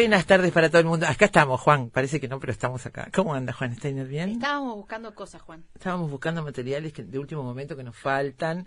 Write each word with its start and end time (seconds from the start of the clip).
Buenas 0.00 0.24
tardes 0.24 0.50
para 0.50 0.70
todo 0.70 0.78
el 0.78 0.86
mundo. 0.86 1.06
Acá 1.06 1.26
estamos, 1.26 1.60
Juan. 1.60 1.90
Parece 1.90 2.18
que 2.18 2.26
no, 2.26 2.40
pero 2.40 2.52
estamos 2.52 2.86
acá. 2.86 3.10
¿Cómo 3.14 3.34
anda, 3.34 3.52
Juan? 3.52 3.72
¿Está 3.72 3.90
bien? 3.90 4.30
Estábamos 4.30 4.74
buscando 4.74 5.14
cosas, 5.14 5.42
Juan. 5.42 5.62
Estábamos 5.74 6.10
buscando 6.10 6.42
materiales 6.42 6.94
que, 6.94 7.02
de 7.02 7.18
último 7.18 7.42
momento 7.42 7.76
que 7.76 7.84
nos 7.84 7.96
faltan 7.96 8.66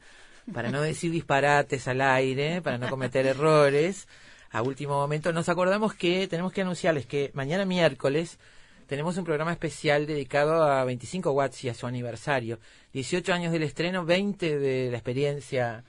para 0.54 0.70
no 0.70 0.80
decir 0.84 1.10
disparates 1.10 1.88
al 1.88 2.02
aire, 2.02 2.62
para 2.62 2.78
no 2.78 2.88
cometer 2.88 3.26
errores. 3.26 4.08
A 4.52 4.62
último 4.62 4.94
momento 4.94 5.34
nos 5.34 5.50
acordamos 5.50 5.96
que 5.96 6.28
tenemos 6.28 6.54
que 6.54 6.62
anunciarles 6.62 7.08
que 7.08 7.32
mañana 7.34 7.66
miércoles 7.66 8.38
tenemos 8.86 9.18
un 9.18 9.24
programa 9.24 9.54
especial 9.54 10.06
dedicado 10.06 10.62
a 10.62 10.84
25 10.84 11.32
watts 11.32 11.64
y 11.64 11.70
a 11.70 11.74
su 11.74 11.88
aniversario. 11.88 12.60
18 12.94 13.34
años 13.34 13.52
del 13.52 13.64
estreno, 13.64 14.06
20 14.06 14.60
de 14.60 14.92
la 14.92 14.98
experiencia 14.98 15.84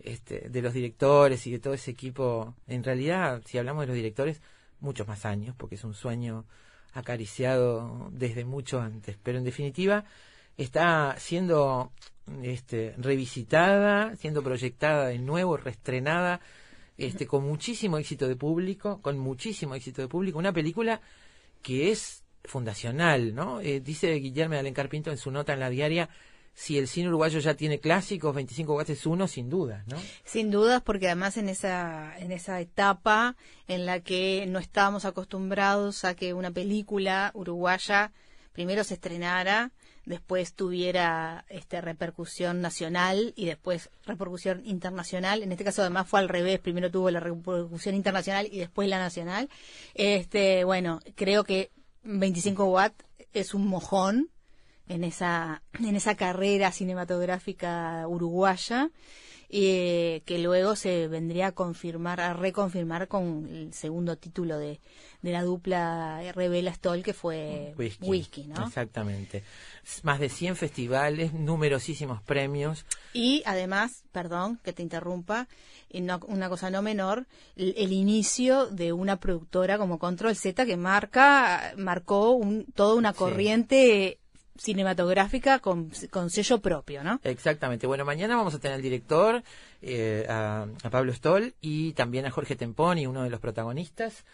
este, 0.00 0.48
de 0.48 0.60
los 0.60 0.74
directores 0.74 1.46
y 1.46 1.52
de 1.52 1.60
todo 1.60 1.74
ese 1.74 1.92
equipo. 1.92 2.56
En 2.66 2.82
realidad, 2.82 3.42
si 3.46 3.58
hablamos 3.58 3.82
de 3.82 3.86
los 3.86 3.96
directores, 3.96 4.42
muchos 4.80 5.06
más 5.08 5.24
años, 5.24 5.54
porque 5.56 5.76
es 5.76 5.84
un 5.84 5.94
sueño 5.94 6.44
acariciado 6.92 8.08
desde 8.12 8.44
mucho 8.44 8.80
antes. 8.80 9.16
Pero 9.22 9.38
en 9.38 9.44
definitiva, 9.44 10.04
está 10.56 11.16
siendo 11.18 11.92
este, 12.42 12.94
revisitada, 12.98 14.16
siendo 14.16 14.42
proyectada 14.42 15.06
de 15.06 15.18
nuevo, 15.18 15.56
reestrenada, 15.56 16.40
este, 16.96 17.26
con 17.26 17.44
muchísimo 17.44 17.98
éxito 17.98 18.26
de 18.26 18.36
público, 18.36 19.00
con 19.00 19.18
muchísimo 19.18 19.74
éxito 19.74 20.02
de 20.02 20.08
público, 20.08 20.38
una 20.38 20.52
película 20.52 21.00
que 21.62 21.90
es 21.90 22.24
fundacional, 22.44 23.34
¿no? 23.34 23.60
Eh, 23.60 23.80
dice 23.80 24.12
Guillermo 24.14 24.56
Alencar 24.56 24.88
Pinto 24.88 25.10
en 25.10 25.18
su 25.18 25.30
nota 25.30 25.52
en 25.52 25.60
la 25.60 25.70
diaria 25.70 26.08
si 26.58 26.76
el 26.76 26.88
cine 26.88 27.06
uruguayo 27.06 27.38
ya 27.38 27.54
tiene 27.54 27.78
clásicos, 27.78 28.34
25 28.34 28.74
watts 28.74 28.90
es 28.90 29.06
uno, 29.06 29.28
sin 29.28 29.48
duda, 29.48 29.84
¿no? 29.86 29.96
Sin 30.24 30.50
dudas, 30.50 30.82
porque 30.82 31.06
además 31.06 31.36
en 31.36 31.48
esa, 31.48 32.18
en 32.18 32.32
esa 32.32 32.60
etapa 32.60 33.36
en 33.68 33.86
la 33.86 34.00
que 34.00 34.44
no 34.48 34.58
estábamos 34.58 35.04
acostumbrados 35.04 36.04
a 36.04 36.16
que 36.16 36.34
una 36.34 36.50
película 36.50 37.30
uruguaya 37.34 38.10
primero 38.52 38.82
se 38.82 38.94
estrenara, 38.94 39.70
después 40.04 40.52
tuviera 40.52 41.44
este, 41.48 41.80
repercusión 41.80 42.60
nacional 42.60 43.34
y 43.36 43.46
después 43.46 43.88
repercusión 44.04 44.60
internacional. 44.66 45.44
En 45.44 45.52
este 45.52 45.62
caso 45.62 45.82
además 45.82 46.08
fue 46.08 46.18
al 46.18 46.28
revés, 46.28 46.58
primero 46.58 46.90
tuvo 46.90 47.08
la 47.12 47.20
repercusión 47.20 47.94
internacional 47.94 48.48
y 48.50 48.58
después 48.58 48.88
la 48.88 48.98
nacional. 48.98 49.48
Este, 49.94 50.64
bueno, 50.64 50.98
creo 51.14 51.44
que 51.44 51.70
25 52.02 52.64
watts 52.64 53.04
es 53.32 53.54
un 53.54 53.68
mojón 53.68 54.28
en 54.88 55.04
esa, 55.04 55.62
en 55.78 55.96
esa 55.96 56.16
carrera 56.16 56.72
cinematográfica 56.72 58.06
uruguaya. 58.08 58.90
Eh, 59.50 60.20
que 60.26 60.38
luego 60.38 60.76
se 60.76 61.08
vendría 61.08 61.46
a 61.46 61.52
confirmar, 61.52 62.20
a 62.20 62.34
reconfirmar 62.34 63.08
con 63.08 63.48
el 63.50 63.72
segundo 63.72 64.18
título 64.18 64.58
de, 64.58 64.78
de 65.22 65.32
la 65.32 65.42
dupla 65.42 66.20
Revela 66.34 66.74
Stoll, 66.74 67.02
que 67.02 67.14
fue 67.14 67.74
Whisky, 68.00 68.44
¿no? 68.44 68.66
Exactamente. 68.66 69.42
Más 70.02 70.20
de 70.20 70.28
100 70.28 70.56
festivales, 70.56 71.32
numerosísimos 71.32 72.20
premios. 72.20 72.84
Y 73.14 73.42
además, 73.46 74.04
perdón 74.12 74.60
que 74.62 74.74
te 74.74 74.82
interrumpa, 74.82 75.48
una 75.94 76.48
cosa 76.50 76.70
no 76.70 76.82
menor, 76.82 77.26
el, 77.56 77.92
inicio 77.92 78.66
de 78.66 78.92
una 78.92 79.18
productora 79.18 79.78
como 79.78 79.98
Control 79.98 80.36
Z 80.36 80.66
que 80.66 80.76
marca, 80.76 81.72
marcó 81.78 82.32
un, 82.32 82.66
toda 82.74 82.94
una 82.94 83.14
corriente 83.14 84.18
cinematográfica 84.58 85.60
con, 85.60 85.90
con, 86.10 86.30
sello 86.30 86.60
propio, 86.60 87.02
¿no? 87.02 87.20
Exactamente. 87.24 87.86
Bueno, 87.86 88.04
mañana 88.04 88.36
vamos 88.36 88.54
a 88.54 88.58
tener 88.58 88.74
al 88.76 88.82
director, 88.82 89.42
eh, 89.80 90.26
a, 90.28 90.66
Pablo 90.90 91.12
Stoll, 91.12 91.54
y 91.60 91.92
también 91.92 92.26
a 92.26 92.30
Jorge 92.30 92.56
Temponi, 92.56 93.06
uno 93.06 93.22
de 93.22 93.30
los 93.30 93.40
protagonistas. 93.40 94.24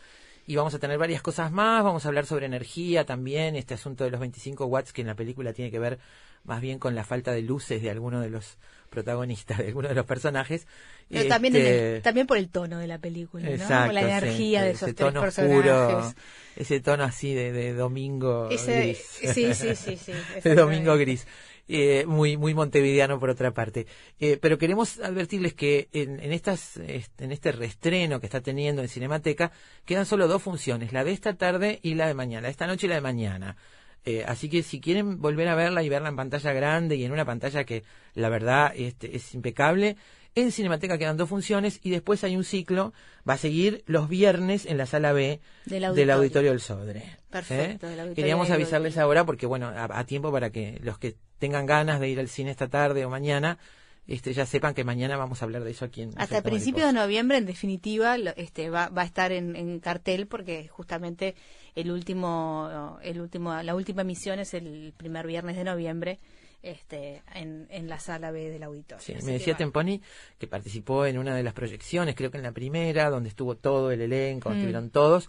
y 0.47 0.57
vamos 0.57 0.75
a 0.75 0.79
tener 0.79 0.99
varias 0.99 1.23
cosas 1.23 1.53
más, 1.53 1.85
vamos 1.85 2.05
a 2.05 2.09
hablar 2.09 2.27
sobre 2.27 2.47
energía 2.47 3.05
también, 3.07 3.57
este 3.57 3.75
asunto 3.75 4.05
de 4.05 4.11
los 4.11 4.21
25 4.21 4.67
watts 4.67 4.93
que 4.93 5.01
en 5.01 5.07
la 5.07 5.15
película 5.15 5.53
tiene 5.53 5.71
que 5.71 5.79
ver 5.79 5.99
más 6.45 6.61
bien 6.61 6.79
con 6.79 6.95
la 6.95 7.05
falta 7.05 7.33
de 7.33 7.43
luces 7.43 7.83
de 7.83 7.91
alguno 7.91 8.21
de 8.21 8.29
los 8.29 8.59
protagonistas, 8.95 9.59
de 9.59 9.67
alguno 9.67 9.89
de 9.89 9.95
los 9.95 10.07
personajes. 10.07 10.67
Pero 11.11 11.29
también, 11.29 11.55
Este, 11.57 12.01
también 12.01 12.27
por 12.27 12.39
el 12.39 12.49
tono 12.49 12.79
de 12.79 12.87
la 12.87 12.99
película, 12.99 13.45
¿no? 13.45 13.51
Exacto, 13.55 13.93
la 13.93 14.01
energía 14.01 14.61
sí, 14.61 14.65
de 14.67 14.71
ese 14.71 14.77
esos 14.87 14.95
tres 14.95 15.09
tono 15.09 15.21
personajes. 15.21 15.59
oscuro, 15.59 16.15
ese 16.57 16.81
tono 16.81 17.05
así 17.05 17.35
de, 17.35 17.53
de 17.53 17.75
domingo 17.75 18.49
Ese- 18.51 18.81
gris. 18.81 18.99
sí, 18.99 19.53
sí, 19.55 19.75
sí, 19.77 19.97
sí, 19.99 20.13
de 20.45 20.55
domingo 20.55 20.97
gris. 20.97 21.27
Eh, 21.67 22.05
muy 22.07 22.37
muy 22.37 22.53
montevideano 22.53 23.19
por 23.19 23.31
otra 23.31 23.51
parte. 23.53 23.87
Eh, 24.21 24.37
pero 24.41 24.59
queremos 24.59 24.99
advertirles 25.01 25.55
que 25.55 25.89
en, 25.93 26.21
en 26.21 26.33
estas 26.33 26.77
este, 26.77 27.25
en 27.25 27.33
este 27.33 27.53
reestreno 27.53 28.21
que 28.21 28.27
está 28.27 28.43
teniendo 28.43 28.83
en 28.83 28.89
Cinemateca 28.89 29.51
quedan 29.87 30.05
solo 30.05 30.29
dos 30.29 30.43
funciones, 30.43 30.93
la 30.93 31.05
de 31.05 31.13
esta 31.13 31.35
tarde 31.35 31.79
y 31.83 31.95
la 31.95 32.07
de 32.07 32.13
mañana, 32.13 32.49
esta 32.51 32.67
noche 32.67 32.87
y 32.87 32.91
la 32.91 32.97
de 32.97 33.01
mañana. 33.01 33.57
Eh, 34.07 34.25
así 34.27 34.49
que 34.51 34.63
si 34.63 34.81
quieren 34.81 35.21
volver 35.21 35.49
a 35.49 35.55
verla 35.55 35.83
y 35.83 35.89
verla 35.89 36.11
en 36.11 36.17
pantalla 36.17 36.53
grande 36.53 36.97
y 36.97 37.05
en 37.05 37.13
una 37.13 37.25
pantalla 37.25 37.65
que 37.65 37.85
la 38.15 38.29
verdad 38.29 38.73
este, 38.77 39.17
es 39.17 39.35
impecable, 39.35 39.97
en 40.35 40.51
Cinemateca 40.53 40.99
quedan 40.99 41.17
dos 41.17 41.29
funciones 41.29 41.79
y 41.83 41.91
después 41.91 42.23
hay 42.25 42.37
un 42.37 42.45
ciclo, 42.45 42.93
va 43.29 43.35
a 43.35 43.39
seguir 43.39 43.83
los 43.87 44.09
viernes 44.09 44.67
en 44.67 44.77
la 44.79 44.87
sala 44.87 45.13
B 45.13 45.41
Del 45.65 45.81
del 45.81 45.85
auditorio. 45.85 46.15
Auditorio 46.15 46.51
del 46.51 46.61
Sodre. 46.61 47.17
Perfecto, 47.31 47.87
¿Eh? 47.87 47.91
del 47.91 48.01
auditorio 48.01 48.15
Queríamos 48.15 48.49
del 48.49 48.55
avisarles 48.57 48.93
auditorio. 48.95 49.05
ahora 49.07 49.25
porque, 49.25 49.47
bueno, 49.47 49.69
a, 49.69 49.85
a 49.99 50.05
tiempo 50.05 50.31
para 50.33 50.51
que 50.51 50.79
los 50.83 50.99
que 50.99 51.15
tengan 51.39 51.65
ganas 51.67 52.01
de 52.01 52.09
ir 52.09 52.19
al 52.21 52.29
cine 52.29 52.51
esta 52.51 52.69
tarde 52.69 53.05
o 53.07 53.11
mañana, 53.11 53.59
este, 54.07 54.35
ya 54.35 54.45
sepan 54.45 54.75
que 54.75 54.85
mañana 54.85 55.17
vamos 55.17 55.41
a 55.41 55.45
hablar 55.47 55.65
de 55.65 55.71
eso 55.71 55.85
aquí 55.87 56.03
en 56.03 56.09
Hasta 56.11 56.23
el 56.25 56.31
Efecto 56.41 56.51
principio 56.51 56.87
de 56.87 56.93
noviembre, 56.93 57.39
en 57.39 57.47
definitiva, 57.47 58.17
este, 58.37 58.69
va, 58.71 58.89
va 58.89 59.03
a 59.03 59.07
estar 59.07 59.33
en, 59.33 59.57
en 59.57 59.79
cartel 59.81 60.27
porque 60.27 60.69
justamente 60.69 61.37
el 61.75 61.91
último, 61.91 62.99
el 63.03 63.21
último, 63.21 63.55
la 63.63 63.75
última 63.75 64.03
emisión 64.03 64.39
es 64.39 64.55
el 64.55 64.93
primer 64.97 65.27
viernes 65.27 65.57
de 65.57 65.65
noviembre, 65.65 66.19
este, 66.63 67.23
en, 67.35 67.67
en 67.71 67.89
la 67.89 67.99
sala 67.99 68.31
B 68.31 68.49
del 68.49 68.63
auditorio. 68.63 69.05
Sí, 69.05 69.13
me 69.15 69.21
que 69.21 69.33
decía 69.33 69.53
va. 69.55 69.59
Temponi 69.59 70.01
que 70.39 70.47
participó 70.47 71.05
en 71.05 71.19
una 71.19 71.35
de 71.37 71.43
las 71.43 71.53
proyecciones, 71.53 72.15
creo 72.15 72.31
que 72.31 72.39
en 72.39 72.45
la 72.45 72.53
primera, 72.53 73.11
donde 73.11 73.29
estuvo 73.29 73.57
todo 73.57 73.91
el 73.91 74.01
elenco, 74.01 74.49
Mm. 74.49 74.53
estuvieron 74.55 74.91
todos, 74.91 75.29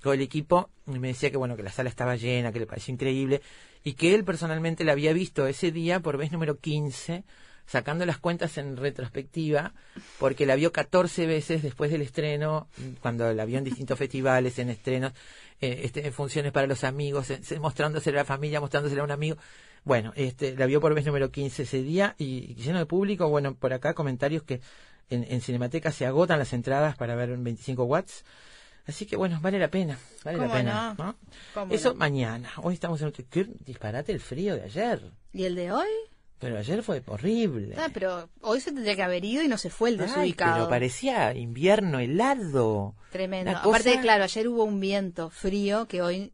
todo 0.00 0.12
el 0.12 0.20
equipo, 0.20 0.68
y 0.86 0.98
me 0.98 1.08
decía 1.08 1.30
que 1.30 1.38
bueno, 1.38 1.56
que 1.56 1.62
la 1.62 1.72
sala 1.72 1.88
estaba 1.88 2.16
llena, 2.16 2.52
que 2.52 2.60
le 2.60 2.66
pareció 2.66 2.92
increíble, 2.92 3.40
y 3.82 3.94
que 3.94 4.14
él 4.14 4.24
personalmente 4.24 4.84
la 4.84 4.92
había 4.92 5.14
visto 5.14 5.46
ese 5.46 5.72
día 5.72 6.00
por 6.00 6.18
vez 6.18 6.30
número 6.32 6.58
15, 6.58 7.24
sacando 7.66 8.04
las 8.06 8.18
cuentas 8.18 8.58
en 8.58 8.76
retrospectiva, 8.76 9.72
porque 10.18 10.46
la 10.46 10.54
vio 10.54 10.72
14 10.72 11.26
veces 11.26 11.62
después 11.62 11.90
del 11.90 12.02
estreno, 12.02 12.68
cuando 13.00 13.32
la 13.32 13.44
vio 13.44 13.58
en 13.58 13.64
distintos 13.64 13.98
festivales, 13.98 14.58
en 14.58 14.70
estrenos, 14.70 15.12
eh, 15.60 15.80
este, 15.84 16.06
en 16.06 16.12
funciones 16.12 16.52
para 16.52 16.66
los 16.66 16.84
amigos, 16.84 17.30
en- 17.30 17.42
mostrándosela 17.60 18.20
a 18.20 18.22
la 18.22 18.26
familia, 18.26 18.60
mostrándosela 18.60 19.02
a 19.02 19.04
un 19.04 19.10
amigo. 19.10 19.36
Bueno, 19.84 20.12
este, 20.16 20.56
la 20.56 20.66
vio 20.66 20.80
por 20.80 20.94
vez 20.94 21.04
número 21.06 21.30
15 21.30 21.62
ese 21.64 21.82
día 21.82 22.14
y 22.18 22.54
lleno 22.54 22.78
de 22.78 22.86
público. 22.86 23.28
Bueno, 23.28 23.54
por 23.54 23.72
acá 23.72 23.92
comentarios 23.94 24.42
que 24.42 24.60
en, 25.10 25.24
en 25.30 25.40
Cinemateca 25.42 25.92
se 25.92 26.06
agotan 26.06 26.38
las 26.38 26.52
entradas 26.54 26.96
para 26.96 27.14
ver 27.14 27.30
en 27.30 27.44
25 27.44 27.84
watts. 27.84 28.24
Así 28.86 29.06
que 29.06 29.16
bueno, 29.16 29.38
vale 29.40 29.58
la 29.58 29.68
pena, 29.68 29.98
vale 30.24 30.36
la 30.38 30.44
¿Cómo 30.44 30.54
pena. 30.54 30.94
no? 30.98 31.04
¿no? 31.04 31.16
¿Cómo 31.54 31.72
Eso 31.74 31.90
no? 31.90 31.94
mañana. 31.96 32.50
Hoy 32.62 32.74
estamos 32.74 33.00
en 33.00 33.08
otro... 33.08 33.24
¡Qué 33.30 33.46
disparate 33.60 34.12
el 34.12 34.20
frío 34.20 34.54
de 34.56 34.62
ayer! 34.64 35.10
¿Y 35.32 35.44
el 35.44 35.54
de 35.54 35.72
hoy? 35.72 35.88
Pero 36.38 36.58
ayer 36.58 36.82
fue 36.82 37.02
horrible. 37.06 37.74
Ah, 37.78 37.88
pero 37.92 38.28
hoy 38.40 38.60
se 38.60 38.72
tendría 38.72 38.96
que 38.96 39.02
haber 39.02 39.24
ido 39.24 39.42
y 39.42 39.48
no 39.48 39.56
se 39.56 39.70
fue 39.70 39.90
el 39.90 40.00
Ay, 40.00 40.06
desubicado. 40.06 40.54
pero 40.54 40.68
parecía 40.68 41.34
invierno 41.34 42.00
helado. 42.00 42.94
Tremendo. 43.10 43.50
Aparte, 43.56 43.98
claro, 44.00 44.24
ayer 44.24 44.48
hubo 44.48 44.64
un 44.64 44.80
viento 44.80 45.30
frío 45.30 45.86
que 45.86 46.02
hoy 46.02 46.32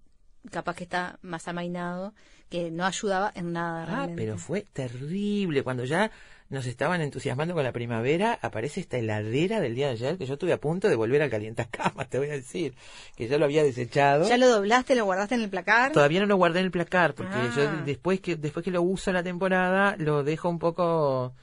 capaz 0.50 0.74
que 0.74 0.84
está 0.84 1.18
más 1.22 1.46
amainado, 1.48 2.14
que 2.48 2.70
no 2.70 2.86
ayudaba 2.86 3.30
en 3.34 3.52
nada. 3.52 3.82
Ah, 3.82 3.86
realmente. 3.86 4.16
pero 4.22 4.38
fue 4.38 4.62
terrible. 4.62 5.62
Cuando 5.62 5.84
ya 5.84 6.10
nos 6.50 6.66
estaban 6.66 7.00
entusiasmando 7.00 7.54
con 7.54 7.64
la 7.64 7.72
primavera, 7.72 8.38
aparece 8.42 8.80
esta 8.80 8.98
heladera 8.98 9.60
del 9.60 9.74
día 9.74 9.86
de 9.86 9.92
ayer 9.92 10.18
que 10.18 10.26
yo 10.26 10.34
estuve 10.34 10.52
a 10.52 10.58
punto 10.60 10.88
de 10.88 10.96
volver 10.96 11.22
al 11.22 11.30
calientacamas, 11.30 12.08
te 12.10 12.18
voy 12.18 12.28
a 12.28 12.32
decir, 12.32 12.74
que 13.16 13.28
ya 13.28 13.38
lo 13.38 13.44
había 13.46 13.62
desechado. 13.62 14.28
¿Ya 14.28 14.36
lo 14.36 14.48
doblaste, 14.48 14.94
lo 14.96 15.04
guardaste 15.04 15.36
en 15.36 15.42
el 15.42 15.48
placar? 15.48 15.92
Todavía 15.92 16.20
no 16.20 16.26
lo 16.26 16.36
guardé 16.36 16.58
en 16.58 16.66
el 16.66 16.70
placar, 16.72 17.14
porque 17.14 17.34
Ah. 17.36 17.52
yo 17.56 17.84
después 17.86 18.20
que 18.20 18.36
después 18.36 18.64
que 18.64 18.70
lo 18.70 18.82
uso 18.82 19.10
en 19.10 19.14
la 19.14 19.22
temporada, 19.22 19.94
lo 19.98 20.22
dejo 20.24 20.48
un 20.48 20.58
poco 20.58 21.34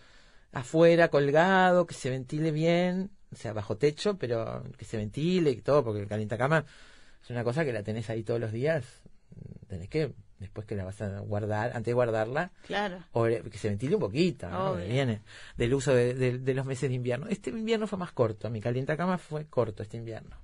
afuera, 0.51 1.07
colgado, 1.07 1.85
que 1.87 1.93
se 1.93 2.09
ventile 2.09 2.51
bien, 2.51 3.09
o 3.31 3.35
sea, 3.35 3.53
bajo 3.53 3.77
techo, 3.77 4.17
pero 4.17 4.63
que 4.77 4.85
se 4.85 4.97
ventile 4.97 5.51
y 5.51 5.61
todo, 5.61 5.83
porque 5.83 6.01
el 6.01 6.07
calientacama 6.07 6.65
es 7.23 7.29
una 7.29 7.43
cosa 7.43 7.63
que 7.65 7.73
la 7.73 7.83
tenés 7.83 8.09
ahí 8.09 8.23
todos 8.23 8.39
los 8.39 8.51
días, 8.51 8.83
tenés 9.67 9.89
que, 9.89 10.11
después 10.39 10.67
que 10.67 10.75
la 10.75 10.83
vas 10.85 11.01
a 11.01 11.19
guardar, 11.19 11.67
antes 11.69 11.85
de 11.85 11.93
guardarla, 11.93 12.51
Claro. 12.67 13.03
o 13.13 13.23
que 13.25 13.57
se 13.57 13.69
ventile 13.69 13.95
un 13.95 14.01
poquito, 14.01 14.49
¿no? 14.49 14.75
Viene 14.75 15.21
del 15.57 15.73
uso 15.73 15.93
de, 15.93 16.13
de- 16.13 16.37
de 16.37 16.53
los 16.53 16.65
meses 16.65 16.89
de 16.89 16.95
invierno. 16.95 17.27
Este 17.29 17.49
invierno 17.49 17.87
fue 17.87 17.97
más 17.97 18.11
corto, 18.11 18.49
mi 18.49 18.61
calientacama 18.61 19.17
fue 19.17 19.45
corto 19.45 19.83
este 19.83 19.97
invierno. 19.97 20.35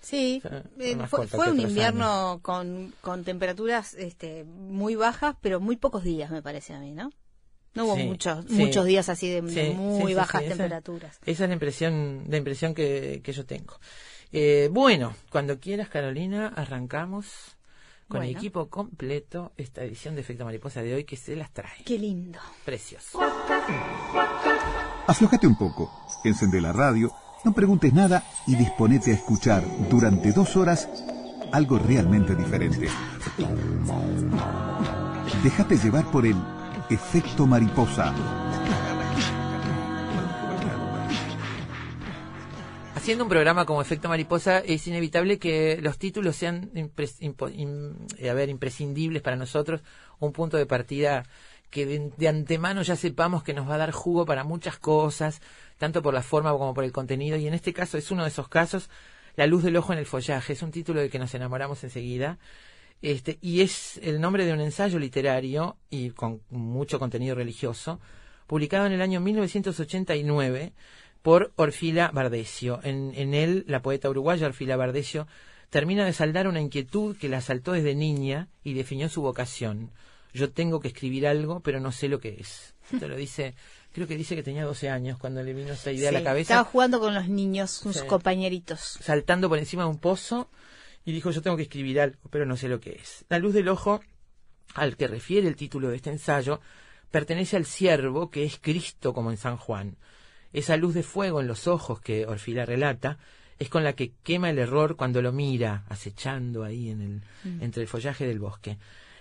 Sí, 0.00 0.40
Fue- 0.42 0.62
eh, 0.80 0.96
fue 1.06 1.26
fue, 1.28 1.50
un 1.50 1.60
invierno 1.60 2.40
con, 2.42 2.92
con 3.00 3.22
temperaturas 3.24 3.94
este, 3.94 4.42
muy 4.44 4.96
bajas, 4.96 5.36
pero 5.40 5.60
muy 5.60 5.76
pocos 5.76 6.02
días, 6.02 6.30
me 6.30 6.42
parece 6.42 6.74
a 6.74 6.80
mí, 6.80 6.92
¿no? 6.92 7.12
No 7.74 7.84
hubo 7.86 7.96
Sí, 7.96 8.02
muchos 8.04 8.44
sí. 8.46 8.52
muchos 8.54 8.84
días 8.84 9.08
así 9.08 9.30
de, 9.30 9.40
muy 9.42 10.12
bajas 10.12 10.42
esa- 10.42 10.50
temperaturas. 10.50 11.18
Esa 11.24 11.44
es 11.44 11.48
la 11.48 11.54
impresión, 11.54 12.24
la 12.28 12.36
impresión 12.36 12.74
que, 12.74 13.20
que 13.22 13.32
yo 13.32 13.46
tengo. 13.46 13.78
Eh, 14.32 14.68
bueno, 14.72 15.14
cuando 15.30 15.60
quieras, 15.60 15.88
Carolina, 15.88 16.48
arrancamos 16.48 17.56
con 18.12 18.22
el 18.22 18.36
equipo 18.36 18.68
completo 18.68 19.52
esta 19.56 19.82
edición 19.82 20.14
de 20.14 20.20
Efecto 20.20 20.44
Mariposa 20.44 20.82
de 20.82 20.94
hoy 20.94 21.04
que 21.04 21.16
se 21.16 21.34
las 21.34 21.50
trae. 21.50 21.82
Qué 21.84 21.98
lindo. 21.98 22.38
Precioso. 22.62 23.18
Aflojate 25.06 25.46
un 25.46 25.56
poco, 25.56 25.90
encende 26.22 26.60
la 26.60 26.72
radio, 26.72 27.10
no 27.42 27.54
preguntes 27.54 27.92
nada 27.94 28.22
y 28.46 28.54
disponete 28.54 29.12
a 29.12 29.14
escuchar 29.14 29.64
durante 29.88 30.32
dos 30.32 30.56
horas 30.56 30.88
algo 31.52 31.78
realmente 31.78 32.34
diferente. 32.34 32.88
Déjate 35.42 35.78
llevar 35.78 36.10
por 36.10 36.26
el 36.26 36.36
efecto 36.90 37.46
mariposa. 37.46 38.51
Haciendo 43.02 43.24
un 43.24 43.30
programa 43.30 43.66
como 43.66 43.82
Efecto 43.82 44.08
Mariposa 44.08 44.60
es 44.60 44.86
inevitable 44.86 45.40
que 45.40 45.80
los 45.82 45.98
títulos 45.98 46.36
sean 46.36 46.70
eh, 46.72 48.30
a 48.30 48.32
ver, 48.32 48.48
imprescindibles 48.48 49.22
para 49.22 49.34
nosotros, 49.34 49.80
un 50.20 50.30
punto 50.30 50.56
de 50.56 50.66
partida 50.66 51.24
que 51.68 51.84
de, 51.84 52.12
de 52.16 52.28
antemano 52.28 52.82
ya 52.82 52.94
sepamos 52.94 53.42
que 53.42 53.54
nos 53.54 53.68
va 53.68 53.74
a 53.74 53.78
dar 53.78 53.90
jugo 53.90 54.24
para 54.24 54.44
muchas 54.44 54.78
cosas, 54.78 55.40
tanto 55.78 56.00
por 56.00 56.14
la 56.14 56.22
forma 56.22 56.52
como 56.52 56.74
por 56.74 56.84
el 56.84 56.92
contenido, 56.92 57.36
y 57.36 57.48
en 57.48 57.54
este 57.54 57.72
caso 57.72 57.98
es 57.98 58.12
uno 58.12 58.22
de 58.22 58.28
esos 58.28 58.46
casos, 58.46 58.88
La 59.34 59.48
luz 59.48 59.64
del 59.64 59.76
ojo 59.76 59.92
en 59.92 59.98
el 59.98 60.06
follaje, 60.06 60.52
es 60.52 60.62
un 60.62 60.70
título 60.70 61.00
del 61.00 61.10
que 61.10 61.18
nos 61.18 61.34
enamoramos 61.34 61.82
enseguida, 61.82 62.38
este, 63.02 63.36
y 63.40 63.62
es 63.62 63.98
el 64.04 64.20
nombre 64.20 64.46
de 64.46 64.52
un 64.52 64.60
ensayo 64.60 65.00
literario 65.00 65.76
y 65.90 66.10
con 66.10 66.40
mucho 66.50 67.00
contenido 67.00 67.34
religioso, 67.34 67.98
publicado 68.46 68.86
en 68.86 68.92
el 68.92 69.02
año 69.02 69.20
1989 69.20 70.72
por 71.22 71.52
Orfila 71.56 72.10
Bardesio. 72.12 72.80
En, 72.82 73.12
en 73.14 73.34
él, 73.34 73.64
la 73.68 73.80
poeta 73.82 74.10
uruguaya 74.10 74.46
Orfila 74.46 74.76
Bardesio 74.76 75.26
termina 75.70 76.04
de 76.04 76.12
saldar 76.12 76.48
una 76.48 76.60
inquietud 76.60 77.16
que 77.16 77.28
la 77.28 77.38
asaltó 77.38 77.72
desde 77.72 77.94
niña 77.94 78.48
y 78.64 78.74
definió 78.74 79.08
su 79.08 79.22
vocación. 79.22 79.90
Yo 80.34 80.50
tengo 80.50 80.80
que 80.80 80.88
escribir 80.88 81.26
algo, 81.26 81.60
pero 81.60 81.78
no 81.80 81.92
sé 81.92 82.08
lo 82.08 82.18
que 82.18 82.36
es. 82.40 82.74
Esto 82.92 83.06
lo 83.08 83.16
dice, 83.16 83.54
creo 83.92 84.06
que 84.08 84.16
dice 84.16 84.34
que 84.34 84.42
tenía 84.42 84.64
12 84.64 84.90
años 84.90 85.18
cuando 85.18 85.42
le 85.42 85.52
vino 85.54 85.72
esa 85.72 85.92
idea 85.92 86.08
a 86.08 86.12
la 86.12 86.22
cabeza 86.24 86.54
Estaba 86.54 86.68
jugando 86.68 87.00
con 87.00 87.14
los 87.14 87.28
niños, 87.28 87.70
sus 87.70 87.96
Sí. 87.98 88.06
compañeritos. 88.06 88.80
saltando 89.00 89.48
por 89.48 89.58
encima 89.58 89.84
de 89.84 89.90
un 89.90 89.98
pozo 89.98 90.50
y 91.04 91.12
dijo 91.12 91.30
yo 91.30 91.42
tengo 91.42 91.56
que 91.56 91.62
escribir 91.64 92.00
algo, 92.00 92.18
pero 92.30 92.44
no 92.46 92.56
sé 92.56 92.68
lo 92.68 92.80
que 92.80 92.92
es. 92.92 93.24
La 93.28 93.38
luz 93.38 93.54
del 93.54 93.68
ojo, 93.68 94.00
al 94.74 94.96
que 94.96 95.06
refiere 95.06 95.48
el 95.48 95.56
título 95.56 95.88
de 95.88 95.96
este 95.96 96.10
ensayo, 96.10 96.60
pertenece 97.10 97.56
al 97.56 97.66
siervo 97.66 98.30
que 98.30 98.44
es 98.44 98.58
Cristo 98.58 99.12
como 99.14 99.30
en 99.30 99.36
San 99.36 99.56
Juan. 99.56 99.96
Esa 100.52 100.76
luz 100.76 100.94
de 100.94 101.02
fuego 101.02 101.40
en 101.40 101.46
los 101.46 101.66
ojos 101.66 102.00
que 102.00 102.26
Orfila 102.26 102.64
relata 102.64 103.18
es 103.58 103.68
con 103.68 103.84
la 103.84 103.92
que 103.92 104.12
quema 104.22 104.50
el 104.50 104.58
error 104.58 104.96
cuando 104.96 105.22
lo 105.22 105.32
mira, 105.32 105.84
acechando 105.88 106.64
ahí 106.64 106.90
en 106.90 107.00
el, 107.00 107.22
entre 107.60 107.82
el 107.82 107.88
follaje 107.88 108.26
del 108.26 108.38
bosque. 108.38 108.78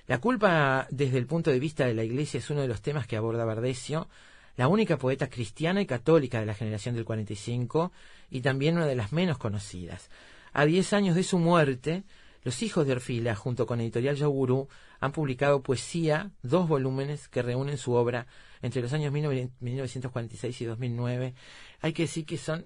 La 0.08 0.20
culpa 0.20 0.88
desde 0.90 1.18
el 1.18 1.28
punto 1.28 1.52
de 1.52 1.60
vista 1.60 1.86
de 1.86 1.94
la 1.94 2.04
Iglesia 2.04 2.40
es 2.40 2.50
uno 2.50 2.62
de 2.62 2.68
los 2.68 2.82
temas 2.82 3.08
que 3.08 3.18
aborda 3.18 3.46
Bardesio, 3.46 4.10
la 4.58 4.68
única 4.68 4.98
poeta 4.98 5.30
cristiana 5.30 5.82
y 5.82 5.86
católica 5.86 6.40
de 6.40 6.46
la 6.46 6.54
generación 6.54 6.96
del 6.96 7.06
45 7.06 7.92
y 8.30 8.42
también 8.42 8.78
una 8.78 8.88
de 8.88 8.96
las 8.96 9.12
menos 9.12 9.38
conocidas. 9.38 10.10
A 10.54 10.66
diez 10.66 10.92
años 10.92 11.16
de 11.16 11.24
su 11.24 11.40
muerte, 11.40 12.04
los 12.44 12.62
hijos 12.64 12.86
de 12.86 12.94
Orfila, 12.94 13.36
junto 13.36 13.66
con 13.66 13.80
Editorial 13.80 14.16
Yogurú, 14.16 14.68
han 15.00 15.12
publicado 15.12 15.62
poesía, 15.62 16.32
dos 16.42 16.68
volúmenes 16.68 17.28
que 17.28 17.42
reúnen 17.42 17.78
su 17.78 17.94
obra 17.94 18.28
entre 18.62 18.82
los 18.82 18.94
años 18.94 19.14
19- 19.14 19.50
1946 19.60 20.62
y 20.62 20.66
2009. 20.66 21.34
Hay 21.82 21.94
que 21.94 22.04
decir 22.04 22.26
que 22.26 22.38
son 22.38 22.66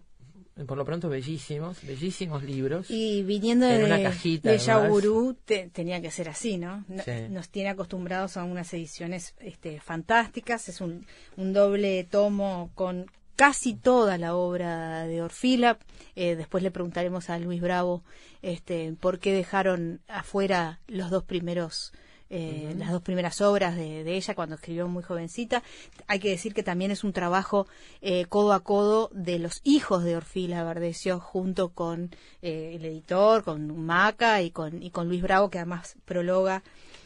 por 0.68 0.78
lo 0.78 0.86
pronto 0.86 1.10
bellísimos, 1.10 1.82
bellísimos 1.86 2.42
libros. 2.44 2.90
Y 2.90 3.24
viniendo 3.24 3.66
En 3.68 3.80
de, 3.80 3.84
una 3.86 4.02
cajita, 4.02 4.50
de 4.50 4.56
además. 4.56 4.84
Yaburú, 4.84 5.36
te- 5.44 5.70
tenía 5.70 6.02
que 6.02 6.12
ser 6.12 6.30
así, 6.30 6.58
¿no? 6.58 6.86
No- 6.88 7.04
Sí. 7.04 7.12
Nos 7.30 7.50
tiene 7.50 7.70
acostumbrados 7.70 8.38
a 8.38 8.46
unas 8.46 8.74
ediciones 8.74 9.36
este, 9.40 9.82
fantásticas. 9.82 10.70
Es 10.70 10.80
un, 10.80 11.06
un 11.36 11.52
doble 11.52 12.06
tomo 12.06 12.72
con 12.74 13.12
casi 13.36 13.74
toda 13.75 14.18
la 14.18 14.34
obra 14.34 15.06
de 15.08 15.22
Orfila. 15.22 15.78
Eh, 16.16 16.38
después 16.38 16.64
le 16.64 16.72
preguntaremos 16.72 17.30
a 17.30 17.38
Luis 17.38 17.60
Bravo 17.60 18.06
este, 18.42 18.94
por 18.98 19.20
qué 19.20 19.34
dejaron 19.34 20.00
afuera 20.08 20.80
los 20.88 21.10
dos 21.10 21.24
primeros 21.25 21.92
eh, 22.29 22.74
las 22.77 22.91
dos 22.91 23.01
primeras 23.01 23.39
obras 23.41 23.75
de, 23.75 24.03
de 24.03 24.15
ella 24.15 24.36
cuando 24.36 24.55
escribió 24.55 24.88
muy 24.88 25.03
jovencita. 25.03 25.63
Hay 26.08 26.20
que 26.20 26.29
decir 26.29 26.53
que 26.53 26.63
también 26.63 26.91
es 26.91 27.03
un 27.03 27.13
trabajo 27.13 27.67
eh, 28.01 28.25
codo 28.25 28.53
a 28.53 28.62
codo 28.62 29.10
de 29.13 29.39
los 29.39 29.62
hijos 29.63 30.03
de 30.03 30.15
Orfila 30.15 30.63
Verdecio 30.63 31.20
junto 31.20 31.70
con 31.70 32.12
eh, 32.41 32.74
el 32.75 32.86
editor, 32.86 33.44
con 33.44 33.86
Maca 33.86 34.41
y 34.41 34.51
con, 34.51 34.82
y 34.82 34.89
con 34.89 35.08
Luis 35.08 35.22
Bravo, 35.22 35.50
que 35.50 35.60
además 35.60 35.96
prologa 36.05 36.63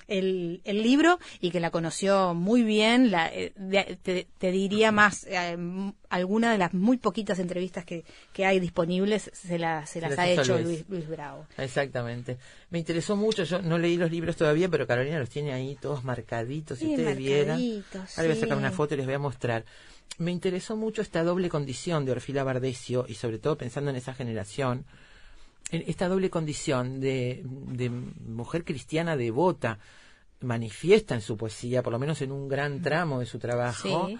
el, 0.09 0.61
el 0.65 0.81
libro 0.83 1.19
y 1.39 1.51
que 1.51 1.59
la 1.59 1.71
conoció 1.71 2.33
muy 2.33 2.63
bien. 2.63 3.11
La, 3.11 3.27
eh, 3.33 3.53
de- 3.55 3.97
te, 4.01 4.27
te 4.37 4.51
diría 4.51 4.91
más, 4.91 5.25
eh, 5.29 5.55
alguna 6.09 6.51
de 6.51 6.57
las 6.57 6.73
muy 6.73 6.97
poquitas 6.97 7.39
entrevistas 7.39 7.85
que, 7.85 8.03
que 8.33 8.45
hay 8.45 8.59
disponibles 8.59 9.29
se, 9.33 9.57
la- 9.59 9.85
se 9.85 10.01
las 10.01 10.11
las 10.11 10.19
ha 10.19 10.29
hecho 10.29 10.53
Luis. 10.57 10.65
Luis, 10.65 10.85
Luis 10.89 11.07
Bravo. 11.07 11.47
Exactamente. 11.57 12.37
Me 12.69 12.79
interesó 12.79 13.15
mucho, 13.15 13.43
yo 13.43 13.61
no 13.61 13.77
leí 13.77 13.97
los 13.97 14.11
libros 14.11 14.35
todavía, 14.35 14.67
pero 14.69 14.85
Carolina 14.87 15.19
los 15.19 15.29
tiene 15.29 15.53
ahí 15.53 15.77
todos 15.81 16.03
marcaditos, 16.03 16.79
si 16.79 16.85
Sí, 16.85 16.91
ustedes 16.91 17.17
vieran. 17.17 17.59
Ahora 18.17 18.29
voy 18.29 18.37
a 18.37 18.39
sacar 18.41 18.57
una 18.57 18.71
foto 18.71 18.93
y 18.93 18.97
les 18.97 19.05
voy 19.05 19.15
a 19.15 19.19
mostrar. 19.19 19.65
Me 20.17 20.31
interesó 20.31 20.75
mucho 20.75 21.01
esta 21.01 21.23
doble 21.23 21.47
condición 21.49 22.03
de 22.03 22.11
Orfila 22.11 22.43
Bardecio 22.43 23.05
y 23.07 23.13
sobre 23.13 23.39
todo 23.39 23.57
pensando 23.57 23.89
en 23.91 23.95
esa 23.95 24.13
generación, 24.13 24.79
en 24.79 24.85
esta 25.71 26.07
doble 26.07 26.29
condición 26.29 26.99
de, 26.99 27.43
de 27.45 27.89
mujer 27.89 28.63
cristiana 28.63 29.15
devota, 29.15 29.79
manifiesta 30.41 31.15
en 31.15 31.21
su 31.21 31.37
poesía, 31.37 31.83
por 31.83 31.93
lo 31.93 31.99
menos 31.99 32.21
en 32.21 32.31
un 32.31 32.47
gran 32.47 32.81
tramo 32.81 33.19
de 33.19 33.25
su 33.25 33.39
trabajo, 33.39 34.07
Sí. 34.07 34.17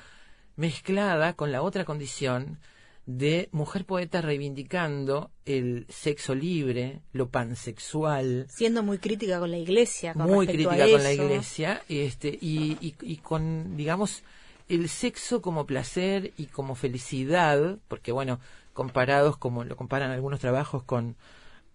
mezclada 0.55 1.33
con 1.33 1.51
la 1.51 1.61
otra 1.61 1.85
condición 1.85 2.59
de 3.05 3.49
mujer 3.51 3.85
poeta 3.85 4.21
reivindicando 4.21 5.31
el 5.45 5.85
sexo 5.89 6.35
libre, 6.35 6.99
lo 7.13 7.29
pansexual, 7.29 8.45
Siendo 8.49 8.83
muy 8.83 8.99
crítica 8.99 9.39
con 9.39 9.49
la 9.49 9.57
iglesia. 9.57 10.13
Con 10.13 10.27
muy 10.29 10.45
crítica 10.45 10.87
con 10.89 11.01
la 11.03 11.13
iglesia, 11.13 11.81
este, 11.89 12.37
y, 12.39 12.77
y, 12.81 12.95
y 13.01 13.17
con, 13.17 13.75
digamos, 13.77 14.21
el 14.67 14.89
sexo 14.89 15.41
como 15.41 15.65
placer 15.65 16.33
y 16.37 16.45
como 16.45 16.75
felicidad, 16.75 17.79
porque 17.87 18.11
bueno, 18.11 18.39
comparados 18.73 19.37
como 19.37 19.63
lo 19.63 19.75
comparan 19.75 20.11
algunos 20.11 20.39
trabajos 20.39 20.83
con 20.83 21.15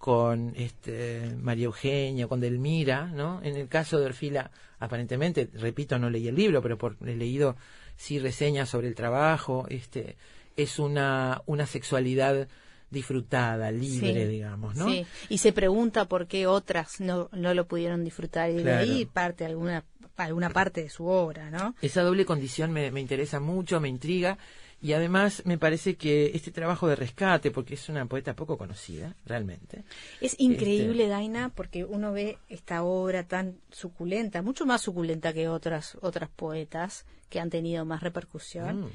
con 0.04 0.52
este 0.54 1.34
María 1.40 1.64
Eugenia, 1.64 2.28
con 2.28 2.38
Delmira, 2.38 3.06
¿no? 3.06 3.40
En 3.42 3.56
el 3.56 3.68
caso 3.68 3.98
de 3.98 4.04
Orfila, 4.04 4.50
aparentemente, 4.78 5.48
repito, 5.54 5.98
no 5.98 6.10
leí 6.10 6.28
el 6.28 6.34
libro, 6.34 6.60
pero 6.60 6.76
por 6.76 6.98
he 7.06 7.16
leído 7.16 7.56
sí 7.96 8.18
reseñas 8.18 8.68
sobre 8.68 8.88
el 8.88 8.94
trabajo, 8.94 9.64
este 9.70 10.18
es 10.58 10.78
una 10.78 11.40
una 11.46 11.64
sexualidad 11.64 12.48
disfrutada, 12.90 13.70
libre, 13.70 14.26
Sí, 14.26 14.30
digamos, 14.30 14.76
¿no? 14.76 14.90
Sí, 14.90 15.06
y 15.30 15.38
se 15.38 15.54
pregunta 15.54 16.04
por 16.04 16.26
qué 16.26 16.46
otras 16.46 17.00
no, 17.00 17.30
no 17.32 17.54
lo 17.54 17.66
pudieron 17.66 18.04
disfrutar 18.04 18.50
y 18.50 18.62
de 18.62 18.74
ahí 18.74 19.06
parte 19.06 19.46
alguna 19.46 19.84
alguna 20.16 20.50
parte 20.50 20.82
de 20.82 20.90
su 20.90 21.06
obra, 21.06 21.48
¿no? 21.50 21.74
Esa 21.80 22.02
doble 22.02 22.26
condición 22.26 22.72
me, 22.72 22.90
me 22.90 23.00
interesa 23.00 23.40
mucho, 23.40 23.80
me 23.80 23.88
intriga 23.88 24.36
y 24.84 24.92
además 24.92 25.40
me 25.46 25.56
parece 25.56 25.96
que 25.96 26.32
este 26.34 26.52
trabajo 26.52 26.86
de 26.86 26.94
rescate, 26.94 27.50
porque 27.50 27.72
es 27.72 27.88
una 27.88 28.04
poeta 28.04 28.36
poco 28.36 28.58
conocida, 28.58 29.16
realmente. 29.24 29.82
Es 30.20 30.36
increíble, 30.38 31.08
Daina, 31.08 31.48
porque 31.48 31.86
uno 31.86 32.12
ve 32.12 32.36
esta 32.50 32.84
obra 32.84 33.26
tan 33.26 33.56
suculenta, 33.70 34.42
mucho 34.42 34.66
más 34.66 34.82
suculenta 34.82 35.32
que 35.32 35.48
otras 35.48 35.96
otras 36.02 36.28
poetas 36.28 37.06
que 37.30 37.40
han 37.40 37.48
tenido 37.48 37.86
más 37.86 38.02
repercusión. 38.02 38.82
Mm. 38.82 38.90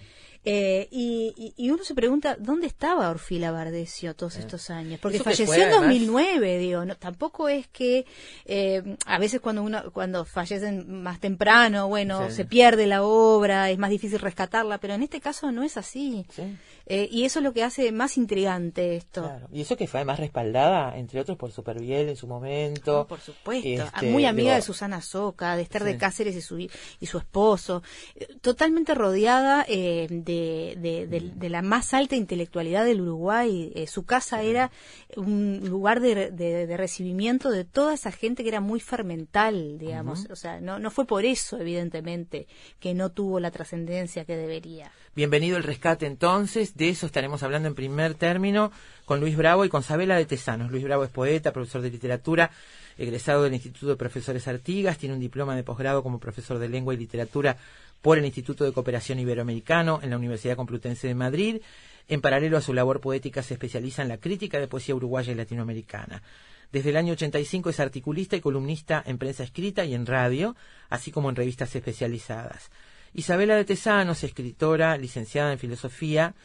Eh, 0.46 0.88
y, 0.90 1.34
y- 1.58 1.66
y 1.66 1.70
uno 1.70 1.84
se 1.84 1.94
pregunta, 1.94 2.38
¿dónde 2.40 2.66
estaba 2.66 3.10
Orfila 3.10 3.52
Bardecio 3.52 4.16
todos 4.16 4.38
estos 4.38 4.70
años? 4.70 4.98
Porque 5.02 5.18
Eso 5.18 5.26
falleció 5.26 5.46
fue, 5.48 5.58
en 5.58 5.62
además- 5.64 5.82
2009, 5.82 6.58
digo, 6.60 6.86
no, 6.86 6.96
tampoco 6.96 7.50
es 7.50 7.68
que 7.68 8.06
eh, 8.46 8.96
a 9.06 9.20
veces 9.20 9.42
cuando 9.42 9.62
uno 9.64 9.92
cuando 9.92 10.24
fallecen 10.24 11.04
más 11.04 11.20
temprano, 11.20 11.90
bueno, 11.90 12.30
Sí. 12.30 12.38
se 12.38 12.46
pierde 12.46 12.88
la 12.88 13.04
obra, 13.04 13.70
es 13.70 13.78
más 13.78 13.90
difícil 13.90 14.20
rescatarla, 14.20 14.78
pero 14.78 14.94
en 14.94 15.04
este 15.04 15.20
caso 15.20 15.52
no 15.52 15.62
es 15.64 15.76
así. 15.76 16.26
Sí. 16.34 16.56
Eh, 16.92 17.08
y 17.12 17.24
eso 17.26 17.38
es 17.40 17.44
lo 17.44 17.54
que 17.54 17.64
hace 17.64 17.92
más 17.92 18.18
intrigante 18.18 18.96
esto. 18.96 19.22
Claro. 19.22 19.48
Y 19.54 19.62
eso 19.62 19.78
que 19.78 19.86
fue 19.88 20.00
además 20.00 20.20
respaldada, 20.20 20.98
entre 20.98 21.20
otros, 21.22 21.38
por 21.38 21.52
Superviel 21.52 22.10
en 22.10 22.16
su 22.16 22.26
momento. 22.26 22.92
No, 23.00 23.08
por 23.08 23.20
supuesto. 23.20 23.68
Este, 23.70 24.08
Muy 24.12 24.26
amiga 24.26 24.50
digo, 24.54 24.56
de 24.56 24.62
Susana 24.64 25.00
Soca, 25.02 25.56
de 25.56 25.62
Esther 25.62 25.84
Sí. 25.84 25.88
de 25.90 25.98
Cáceres 25.98 26.36
y 26.36 26.42
su, 26.42 26.58
y 26.60 26.70
su 27.06 27.20
esposo. 27.20 27.84
Eh, 28.16 28.28
Totalmente 28.42 28.96
rodeada 28.96 29.64
eh, 29.68 30.08
de, 30.10 30.76
de, 30.80 31.06
de- 31.08 31.32
de 31.36 31.50
la 31.50 31.62
más 31.62 31.94
alta 31.94 32.16
intelectualidad 32.16 32.84
del 32.86 33.02
Uruguay. 33.02 33.72
Eh, 33.76 33.86
su 33.86 34.04
casa 34.06 34.42
era 34.42 34.72
un 35.16 35.60
lugar 35.70 36.00
de, 36.00 36.32
de- 36.32 36.66
de 36.66 36.78
recibimiento 36.78 37.52
de 37.52 37.66
toda 37.66 37.94
esa 37.94 38.12
gente 38.12 38.42
que 38.42 38.50
era 38.50 38.62
muy 38.62 38.80
fermental, 38.80 39.78
digamos. 39.78 40.28
O 40.32 40.36
sea, 40.36 40.60
no, 40.60 40.80
no 40.80 40.90
fue 40.90 41.06
por 41.06 41.24
eso, 41.26 41.58
evidentemente, 41.60 42.48
que 42.80 42.96
no 42.96 43.12
tuvo 43.12 43.40
la 43.40 43.52
trascendencia 43.52 44.26
que 44.26 44.36
debería. 44.36 44.92
Bienvenido 45.16 45.58
el 45.58 45.64
rescate 45.64 46.06
entonces, 46.06 46.76
de 46.80 46.90
eso 46.90 47.06
estaremos 47.06 47.44
hablando 47.44 47.68
en 47.68 47.76
primer 47.76 48.14
término 48.14 48.72
con 49.04 49.20
Luis 49.20 49.36
Bravo 49.36 49.66
y 49.66 49.70
con 49.70 49.84
Sabela 49.84 50.16
de 50.16 50.26
Tesanos. 50.26 50.72
Luis 50.72 50.86
Bravo 50.86 51.04
es 51.04 51.10
poeta, 51.10 51.52
profesor 51.52 51.82
de 51.82 51.92
literatura, 51.92 52.52
egresado 52.98 53.44
del 53.44 53.54
Instituto 53.54 53.88
de 53.88 53.96
Profesores 53.98 54.48
Artigas, 54.48 54.98
tiene 54.98 55.14
un 55.14 55.20
diploma 55.20 55.58
de 55.58 55.64
posgrado 55.64 56.02
como 56.02 56.20
profesor 56.20 56.58
de 56.58 56.70
lengua 56.70 56.94
y 56.94 56.98
literatura 56.98 57.58
por 58.02 58.18
el 58.18 58.26
Instituto 58.26 58.64
de 58.64 58.72
Cooperación 58.72 59.20
Iberoamericano 59.20 60.00
en 60.02 60.10
la 60.10 60.18
Universidad 60.18 60.56
Complutense 60.56 61.06
de 61.08 61.16
Madrid. 61.16 61.62
En 62.08 62.22
paralelo 62.22 62.56
a 62.56 62.62
su 62.62 62.74
labor 62.74 63.02
poética 63.02 63.44
se 63.44 63.56
especializa 63.56 64.02
en 64.02 64.08
la 64.08 64.18
crítica 64.18 64.58
de 64.58 64.70
poesía 64.70 64.96
uruguaya 64.96 65.34
y 65.34 65.36
latinoamericana. 65.36 66.24
Desde 66.72 66.92
el 66.92 66.98
año 66.98 67.12
85 67.12 67.72
es 67.72 67.80
articulista 67.82 68.38
y 68.38 68.42
columnista 68.42 69.04
en 69.06 69.18
prensa 69.18 69.44
escrita 69.44 69.84
y 69.84 69.96
en 69.96 70.06
radio, 70.06 70.56
así 70.90 71.12
como 71.12 71.30
en 71.30 71.36
revistas 71.36 71.76
especializadas. 71.76 72.72
Isabela 73.14 73.56
de 73.56 73.66
Tesanos, 73.66 74.24
escritora, 74.24 74.96
licenciada 74.98 75.52
en 75.52 75.60
filosofía 75.60 76.36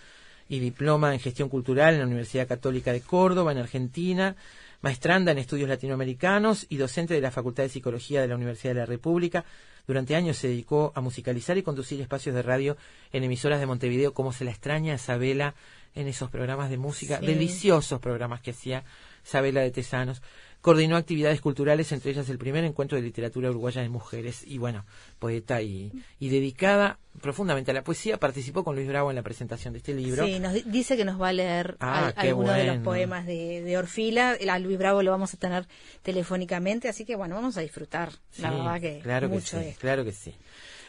y 0.48 0.58
diploma 0.58 1.12
en 1.12 1.20
gestión 1.20 1.48
cultural 1.48 1.94
en 1.94 2.00
la 2.00 2.06
Universidad 2.06 2.46
Católica 2.48 2.92
de 2.92 3.00
Córdoba, 3.00 3.52
en 3.52 3.58
Argentina, 3.58 4.36
maestranda 4.82 5.32
en 5.32 5.38
estudios 5.38 5.68
latinoamericanos 5.68 6.66
y 6.68 6.76
docente 6.76 7.14
de 7.14 7.20
la 7.20 7.30
Facultad 7.30 7.62
de 7.62 7.70
Psicología 7.70 8.20
de 8.20 8.28
la 8.28 8.36
Universidad 8.36 8.74
de 8.74 8.80
la 8.80 8.86
República. 8.86 9.44
Durante 9.86 10.16
años 10.16 10.36
se 10.38 10.48
dedicó 10.48 10.92
a 10.94 11.00
musicalizar 11.00 11.56
y 11.58 11.62
conducir 11.62 12.00
espacios 12.00 12.34
de 12.34 12.42
radio 12.42 12.76
en 13.12 13.24
emisoras 13.24 13.60
de 13.60 13.66
Montevideo, 13.66 14.14
como 14.14 14.32
se 14.32 14.44
la 14.44 14.50
extraña 14.50 14.92
a 14.92 14.96
Isabela 14.96 15.54
en 15.94 16.08
esos 16.08 16.30
programas 16.30 16.70
de 16.70 16.78
música, 16.78 17.18
Sí. 17.20 17.26
deliciosos 17.26 18.00
programas 18.00 18.40
que 18.40 18.50
hacía 18.50 18.84
Isabela 19.24 19.60
de 19.60 19.70
Tesanos. 19.70 20.22
Coordinó 20.64 20.96
actividades 20.96 21.42
culturales, 21.42 21.92
entre 21.92 22.12
ellas 22.12 22.26
el 22.30 22.38
primer 22.38 22.64
encuentro 22.64 22.96
de 22.96 23.02
literatura 23.02 23.50
uruguaya 23.50 23.82
de 23.82 23.90
mujeres. 23.90 24.42
Y 24.46 24.56
bueno, 24.56 24.86
poeta 25.18 25.60
y, 25.60 25.92
y 26.18 26.30
dedicada 26.30 26.98
profundamente 27.20 27.70
a 27.70 27.74
la 27.74 27.84
poesía, 27.84 28.16
participó 28.18 28.64
con 28.64 28.74
Luis 28.74 28.88
Bravo 28.88 29.10
en 29.10 29.16
la 29.16 29.22
presentación 29.22 29.74
de 29.74 29.80
este 29.80 29.92
libro. 29.92 30.24
Sí, 30.24 30.38
nos 30.38 30.54
di- 30.54 30.62
dice 30.66 30.96
que 30.96 31.04
nos 31.04 31.20
va 31.20 31.28
a 31.28 31.32
leer 31.34 31.76
Ah, 31.80 32.06
al- 32.06 32.14
qué 32.14 32.28
alguno 32.30 32.52
de 32.54 32.64
los 32.64 32.78
poemas 32.78 33.26
de, 33.26 33.60
de 33.60 33.76
Orfila. 33.76 34.38
A 34.50 34.58
Luis 34.58 34.78
Bravo 34.78 35.02
lo 35.02 35.10
vamos 35.10 35.34
a 35.34 35.36
tener 35.36 35.66
telefónicamente, 36.02 36.88
así 36.88 37.04
que 37.04 37.14
bueno, 37.14 37.34
vamos 37.34 37.56
a 37.58 37.60
disfrutar. 37.60 38.10
la 38.38 38.50
verdad 38.50 38.80
que 38.80 39.00
claro 39.02 39.28
que 39.28 39.34
mucho 39.34 39.58
sí, 39.58 39.64
de 39.64 39.68
esto. 39.68 39.80
claro 39.82 40.02
que 40.04 40.12
sí. 40.12 40.34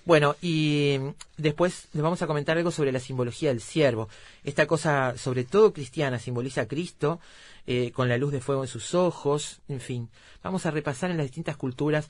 Bueno, 0.05 0.35
y 0.41 0.99
después 1.37 1.87
les 1.93 2.03
vamos 2.03 2.21
a 2.21 2.27
comentar 2.27 2.57
algo 2.57 2.69
sobre 2.69 2.91
la 2.91 2.99
simbología 2.99 3.49
del 3.49 3.59
ciervo. 3.61 4.07
Esta 4.43 4.67
cosa, 4.67 5.15
sobre 5.17 5.43
todo 5.45 5.73
cristiana, 5.73 6.19
simboliza 6.19 6.61
a 6.61 6.67
Cristo 6.67 7.19
eh, 7.65 7.91
con 7.91 8.07
la 8.07 8.17
luz 8.17 8.31
de 8.31 8.39
fuego 8.39 8.61
en 8.63 8.67
sus 8.67 8.93
ojos. 8.93 9.61
En 9.67 9.79
fin, 9.81 10.09
vamos 10.43 10.67
a 10.67 10.71
repasar 10.71 11.09
en 11.09 11.17
las 11.17 11.25
distintas 11.25 11.57
culturas 11.57 12.07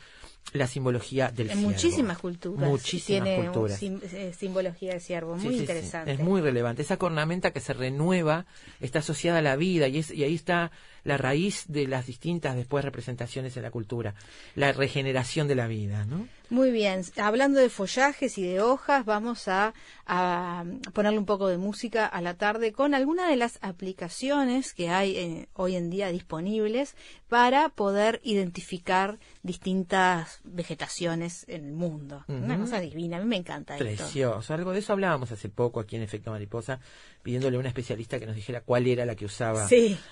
la 0.51 0.67
simbología 0.67 1.31
del 1.31 1.49
En 1.49 1.57
ciervo. 1.57 1.71
muchísimas 1.71 2.17
culturas. 2.17 2.69
Muchísimas 2.69 3.23
tiene 3.23 3.45
culturas. 3.45 3.79
sim- 3.79 4.01
eh, 4.11 4.33
simbología 4.37 4.93
de 4.93 4.99
ciervo, 4.99 5.37
Sí, 5.39 5.45
muy 5.45 5.53
sí, 5.53 5.55
sí. 5.59 5.61
interesante. 5.63 6.11
Es 6.11 6.19
muy 6.19 6.41
relevante. 6.41 6.81
Esa 6.81 6.97
cornamenta 6.97 7.51
que 7.51 7.61
se 7.61 7.71
renueva 7.73 8.45
está 8.81 8.99
asociada 8.99 9.39
a 9.39 9.41
la 9.41 9.55
vida 9.55 9.87
y, 9.87 9.99
es, 9.99 10.11
y 10.11 10.25
ahí 10.25 10.35
está 10.35 10.69
la 11.05 11.17
raíz 11.17 11.63
de 11.67 11.87
las 11.87 12.07
distintas 12.07 12.55
después 12.57 12.83
representaciones 12.83 13.55
en 13.55 13.63
la 13.63 13.71
cultura. 13.71 14.15
La 14.55 14.73
regeneración 14.73 15.47
de 15.47 15.55
la 15.55 15.67
vida, 15.67 16.05
¿no? 16.05 16.27
Muy 16.49 16.71
bien, 16.71 17.01
hablando 17.17 17.59
de 17.59 17.69
follajes 17.69 18.37
y 18.37 18.43
de 18.43 18.61
hojas, 18.61 19.05
vamos 19.05 19.47
a, 19.47 19.73
a 20.05 20.63
ponerle 20.93 21.17
un 21.17 21.25
poco 21.25 21.47
de 21.47 21.57
música 21.57 22.05
a 22.05 22.21
la 22.21 22.35
tarde 22.35 22.71
con 22.71 22.93
algunas 22.93 23.29
de 23.29 23.35
las 23.35 23.57
aplicaciones 23.61 24.73
que 24.73 24.89
hay 24.89 25.17
eh, 25.17 25.49
hoy 25.53 25.75
en 25.75 25.89
día 25.89 26.09
disponibles 26.09 26.95
para 27.29 27.69
poder 27.69 28.21
identificar 28.23 29.17
distintas 29.41 30.39
vegetaciones 30.43 31.45
en 31.47 31.65
el 31.65 31.73
mundo. 31.73 32.23
Una 32.27 32.59
cosa 32.59 32.79
divina, 32.79 33.17
a 33.17 33.19
mí 33.21 33.25
me 33.25 33.37
encanta 33.37 33.77
Precioso. 33.77 34.53
Algo 34.53 34.71
de 34.71 34.79
eso 34.79 34.93
hablábamos 34.93 35.31
hace 35.31 35.49
poco 35.49 35.79
aquí 35.79 35.95
en 35.95 36.03
Efecto 36.03 36.31
Mariposa, 36.31 36.79
pidiéndole 37.25 37.57
a 37.57 37.59
una 37.59 37.69
especialista 37.69 38.19
que 38.19 38.27
nos 38.27 38.35
dijera 38.35 38.61
cuál 38.61 38.85
era 38.85 39.03
la 39.03 39.15
que 39.15 39.25
usaba, 39.25 39.67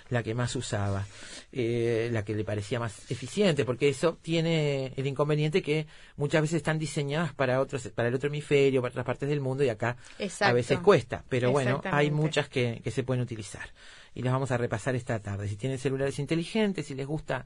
la 0.10 0.24
que 0.24 0.34
más 0.34 0.56
usaba, 0.56 1.06
eh, 1.52 2.10
la 2.12 2.26
que 2.26 2.34
le 2.34 2.44
parecía 2.44 2.80
más 2.80 3.12
eficiente, 3.12 3.66
porque 3.66 3.88
eso 3.88 4.18
tiene 4.20 4.94
el 4.96 5.06
inconveniente 5.06 5.62
que 5.62 5.86
muchas 6.18 6.42
veces 6.42 6.58
están 6.58 6.80
diseñadas 6.80 7.32
para 7.32 7.62
otros, 7.62 7.88
para 7.90 8.08
el 8.08 8.16
otro 8.16 8.30
hemisferio, 8.30 8.82
para 8.82 8.94
otras 8.94 9.06
partes 9.06 9.30
del 9.30 9.42
mundo 9.42 9.64
y 9.64 9.70
acá 9.70 9.96
a 10.40 10.54
veces 10.54 10.80
cuesta. 10.80 11.24
Pero 11.30 11.52
bueno, 11.52 11.84
hay 11.86 12.10
muchas 12.10 12.50
que, 12.50 12.82
que 12.84 12.90
se 12.90 13.04
pueden 13.04 13.22
utilizar 13.22 13.70
y 14.16 14.24
las 14.24 14.34
vamos 14.34 14.50
a 14.50 14.58
repasar 14.58 14.96
esta 14.96 15.20
tarde. 15.20 15.48
Si 15.48 15.56
tienen 15.56 15.78
celulares 15.78 16.18
inteligentes, 16.18 16.88
si 16.88 16.96
les 16.96 17.06
gusta 17.06 17.46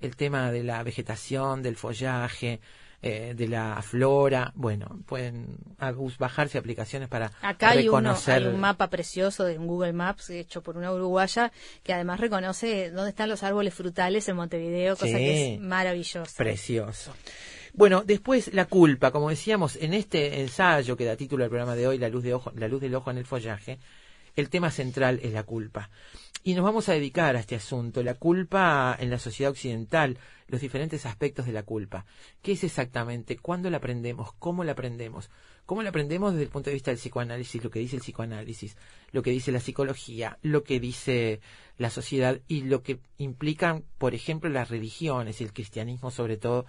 el 0.00 0.14
tema 0.14 0.52
de 0.52 0.62
la 0.62 0.80
vegetación, 0.84 1.60
del 1.60 1.74
follaje, 1.74 2.60
eh, 3.00 3.34
de 3.36 3.46
la 3.46 3.80
flora, 3.82 4.52
bueno, 4.56 5.00
pueden 5.06 5.58
bajarse 6.18 6.58
aplicaciones 6.58 7.08
para 7.08 7.30
Acá 7.42 7.72
reconocer. 7.72 8.42
Hay, 8.42 8.48
hay 8.48 8.54
un 8.54 8.60
mapa 8.60 8.90
precioso 8.90 9.44
de 9.44 9.56
Google 9.56 9.92
Maps 9.92 10.30
hecho 10.30 10.62
por 10.62 10.76
una 10.76 10.92
uruguaya 10.92 11.52
que 11.84 11.92
además 11.92 12.18
reconoce 12.18 12.90
dónde 12.90 13.10
están 13.10 13.28
los 13.28 13.44
árboles 13.44 13.72
frutales 13.72 14.28
en 14.28 14.34
Montevideo, 14.36 14.96
cosa 14.96 15.16
que 15.16 15.54
es 15.54 15.60
maravillosa. 15.60 16.36
Precioso. 16.36 17.14
Bueno, 17.72 18.02
después 18.04 18.52
la 18.52 18.64
culpa, 18.64 19.12
como 19.12 19.30
decíamos 19.30 19.76
en 19.76 19.94
este 19.94 20.40
ensayo 20.40 20.96
que 20.96 21.04
da 21.04 21.14
título 21.14 21.44
al 21.44 21.50
programa 21.50 21.76
de 21.76 21.86
hoy, 21.86 21.98
La 21.98 22.08
luz, 22.08 22.24
de 22.24 22.34
ojo, 22.34 22.50
la 22.56 22.66
luz 22.66 22.80
del 22.80 22.96
ojo 22.96 23.12
en 23.12 23.18
el 23.18 23.26
follaje, 23.26 23.78
el 24.34 24.48
tema 24.50 24.72
central 24.72 25.20
es 25.22 25.32
la 25.32 25.44
culpa. 25.44 25.90
Y 26.48 26.54
nos 26.54 26.64
vamos 26.64 26.88
a 26.88 26.94
dedicar 26.94 27.36
a 27.36 27.40
este 27.40 27.56
asunto, 27.56 28.02
la 28.02 28.14
culpa 28.14 28.96
en 28.98 29.10
la 29.10 29.18
sociedad 29.18 29.50
occidental, 29.50 30.16
los 30.46 30.62
diferentes 30.62 31.04
aspectos 31.04 31.44
de 31.44 31.52
la 31.52 31.62
culpa. 31.62 32.06
¿Qué 32.40 32.52
es 32.52 32.64
exactamente? 32.64 33.36
¿Cuándo 33.36 33.68
la 33.68 33.76
aprendemos? 33.76 34.32
¿Cómo 34.38 34.64
la 34.64 34.72
aprendemos? 34.72 35.28
¿Cómo 35.66 35.82
la 35.82 35.90
aprendemos 35.90 36.32
desde 36.32 36.44
el 36.44 36.48
punto 36.48 36.70
de 36.70 36.74
vista 36.74 36.90
del 36.90 36.96
psicoanálisis, 36.96 37.62
lo 37.62 37.68
que 37.68 37.80
dice 37.80 37.96
el 37.96 38.00
psicoanálisis, 38.00 38.78
lo 39.12 39.22
que 39.22 39.30
dice 39.30 39.52
la 39.52 39.60
psicología, 39.60 40.38
lo 40.40 40.64
que 40.64 40.80
dice 40.80 41.42
la 41.76 41.90
sociedad 41.90 42.40
y 42.48 42.62
lo 42.62 42.82
que 42.82 42.98
implican, 43.18 43.84
por 43.98 44.14
ejemplo, 44.14 44.48
las 44.48 44.70
religiones 44.70 45.42
y 45.42 45.44
el 45.44 45.52
cristianismo, 45.52 46.10
sobre 46.10 46.38
todo 46.38 46.64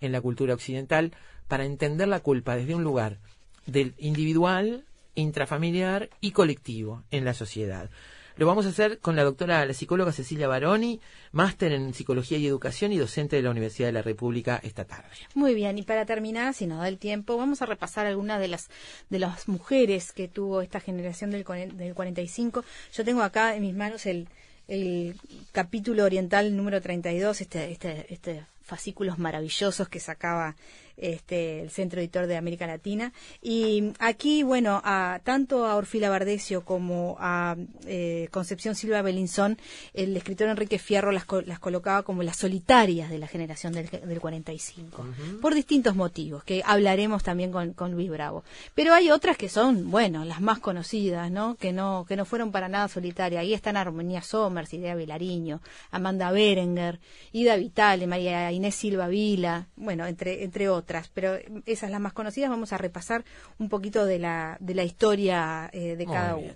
en 0.00 0.12
la 0.12 0.20
cultura 0.20 0.54
occidental, 0.54 1.10
para 1.48 1.64
entender 1.64 2.06
la 2.06 2.20
culpa 2.20 2.54
desde 2.54 2.76
un 2.76 2.84
lugar 2.84 3.18
del 3.66 3.94
individual 3.98 4.84
intrafamiliar 5.16 6.10
y 6.20 6.30
colectivo 6.30 7.02
en 7.10 7.24
la 7.24 7.34
sociedad. 7.34 7.90
Lo 8.36 8.46
vamos 8.46 8.66
a 8.66 8.70
hacer 8.70 8.98
con 8.98 9.14
la 9.14 9.22
doctora, 9.22 9.64
la 9.64 9.74
psicóloga 9.74 10.10
Cecilia 10.10 10.48
Baroni, 10.48 11.00
máster 11.30 11.70
en 11.72 11.94
Psicología 11.94 12.36
y 12.36 12.46
Educación 12.46 12.92
y 12.92 12.98
docente 12.98 13.36
de 13.36 13.42
la 13.42 13.50
Universidad 13.50 13.88
de 13.88 13.92
la 13.92 14.02
República 14.02 14.60
esta 14.64 14.84
tarde. 14.84 15.08
Muy 15.34 15.54
bien, 15.54 15.78
y 15.78 15.82
para 15.82 16.04
terminar, 16.04 16.52
si 16.52 16.66
nos 16.66 16.80
da 16.80 16.88
el 16.88 16.98
tiempo, 16.98 17.36
vamos 17.36 17.62
a 17.62 17.66
repasar 17.66 18.06
algunas 18.06 18.40
de 18.40 18.48
las, 18.48 18.70
de 19.08 19.20
las 19.20 19.46
mujeres 19.46 20.12
que 20.12 20.26
tuvo 20.26 20.62
esta 20.62 20.80
generación 20.80 21.30
del, 21.30 21.44
del 21.76 21.94
45. 21.94 22.64
Yo 22.92 23.04
tengo 23.04 23.22
acá 23.22 23.54
en 23.54 23.62
mis 23.62 23.74
manos 23.74 24.04
el, 24.06 24.26
el 24.66 25.14
capítulo 25.52 26.04
oriental 26.04 26.56
número 26.56 26.80
32, 26.80 27.40
este, 27.40 27.70
este, 27.70 28.12
este 28.12 28.46
fascículos 28.64 29.18
maravillosos 29.18 29.88
que 29.88 30.00
sacaba 30.00 30.56
este, 30.96 31.62
el 31.62 31.70
Centro 31.70 32.00
Editor 32.00 32.26
de 32.26 32.36
América 32.36 32.66
Latina. 32.66 33.12
Y 33.42 33.92
aquí, 33.98 34.42
bueno, 34.42 34.80
a, 34.84 35.20
tanto 35.24 35.66
a 35.66 35.76
Orfila 35.76 36.10
Bardesio 36.10 36.64
como 36.64 37.16
a 37.18 37.56
eh, 37.86 38.28
Concepción 38.30 38.74
Silva 38.74 39.02
Belinzón, 39.02 39.58
el 39.92 40.16
escritor 40.16 40.48
Enrique 40.48 40.78
Fierro 40.78 41.12
las, 41.12 41.26
las 41.46 41.58
colocaba 41.58 42.02
como 42.02 42.22
las 42.22 42.36
solitarias 42.36 43.10
de 43.10 43.18
la 43.18 43.26
generación 43.26 43.72
del, 43.72 43.88
del 43.88 44.20
45, 44.20 45.06
por 45.40 45.54
distintos 45.54 45.96
motivos, 45.96 46.44
que 46.44 46.62
hablaremos 46.64 47.22
también 47.22 47.50
con, 47.50 47.72
con, 47.72 47.92
Luis 47.92 48.10
Bravo. 48.10 48.44
Pero 48.74 48.94
hay 48.94 49.10
otras 49.10 49.36
que 49.36 49.48
son, 49.48 49.90
bueno, 49.90 50.24
las 50.24 50.40
más 50.40 50.58
conocidas, 50.58 51.30
¿no? 51.30 51.56
Que 51.56 51.72
no, 51.72 52.04
que 52.08 52.16
no 52.16 52.24
fueron 52.24 52.52
para 52.52 52.68
nada 52.68 52.88
solitarias. 52.88 53.40
Ahí 53.40 53.54
están 53.54 53.76
Armonía 53.76 54.22
Somers, 54.22 54.72
Idea 54.74 54.94
Velariño, 54.94 55.60
Amanda 55.90 56.30
Berenger, 56.30 56.98
Ida 57.32 57.56
Vitale, 57.56 58.06
María 58.06 58.50
Inés 58.52 58.74
Silva 58.74 59.08
Vila, 59.08 59.66
bueno, 59.76 60.06
entre, 60.06 60.44
entre 60.44 60.68
otros 60.68 60.83
pero 61.12 61.36
esas 61.66 61.90
las 61.90 62.00
más 62.00 62.12
conocidas 62.12 62.50
vamos 62.50 62.72
a 62.72 62.78
repasar 62.78 63.24
un 63.58 63.68
poquito 63.68 64.04
de 64.04 64.18
la, 64.18 64.56
de 64.60 64.74
la 64.74 64.84
historia 64.84 65.70
eh, 65.72 65.96
de 65.96 66.06
cada 66.06 66.36
una. 66.36 66.54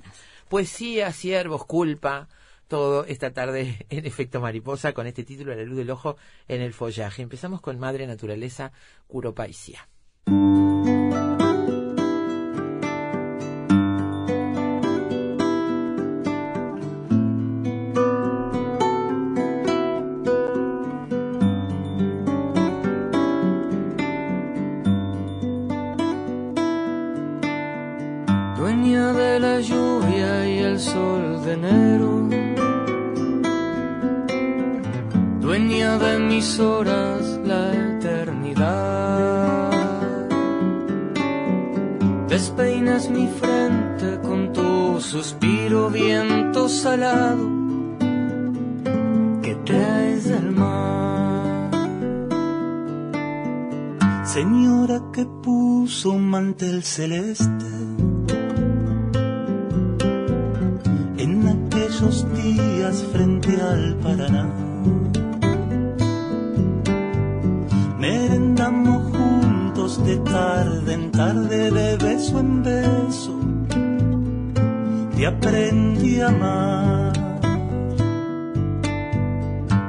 Poesía, 0.48 1.12
siervos, 1.12 1.64
culpa, 1.66 2.28
todo 2.68 3.04
esta 3.04 3.32
tarde 3.32 3.86
en 3.90 4.06
efecto 4.06 4.40
mariposa 4.40 4.92
con 4.92 5.06
este 5.06 5.24
título 5.24 5.54
La 5.54 5.62
luz 5.62 5.76
del 5.76 5.90
ojo 5.90 6.16
en 6.46 6.60
el 6.60 6.72
follaje. 6.72 7.22
Empezamos 7.22 7.60
con 7.60 7.78
Madre 7.78 8.06
Naturaleza, 8.06 8.72
Curopaisia. 9.06 9.88
Horas 36.61 37.40
la 37.44 37.72
eternidad. 37.72 39.70
Despeinas 42.28 43.11
mi 43.11 43.28
frente 43.28 44.20
con 44.22 44.52
tu 44.52 45.00
suspiro 45.00 45.90
viento 45.90 46.68
salado 46.68 47.48
que 49.42 49.54
traes 49.64 50.24
del 50.24 50.50
mar. 50.52 51.70
Señora 54.24 55.00
que 55.12 55.26
puso 55.42 56.11
un 56.11 56.28
mantel 56.28 56.82
celeste 56.82 57.88
aquellos 61.98 62.26
días 62.32 63.04
frente 63.12 63.61
al 63.61 63.96
Paraná 63.96 64.46
merendamos 67.98 69.16
juntos 69.16 70.04
de 70.04 70.16
tarde 70.18 70.92
en 70.94 71.11
tarde, 71.11 71.70
de 71.70 71.96
beso 71.96 72.38
en 72.38 72.62
beso, 72.62 73.40
te 75.16 75.26
aprendí 75.26 76.20
a 76.20 76.28
amar. 76.28 77.12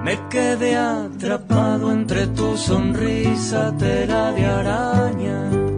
Me 0.03 0.17
quedé 0.29 0.75
atrapado 0.75 1.91
entre 1.91 2.25
tu 2.27 2.57
sonrisa, 2.57 3.71
tela 3.77 4.31
de 4.31 4.45
araña, 4.45 5.68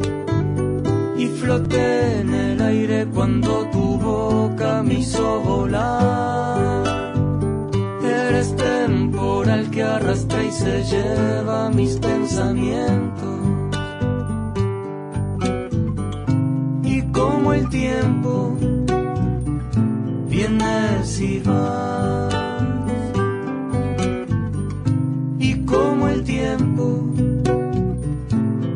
floté 1.41 2.19
en 2.19 2.33
el 2.33 2.61
aire 2.61 3.07
cuando 3.07 3.65
tu 3.71 3.97
boca 3.97 4.83
me 4.83 4.93
hizo 4.99 5.39
volar 5.41 7.11
eres 8.03 8.55
temporal 8.55 9.69
que 9.71 9.81
arrastra 9.81 10.43
y 10.43 10.51
se 10.51 10.83
lleva 10.83 11.69
mis 11.71 11.97
pensamientos. 11.97 13.39
Y 16.83 17.01
como 17.11 17.53
el 17.53 17.67
tiempo 17.69 18.55
viene 20.29 21.01
y 21.19 21.39
va. 21.39 22.29
Y 25.39 25.65
como 25.65 26.07
el 26.07 26.23
tiempo 26.23 26.85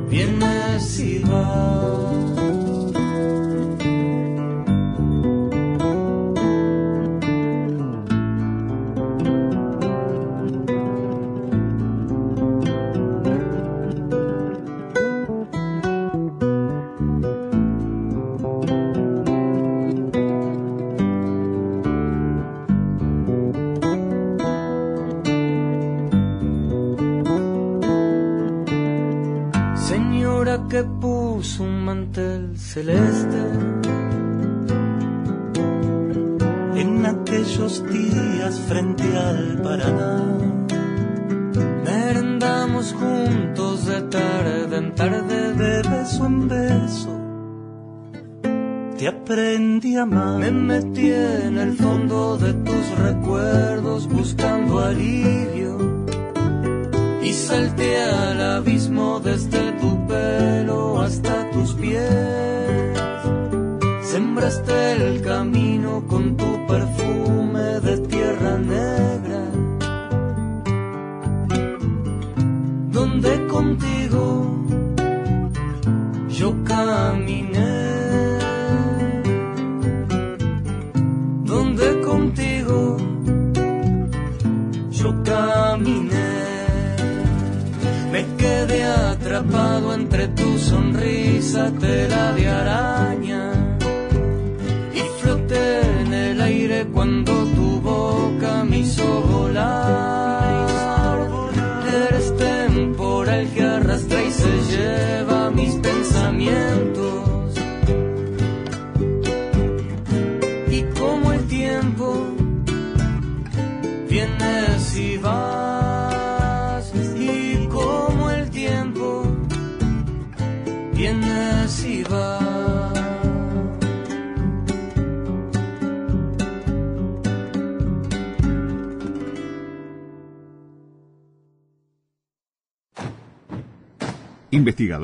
viene 0.10 0.56
y 1.00 1.20
va. 1.20 2.45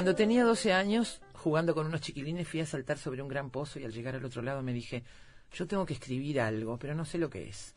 Cuando 0.00 0.14
tenía 0.14 0.44
12 0.44 0.72
años, 0.72 1.20
jugando 1.34 1.74
con 1.74 1.84
unos 1.86 2.00
chiquilines, 2.00 2.48
fui 2.48 2.60
a 2.60 2.64
saltar 2.64 2.96
sobre 2.96 3.20
un 3.20 3.28
gran 3.28 3.50
pozo 3.50 3.78
y 3.78 3.84
al 3.84 3.92
llegar 3.92 4.14
al 4.14 4.24
otro 4.24 4.40
lado 4.40 4.62
me 4.62 4.72
dije, 4.72 5.04
yo 5.52 5.66
tengo 5.66 5.84
que 5.84 5.92
escribir 5.92 6.40
algo, 6.40 6.78
pero 6.78 6.94
no 6.94 7.04
sé 7.04 7.18
lo 7.18 7.28
que 7.28 7.50
es. 7.50 7.74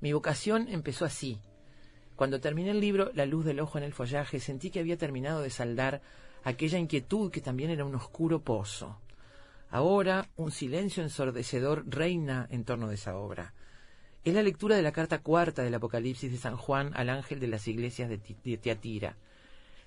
Mi 0.00 0.12
vocación 0.12 0.66
empezó 0.66 1.04
así. 1.04 1.38
Cuando 2.16 2.40
terminé 2.40 2.72
el 2.72 2.80
libro 2.80 3.12
La 3.14 3.24
luz 3.24 3.44
del 3.44 3.60
ojo 3.60 3.78
en 3.78 3.84
el 3.84 3.92
follaje, 3.92 4.40
sentí 4.40 4.70
que 4.72 4.80
había 4.80 4.96
terminado 4.98 5.42
de 5.42 5.50
saldar 5.50 6.02
aquella 6.42 6.76
inquietud 6.76 7.30
que 7.30 7.40
también 7.40 7.70
era 7.70 7.84
un 7.84 7.94
oscuro 7.94 8.40
pozo. 8.42 8.98
Ahora 9.70 10.28
un 10.34 10.50
silencio 10.50 11.04
ensordecedor 11.04 11.84
reina 11.86 12.48
en 12.50 12.64
torno 12.64 12.88
de 12.88 12.96
esa 12.96 13.16
obra. 13.16 13.54
Es 14.24 14.34
la 14.34 14.42
lectura 14.42 14.74
de 14.74 14.82
la 14.82 14.90
carta 14.90 15.20
cuarta 15.20 15.62
del 15.62 15.74
Apocalipsis 15.76 16.32
de 16.32 16.36
San 16.38 16.56
Juan 16.56 16.90
al 16.96 17.10
ángel 17.10 17.38
de 17.38 17.46
las 17.46 17.68
iglesias 17.68 18.08
de, 18.08 18.18
Ti- 18.18 18.36
de 18.42 18.56
Teatira. 18.56 19.16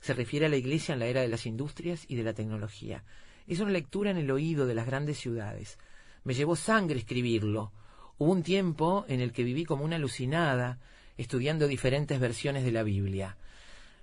Se 0.07 0.13
refiere 0.13 0.45
a 0.45 0.49
la 0.49 0.55
iglesia 0.55 0.93
en 0.93 0.99
la 0.99 1.07
era 1.07 1.19
de 1.19 1.27
las 1.27 1.45
industrias 1.45 2.05
y 2.07 2.15
de 2.15 2.23
la 2.23 2.31
tecnología. 2.31 3.03
Es 3.45 3.59
una 3.59 3.71
lectura 3.71 4.09
en 4.09 4.15
el 4.15 4.31
oído 4.31 4.65
de 4.65 4.73
las 4.73 4.85
grandes 4.85 5.17
ciudades. 5.17 5.77
Me 6.23 6.33
llevó 6.33 6.55
sangre 6.55 6.97
escribirlo. 6.97 7.73
Hubo 8.17 8.31
un 8.31 8.41
tiempo 8.41 9.03
en 9.09 9.19
el 9.19 9.33
que 9.33 9.43
viví 9.43 9.65
como 9.65 9.83
una 9.83 9.97
alucinada, 9.97 10.79
estudiando 11.17 11.67
diferentes 11.67 12.21
versiones 12.21 12.63
de 12.63 12.71
la 12.71 12.83
Biblia. 12.83 13.35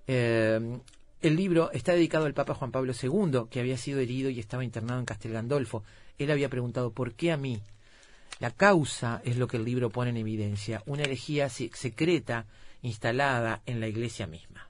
Eh, 0.06 0.78
el 1.22 1.36
libro 1.36 1.72
está 1.72 1.92
dedicado 1.94 2.26
al 2.26 2.34
Papa 2.34 2.52
Juan 2.52 2.70
Pablo 2.70 2.92
II, 2.92 3.44
que 3.50 3.60
había 3.60 3.78
sido 3.78 3.98
herido 4.00 4.28
y 4.28 4.40
estaba 4.40 4.62
internado 4.62 5.00
en 5.00 5.06
Castel 5.06 5.32
Gandolfo. 5.32 5.84
Él 6.18 6.30
había 6.30 6.50
preguntado, 6.50 6.90
¿por 6.92 7.14
qué 7.14 7.32
a 7.32 7.38
mí? 7.38 7.62
La 8.40 8.50
causa 8.50 9.22
es 9.24 9.38
lo 9.38 9.46
que 9.46 9.56
el 9.56 9.64
libro 9.64 9.88
pone 9.88 10.10
en 10.10 10.18
evidencia, 10.18 10.82
una 10.84 11.04
herejía 11.04 11.48
se- 11.48 11.70
secreta 11.72 12.44
instalada 12.82 13.62
en 13.64 13.80
la 13.80 13.88
iglesia 13.88 14.26
misma. 14.26 14.68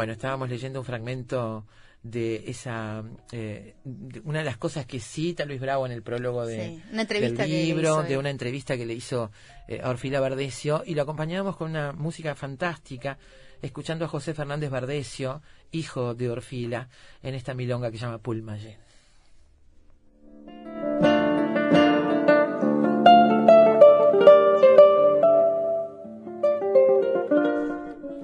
Bueno, 0.00 0.14
estábamos 0.14 0.48
leyendo 0.48 0.80
un 0.80 0.86
fragmento 0.86 1.66
de 2.02 2.44
esa 2.46 3.04
eh, 3.32 3.74
de 3.84 4.20
una 4.20 4.38
de 4.38 4.46
las 4.46 4.56
cosas 4.56 4.86
que 4.86 4.98
cita 4.98 5.44
Luis 5.44 5.60
Bravo 5.60 5.84
en 5.84 5.92
el 5.92 6.02
prólogo 6.02 6.46
de, 6.46 6.68
Sí, 6.68 6.82
una 6.92 7.02
entrevista 7.02 7.42
del 7.42 7.50
que 7.50 7.64
libro, 7.64 7.82
hizo 7.82 8.02
de 8.04 8.16
una 8.16 8.30
entrevista 8.30 8.76
que 8.78 8.86
le 8.86 8.94
hizo 8.94 9.30
eh, 9.68 9.80
a 9.82 9.90
Orfila 9.90 10.20
Bardesio 10.20 10.82
y 10.86 10.94
lo 10.94 11.02
acompañamos 11.02 11.56
con 11.56 11.70
una 11.70 11.92
música 11.92 12.34
fantástica, 12.34 13.18
escuchando 13.62 14.04
a 14.04 14.08
José 14.08 14.34
Fernández 14.34 14.70
Bardesio, 14.70 15.42
hijo 15.72 16.14
de 16.14 16.30
Orfila, 16.30 16.88
en 17.22 17.34
esta 17.34 17.54
milonga 17.54 17.90
que 17.90 17.98
se 17.98 18.04
llama 18.04 18.18
Pulmayen. 18.18 18.78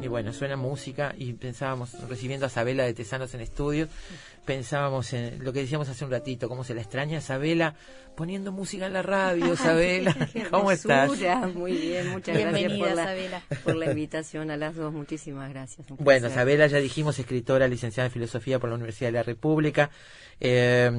Y 0.01 0.09
bueno, 0.09 0.33
suena 0.33 0.57
música 0.57 1.15
y 1.19 1.33
pensábamos 1.33 1.93
recibiendo 2.09 2.47
a 2.47 2.49
Sabela 2.49 2.85
de 2.85 2.95
Tesanos 2.95 3.35
en 3.35 3.41
estudio, 3.41 3.89
pensábamos 4.47 5.13
en 5.13 5.45
lo 5.45 5.53
que 5.53 5.61
decíamos 5.61 5.89
hace 5.89 6.05
un 6.05 6.11
ratito, 6.11 6.49
cómo 6.49 6.65
se 6.65 6.75
la 6.75 6.81
extraña 6.81 7.19
Isabela 7.19 7.75
poniendo 8.15 8.51
música 8.51 8.87
en 8.87 8.95
la 8.95 9.03
radio, 9.03 9.53
Isabela. 9.53 10.17
¿Cómo 10.51 10.71
estás? 10.71 11.11
Muy 11.55 11.73
bien, 11.73 12.09
muchas 12.09 12.39
gracias 12.39 12.73
por 12.73 12.95
la, 12.95 13.43
por 13.65 13.77
la, 13.77 13.87
invitación 13.91 14.51
a 14.51 14.57
las 14.57 14.75
dos. 14.75 14.93
Muchísimas 14.93 15.51
gracias. 15.51 15.87
Bueno, 15.99 16.29
Isabela, 16.29 16.67
ya 16.67 16.79
dijimos, 16.79 17.19
escritora, 17.19 17.69
licenciada 17.69 18.07
en 18.07 18.13
Filosofía 18.13 18.59
por 18.59 18.71
la 18.71 18.77
Universidad 18.77 19.09
de 19.09 19.19
la 19.19 19.23
República, 19.23 19.91
eh, 20.41 20.91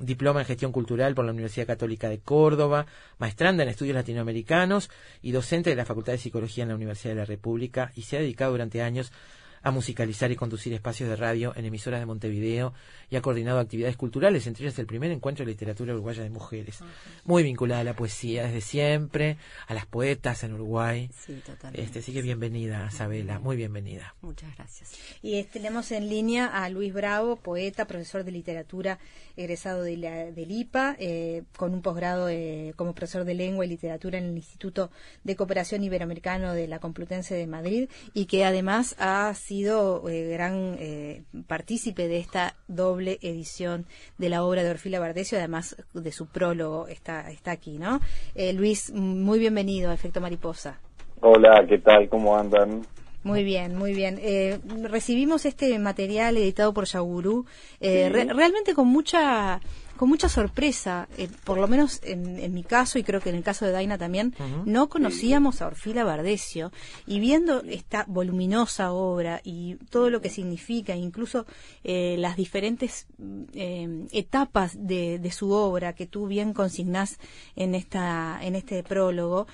diploma 0.00 0.40
en 0.40 0.46
Gestión 0.46 0.70
Cultural 0.70 1.14
por 1.14 1.24
la 1.24 1.32
Universidad 1.32 1.66
Católica 1.66 2.08
de 2.08 2.20
Córdoba, 2.20 2.86
maestranda 3.18 3.64
en 3.64 3.70
Estudios 3.70 3.96
Latinoamericanos 3.96 4.90
y 5.20 5.32
docente 5.32 5.70
de 5.70 5.76
la 5.76 5.84
Facultad 5.84 6.12
de 6.12 6.18
Psicología 6.18 6.62
en 6.62 6.68
la 6.68 6.76
Universidad 6.76 7.14
de 7.14 7.20
la 7.20 7.26
República 7.26 7.90
y 7.96 8.02
se 8.02 8.16
ha 8.16 8.20
dedicado 8.20 8.52
durante 8.52 8.82
años 8.82 9.12
a 9.64 9.70
musicalizar 9.70 10.30
y 10.30 10.36
conducir 10.36 10.74
espacios 10.74 11.08
de 11.08 11.16
radio 11.16 11.54
en 11.56 11.64
emisoras 11.64 11.98
de 11.98 12.06
Montevideo 12.06 12.74
y 13.10 13.16
ha 13.16 13.22
coordinado 13.22 13.58
actividades 13.58 13.96
culturales, 13.96 14.46
entre 14.46 14.64
ellas 14.64 14.78
el 14.78 14.86
primer 14.86 15.10
encuentro 15.10 15.44
de 15.44 15.52
literatura 15.52 15.94
uruguaya 15.94 16.22
de 16.22 16.28
mujeres. 16.28 16.80
Muy 17.24 17.42
vinculada 17.42 17.80
a 17.80 17.84
la 17.84 17.96
poesía 17.96 18.44
desde 18.44 18.60
siempre, 18.60 19.38
a 19.66 19.72
las 19.72 19.86
poetas 19.86 20.44
en 20.44 20.52
Uruguay. 20.52 21.10
Sí, 21.18 21.40
totalmente. 21.44 21.82
Este, 21.82 22.00
así 22.00 22.12
que 22.12 22.20
bienvenida, 22.20 22.88
Isabela, 22.92 23.38
muy 23.38 23.56
bienvenida. 23.56 24.14
Muchas 24.20 24.54
gracias. 24.54 24.92
Y 25.22 25.42
tenemos 25.44 25.90
en 25.92 26.10
línea 26.10 26.46
a 26.46 26.68
Luis 26.68 26.92
Bravo, 26.92 27.36
poeta, 27.36 27.86
profesor 27.86 28.22
de 28.22 28.32
literatura, 28.32 28.98
egresado 29.34 29.82
de 29.82 29.96
la, 29.96 30.30
del 30.30 30.50
IPA, 30.50 30.96
eh, 30.98 31.44
con 31.56 31.72
un 31.72 31.80
posgrado 31.80 32.28
eh, 32.28 32.74
como 32.76 32.94
profesor 32.94 33.24
de 33.24 33.32
lengua 33.32 33.64
y 33.64 33.68
literatura 33.68 34.18
en 34.18 34.24
el 34.24 34.36
Instituto 34.36 34.90
de 35.22 35.36
Cooperación 35.36 35.82
Iberoamericano 35.82 36.52
de 36.52 36.68
la 36.68 36.80
Complutense 36.80 37.34
de 37.34 37.46
Madrid 37.46 37.88
y 38.12 38.26
que 38.26 38.44
además 38.44 38.94
ha 38.98 39.32
sido 39.34 39.53
sido 39.54 40.08
eh, 40.08 40.26
gran 40.30 40.76
eh, 40.80 41.22
partícipe 41.46 42.08
de 42.08 42.18
esta 42.18 42.54
doble 42.66 43.18
edición 43.22 43.86
de 44.18 44.28
la 44.28 44.42
obra 44.42 44.64
de 44.64 44.70
Orfila 44.70 44.98
Bardesio, 44.98 45.38
además 45.38 45.76
de 45.92 46.10
su 46.10 46.26
prólogo 46.26 46.88
está, 46.88 47.30
está 47.30 47.52
aquí, 47.52 47.78
¿no? 47.78 48.00
Eh, 48.34 48.52
Luis, 48.52 48.92
muy 48.92 49.38
bienvenido 49.38 49.90
a 49.90 49.94
Efecto 49.94 50.20
Mariposa. 50.20 50.80
Hola, 51.20 51.64
¿qué 51.68 51.78
tal? 51.78 52.08
¿Cómo 52.08 52.36
andan? 52.36 52.82
Muy 53.22 53.44
bien, 53.44 53.76
muy 53.76 53.94
bien. 53.94 54.20
recibimos 54.82 55.46
este 55.46 55.78
material 55.78 56.36
editado 56.36 56.74
por 56.74 56.86
Yagurú 56.86 57.46
realmente 57.80 58.74
con 58.74 58.88
mucha 58.88 59.60
con 59.96 60.08
mucha 60.08 60.28
sorpresa, 60.28 61.08
eh, 61.16 61.28
por 61.44 61.58
lo 61.58 61.68
menos 61.68 62.00
en, 62.02 62.52
mi 62.52 62.62
caso 62.62 62.98
y 62.98 63.04
creo 63.04 63.20
que 63.20 63.30
en 63.30 63.36
el 63.36 63.42
caso 63.42 63.64
de 63.64 63.72
Daina 63.72 63.98
también, 63.98 64.34
no 64.64 64.88
conocíamos 64.88 65.62
a 65.62 65.66
Orfila 65.66 66.04
Bardesio 66.04 66.72
y 67.06 67.20
viendo 67.20 67.62
esta 67.62 68.04
voluminosa 68.08 68.92
obra 68.92 69.40
y 69.44 69.76
todo 69.90 70.10
lo 70.10 70.20
que 70.20 70.30
significa, 70.30 70.94
incluso 70.96 71.46
eh, 71.82 72.16
las 72.18 72.36
diferentes 72.36 73.06
eh, 73.54 74.06
etapas 74.12 74.76
de, 74.78 75.20
su 75.34 75.50
obra 75.50 75.94
que 75.94 76.06
tú 76.06 76.28
bien 76.28 76.52
consignás 76.52 77.18
en, 77.56 77.74
esta, 77.74 78.38
en 78.42 78.54
este 78.54 78.82
prólogo, 78.82 79.46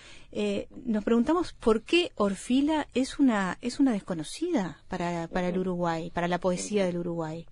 nos 0.84 1.02
preguntamos 1.04 1.54
por 1.54 1.82
qué 1.82 2.12
Orfila 2.14 2.86
es 2.94 3.18
una, 3.18 3.58
es 3.62 3.80
una 3.80 3.92
desconocida 3.92 4.78
para, 4.88 5.26
para 5.28 5.48
el 5.48 5.58
Uruguay, 5.58 6.10
para 6.10 6.28
la 6.28 6.38
poesía 6.38 6.84
del 6.84 6.98
Uruguay. 6.98 7.46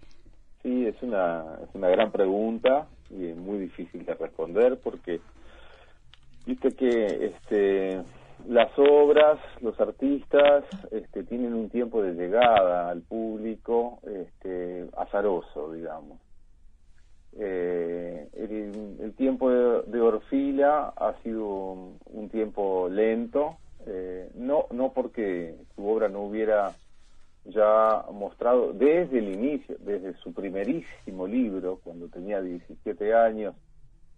Sí, 0.68 0.86
es 0.86 1.02
una, 1.02 1.60
es 1.62 1.74
una 1.74 1.88
gran 1.88 2.12
pregunta 2.12 2.88
y 3.08 3.28
es 3.28 3.36
muy 3.38 3.56
difícil 3.56 4.04
de 4.04 4.12
responder 4.12 4.78
porque 4.84 5.18
viste 6.44 6.72
que 6.72 7.06
este, 7.24 8.02
las 8.46 8.70
obras, 8.78 9.38
los 9.62 9.80
artistas 9.80 10.64
este, 10.90 11.22
tienen 11.22 11.54
un 11.54 11.70
tiempo 11.70 12.02
de 12.02 12.12
llegada 12.12 12.90
al 12.90 13.00
público 13.00 14.00
este, 14.04 14.90
azaroso, 14.98 15.72
digamos. 15.72 16.20
Eh, 17.38 18.28
el, 18.34 19.14
tiempo 19.14 19.50
de, 19.50 20.00
Orfila 20.02 20.92
ha 20.98 21.14
sido 21.22 21.96
un, 22.12 22.28
tiempo 22.30 22.90
lento, 22.90 23.56
eh, 23.86 24.28
no, 24.34 24.66
no 24.70 24.92
porque 24.92 25.54
su 25.74 25.88
obra 25.88 26.10
no 26.10 26.20
hubiera 26.20 26.74
ya 27.44 28.04
mostrado 28.12 28.72
desde 28.72 29.18
el 29.18 29.32
inicio, 29.32 29.76
desde 29.80 30.14
su 30.18 30.32
primerísimo 30.32 31.26
libro, 31.26 31.80
cuando 31.82 32.08
tenía 32.08 32.40
17 32.40 33.14
años, 33.14 33.54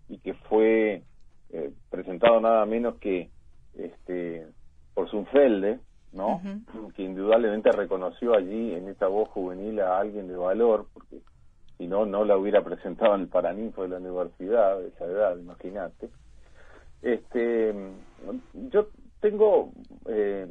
y 0.09 0.19
que 0.19 0.35
fue 0.35 1.03
eh, 1.51 1.73
presentado 1.91 2.41
nada 2.41 2.67
menos 2.67 2.97
que 2.97 3.31
este, 3.75 4.47
por 4.95 5.09
Zunfelde, 5.11 5.79
¿no? 6.13 6.43
Que 6.97 7.05
indudablemente 7.05 7.71
reconoció 7.71 8.35
allí 8.35 8.75
en 8.75 8.89
esta 8.89 9.07
voz 9.07 9.29
juvenil 9.29 9.81
a 9.81 9.99
alguien 9.99 10.27
de 10.27 10.37
valor, 10.37 10.87
porque 10.93 11.21
si 11.79 11.87
no, 11.87 12.05
no 12.05 12.25
la 12.25 12.37
hubiera 12.37 12.63
presentado 12.63 13.15
en 13.15 13.23
el 13.23 13.29
Paraninfo 13.29 13.83
de 13.83 13.89
la 13.89 13.99
universidad, 13.99 14.79
de 14.79 14.89
esa 14.89 15.05
edad, 15.05 15.39
imagínate. 15.39 16.11
Este, 17.03 17.75
yo 18.71 18.89
tengo 19.21 19.73
eh, 20.07 20.47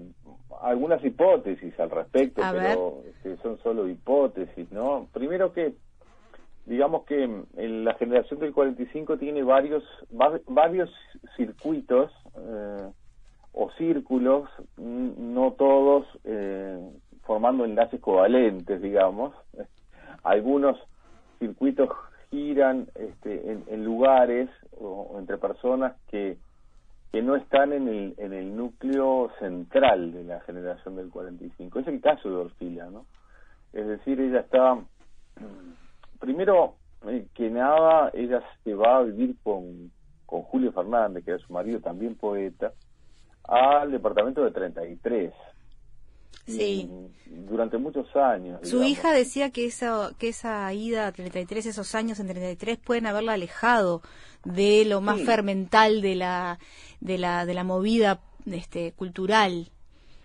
algunas 0.61 1.03
hipótesis 1.03 1.79
al 1.79 1.89
respecto, 1.89 2.41
pero 2.51 3.01
este, 3.07 3.37
son 3.41 3.57
solo 3.59 3.87
hipótesis, 3.87 4.71
¿no? 4.71 5.07
Primero 5.13 5.53
que, 5.53 5.73
digamos 6.65 7.05
que 7.05 7.23
en 7.23 7.85
la 7.85 7.93
generación 7.95 8.39
del 8.39 8.53
45 8.53 9.17
tiene 9.17 9.43
varios, 9.43 9.83
varios 10.47 10.89
circuitos 11.35 12.11
eh, 12.37 12.89
o 13.53 13.71
círculos, 13.71 14.49
no 14.77 15.53
todos 15.53 16.05
eh, 16.23 16.79
formando 17.23 17.65
enlaces 17.65 17.99
covalentes, 17.99 18.81
digamos. 18.81 19.33
Algunos 20.23 20.77
circuitos 21.39 21.89
giran 22.29 22.87
este, 22.95 23.51
en, 23.51 23.83
lugares 23.83 24.49
o 24.79 25.15
entre 25.17 25.37
personas 25.37 25.95
que 26.09 26.37
que 27.11 27.21
no 27.21 27.35
están 27.35 27.73
en 27.73 27.87
el, 27.87 28.13
en 28.17 28.33
el 28.33 28.55
núcleo 28.55 29.31
central 29.39 30.11
de 30.11 30.23
la 30.23 30.41
generación 30.41 30.95
del 30.95 31.09
45. 31.09 31.79
Es 31.79 31.87
el 31.87 32.01
caso 32.01 32.29
de 32.29 32.35
Orfila, 32.35 32.89
¿no? 32.89 33.05
Es 33.73 33.87
decir, 33.87 34.19
ella 34.19 34.41
está, 34.41 34.77
primero 36.19 36.75
eh, 37.07 37.25
que 37.33 37.49
nada, 37.49 38.11
ella 38.13 38.43
se 38.63 38.73
va 38.75 38.97
a 38.97 39.03
vivir 39.03 39.35
con, 39.43 39.91
con 40.25 40.43
Julio 40.43 40.71
Fernández, 40.71 41.25
que 41.25 41.31
era 41.31 41.39
su 41.39 41.51
marido, 41.51 41.79
también 41.79 42.15
poeta, 42.15 42.73
al 43.43 43.91
departamento 43.91 44.43
de 44.43 44.51
33. 44.51 45.33
Sí. 46.45 46.89
durante 47.27 47.77
muchos 47.77 48.07
años. 48.15 48.59
Su 48.63 48.81
hija 48.83 49.11
decía 49.11 49.51
que 49.51 49.67
esa, 49.67 50.11
que 50.17 50.29
esa 50.29 50.73
ida 50.73 51.05
a 51.05 51.11
33, 51.11 51.67
esos 51.67 51.93
años 51.93 52.19
en 52.19 52.27
33, 52.27 52.79
pueden 52.79 53.05
haberla 53.05 53.33
alejado 53.33 54.01
de 54.45 54.85
lo 54.85 55.01
más 55.01 55.21
fermental 55.21 56.01
de 56.01 56.15
la, 56.15 56.59
de 56.99 57.17
la, 57.17 57.45
de 57.45 57.53
la 57.53 57.63
movida 57.63 58.19
este, 58.45 58.93
cultural. 58.93 59.67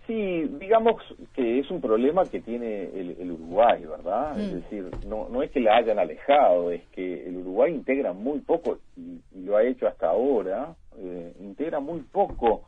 Sí, 0.07 0.43
digamos 0.59 1.01
que 1.33 1.59
es 1.59 1.71
un 1.71 1.81
problema 1.81 2.25
que 2.25 2.39
tiene 2.39 2.83
el, 2.93 3.31
Uruguay, 3.31 3.83
¿verdad? 3.85 4.39
Es 4.39 4.51
mm. 4.51 4.55
decir, 4.55 4.91
no, 5.07 5.27
no 5.29 5.41
es 5.41 5.49
que 5.49 5.59
la 5.59 5.77
hayan 5.77 5.97
alejado, 5.97 6.71
es 6.71 6.83
que 6.89 7.27
el 7.27 7.37
Uruguay 7.37 7.73
integra 7.73 8.13
muy 8.13 8.39
poco, 8.39 8.77
y, 8.95 9.19
lo 9.35 9.57
ha 9.57 9.63
hecho 9.63 9.87
hasta 9.87 10.09
ahora, 10.09 10.75
eh, 10.99 11.33
integra 11.39 11.79
muy 11.79 12.01
poco 12.01 12.65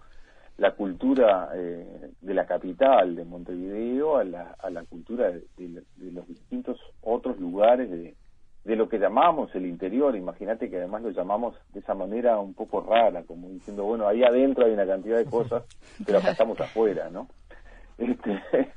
la 0.58 0.72
cultura 0.72 1.50
eh, 1.56 2.10
de 2.22 2.34
la 2.34 2.48
capital 2.48 3.16
de 3.16 3.24
Montevideo 3.24 4.18
a 4.18 4.24
la, 4.24 4.56
a 4.58 4.72
la 4.72 4.84
cultura 4.86 5.30
de, 5.30 5.84
los 6.12 6.28
distintos 6.28 6.80
otros 7.02 7.40
lugares 7.40 7.90
de, 7.92 8.16
de 8.68 8.76
lo 8.76 8.90
que 8.90 9.00
llamamos 9.00 9.56
el 9.56 9.66
interior. 9.66 10.14
Imagínate 10.18 10.70
que 10.70 10.76
además 10.76 11.02
lo 11.02 11.12
llamamos 11.12 11.56
de 11.74 11.80
esa 11.80 11.94
manera 11.94 12.38
un 12.38 12.54
poco 12.54 12.82
rara, 12.82 13.24
como 13.24 13.48
diciendo, 13.48 13.86
bueno, 13.86 14.06
ahí 14.06 14.24
adentro 14.24 14.66
hay 14.66 14.74
una 14.74 14.86
cantidad 14.86 15.18
de 15.18 15.26
cosas, 15.30 15.64
pero 16.06 16.18
acá 16.18 16.32
estamos 16.32 16.60
afuera, 16.60 17.10
¿no? 17.10 17.30
Este, 17.98 18.42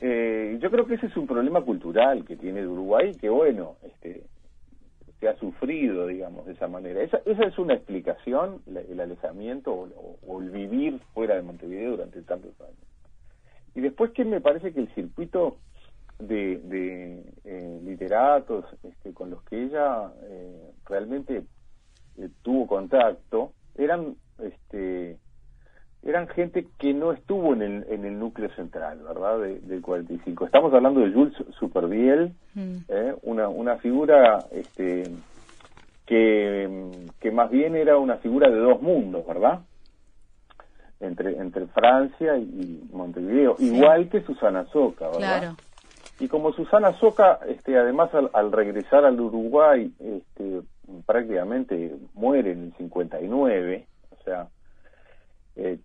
eh, 0.00 0.58
yo 0.60 0.70
creo 0.70 0.86
que 0.86 0.94
ese 0.94 1.06
es 1.06 1.16
un 1.16 1.26
problema 1.26 1.62
cultural 1.62 2.24
que 2.24 2.36
tiene 2.36 2.64
Uruguay, 2.64 3.12
que 3.16 3.28
bueno, 3.28 3.74
este, 3.82 4.22
que 5.18 5.28
ha 5.28 5.36
sufrido, 5.36 6.06
digamos, 6.06 6.46
de 6.46 6.52
esa 6.52 6.68
manera. 6.68 7.02
Esa, 7.02 7.20
esa 7.26 7.42
es 7.42 7.58
una 7.58 7.74
explicación, 7.74 8.62
el 8.66 9.00
alejamiento 9.00 9.72
o, 9.72 10.40
el 10.40 10.50
vivir 10.50 11.00
fuera 11.12 11.34
de 11.34 11.42
Montevideo 11.42 11.90
durante 11.90 12.22
tantos 12.22 12.52
años. 12.60 12.78
Y 13.74 13.80
después 13.80 14.12
que 14.12 14.24
me 14.24 14.40
parece 14.40 14.72
que 14.72 14.78
el 14.78 14.94
circuito 14.94 15.56
de, 16.18 16.58
de 16.64 17.22
eh, 17.44 17.80
literatos 17.84 18.64
este, 18.82 19.12
con 19.14 19.30
los 19.30 19.42
que 19.44 19.62
ella 19.64 20.10
eh, 20.24 20.72
realmente 20.86 21.44
eh, 22.16 22.28
tuvo 22.42 22.66
contacto 22.66 23.52
eran 23.76 24.16
este 24.38 25.18
eran 26.02 26.28
gente 26.28 26.66
que 26.78 26.94
no 26.94 27.12
estuvo 27.12 27.52
en 27.52 27.62
el, 27.62 27.86
en 27.90 28.04
el 28.04 28.18
núcleo 28.18 28.48
central, 28.54 29.00
¿verdad? 29.02 29.40
del 29.40 29.82
45. 29.82 30.46
Estamos 30.46 30.72
hablando 30.72 31.00
de 31.00 31.12
Jules 31.12 31.34
Superviel, 31.58 32.34
mm. 32.54 32.76
¿eh? 32.88 33.14
una, 33.22 33.48
una 33.48 33.76
figura 33.78 34.38
este, 34.52 35.02
que, 36.06 36.90
que 37.20 37.30
más 37.32 37.50
bien 37.50 37.74
era 37.74 37.98
una 37.98 38.16
figura 38.18 38.48
de 38.48 38.58
dos 38.58 38.80
mundos, 38.80 39.26
¿verdad? 39.26 39.60
Entre, 41.00 41.36
entre 41.36 41.66
Francia 41.66 42.36
y 42.38 42.88
Montevideo, 42.92 43.56
igual 43.58 44.08
que 44.08 44.22
Susana 44.22 44.66
Soca, 44.66 45.08
¿verdad? 45.08 45.54
Y 46.20 46.28
como 46.28 46.52
Susana 46.52 46.92
Soca, 46.94 47.38
este, 47.46 47.78
además 47.78 48.10
al, 48.32 48.52
regresar 48.52 49.04
al 49.04 49.20
Uruguay, 49.20 49.92
este, 50.00 50.62
prácticamente 51.06 51.96
muere 52.14 52.52
en 52.52 52.64
el 52.64 52.72
59, 52.74 53.86
o 54.10 54.22
sea, 54.24 54.48
eh, 55.54 55.78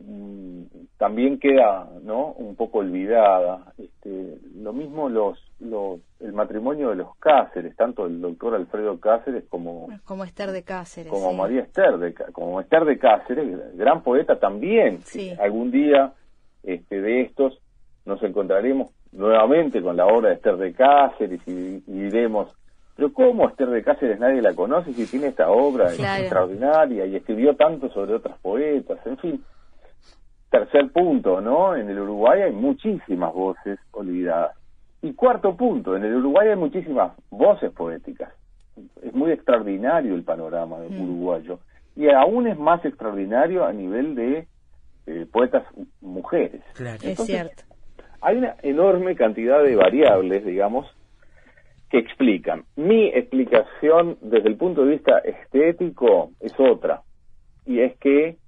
mm, 0.00 0.62
también 0.96 1.38
queda, 1.38 1.86
¿no? 2.02 2.32
Un 2.32 2.56
poco 2.56 2.78
olvidada. 2.78 3.74
Este, 3.76 4.38
lo 4.54 4.72
mismo 4.72 5.10
los, 5.10 5.38
los, 5.60 6.00
el 6.20 6.32
matrimonio 6.32 6.88
de 6.90 6.96
los 6.96 7.14
Cáceres, 7.18 7.76
tanto 7.76 8.06
el 8.06 8.22
doctor 8.22 8.54
Alfredo 8.54 8.98
Cáceres 8.98 9.44
como 9.50 9.88
como 10.06 10.24
Esther 10.24 10.52
de 10.52 10.62
Cáceres, 10.62 11.12
como 11.12 11.34
María 11.34 11.60
Esther 11.60 11.98
de, 11.98 12.14
como 12.32 12.58
Esther 12.60 12.86
de 12.86 12.98
Cáceres, 12.98 13.76
gran 13.76 14.02
poeta 14.02 14.38
también. 14.38 15.00
Algún 15.38 15.70
día, 15.70 16.14
este, 16.62 17.02
de 17.02 17.20
estos 17.20 17.60
nos 18.06 18.22
encontraremos 18.22 18.90
nuevamente 19.14 19.80
con 19.80 19.96
la 19.96 20.06
obra 20.06 20.30
de 20.30 20.34
Esther 20.36 20.56
de 20.56 20.72
Cáceres 20.72 21.40
y, 21.46 21.80
diremos, 21.86 22.52
pero 22.96 23.12
¿cómo 23.12 23.48
Esther 23.48 23.70
de 23.70 23.82
Cáceres 23.82 24.18
nadie 24.18 24.42
la 24.42 24.54
conoce 24.54 24.92
si 24.92 25.06
tiene 25.06 25.28
esta 25.28 25.50
obra 25.50 25.92
extraordinaria 25.92 27.06
y 27.06 27.16
escribió 27.16 27.54
tanto 27.54 27.88
sobre 27.90 28.14
otras 28.14 28.38
poetas? 28.40 28.98
En 29.06 29.16
fin, 29.18 29.44
tercer 30.50 30.90
punto, 30.92 31.40
¿no? 31.40 31.76
En 31.76 31.88
el 31.88 31.98
Uruguay 31.98 32.42
hay 32.42 32.52
muchísimas 32.52 33.32
voces 33.32 33.78
olvidadas. 33.92 34.56
Y 35.02 35.12
cuarto 35.12 35.56
punto, 35.56 35.96
en 35.96 36.04
el 36.04 36.16
Uruguay 36.16 36.48
hay 36.48 36.56
muchísimas 36.56 37.12
voces 37.30 37.70
poéticas. 37.72 38.32
Es 39.02 39.12
muy 39.12 39.30
extraordinario 39.30 40.14
el 40.14 40.24
panorama 40.24 40.78
mm. 40.78 41.00
uruguayo. 41.00 41.60
Y 41.94 42.08
aún 42.10 42.48
es 42.48 42.58
más 42.58 42.84
extraordinario 42.84 43.64
a 43.64 43.72
nivel 43.72 44.14
de 44.14 44.48
eh, 45.06 45.26
poetas 45.30 45.64
mujeres. 46.00 46.62
Claro. 46.74 46.98
es 47.02 47.18
cierto 47.24 47.73
hay 48.24 48.38
una 48.38 48.56
enorme 48.62 49.16
cantidad 49.16 49.62
de 49.62 49.76
variables, 49.76 50.46
digamos, 50.46 50.86
que 51.90 51.98
explican. 51.98 52.64
Mi 52.74 53.08
explicación 53.08 54.16
desde 54.22 54.48
el 54.48 54.56
punto 54.56 54.82
de 54.82 54.92
vista 54.92 55.18
estético 55.18 56.30
es 56.40 56.58
otra, 56.58 57.02
y 57.66 57.80
es 57.80 57.94
que 57.98 58.38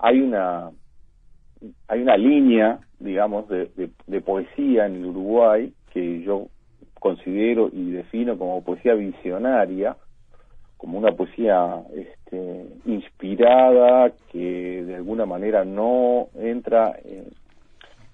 hay 0.00 0.20
una 0.20 0.70
hay 1.86 2.02
una 2.02 2.16
línea, 2.16 2.80
digamos, 2.98 3.46
de, 3.48 4.20
poesía 4.20 4.86
en 4.86 4.96
el 4.96 5.06
Uruguay 5.06 5.72
que 5.92 6.22
yo 6.22 6.48
considero 6.98 7.68
y 7.72 7.90
defino 7.92 8.36
como 8.36 8.64
poesía 8.64 8.94
visionaria, 8.94 9.96
como 10.76 10.98
una 10.98 11.12
poesía 11.12 11.82
este, 11.94 12.66
inspirada 12.84 14.12
que 14.32 14.82
de 14.84 14.96
alguna 14.96 15.26
manera 15.26 15.64
no 15.64 16.28
entra 16.34 16.98
en, 17.04 17.26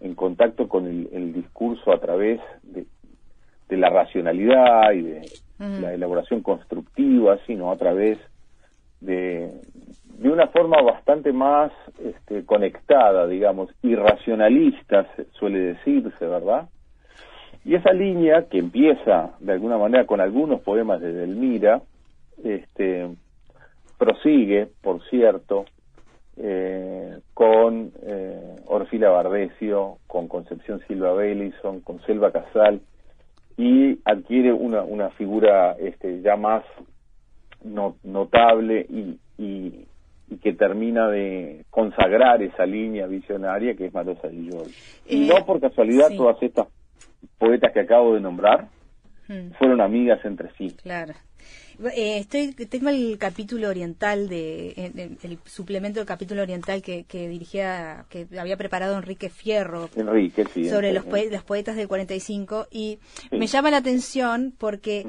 en 0.01 0.15
contacto 0.15 0.69
con 0.69 0.87
el, 0.87 1.33
discurso 1.33 1.93
a 1.93 1.99
través 1.99 2.41
de, 2.63 2.87
la 3.77 3.91
racionalidad 3.91 4.93
y 4.93 5.03
de 5.03 5.23
la 5.59 5.93
elaboración 5.95 6.43
constructiva, 6.43 7.39
sino 7.47 7.71
a 7.71 7.77
través 7.77 8.19
de, 9.01 9.51
de 10.19 10.31
una 10.31 10.47
forma 10.49 10.81
bastante 10.83 11.33
más 11.33 11.73
este, 12.03 12.45
conectada, 12.45 13.27
digamos, 13.27 13.71
irracionalista, 13.83 15.07
suele 15.33 15.59
decirse, 15.75 16.27
¿verdad? 16.27 16.69
Y 17.65 17.75
esa 17.75 17.93
línea 17.93 18.47
que 18.49 18.59
empieza 18.59 19.33
de 19.41 19.53
alguna 19.53 19.77
manera 19.77 20.07
con 20.07 20.21
algunos 20.21 20.61
poemas 20.61 21.01
de 21.01 21.13
Delmira, 21.13 21.83
este, 22.43 23.09
prosigue, 23.99 24.69
por 24.83 25.03
cierto, 25.09 25.67
eh, 26.38 27.18
con 27.35 27.92
eh, 28.03 28.57
Orfila 28.66 29.11
Bardecio, 29.11 29.99
con 30.07 30.29
Concepción 30.29 30.81
Silva 30.87 31.12
Bellison, 31.12 31.81
con 31.81 32.01
Selva 32.03 32.31
Casal, 32.33 32.81
y 33.57 33.99
adquiere 34.05 34.53
una, 34.53 34.83
una 34.83 35.11
figura 35.11 35.72
este, 35.72 36.20
ya 36.20 36.37
más 36.37 36.62
notable 37.62 38.87
y, 38.88 39.18
y, 39.38 39.87
que 40.42 40.53
termina 40.53 41.09
de 41.09 41.64
consagrar 41.70 42.42
esa 42.42 42.66
línea 42.66 43.07
visionaria 43.07 43.75
que 43.75 43.87
es 43.87 43.94
Marosa 43.94 44.29
y 44.29 44.51
Lloyd. 44.51 44.72
y 45.09 45.27
no 45.27 45.46
por 45.46 45.61
casualidad 45.61 46.09
todas 46.16 46.42
estas 46.42 46.66
poetas 47.38 47.72
que 47.72 47.81
acabo 47.81 48.14
de 48.14 48.20
nombrar 48.20 48.68
hmm. 49.29 49.53
fueron 49.59 49.81
amigas 49.81 50.25
entre 50.25 50.51
sí. 50.59 50.77
Claro. 50.83 51.14
Eh, 51.95 52.19
estoy, 52.19 52.53
tengo 52.53 52.89
el 52.89 53.19
capítulo 53.19 53.69
oriental 53.69 54.29
de 54.29 55.19
el, 55.23 55.39
suplemento 55.45 56.01
del 56.01 56.07
capítulo 56.07 56.43
oriental 56.43 56.81
que, 56.81 57.05
que, 57.05 57.29
dirigía, 57.29 58.07
que 58.09 58.27
había 58.39 58.57
preparado 58.57 58.97
Enrique 58.97 59.29
Fierro 59.29 59.89
sobre 59.89 60.93
los, 60.93 61.05
los, 61.05 61.45
poetas 61.45 61.77
del 61.77 61.89
45 61.89 62.69
y 62.71 62.99
me 63.31 63.47
llama 63.47 63.71
la 63.71 63.79
atención 63.79 64.55
porque 64.57 65.07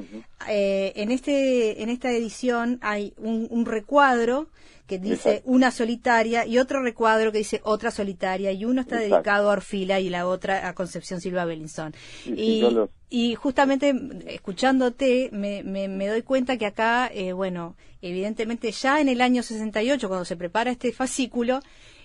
eh, 0.48 0.92
en 0.96 1.10
este 1.10 1.82
en 1.82 1.88
esta 1.88 2.10
edición 2.10 2.78
hay 2.82 3.14
un 3.18 3.64
recuadro 3.64 4.48
que 4.88 4.98
dice 4.98 5.42
una 5.44 5.70
solitaria 5.70 6.46
y 6.46 6.58
otro 6.58 6.82
recuadro 6.82 7.30
que 7.30 7.38
dice 7.38 7.60
otra 7.62 7.90
solitaria 7.90 8.50
y 8.52 8.64
uno 8.64 8.80
está 8.80 8.96
dedicado 8.96 9.50
a 9.50 9.52
Orfila 9.52 10.00
y 10.00 10.08
la 10.08 10.26
otra 10.26 10.66
a 10.66 10.74
Concepción 10.74 11.20
Silva 11.20 11.44
Bellinson. 11.44 11.92
y, 12.24 12.64
y, 13.10 13.34
justamente 13.34 13.94
escuchándote 14.26 15.28
me, 15.30 15.62
me, 15.62 16.06
doy 16.08 16.22
cuenta 16.22 16.56
que 16.58 16.66
acá, 16.66 17.10
eh, 17.12 17.32
bueno, 17.32 17.76
evidentemente 18.02 18.70
ya 18.72 19.00
en 19.00 19.08
el 19.08 19.20
año 19.20 19.42
68 19.42 20.08
cuando 20.08 20.24
se 20.24 20.36
prepara 20.36 20.70
este 20.70 20.92
fascículo 20.92 21.60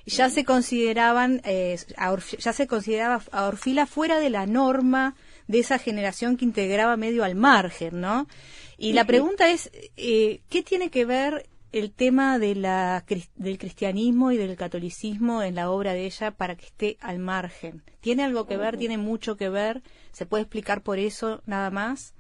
ya 0.05 0.29
se 0.29 0.43
consideraban 0.43 1.41
eh, 1.45 1.77
ya 2.39 2.53
se 2.53 2.67
consideraba 2.67 3.21
a 3.31 3.45
Orfila 3.45 3.85
fuera 3.85 4.19
de 4.19 4.29
la 4.29 4.45
norma 4.45 5.15
de 5.47 5.59
esa 5.59 5.79
generación 5.79 6.37
que 6.37 6.45
integraba 6.45 6.97
medio 6.97 7.23
al 7.23 7.35
margen, 7.35 8.01
¿no? 8.01 8.27
Y 8.77 8.93
la 8.93 9.05
pregunta 9.05 9.49
es, 9.49 9.71
eh, 9.95 10.41
¿qué 10.49 10.63
tiene 10.63 10.89
que 10.89 11.05
ver 11.05 11.47
el 11.73 11.91
tema 11.91 12.37
de 12.37 12.53
la, 12.53 13.03
del 13.35 13.57
cristianismo 13.57 14.31
y 14.31 14.37
del 14.37 14.55
catolicismo 14.55 15.41
en 15.41 15.55
la 15.55 15.71
obra 15.71 15.93
de 15.93 16.05
ella 16.05 16.29
para 16.29 16.55
que 16.55 16.67
esté 16.67 16.97
al 17.01 17.17
margen. 17.17 17.83
¿Tiene 17.99 18.23
algo 18.23 18.45
que 18.45 18.57
ver? 18.57 18.77
¿Tiene 18.77 18.99
mucho 18.99 19.35
que 19.37 19.49
ver? 19.49 19.81
¿Se 20.11 20.27
puede 20.27 20.43
explicar 20.43 20.83
por 20.83 20.99
eso 20.99 21.41
nada 21.47 21.71
más? 21.71 22.13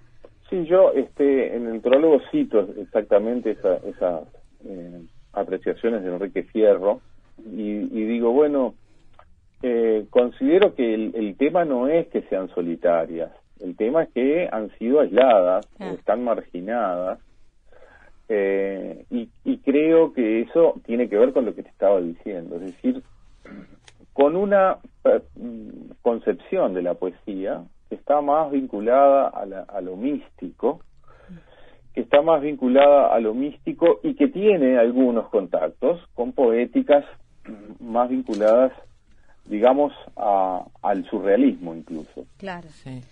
Sí, 0.53 0.65
yo 0.65 0.91
este, 0.91 1.55
en 1.55 1.65
el 1.65 1.81
prólogo 1.81 2.21
cito 2.29 2.59
exactamente 2.77 3.49
esas 3.49 3.83
esa, 3.85 4.21
eh, 4.63 5.01
apreciaciones 5.31 6.03
de 6.03 6.09
Enrique 6.09 6.43
Fierro 6.43 7.01
y, 7.43 7.79
digo, 7.87 8.31
bueno, 8.33 8.75
eh, 9.63 10.05
considero 10.11 10.75
que 10.75 10.93
el, 10.93 11.35
tema 11.37 11.65
no 11.65 11.87
es 11.87 12.05
que 12.09 12.21
sean 12.29 12.49
solitarias, 12.49 13.31
el 13.61 13.75
tema 13.75 14.03
es 14.03 14.09
que 14.09 14.47
han 14.51 14.69
sido 14.77 14.99
aisladas, 14.99 15.67
ah. 15.79 15.89
están 15.97 16.23
marginadas 16.23 17.17
eh, 18.29 19.05
y, 19.09 19.57
creo 19.65 20.13
que 20.13 20.41
eso 20.41 20.79
tiene 20.85 21.09
que 21.09 21.17
ver 21.17 21.33
con 21.33 21.45
lo 21.45 21.55
que 21.55 21.63
te 21.63 21.69
estaba 21.69 21.99
diciendo, 21.99 22.57
es 22.57 22.61
decir, 22.61 23.01
con 24.13 24.35
una 24.35 24.77
eh, 25.05 25.19
concepción 26.03 26.75
de 26.75 26.83
la 26.83 26.93
poesía 26.93 27.63
está 27.93 28.21
más 28.21 28.51
vinculada 28.51 29.27
a, 29.27 29.81
lo 29.81 29.95
místico, 29.95 30.81
que 31.93 32.01
está 32.01 32.21
más 32.21 32.41
vinculada 32.41 33.13
a 33.13 33.19
lo 33.19 33.33
místico 33.33 33.99
y 34.03 34.15
que 34.15 34.27
tiene 34.27 34.77
algunos 34.77 35.29
contactos 35.29 36.01
con 36.13 36.33
poéticas 36.33 37.05
más 37.79 38.09
vinculadas 38.09 38.71
digamos, 39.45 39.91
al 40.15 41.05
surrealismo 41.09 41.75
incluso. 41.75 42.25
Claro. 42.37 42.69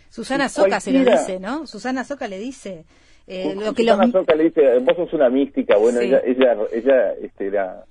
Susana 0.09 0.47
Soca 0.47 0.79
se 0.79 0.93
lo 0.93 0.99
dice, 0.99 1.39
¿no? 1.39 1.67
Susana 1.67 2.05
Soca 2.05 2.27
le 2.27 2.39
dice, 2.39 2.85
eh, 3.27 3.53
lo 3.55 3.73
que 3.73 3.83
le 3.83 4.43
dice, 4.45 4.79
vos 4.79 4.95
sos 4.95 5.13
una 5.13 5.29
mística, 5.29 5.77
bueno, 5.77 5.99
ella, 5.99 6.21
ella, 6.25 6.55
ella 6.71 7.13
este, 7.21 7.47
era, 7.47 7.83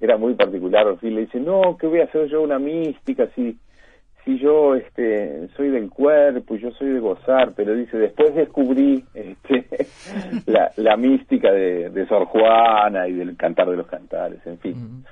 era 0.00 0.16
muy 0.16 0.34
particular, 0.34 0.96
y 1.02 1.10
le 1.10 1.22
dice, 1.22 1.40
no, 1.40 1.76
¿qué 1.78 1.86
voy 1.86 2.00
a 2.00 2.04
hacer 2.04 2.28
yo 2.28 2.42
una 2.42 2.58
mística 2.58 3.28
si, 3.34 3.58
si 4.24 4.38
yo 4.38 4.74
este, 4.74 5.48
soy 5.56 5.70
del 5.70 5.90
cuerpo 5.90 6.54
y 6.54 6.60
yo 6.60 6.70
soy 6.72 6.88
de 6.90 7.00
gozar? 7.00 7.52
Pero 7.54 7.74
dice, 7.74 7.98
después 7.98 8.34
descubrí 8.34 9.04
este, 9.14 9.66
la, 10.46 10.72
la 10.76 10.96
mística 10.96 11.52
de, 11.52 11.90
de 11.90 12.06
Sor 12.06 12.26
Juana 12.26 13.06
y 13.08 13.12
del 13.12 13.36
cantar 13.36 13.68
de 13.68 13.76
los 13.76 13.86
cantares, 13.86 14.40
en 14.46 14.58
fin. 14.58 15.04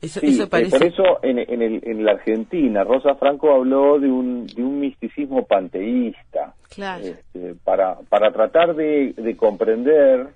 Eso, 0.00 0.20
eh, 0.22 0.46
Por 0.46 0.84
eso 0.84 1.18
en, 1.22 1.38
en, 1.38 1.62
el, 1.62 1.80
en, 1.82 2.04
la 2.04 2.12
Argentina 2.12 2.84
Rosa 2.84 3.14
Franco 3.14 3.54
habló 3.54 3.98
de 3.98 4.08
un, 4.08 4.46
de 4.46 4.62
un 4.62 4.78
misticismo 4.78 5.46
panteísta 5.46 6.54
este, 6.70 7.54
para, 7.64 7.96
para 8.08 8.30
tratar 8.30 8.74
de, 8.74 9.14
de, 9.16 9.36
comprender 9.36 10.28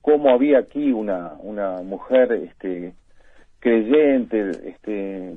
cómo 0.00 0.30
había 0.30 0.60
aquí 0.60 0.90
una, 0.90 1.34
una 1.40 1.82
mujer 1.82 2.32
este, 2.32 2.94
creyente, 3.60 4.50
este, 4.68 5.34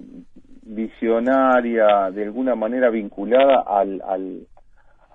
visionaria, 0.67 2.11
de 2.11 2.23
alguna 2.23 2.55
manera 2.55 2.89
vinculada 2.89 3.61
al, 3.61 4.01
al, 4.01 4.47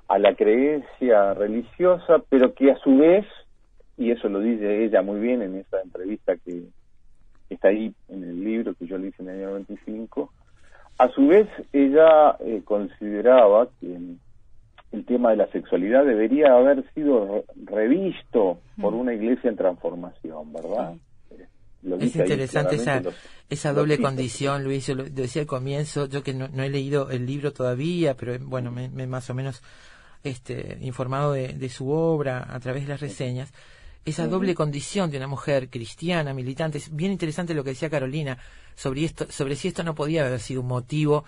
a 0.09 0.19
la 0.19 0.35
creencia 0.35 1.35
religiosa, 1.35 2.23
pero 2.29 2.55
que 2.55 2.71
a 2.71 2.77
su 2.79 2.97
vez, 2.99 3.27
y 3.97 4.11
eso 4.11 4.29
lo 4.29 4.41
dice 4.41 4.85
ella 4.85 5.03
muy 5.03 5.21
bien 5.21 5.43
en 5.43 5.57
esa 5.57 5.81
entrevista 5.81 6.37
que, 6.37 6.65
está 7.51 7.69
ahí 7.69 7.95
en 8.09 8.25
el 8.25 8.43
libro 8.43 8.75
que 8.75 8.87
yo 8.87 8.99
le 8.99 9.09
hice 9.09 9.23
en 9.23 9.29
el 9.29 9.39
año 9.39 9.51
95. 9.51 10.33
A 10.99 11.09
su 11.09 11.27
vez, 11.27 11.49
ella 11.73 12.37
eh, 12.41 12.63
consideraba 12.65 13.69
que, 13.81 13.99
tema 15.07 15.31
de 15.31 15.37
la 15.37 15.47
sexualidad 15.49 16.05
debería 16.05 16.55
haber 16.55 16.85
sido 16.95 17.45
revisto 17.65 18.59
por 18.81 18.95
una 18.95 19.15
iglesia 19.15 19.51
en 19.51 19.57
transformación, 19.57 20.53
¿verdad? 20.53 20.95
Es 22.01 22.17
interesante 22.17 22.77
esa, 22.77 23.03
esa 23.51 23.73
doble 23.73 23.99
condición, 23.99 24.65
Luis, 24.65 24.87
yo 24.87 24.95
lo 24.95 25.05
decía 25.05 25.43
al 25.43 25.47
comienzo, 25.47 26.07
yo 26.07 26.23
que 26.23 26.33
no, 26.33 26.47
he 26.63 26.69
leído 26.69 27.11
el 27.11 27.27
libro 27.27 27.53
todavía, 27.53 28.17
pero 28.17 28.39
bueno, 28.41 28.71
me, 28.71 28.89
más 29.07 29.29
o 29.31 29.35
menos 29.35 29.63
este, 30.23 30.79
informado 30.81 31.33
de, 31.33 31.69
su 31.69 31.91
obra 31.91 32.47
a 32.49 32.61
través 32.61 32.83
de 32.83 32.89
las 32.89 33.01
reseñas, 33.01 33.53
esa 34.05 34.27
doble 34.27 34.55
condición 34.55 35.11
de 35.11 35.19
una 35.19 35.29
mujer 35.29 35.69
cristiana, 35.69 36.35
militante, 36.35 36.79
es 36.79 36.95
bien 36.95 37.13
interesante 37.13 37.55
lo 37.55 37.63
que 37.63 37.71
decía 37.71 37.91
Carolina 37.91 38.39
sobre 38.75 39.05
esto, 39.05 39.27
sobre 39.31 39.55
si 39.55 39.69
esto 39.69 39.85
no 39.85 39.95
podía 39.95 40.27
haber 40.27 40.41
sido 40.41 40.61
un 40.61 40.69
motivo 40.69 41.25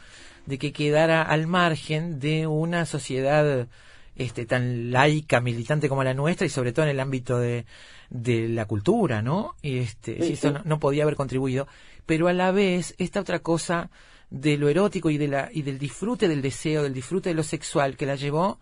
de 0.47 0.59
que 0.59 0.73
quedara 0.73 1.23
al 1.23 1.47
margen 1.47 2.19
de 2.19 2.47
una 2.47 2.85
sociedad 2.85 3.69
este, 4.17 4.47
tan 4.47 4.91
laica, 4.91 5.41
militante 5.41 5.89
como 5.89 6.05
la 6.05 6.15
nuestra 6.15 6.47
y 6.47 6.51
sobre 6.51 6.73
todo 6.73 6.85
en 6.85 6.93
el 6.93 7.01
ámbito 7.01 7.39
de, 7.39 7.67
de 8.11 8.49
la 8.49 8.67
cultura, 8.67 9.23
¿no? 9.23 9.57
Y 9.63 9.79
este, 9.79 10.23
si 10.23 10.35
eso 10.35 10.63
no, 10.65 10.79
podía 10.79 11.03
haber 11.03 11.17
contribuido, 11.17 11.67
pero 12.07 12.29
a 12.29 12.33
la 12.33 12.53
vez 12.53 12.95
esta 12.99 13.21
otra 13.21 13.41
cosa 13.41 13.91
de 14.31 14.57
lo 14.57 14.69
erótico 14.69 15.11
y 15.11 15.19
de 15.19 15.29
la 15.29 15.51
y 15.53 15.63
del 15.63 15.79
disfrute 15.79 16.29
del 16.29 16.43
deseo, 16.43 16.83
del 16.83 16.95
disfrute 16.95 17.31
de 17.31 17.35
lo 17.35 17.43
sexual 17.43 17.97
que 17.97 18.07
la 18.07 18.15
llevó 18.15 18.59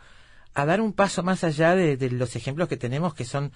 a 0.54 0.66
dar 0.66 0.80
un 0.80 0.92
paso 0.92 1.22
más 1.22 1.44
allá 1.44 1.74
de, 1.74 1.96
de 1.96 2.10
los 2.10 2.36
ejemplos 2.36 2.68
que 2.68 2.76
tenemos 2.76 3.14
que 3.14 3.24
son 3.24 3.52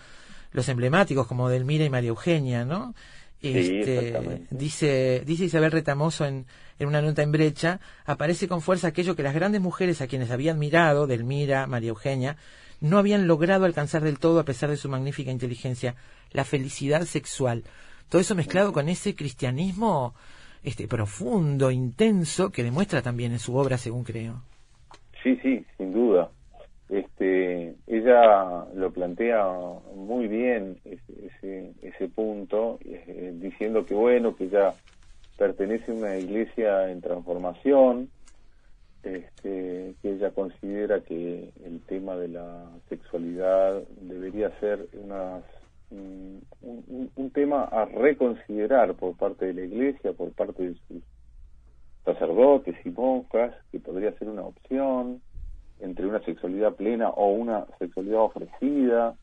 los 0.53 0.69
emblemáticos 0.69 1.27
como 1.27 1.49
Delmira 1.49 1.85
y 1.85 1.91
María 1.91 2.09
Eugenia, 2.09 2.65
¿no? 2.65 2.95
Este, 3.43 4.47
dice, 4.51 5.23
dice 5.27 5.45
Isabel 5.45 5.71
Retamoso 5.71 6.25
en, 6.25 6.47
en, 6.79 6.89
una 6.89 7.03
nota 7.03 7.23
en 7.23 7.33
brecha, 7.33 7.81
aparece 8.05 8.49
con 8.49 8.61
fuerza 8.61 8.89
aquello 8.89 9.17
que 9.17 9.23
las 9.23 9.35
grandes 9.35 9.61
mujeres 9.61 10.01
a 10.01 10.07
quienes 10.07 10.31
habían 10.31 10.59
mirado, 10.59 11.07
Delmira, 11.07 11.67
María 11.67 11.91
Eugenia, 11.91 12.37
no 12.81 12.99
habían 12.99 13.27
logrado 13.27 13.65
alcanzar 13.65 14.03
del 14.03 14.19
todo 14.19 14.41
a 14.41 14.45
pesar 14.45 14.71
de 14.71 14.77
su 14.77 14.89
magnífica 14.89 15.31
inteligencia, 15.31 15.95
la 16.33 16.45
felicidad 16.45 17.03
sexual. 17.03 17.65
Todo 18.09 18.21
eso 18.21 18.35
mezclado 18.35 18.73
con 18.73 18.89
ese 18.89 19.15
cristianismo 19.15 20.15
este 20.67 20.89
profundo, 20.89 21.71
intenso, 21.71 22.51
que 22.51 22.65
demuestra 22.65 23.01
también 23.01 23.33
en 23.33 23.39
su 23.39 23.57
obra, 23.57 23.79
según 23.79 24.03
creo. 24.03 24.43
Sí, 25.23 25.39
sí, 25.43 25.65
sin 25.77 25.93
duda. 25.93 26.31
Este, 26.89 27.75
ella 27.87 28.65
lo 28.75 28.93
plantea 28.93 29.47
muy 29.95 30.27
bien 30.27 30.79
ese, 30.85 31.73
ese, 31.83 32.09
punto, 32.09 32.79
eh, 32.85 33.33
diciendo 33.35 33.87
que 33.87 33.95
bueno, 33.95 34.35
que 34.35 34.45
ella 34.45 34.75
pertenece 35.37 35.93
a 35.93 35.95
una 35.95 36.17
iglesia 36.17 36.91
en 36.91 37.01
transformación, 37.01 38.11
este, 39.03 39.95
que 40.03 40.11
ella 40.11 40.31
considera 40.33 41.01
que 41.01 41.53
el 41.65 41.81
tema 41.83 42.17
de 42.17 42.29
la 42.29 42.65
sexualidad 42.89 43.83
debería 44.01 44.51
ser 44.59 44.89
una, 44.95 45.43
un, 45.91 47.31
tema 47.33 47.65
a 47.65 47.85
reconsiderar 47.85 48.95
por 48.95 49.17
parte 49.17 49.47
de 49.47 49.55
la 49.55 49.61
iglesia, 49.63 50.13
por 50.13 50.33
parte 50.33 50.71
de 50.71 50.75
sus 50.89 51.03
sacerdotes 52.05 52.75
y 52.85 52.91
monjas, 52.91 53.55
que 53.71 53.79
podría 53.79 54.13
ser 54.19 54.29
una 54.29 54.43
opción 54.43 55.21
entre 55.81 56.07
una 56.07 56.21
sexualidad 56.25 56.75
plena 56.75 57.11
o 57.11 57.29
una 57.33 57.67
sexualidad 57.79 58.23
ofrecida, 58.23 59.15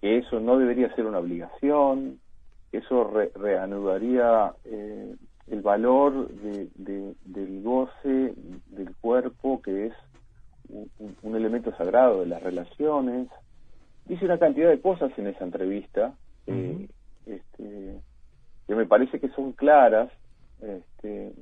que 0.00 0.18
eso 0.18 0.40
no 0.40 0.58
debería 0.58 0.94
ser 0.94 1.06
una 1.06 1.18
obligación, 1.18 2.20
eso 2.72 3.10
reanudaría 3.34 4.52
eh, 4.64 5.14
el 5.48 5.62
valor 5.62 6.28
de, 6.28 7.14
del 7.24 7.62
goce 7.62 8.34
del 8.66 8.94
cuerpo, 9.00 9.62
que 9.62 9.86
es 9.86 9.92
un, 11.22 11.36
elemento 11.36 11.74
sagrado 11.76 12.20
de 12.20 12.26
las 12.26 12.42
relaciones. 12.42 13.28
Dice 14.06 14.24
una 14.24 14.38
cantidad 14.38 14.70
de 14.70 14.80
cosas 14.80 15.16
en 15.18 15.28
esa 15.28 15.44
entrevista 15.44 16.14
eh, 16.46 16.88
este, 17.26 18.00
que 18.66 18.74
me 18.74 18.86
parece 18.86 19.20
que 19.20 19.28
son 19.30 19.52
claras 19.52 20.10
este, 20.60 21.32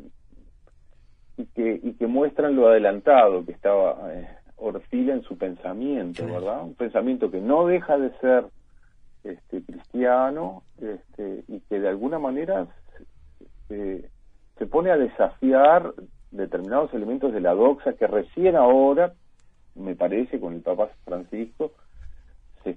y, 1.37 1.47
que, 1.47 1.81
y 1.83 1.95
que 1.95 2.07
muestran 2.07 2.57
lo 2.57 2.69
adelantado 2.69 3.45
que 3.45 3.53
estaba 3.53 4.13
eh, 4.15 4.29
Orfila 4.57 5.15
en 5.15 5.23
su 5.23 5.37
pensamiento, 5.37 6.25
¿verdad? 6.27 6.65
Un 6.65 6.75
pensamiento 6.75 7.31
que 7.31 7.41
no 7.41 7.67
deja 7.67 7.99
de 7.99 8.11
ser 8.19 8.47
este, 9.25 9.63
cristiano 9.63 10.63
este, 10.81 11.45
y 11.49 11.61
que 11.61 11.81
de 11.81 11.89
alguna 11.89 12.19
manera 12.19 12.69
se, 13.69 14.67
pone 14.67 14.91
a 14.91 14.97
desafiar 14.97 15.93
determinados 16.31 16.93
elementos 16.95 17.33
de 17.33 17.41
la 17.41 17.55
doxa 17.55 17.95
que 17.95 18.07
recién 18.07 18.57
ahora, 18.57 19.13
me 19.75 19.95
parece, 19.95 20.41
con 20.41 20.55
el 20.55 20.61
Papa 20.61 20.91
Francisco, 21.05 21.73
se 22.63 22.77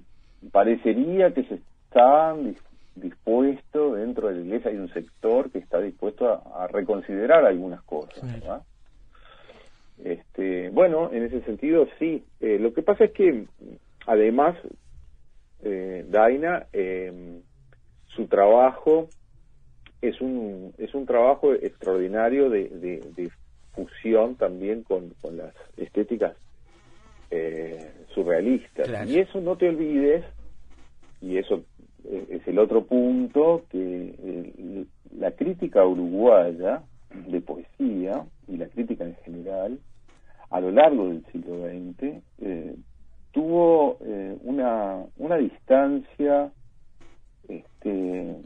parecería 0.52 1.32
que 1.32 1.44
se 1.44 1.54
están 1.54 2.54
dispuestos 2.94 3.96
dentro 3.96 4.28
de 4.28 4.34
la 4.34 4.40
iglesia, 4.40 4.70
hay 4.70 4.76
un 4.76 4.92
sector 4.92 5.50
que 5.50 5.58
está 5.58 5.80
dispuesto 5.80 6.28
a, 6.28 6.66
reconsiderar 6.68 7.44
algunas 7.44 7.82
cosas, 7.82 8.22
¿verdad? 8.22 8.62
Este, 10.04 10.70
bueno, 10.70 11.10
en 11.12 11.24
ese 11.24 11.40
sentido 11.42 11.86
sí. 11.98 12.24
Eh, 12.40 12.58
lo 12.60 12.72
que 12.72 12.82
pasa 12.82 13.04
es 13.04 13.12
que, 13.12 13.46
además, 14.06 14.56
eh, 15.62 16.04
Daina, 16.08 16.66
eh, 16.72 17.40
su 18.06 18.26
trabajo 18.26 19.08
es 20.02 20.20
un, 20.20 20.72
es 20.78 20.94
un 20.94 21.06
trabajo 21.06 21.52
extraordinario 21.54 22.50
de, 22.50 22.68
de, 22.68 23.30
fusión 23.74 24.34
también 24.34 24.82
con, 24.82 25.10
con 25.20 25.36
las 25.36 25.54
estéticas 25.76 26.34
eh, 27.30 27.92
surrealistas. 28.12 29.08
Y 29.08 29.20
eso 29.20 29.40
no 29.40 29.56
te 29.56 29.68
olvides, 29.68 30.24
y 31.20 31.36
eso 31.36 31.62
es 32.04 32.46
el 32.48 32.58
otro 32.58 32.84
punto, 32.84 33.64
que 33.70 34.84
la 35.16 35.30
crítica 35.32 35.84
uruguaya 35.84 36.82
de 37.28 37.40
poesía 37.40 38.24
y 38.48 38.56
la 38.56 38.66
crítica 38.66 39.04
en 39.04 39.16
general 39.24 39.78
a 40.50 40.60
lo 40.60 40.70
largo 40.70 41.08
del 41.08 41.24
siglo 41.26 41.66
XX 41.66 42.22
eh, 42.40 42.74
tuvo 43.32 43.98
eh, 44.04 44.36
una, 44.42 45.04
una 45.18 45.36
distancia, 45.36 46.50
este, 47.48 48.36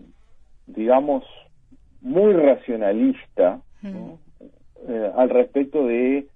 digamos, 0.67 1.25
muy 2.03 2.33
racionalista 2.35 3.61
eh, 3.83 5.13
al 5.17 5.31
respecto 5.31 5.87
de 5.87 6.27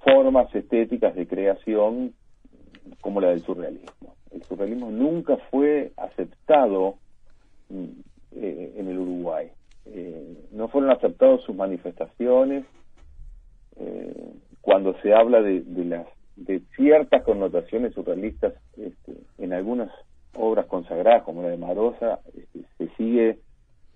formas 0.00 0.54
estéticas 0.54 1.14
de 1.14 1.26
creación 1.26 2.12
como 3.00 3.20
la 3.20 3.30
del 3.30 3.40
surrealismo. 3.40 4.14
El 4.30 4.42
surrealismo 4.42 4.90
nunca 4.90 5.38
fue 5.50 5.92
aceptado 5.96 6.96
mm, 7.70 7.84
en 8.36 8.88
el 8.88 8.98
Uruguay. 8.98 9.50
no 10.50 10.68
fueron 10.68 10.90
aceptadas 10.90 11.42
sus 11.42 11.54
manifestaciones, 11.54 12.64
cuando 14.64 14.98
se 15.02 15.14
habla 15.14 15.42
de, 15.42 15.62
las 15.84 16.06
de 16.36 16.62
ciertas 16.74 17.22
connotaciones 17.22 17.92
surrealistas 17.92 18.54
este, 18.78 19.12
en 19.38 19.52
algunas 19.52 19.90
obras 20.34 20.66
consagradas 20.66 21.22
como 21.22 21.42
la 21.42 21.48
de 21.48 21.58
Marosa 21.58 22.20
este, 22.34 22.64
se 22.78 22.88
sigue 22.96 23.38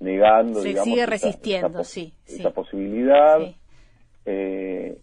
negando 0.00 0.60
se 0.60 0.76
sigue 0.76 1.06
resistiendo 1.06 1.84
sí, 1.84 2.12
esa 2.26 2.50
posibilidad 2.50 3.38
eh, 4.24 4.98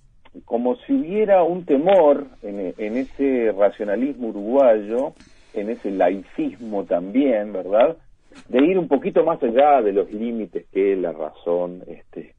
como 0.45 0.75
si 0.77 0.93
hubiera 0.93 1.43
un 1.43 1.65
temor 1.65 2.27
en, 2.41 2.73
en, 2.77 2.97
ese 2.97 3.51
racionalismo 3.51 4.29
uruguayo 4.29 5.13
en 5.53 5.69
ese 5.69 5.91
laicismo 5.91 6.85
también 6.85 7.53
verdad 7.53 7.97
de 8.49 8.65
ir 8.65 8.77
un 8.77 8.87
poquito 8.87 9.23
más 9.23 9.41
allá 9.41 9.81
de 9.81 9.93
los 9.93 10.11
límites 10.11 10.65
que 10.71 10.95
la 10.95 11.11
razón 11.11 11.83
este 11.87 12.35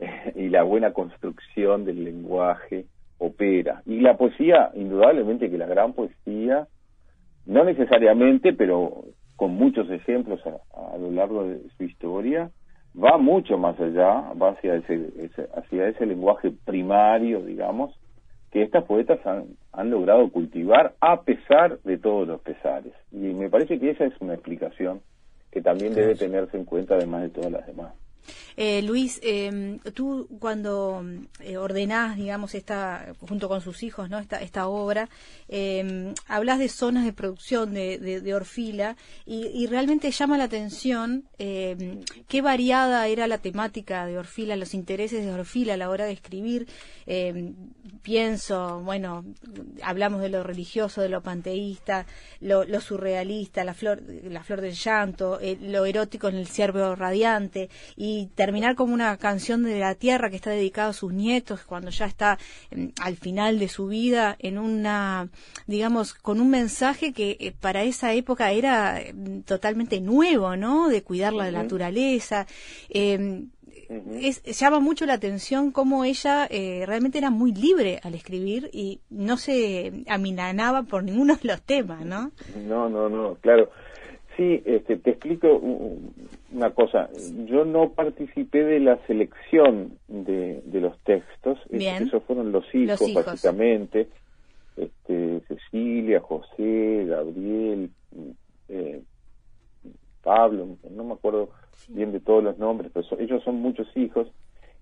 y 0.34 0.48
la 0.48 0.62
buena 0.62 0.92
construcción 0.92 1.84
del 1.84 2.04
lenguaje 2.04 2.86
opera. 3.18 3.82
Y 3.86 4.00
la 4.00 4.16
poesía, 4.16 4.70
indudablemente 4.74 5.50
que 5.50 5.58
la 5.58 5.66
gran 5.66 5.92
poesía, 5.92 6.66
no 7.46 7.64
necesariamente, 7.64 8.52
pero 8.52 9.04
con 9.40 9.54
muchos 9.54 9.90
ejemplos 9.90 10.38
a, 10.46 10.98
lo 10.98 11.10
largo 11.10 11.44
de 11.44 11.62
su 11.78 11.84
historia, 11.84 12.50
va 12.94 13.16
mucho 13.16 13.56
más 13.56 13.80
allá, 13.80 14.34
va 14.34 14.50
hacia 14.50 14.74
ese, 14.74 15.30
hacia 15.54 15.88
ese 15.88 16.04
lenguaje 16.04 16.52
primario, 16.66 17.40
digamos, 17.40 17.98
que 18.50 18.62
estas 18.62 18.84
poetas 18.84 19.26
han, 19.26 19.46
han 19.72 19.88
logrado 19.88 20.28
cultivar 20.30 20.92
a 21.00 21.22
pesar 21.22 21.78
de 21.84 21.96
todos 21.96 22.28
los 22.28 22.42
pesares. 22.42 22.92
Y 23.10 23.32
me 23.32 23.48
parece 23.48 23.80
que 23.80 23.88
esa 23.88 24.04
es 24.04 24.12
una 24.20 24.34
explicación 24.34 25.00
que 25.50 25.62
también 25.62 25.94
debe 25.94 26.16
tenerse 26.16 26.58
en 26.58 26.66
cuenta 26.66 26.96
además 26.96 27.22
de 27.22 27.30
todas 27.30 27.50
las 27.50 27.66
demás. 27.66 27.94
Eh, 28.56 28.82
Luis, 28.82 29.20
em, 29.22 29.78
tú 29.94 30.28
cuando 30.38 31.02
eh, 31.40 31.56
ordenás, 31.56 32.16
digamos, 32.16 32.54
esta, 32.54 33.14
junto 33.20 33.48
con 33.48 33.60
sus 33.60 33.82
hijos, 33.82 34.10
¿no? 34.10 34.18
esta, 34.18 34.40
esta 34.42 34.68
obra, 34.68 35.08
eh, 35.48 36.12
hablas 36.26 36.58
de 36.58 36.68
zonas 36.68 37.04
de 37.04 37.12
producción 37.12 37.72
de, 37.74 38.34
Orfila 38.34 38.96
y, 39.26 39.66
realmente 39.66 40.10
llama 40.10 40.38
la 40.38 40.44
atención 40.44 41.24
em, 41.38 42.00
qué 42.28 42.42
variada 42.42 43.06
era 43.08 43.26
la 43.26 43.38
temática 43.38 44.06
de 44.06 44.18
Orfila, 44.18 44.56
los 44.56 44.74
intereses 44.74 45.24
de 45.24 45.32
Orfila 45.32 45.74
a 45.74 45.76
la 45.76 45.90
hora 45.90 46.04
de 46.04 46.12
escribir. 46.12 46.68
pienso, 48.02 48.80
bueno, 48.80 49.24
hablamos 49.82 50.20
de 50.20 50.28
lo 50.28 50.42
religioso, 50.42 51.00
de 51.00 51.08
lo 51.08 51.22
panteísta, 51.22 52.06
lo, 52.40 52.64
surrealista, 52.80 53.64
la 53.64 53.74
flor, 53.74 54.02
la 54.24 54.42
flor 54.44 54.60
del 54.60 54.74
llanto, 54.74 55.38
lo 55.60 55.84
erótico 55.84 56.28
en 56.28 56.36
el 56.36 56.46
ciervo 56.46 56.94
radiante 56.94 57.68
y 57.96 58.19
terminar 58.26 58.74
como 58.74 58.94
una 58.94 59.16
canción 59.16 59.62
de 59.62 59.78
la 59.78 59.94
tierra 59.94 60.30
que 60.30 60.36
está 60.36 60.50
dedicada 60.50 60.90
a 60.90 60.92
sus 60.92 61.12
nietos 61.12 61.64
cuando 61.64 61.90
ya 61.90 62.06
está 62.06 62.38
em, 62.70 62.92
al 63.00 63.16
final 63.16 63.58
de 63.58 63.68
su 63.68 63.86
vida 63.86 64.36
en 64.38 64.58
una, 64.58 65.28
digamos, 65.66 66.14
con 66.14 66.40
un 66.40 66.50
mensaje 66.50 67.12
que 67.12 67.36
eh, 67.40 67.52
para 67.60 67.82
esa 67.82 68.12
época 68.14 68.52
era 68.52 69.00
em, 69.00 69.42
totalmente 69.42 70.00
nuevo, 70.00 70.56
¿no? 70.56 70.88
De 70.88 71.02
cuidar 71.02 71.32
la 71.32 71.50
naturaleza. 71.50 72.46
Em, 72.88 73.48
llama 74.44 74.78
mucho 74.80 75.04
la 75.06 75.14
atención 75.14 75.72
cómo 75.72 76.04
ella 76.04 76.46
eh, 76.48 76.84
realmente 76.86 77.18
era 77.18 77.30
muy 77.30 77.52
libre 77.52 77.98
al 78.02 78.14
escribir 78.14 78.70
y 78.72 79.00
no 79.10 79.36
se 79.36 80.04
aminanaba 80.08 80.84
por 80.84 81.02
ninguno 81.02 81.36
de 81.36 81.48
los 81.48 81.62
temas, 81.62 82.04
¿no? 82.04 82.30
No, 82.68 82.88
no, 82.88 83.08
no, 83.08 83.34
claro. 83.40 83.70
Sí, 84.36 84.62
este, 84.64 84.96
te 84.96 85.10
explico 85.10 85.60
una 86.52 86.70
cosa. 86.70 87.08
Yo 87.46 87.64
no 87.64 87.90
participé 87.90 88.64
de 88.64 88.80
la 88.80 88.98
selección 89.06 89.98
de, 90.08 90.62
los 90.72 90.98
textos. 91.00 91.58
Esos 91.70 92.22
fueron 92.24 92.52
los 92.52 92.64
hijos, 92.74 93.00
básicamente. 93.14 94.08
Este, 94.76 95.40
Cecilia, 95.48 96.20
José, 96.20 97.04
Gabriel, 97.06 97.90
eh, 98.68 99.02
Pablo, 100.22 100.76
no 100.90 101.04
me 101.04 101.14
acuerdo 101.14 101.50
bien 101.88 102.12
de 102.12 102.20
todos 102.20 102.42
los 102.42 102.58
nombres, 102.58 102.90
pero 102.92 103.06
ellos 103.18 103.42
son 103.42 103.56
muchos 103.56 103.88
hijos 103.96 104.28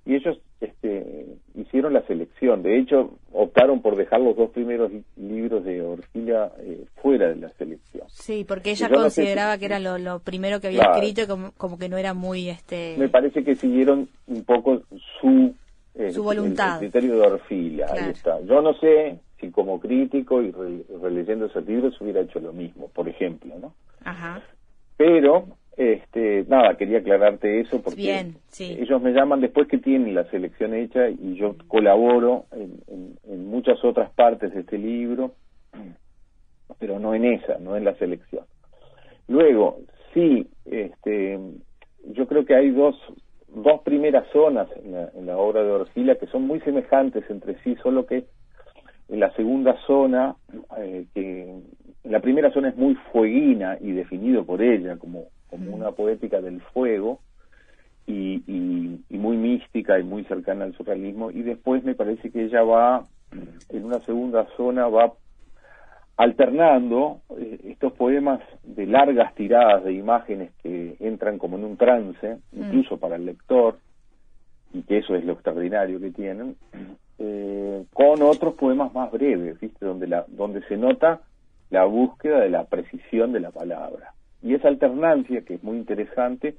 y 0.08 0.14
ellos 0.14 0.38
este, 0.62 1.36
hicieron 1.54 1.92
la 1.92 2.00
selección. 2.06 2.62
De 2.62 2.78
hecho, 2.78 3.18
optaron 3.30 3.82
por 3.82 3.94
dejar 3.94 4.22
los 4.22 4.34
dos 4.34 4.48
primeros 4.52 4.90
libros 5.16 5.62
de 5.66 5.82
Orfila 5.82 6.50
eh, 6.60 6.86
fuera 7.02 7.28
de 7.28 7.36
la 7.36 7.50
selección. 7.50 8.04
Sí, 8.08 8.42
porque 8.48 8.70
ella 8.70 8.88
consideraba 8.88 9.58
que 9.58 9.66
era 9.66 9.78
lo, 9.78 10.20
primero 10.20 10.62
que 10.62 10.68
había 10.68 10.92
escrito 10.94 11.20
y 11.20 11.52
como, 11.58 11.78
que 11.78 11.90
no 11.90 11.98
era 11.98 12.14
muy... 12.14 12.48
este 12.48 12.96
Me 12.96 13.10
parece 13.10 13.44
que 13.44 13.54
siguieron 13.54 14.08
un 14.26 14.44
poco 14.44 14.80
su... 15.20 15.54
Eh, 15.94 16.10
su 16.10 16.22
voluntad. 16.22 16.82
El, 16.82 16.90
criterio 16.90 17.16
de 17.16 17.26
Orfila, 17.26 17.86
ahí 17.90 18.08
está. 18.08 18.40
Yo 18.40 18.62
no 18.62 18.72
sé 18.78 19.18
si 19.38 19.50
como 19.50 19.78
crítico 19.78 20.40
y 20.40 20.54
releyendo 21.02 21.46
esos 21.46 21.66
libros 21.66 22.00
hubiera 22.00 22.22
hecho 22.22 22.40
lo 22.40 22.54
mismo, 22.54 22.88
por 22.88 23.10
ejemplo, 23.10 23.54
¿no? 23.60 23.74
Ajá. 24.04 24.40
Pero 24.96 25.57
este, 25.78 26.44
nada, 26.48 26.76
quería 26.76 26.98
aclararte 26.98 27.60
eso 27.60 27.80
porque 27.80 28.32
ellos 28.58 29.00
me 29.00 29.12
llaman 29.12 29.40
después 29.40 29.68
que 29.68 29.78
tienen 29.78 30.12
la 30.12 30.24
selección 30.24 30.74
hecha 30.74 31.08
y 31.08 31.36
yo 31.36 31.54
colaboro 31.68 32.46
en, 32.50 33.46
muchas 33.48 33.82
otras 33.84 34.10
partes 34.10 34.52
de 34.52 34.60
este 34.62 34.76
libro, 34.76 35.34
pero 36.80 36.98
no 36.98 37.14
en 37.14 37.26
esa, 37.26 37.58
no 37.60 37.76
en 37.76 37.84
la 37.84 37.94
selección. 37.94 38.44
Luego, 39.28 39.78
sí, 40.12 40.48
este, 40.64 41.38
yo 42.06 42.26
creo 42.26 42.44
que 42.44 42.56
hay 42.56 42.70
dos, 42.70 42.96
dos 43.46 43.80
primeras 43.82 44.26
zonas 44.32 44.68
en 44.84 45.26
la, 45.26 45.36
obra 45.36 45.62
de 45.62 45.70
Orfila 45.70 46.16
que 46.16 46.26
son 46.26 46.42
muy 46.42 46.58
semejantes 46.60 47.22
entre 47.30 47.56
sí, 47.62 47.76
solo 47.84 48.04
que 48.04 48.24
en 49.08 49.20
la 49.20 49.32
segunda 49.36 49.76
zona, 49.86 50.34
eh, 50.76 51.06
que 51.14 51.54
la 52.02 52.18
primera 52.18 52.50
zona 52.50 52.70
es 52.70 52.76
muy 52.76 52.96
fueguina 53.12 53.78
y 53.80 53.92
definido 53.92 54.44
por 54.44 54.60
ella 54.60 54.96
como 54.96 55.28
como 55.58 55.76
una 55.76 55.92
poética 55.92 56.40
del 56.40 56.60
fuego 56.60 57.20
y, 58.06 58.42
muy 59.10 59.36
mística 59.36 59.98
y 59.98 60.04
muy 60.04 60.24
cercana 60.24 60.64
al 60.64 60.74
surrealismo 60.74 61.30
y 61.30 61.42
después 61.42 61.84
me 61.84 61.94
parece 61.94 62.30
que 62.30 62.44
ella 62.44 62.62
va 62.62 63.04
en 63.68 63.84
una 63.84 64.00
segunda 64.00 64.46
zona 64.56 64.88
va 64.88 65.12
alternando 66.18 67.20
eh, 67.38 67.60
estos 67.64 67.92
poemas 67.92 68.40
de 68.64 68.86
largas 68.86 69.34
tiradas 69.34 69.84
de 69.84 69.92
imágenes 69.92 70.50
que 70.62 70.96
entran 71.00 71.38
como 71.38 71.56
en 71.56 71.64
un 71.64 71.76
trance, 71.76 72.38
mm. 72.52 72.62
incluso 72.62 72.98
para 72.98 73.16
el 73.16 73.24
lector, 73.24 73.78
y 74.72 74.82
que 74.82 74.98
eso 74.98 75.14
es 75.14 75.24
lo 75.24 75.34
extraordinario 75.34 76.00
que 76.00 76.10
tienen, 76.10 76.56
eh, 77.18 77.84
con 77.94 78.20
otros 78.22 78.54
poemas 78.54 78.92
más 78.92 79.12
breves, 79.12 79.60
¿viste? 79.60 79.84
Donde, 79.84 80.08
la, 80.08 80.24
donde 80.28 80.62
se 80.62 80.76
nota 80.76 81.20
la 81.70 81.84
búsqueda 81.84 82.40
de 82.40 82.50
la 82.50 82.64
precisión 82.64 83.32
de 83.32 83.40
la 83.40 83.52
palabra. 83.52 84.12
Y 84.42 84.54
esa 84.54 84.68
alternancia, 84.68 85.42
que 85.42 85.54
es 85.54 85.62
muy 85.62 85.76
interesante, 85.76 86.56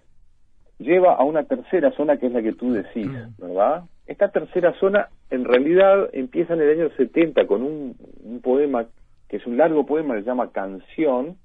lleva 0.80 1.16
a 1.16 1.24
una 1.24 1.44
tercera 1.44 1.92
zona 1.92 2.18
que 2.18 2.28
es 2.28 2.32
la 2.32 2.42
que 2.42 2.54
tú 2.54 2.72
decís, 2.74 3.08
mm. 3.08 3.42
¿verdad? 3.42 3.84
Esta 4.08 4.30
tercera 4.30 4.74
zona 4.80 5.10
en 5.30 5.46
realidad 5.46 6.10
empieza 6.14 6.54
en 6.54 6.62
el 6.62 6.80
año 6.80 6.90
70 6.96 7.46
con 7.46 7.62
un, 7.62 7.96
poema 8.42 8.88
que 9.28 9.38
es 9.38 9.46
un 9.46 9.58
largo 9.58 9.86
poema 9.86 10.16
que 10.16 10.22
se 10.22 10.28
llama 10.28 10.52
Canción, 10.52 11.38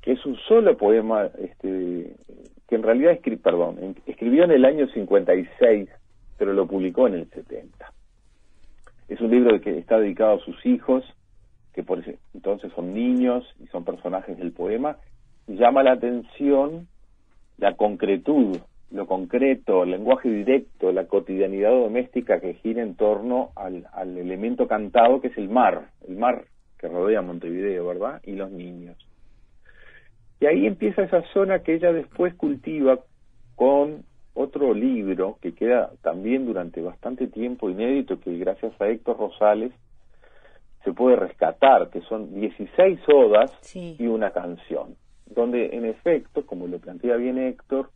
que 0.00 0.12
es 0.12 0.24
un 0.24 0.36
solo 0.48 0.76
poema 0.76 1.28
este, 1.38 2.14
que 2.68 2.74
en 2.74 2.82
realidad 2.82 3.12
escri 3.12 3.36
perdón, 3.36 3.96
escribió 4.06 4.44
en 4.44 4.52
el 4.52 4.64
año 4.64 4.86
56, 4.88 5.88
pero 6.38 6.52
lo 6.52 6.66
publicó 6.66 7.06
en 7.08 7.14
el 7.14 7.30
70. 7.30 7.92
Es 9.08 9.20
un 9.20 9.30
libro 9.30 9.60
que 9.60 9.78
está 9.78 9.98
dedicado 9.98 10.36
a 10.36 10.44
sus 10.44 10.64
hijos, 10.64 11.04
que 11.76 11.82
por 11.82 12.02
entonces 12.32 12.72
son 12.74 12.94
niños 12.94 13.44
y 13.62 13.66
son 13.66 13.84
personajes 13.84 14.38
del 14.38 14.50
poema, 14.50 14.96
llama 15.46 15.82
la 15.82 15.92
atención 15.92 16.88
la 17.58 17.76
concretud, 17.76 18.56
lo 18.90 19.06
concreto, 19.06 19.82
el 19.82 19.90
lenguaje 19.90 20.30
directo, 20.30 20.90
la 20.90 21.06
cotidianidad 21.06 21.70
doméstica 21.70 22.40
que 22.40 22.54
gira 22.54 22.82
en 22.82 22.94
torno 22.96 23.50
al, 23.56 23.86
al 23.92 24.16
elemento 24.16 24.66
cantado 24.66 25.20
que 25.20 25.28
es 25.28 25.36
el 25.36 25.50
mar, 25.50 25.90
el 26.08 26.16
mar 26.16 26.46
que 26.78 26.88
rodea 26.88 27.20
Montevideo, 27.20 27.86
¿verdad? 27.86 28.22
Y 28.24 28.32
los 28.32 28.50
niños. 28.50 28.96
Y 30.40 30.46
ahí 30.46 30.66
empieza 30.66 31.02
esa 31.02 31.22
zona 31.34 31.58
que 31.58 31.74
ella 31.74 31.92
después 31.92 32.34
cultiva 32.34 33.00
con 33.54 34.04
otro 34.32 34.72
libro 34.72 35.38
que 35.42 35.54
queda 35.54 35.90
también 36.02 36.46
durante 36.46 36.80
bastante 36.80 37.26
tiempo 37.26 37.68
inédito, 37.68 38.18
que 38.18 38.36
gracias 38.38 38.72
a 38.80 38.88
Héctor 38.88 39.18
Rosales 39.18 39.72
se 40.86 40.92
puede 40.92 41.16
rescatar, 41.16 41.90
que 41.90 42.00
son 42.02 42.32
16 42.32 43.00
odas 43.12 43.50
y 43.74 44.06
una 44.06 44.30
canción, 44.30 44.94
donde 45.26 45.74
en 45.76 45.84
efecto, 45.84 46.46
como 46.46 46.68
lo 46.68 46.78
plantea 46.78 47.16
bien 47.16 47.38
Héctor, 47.38 47.90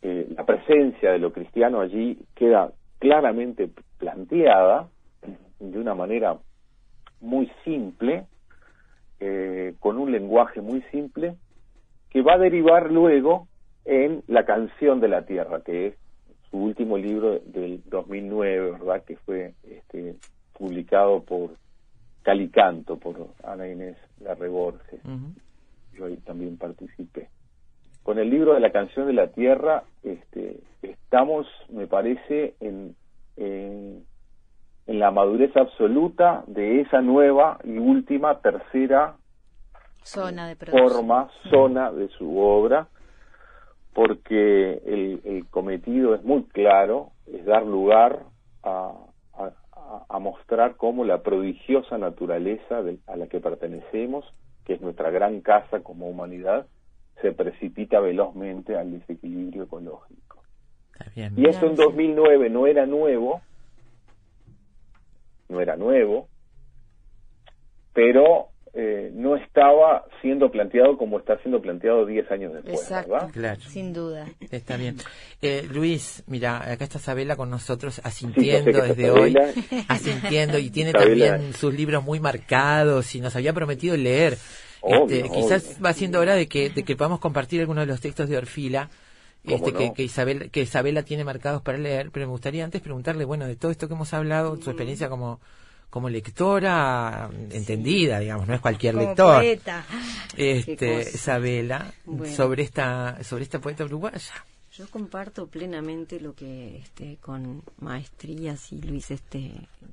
eh, 0.00 0.28
la 0.36 0.46
presencia 0.46 1.10
de 1.10 1.18
lo 1.18 1.32
cristiano 1.32 1.80
allí 1.80 2.16
queda 2.36 2.70
claramente 3.00 3.68
planteada 3.98 4.88
de 5.58 5.76
una 5.76 5.96
manera 5.96 6.38
muy 7.20 7.50
simple, 7.64 8.26
eh, 9.18 9.74
con 9.80 9.98
un 9.98 10.12
lenguaje 10.12 10.60
muy 10.60 10.82
simple, 10.92 11.34
que 12.10 12.22
va 12.22 12.34
a 12.34 12.38
derivar 12.38 12.92
luego 12.92 13.48
en 13.86 14.22
La 14.28 14.44
canción 14.44 15.00
de 15.00 15.08
la 15.08 15.26
tierra, 15.26 15.62
que 15.62 15.88
es 15.88 15.94
su 16.48 16.58
último 16.58 16.96
libro 16.96 17.40
del 17.40 17.82
2009, 17.86 18.70
¿verdad? 18.70 19.02
Que 19.04 19.16
fue 19.16 19.54
este, 19.64 20.14
publicado 20.52 21.24
por 21.24 21.50
Calicanto 22.24 22.96
por 22.96 23.28
Ana 23.44 23.68
Inés 23.68 23.98
Larreborges. 24.20 25.00
Yo 25.92 26.06
ahí 26.06 26.16
también 26.16 26.56
participé. 26.56 27.28
Con 28.02 28.18
el 28.18 28.30
libro 28.30 28.54
de 28.54 28.60
la 28.60 28.72
canción 28.72 29.06
de 29.06 29.12
la 29.12 29.28
tierra 29.28 29.84
este, 30.02 30.60
estamos, 30.82 31.46
me 31.68 31.86
parece, 31.86 32.54
en, 32.60 32.96
en, 33.36 34.04
la 34.86 35.10
madurez 35.10 35.54
absoluta 35.56 36.44
de 36.46 36.80
esa 36.80 37.02
nueva 37.02 37.58
y 37.62 37.76
última 37.78 38.40
tercera 38.40 39.16
zona 40.02 40.48
de 40.48 40.56
forma, 40.56 41.30
zona 41.50 41.92
de 41.92 42.08
su 42.08 42.38
obra, 42.38 42.88
porque 43.92 44.80
el, 44.84 45.20
el 45.24 45.46
cometido 45.48 46.14
es 46.14 46.22
muy 46.24 46.44
claro, 46.44 47.10
es 47.26 47.44
dar 47.44 47.64
lugar 47.66 48.20
a, 48.62 48.92
a, 50.08 50.18
mostrar 50.18 50.76
cómo 50.76 51.04
la 51.04 51.22
prodigiosa 51.22 51.98
naturaleza 51.98 52.82
a 53.06 53.16
la 53.16 53.26
que 53.26 53.40
pertenecemos, 53.40 54.24
que 54.64 54.74
es 54.74 54.80
nuestra 54.80 55.10
gran 55.10 55.40
casa 55.40 55.80
como 55.80 56.08
humanidad, 56.08 56.66
se 57.20 57.32
precipita 57.32 58.00
velozmente 58.00 58.76
al 58.76 58.92
desequilibrio 58.92 59.64
ecológico. 59.64 60.42
y 61.36 61.48
eso 61.48 61.66
en 61.66 61.76
2009 61.76 62.50
no 62.50 62.66
era 62.66 62.86
nuevo, 62.86 63.40
no 65.48 65.60
era 65.60 65.76
nuevo, 65.76 66.28
pero 67.92 68.48
eh, 68.76 69.10
no 69.14 69.36
estaba 69.36 70.04
siendo 70.20 70.50
planteado 70.50 70.96
como 70.98 71.18
está 71.20 71.38
siendo 71.42 71.62
planteado 71.62 72.04
10 72.06 72.30
años 72.32 72.52
después, 72.54 72.80
Exacto, 72.80 73.12
¿verdad? 73.12 73.30
Claro. 73.32 73.60
sin 73.60 73.92
duda. 73.92 74.26
Está 74.50 74.76
bien. 74.76 74.96
Eh, 75.42 75.66
Luis, 75.72 76.24
mira, 76.26 76.70
acá 76.72 76.84
está 76.84 76.98
Sabela 76.98 77.36
con 77.36 77.50
nosotros 77.50 78.00
asintiendo 78.04 78.82
desde 78.82 79.10
hoy, 79.10 79.34
asintiendo 79.88 80.58
y 80.58 80.70
tiene 80.70 80.92
Sabela. 80.92 81.26
también 81.30 81.52
sus 81.54 81.72
libros 81.74 82.02
muy 82.04 82.20
marcados 82.20 83.14
y 83.14 83.20
nos 83.20 83.34
había 83.36 83.52
prometido 83.52 83.96
leer. 83.96 84.36
Obvio, 84.80 85.24
Este, 85.24 85.30
quizás 85.30 85.64
obvio. 85.74 85.84
va 85.84 85.92
siendo 85.92 86.20
hora 86.20 86.34
de 86.34 86.46
que, 86.48 86.70
de 86.70 86.82
que 86.82 86.96
podamos 86.96 87.20
compartir 87.20 87.60
algunos 87.60 87.82
de 87.86 87.92
los 87.92 88.00
textos 88.00 88.28
de 88.28 88.36
Orfila. 88.36 88.90
¿Cómo 89.44 89.56
Este, 89.56 89.72
que, 89.72 89.86
no? 89.88 89.94
que 89.94 90.02
Isabel 90.02 90.50
que 90.50 90.62
Isabela 90.62 91.02
tiene 91.02 91.22
marcados 91.22 91.62
para 91.62 91.76
leer, 91.78 92.10
pero 92.10 92.26
me 92.26 92.30
gustaría 92.32 92.64
antes 92.64 92.80
preguntarle, 92.80 93.24
bueno, 93.24 93.46
de 93.46 93.56
todo 93.56 93.70
esto 93.70 93.88
que 93.88 93.94
hemos 93.94 94.12
hablado, 94.14 94.56
su 94.60 94.70
experiencia 94.70 95.08
como 95.10 95.38
como 95.94 96.08
lectora 96.08 97.30
entendida, 97.52 98.18
digamos, 98.18 98.48
no 98.48 98.54
es 98.54 98.60
cualquier 98.60 98.94
Como 98.96 99.06
lector. 99.06 99.36
poeta. 99.36 99.86
Este. 100.36 101.02
Isabela, 101.02 101.94
Bueno. 102.04 102.34
sobre 102.34 102.64
esta 102.64 103.22
sobre 103.22 103.44
esta 103.44 103.60
poeta 103.60 103.84
uruguaya. 103.84 104.34
Yo 104.72 104.90
comparto 104.90 105.46
plenamente 105.46 106.18
lo 106.18 106.34
que 106.34 106.78
este, 106.78 107.18
con 107.18 107.62
maestría 107.78 108.56
sí 108.56 108.80
Luis 108.82 109.12
este 109.12 109.52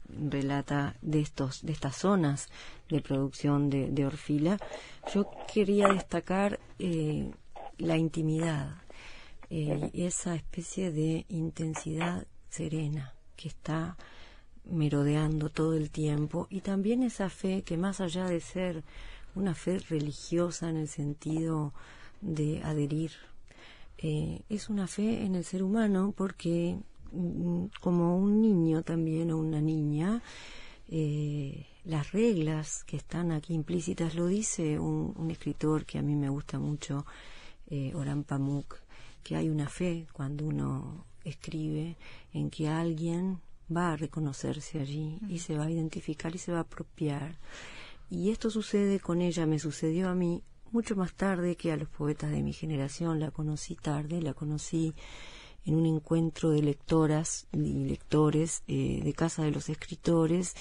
relata 0.09 0.95
de 1.03 1.19
estos 1.19 1.63
de 1.63 1.71
estas 1.71 1.97
zonas 1.97 2.49
de 2.89 2.99
producción 3.01 3.69
de, 3.69 3.91
de 3.91 4.07
Orfila. 4.07 4.57
Yo 5.13 5.29
quería 5.53 5.87
destacar 5.89 6.59
eh, 6.79 7.29
la 7.77 7.95
intimidad, 7.95 8.71
eh, 9.51 9.91
esa 9.93 10.33
especie 10.33 10.91
de 10.91 11.27
intensidad 11.29 12.25
serena 12.49 13.13
que 13.35 13.49
está 13.49 13.97
merodeando 14.65 15.49
todo 15.49 15.75
el 15.75 15.89
tiempo. 15.89 16.47
Y 16.49 16.61
también 16.61 17.03
esa 17.03 17.29
fe 17.29 17.63
que 17.63 17.77
más 17.77 18.01
allá 18.01 18.25
de 18.25 18.39
ser 18.39 18.83
una 19.35 19.55
fe 19.55 19.79
religiosa 19.79 20.69
en 20.69 20.77
el 20.77 20.87
sentido 20.87 21.73
de 22.21 22.61
adherir 22.63 23.11
eh, 23.97 24.41
es 24.49 24.69
una 24.69 24.87
fe 24.87 25.23
en 25.23 25.35
el 25.35 25.43
ser 25.43 25.63
humano 25.63 26.13
porque 26.15 26.77
mm, 27.11 27.65
como 27.81 28.17
un 28.17 28.41
niño 28.41 28.83
también 28.83 29.31
o 29.31 29.37
una 29.37 29.61
niña 29.61 30.21
eh, 30.89 31.67
las 31.85 32.11
reglas 32.11 32.83
que 32.83 32.97
están 32.97 33.31
aquí 33.31 33.53
implícitas 33.53 34.15
lo 34.15 34.27
dice 34.27 34.79
un, 34.79 35.29
escritor 35.31 35.85
que 35.85 35.99
a 35.99 36.01
mí 36.01 36.15
me 36.15 36.29
gusta 36.29 36.59
mucho 36.59 37.05
eh, 37.69 37.93
Orhan 37.95 38.23
Pamuk 38.23 38.77
que 39.23 39.35
hay 39.35 39.49
una 39.49 39.69
fe 39.69 40.07
cuando 40.13 40.45
uno 40.45 41.05
escribe 41.23 41.95
en 42.33 42.49
que 42.49 42.67
alguien 42.67 43.39
va 43.75 43.93
a 43.93 43.97
reconocerse 43.97 44.79
allí 44.79 45.19
y 45.27 45.39
se 45.39 45.57
va 45.57 45.65
a 45.65 45.71
identificar 45.71 46.35
y 46.35 46.37
se 46.37 46.51
va 46.51 46.59
a 46.59 46.61
apropiar 46.61 47.37
y 48.11 48.29
esto 48.29 48.49
sucede 48.49 48.99
con 48.99 49.21
ella, 49.21 49.45
me 49.45 49.57
sucedió 49.57 50.09
a 50.09 50.15
mí 50.15 50.43
mucho 50.71 50.97
más 50.97 51.13
tarde 51.13 51.55
que 51.55 51.71
a 51.71 51.77
los 51.77 51.87
poetas 51.87 52.29
de 52.29 52.43
mi 52.43 52.51
generación. 52.51 53.21
La 53.21 53.31
conocí 53.31 53.75
tarde, 53.75 54.21
la 54.21 54.33
conocí 54.33 54.93
en 55.63 55.75
un 55.75 55.85
encuentro 55.85 56.49
de 56.49 56.61
lectoras 56.61 57.47
y 57.53 57.85
lectores 57.85 58.63
eh, 58.67 58.99
de 59.01 59.13
Casa 59.13 59.43
de 59.43 59.51
los 59.51 59.69
Escritores, 59.69 60.55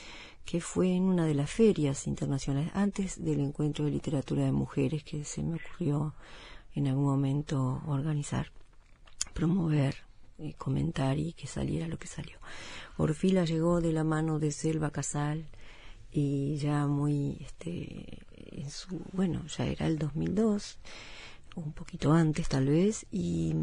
que 0.44 0.60
fue 0.60 0.94
en 0.94 1.02
una 1.02 1.26
de 1.26 1.34
las 1.34 1.50
ferias 1.50 2.06
internacionales, 2.06 2.70
antes 2.72 3.20
del 3.20 3.40
encuentro 3.40 3.84
de 3.84 3.90
literatura 3.90 4.44
de 4.44 4.52
mujeres 4.52 5.02
que 5.02 5.24
se 5.24 5.42
me 5.42 5.56
ocurrió 5.56 6.14
en 6.76 6.86
algún 6.86 7.04
momento 7.04 7.82
organizar, 7.88 8.52
promover, 9.34 9.96
eh, 10.40 10.54
comentar 10.58 11.18
y 11.18 11.32
que 11.32 11.46
saliera 11.46 11.86
lo 11.88 11.98
que 11.98 12.06
salió. 12.08 12.36
Orfila 12.96 13.44
llegó 13.44 13.80
de 13.80 13.92
la 13.92 14.04
mano 14.04 14.38
de 14.38 14.50
Selva 14.52 14.90
Casal, 14.90 15.44
y 16.12 16.56
ya 16.56 16.86
muy 16.88 17.36
este 17.40 18.18
en 18.34 18.68
su 18.68 19.00
bueno 19.12 19.44
ya 19.46 19.64
era 19.66 19.86
el 19.86 19.96
2002 19.96 20.78
un 21.54 21.72
poquito 21.72 22.12
antes 22.12 22.48
tal 22.48 22.66
vez 22.66 23.06
y, 23.12 23.54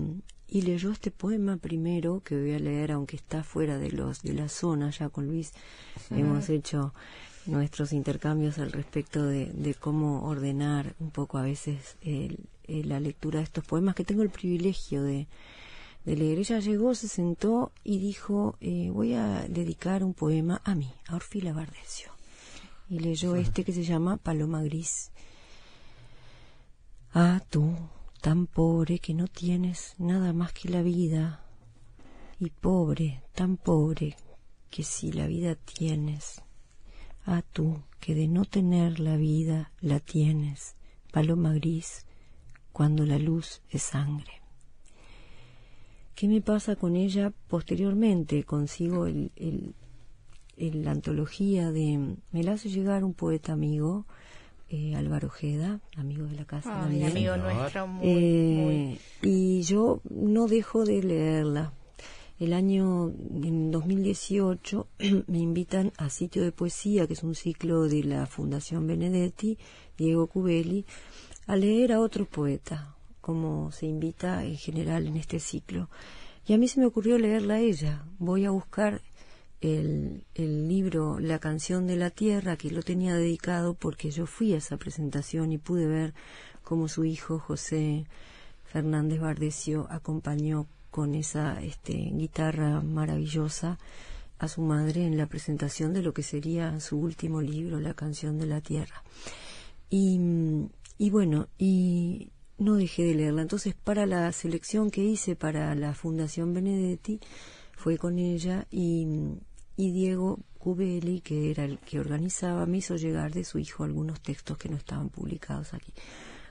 y 0.47 0.61
leyó 0.61 0.91
este 0.93 1.11
poema 1.11 1.57
primero 1.57 2.21
que 2.23 2.39
voy 2.39 2.53
a 2.53 2.59
leer 2.59 2.93
aunque 2.93 3.17
está 3.17 3.43
fuera 3.43 3.77
de 3.77 3.91
los 3.91 4.21
de 4.21 4.33
la 4.33 4.47
zona 4.47 4.91
ya 4.91 5.09
con 5.09 5.27
Luis 5.27 5.51
hemos 6.09 6.47
hecho 6.49 6.93
nuestros 7.47 7.91
intercambios 7.91 8.59
al 8.59 8.71
respecto 8.71 9.25
de, 9.25 9.47
de 9.47 9.73
cómo 9.73 10.23
ordenar 10.25 10.95
un 11.01 11.11
poco 11.11 11.37
a 11.37 11.41
veces 11.41 11.97
el- 12.01 12.39
el- 12.63 12.87
la 12.87 13.01
lectura 13.01 13.39
de 13.39 13.43
estos 13.43 13.65
poemas 13.65 13.93
que 13.95 14.05
tengo 14.05 14.23
el 14.23 14.29
privilegio 14.29 15.03
de, 15.03 15.27
de 16.07 16.15
leer. 16.15 16.39
Ella 16.39 16.59
llegó, 16.59 16.95
se 16.95 17.09
sentó 17.09 17.73
y 17.83 17.99
dijo, 17.99 18.55
eh, 18.61 18.89
voy 18.89 19.13
a 19.13 19.45
dedicar 19.49 20.05
un 20.05 20.13
poema 20.13 20.61
a 20.63 20.73
mí, 20.73 20.89
a 21.07 21.17
Orfila 21.17 21.51
Bardesio. 21.51 22.13
Y 22.89 22.99
leyó 22.99 23.35
este 23.35 23.65
que 23.65 23.73
se 23.73 23.83
llama 23.83 24.15
Paloma 24.15 24.63
Gris. 24.63 25.11
Ah, 27.13 27.41
tú, 27.49 27.75
tan 28.21 28.47
pobre 28.47 28.99
que 28.99 29.13
no 29.13 29.27
tienes 29.27 29.95
nada 29.97 30.31
más 30.31 30.53
que 30.53 30.69
la 30.69 30.81
vida, 30.81 31.43
y 32.39 32.51
pobre, 32.51 33.21
tan 33.33 33.57
pobre 33.57 34.15
que 34.69 34.83
si 34.83 35.11
la 35.11 35.27
vida 35.27 35.55
tienes. 35.55 36.41
Ah, 37.25 37.43
tú, 37.51 37.83
que 37.99 38.15
de 38.15 38.29
no 38.29 38.45
tener 38.45 39.01
la 39.01 39.17
vida 39.17 39.73
la 39.81 39.99
tienes, 39.99 40.77
paloma 41.11 41.53
gris, 41.53 42.05
cuando 42.71 43.05
la 43.05 43.19
luz 43.19 43.61
es 43.69 43.83
sangre. 43.83 44.46
¿Qué 46.17 46.27
me 46.27 46.41
pasa 46.41 46.75
con 46.75 46.95
ella 46.95 47.31
posteriormente? 47.47 48.43
Consigo 48.43 49.05
el, 49.05 49.31
el- 49.35 49.75
el- 50.57 50.83
la 50.83 50.89
antología 50.91 51.71
de... 51.71 52.15
Me 52.31 52.43
la 52.43 52.53
hace 52.53 52.69
llegar 52.69 53.03
un 53.03 53.13
poeta 53.13 53.53
amigo, 53.53 54.05
eh, 54.69 54.95
Álvaro 54.95 55.27
Ojeda, 55.27 55.79
amigo 55.95 56.25
de 56.25 56.35
la 56.35 56.45
casa 56.45 56.73
Ay, 56.73 56.81
también. 57.01 57.11
amigo 57.11 57.37
nuestro, 57.37 57.85
muy, 57.87 58.07
Eh, 58.09 58.97
Y 59.21 59.61
yo 59.61 60.01
no 60.09 60.47
dejo 60.47 60.85
de 60.85 61.03
leerla. 61.03 61.73
El 62.39 62.53
año 62.53 63.09
en 63.43 63.69
2018 63.69 64.87
me 65.27 65.37
invitan 65.37 65.93
a 65.97 66.09
Sitio 66.09 66.41
de 66.43 66.51
Poesía, 66.51 67.05
que 67.05 67.13
es 67.13 67.21
un 67.23 67.35
ciclo 67.35 67.83
de 67.87 68.03
la 68.03 68.25
Fundación 68.25 68.87
Benedetti, 68.87 69.59
Diego 69.99 70.25
Cubelli, 70.25 70.83
a 71.45 71.55
leer 71.55 71.93
a 71.93 71.99
otro 72.01 72.25
poeta, 72.25 72.95
como 73.27 73.73
se 73.73 73.87
invita 73.87 74.45
en 74.45 74.55
general 74.55 75.05
en 75.05 75.17
este 75.17 75.41
ciclo. 75.41 75.89
Y 76.45 76.53
a 76.53 76.57
mí 76.57 76.69
se 76.69 76.79
me 76.79 76.85
ocurrió 76.85 77.17
leerla 77.17 77.55
a 77.55 77.59
ella. 77.59 78.05
Voy 78.19 78.45
a 78.45 78.51
buscar 78.51 79.01
el, 79.59 80.23
el 80.33 80.69
libro 80.69 81.19
La 81.19 81.37
canción 81.37 81.87
de 81.87 81.97
la 81.97 82.09
tierra, 82.09 82.55
que 82.55 82.71
lo 82.71 82.83
tenía 82.83 83.15
dedicado 83.15 83.73
porque 83.73 84.11
yo 84.11 84.27
fui 84.27 84.53
a 84.53 84.59
esa 84.59 84.77
presentación 84.77 85.51
y 85.51 85.57
pude 85.57 85.87
ver 85.87 86.13
cómo 86.63 86.87
su 86.87 87.03
hijo 87.03 87.37
José 87.37 88.05
Fernández 88.63 89.19
Bardesio 89.19 89.87
acompañó 89.89 90.65
con 90.89 91.13
esa 91.13 91.61
este, 91.61 91.95
guitarra 91.95 92.79
maravillosa 92.79 93.77
a 94.39 94.47
su 94.47 94.61
madre 94.61 95.05
en 95.05 95.17
la 95.17 95.25
presentación 95.25 95.91
de 95.91 96.01
lo 96.01 96.13
que 96.13 96.23
sería 96.23 96.79
su 96.79 96.97
último 96.97 97.41
libro, 97.41 97.81
La 97.81 97.93
canción 97.93 98.37
de 98.39 98.45
la 98.45 98.61
tierra. 98.61 99.03
Y, 99.89 100.17
y 100.97 101.09
bueno, 101.09 101.49
y 101.57 102.31
no 102.57 102.75
dejé 102.75 103.03
de 103.03 103.15
leerla. 103.15 103.41
Entonces, 103.41 103.75
para 103.75 104.05
la 104.05 104.31
selección 104.31 104.91
que 104.91 105.03
hice 105.03 105.35
para 105.35 105.75
la 105.75 105.93
Fundación 105.93 106.53
Benedetti, 106.53 107.19
fue 107.75 107.97
con 107.97 108.17
ella 108.17 108.65
y, 108.71 109.07
y 109.75 109.91
Diego 109.91 110.39
Cubelli, 110.57 111.21
que 111.21 111.51
era 111.51 111.63
el 111.63 111.77
que 111.79 111.99
organizaba, 111.99 112.65
me 112.65 112.77
hizo 112.77 112.95
llegar 112.95 113.31
de 113.33 113.43
su 113.43 113.59
hijo 113.59 113.83
algunos 113.83 114.19
textos 114.21 114.57
que 114.57 114.69
no 114.69 114.77
estaban 114.77 115.09
publicados 115.09 115.73
aquí. 115.73 115.93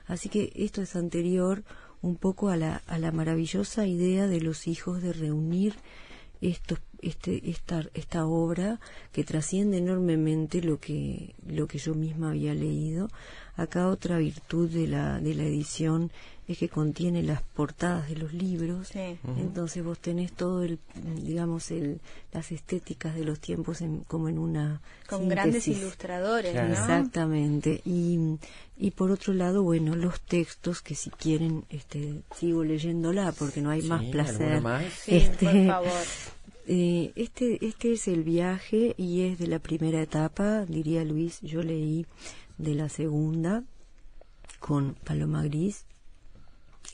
Así 0.07 0.29
que 0.29 0.51
esto 0.55 0.81
es 0.81 0.95
anterior 0.95 1.63
un 2.01 2.15
poco 2.15 2.49
a 2.49 2.55
la, 2.55 2.81
maravillosa 3.11 3.85
idea 3.85 4.27
de 4.27 4.41
los 4.41 4.67
hijos 4.67 5.01
de 5.01 5.13
reunir 5.13 5.75
este, 6.41 6.77
esta, 7.01 7.83
esta 7.93 8.25
obra 8.25 8.79
que 9.11 9.23
trasciende 9.23 9.77
enormemente 9.77 10.61
lo 10.61 10.79
que, 10.79 11.35
lo 11.45 11.67
que 11.67 11.77
yo 11.77 11.93
misma 11.93 12.29
había 12.29 12.53
leído. 12.53 13.09
Acá 13.57 13.87
otra 13.89 14.17
virtud 14.19 14.69
de 14.69 14.87
la, 14.87 15.19
de 15.19 15.33
la 15.35 15.43
edición 15.43 16.11
es 16.47 16.59
que 16.59 16.69
contiene 16.69 17.23
las 17.23 17.41
portadas 17.41 18.07
de 18.07 18.15
los 18.15 18.31
libros. 18.33 18.87
Sí. 18.89 19.17
Entonces 19.37 19.83
vos 19.83 19.99
tenés 19.99 20.31
todo 20.31 20.63
el, 20.63 20.79
digamos, 21.23 21.71
el, 21.71 21.99
las 22.31 22.51
estéticas 22.53 23.15
de 23.15 23.25
los 23.25 23.39
tiempos 23.41 23.81
en- 23.81 24.01
como 24.07 24.29
en 24.29 24.37
una 24.39 24.81
Con 25.09 25.27
grandes 25.27 25.67
ilustradores, 25.67 26.53
Claro. 26.53 26.67
¿no? 26.69 26.73
Exactamente. 26.75 27.81
Y, 27.83 28.37
y 28.77 28.91
por 28.91 29.11
otro 29.11 29.33
lado, 29.33 29.63
bueno, 29.63 29.95
los 29.95 30.21
textos 30.21 30.81
que 30.81 30.95
si 30.95 31.09
quieren, 31.09 31.65
este, 31.69 32.21
sigo 32.37 32.63
leyéndola 32.63 33.33
porque 33.33 33.59
no 33.61 33.69
hay 33.71 33.81
más 33.81 34.01
Sí, 34.03 34.11
placer. 34.11 34.43
¿alguno 34.53 34.61
más? 34.61 34.85
Sí, 34.93 35.15
Este, 35.17 35.45
por 35.45 35.65
favor. 35.67 35.91
eh, 36.67 37.11
este, 37.15 37.65
este 37.65 37.91
es 37.93 38.07
el 38.07 38.23
viaje 38.23 38.93
y 38.97 39.23
es 39.23 39.37
de 39.39 39.47
la 39.47 39.59
primera 39.59 40.01
etapa, 40.01 40.65
diría 40.65 41.03
Luis, 41.03 41.41
yo 41.41 41.61
leí 41.61 42.05
de 42.57 42.75
la 42.75 42.89
segunda 42.89 43.63
con 44.59 44.95
Paloma 45.03 45.43
Gris. 45.43 45.85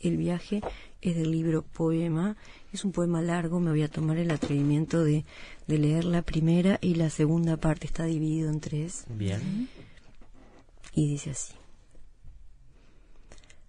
El 0.01 0.17
viaje 0.17 0.61
es 1.01 1.15
del 1.15 1.31
libro 1.31 1.61
Poema, 1.61 2.35
es 2.71 2.83
un 2.83 2.91
poema 2.91 3.21
largo, 3.21 3.59
me 3.59 3.71
voy 3.71 3.83
a 3.83 3.87
tomar 3.87 4.17
el 4.17 4.31
atrevimiento 4.31 5.03
de, 5.03 5.25
de 5.67 5.77
leer 5.77 6.03
la 6.05 6.21
primera 6.21 6.79
y 6.81 6.95
la 6.95 7.09
segunda 7.09 7.57
parte, 7.57 7.87
está 7.87 8.05
dividido 8.05 8.49
en 8.49 8.59
tres. 8.59 9.05
Bien. 9.09 9.69
Y 10.93 11.07
dice 11.07 11.31
así. 11.31 11.53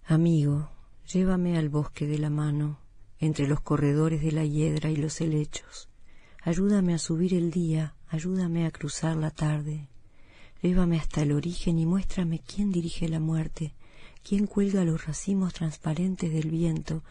Amigo, 0.05 0.69
llévame 1.11 1.57
al 1.57 1.69
bosque 1.69 2.05
de 2.05 2.19
la 2.19 2.29
mano, 2.29 2.79
entre 3.19 3.47
los 3.47 3.61
corredores 3.61 4.21
de 4.21 4.31
la 4.31 4.45
hiedra 4.45 4.91
y 4.91 4.95
los 4.95 5.19
helechos. 5.21 5.89
Ayúdame 6.43 6.93
a 6.93 6.99
subir 6.99 7.33
el 7.33 7.49
día, 7.49 7.95
ayúdame 8.07 8.65
a 8.65 8.71
cruzar 8.71 9.15
la 9.15 9.31
tarde. 9.31 9.87
Llévame 10.65 10.97
hasta 10.97 11.21
el 11.21 11.31
origen 11.31 11.77
y 11.77 11.85
muéstrame 11.85 12.39
quién 12.39 12.71
dirige 12.71 13.07
la 13.07 13.19
muerte, 13.19 13.75
quién 14.27 14.47
cuelga 14.47 14.83
los 14.83 15.05
racimos 15.05 15.53
transparentes 15.53 16.33
del 16.33 16.49
viento, 16.49 17.03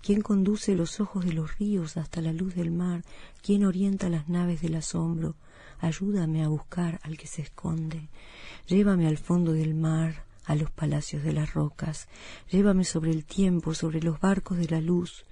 quién 0.00 0.22
conduce 0.22 0.74
los 0.74 0.98
ojos 0.98 1.26
de 1.26 1.34
los 1.34 1.58
ríos 1.58 1.98
hasta 1.98 2.22
la 2.22 2.32
luz 2.32 2.54
del 2.54 2.70
mar, 2.70 3.04
quién 3.42 3.66
orienta 3.66 4.08
las 4.08 4.30
naves 4.30 4.62
del 4.62 4.76
asombro. 4.76 5.34
Ayúdame 5.78 6.42
a 6.42 6.48
buscar 6.48 7.00
al 7.02 7.18
que 7.18 7.26
se 7.26 7.42
esconde. 7.42 8.08
Llévame 8.66 9.06
al 9.06 9.18
fondo 9.18 9.52
del 9.52 9.74
mar, 9.74 10.24
a 10.46 10.54
los 10.54 10.70
palacios 10.70 11.22
de 11.22 11.34
las 11.34 11.52
rocas. 11.52 12.08
Llévame 12.50 12.84
sobre 12.84 13.10
el 13.10 13.26
tiempo, 13.26 13.74
sobre 13.74 14.00
los 14.00 14.20
barcos 14.20 14.56
de 14.56 14.68
la 14.68 14.80
luz. 14.80 15.26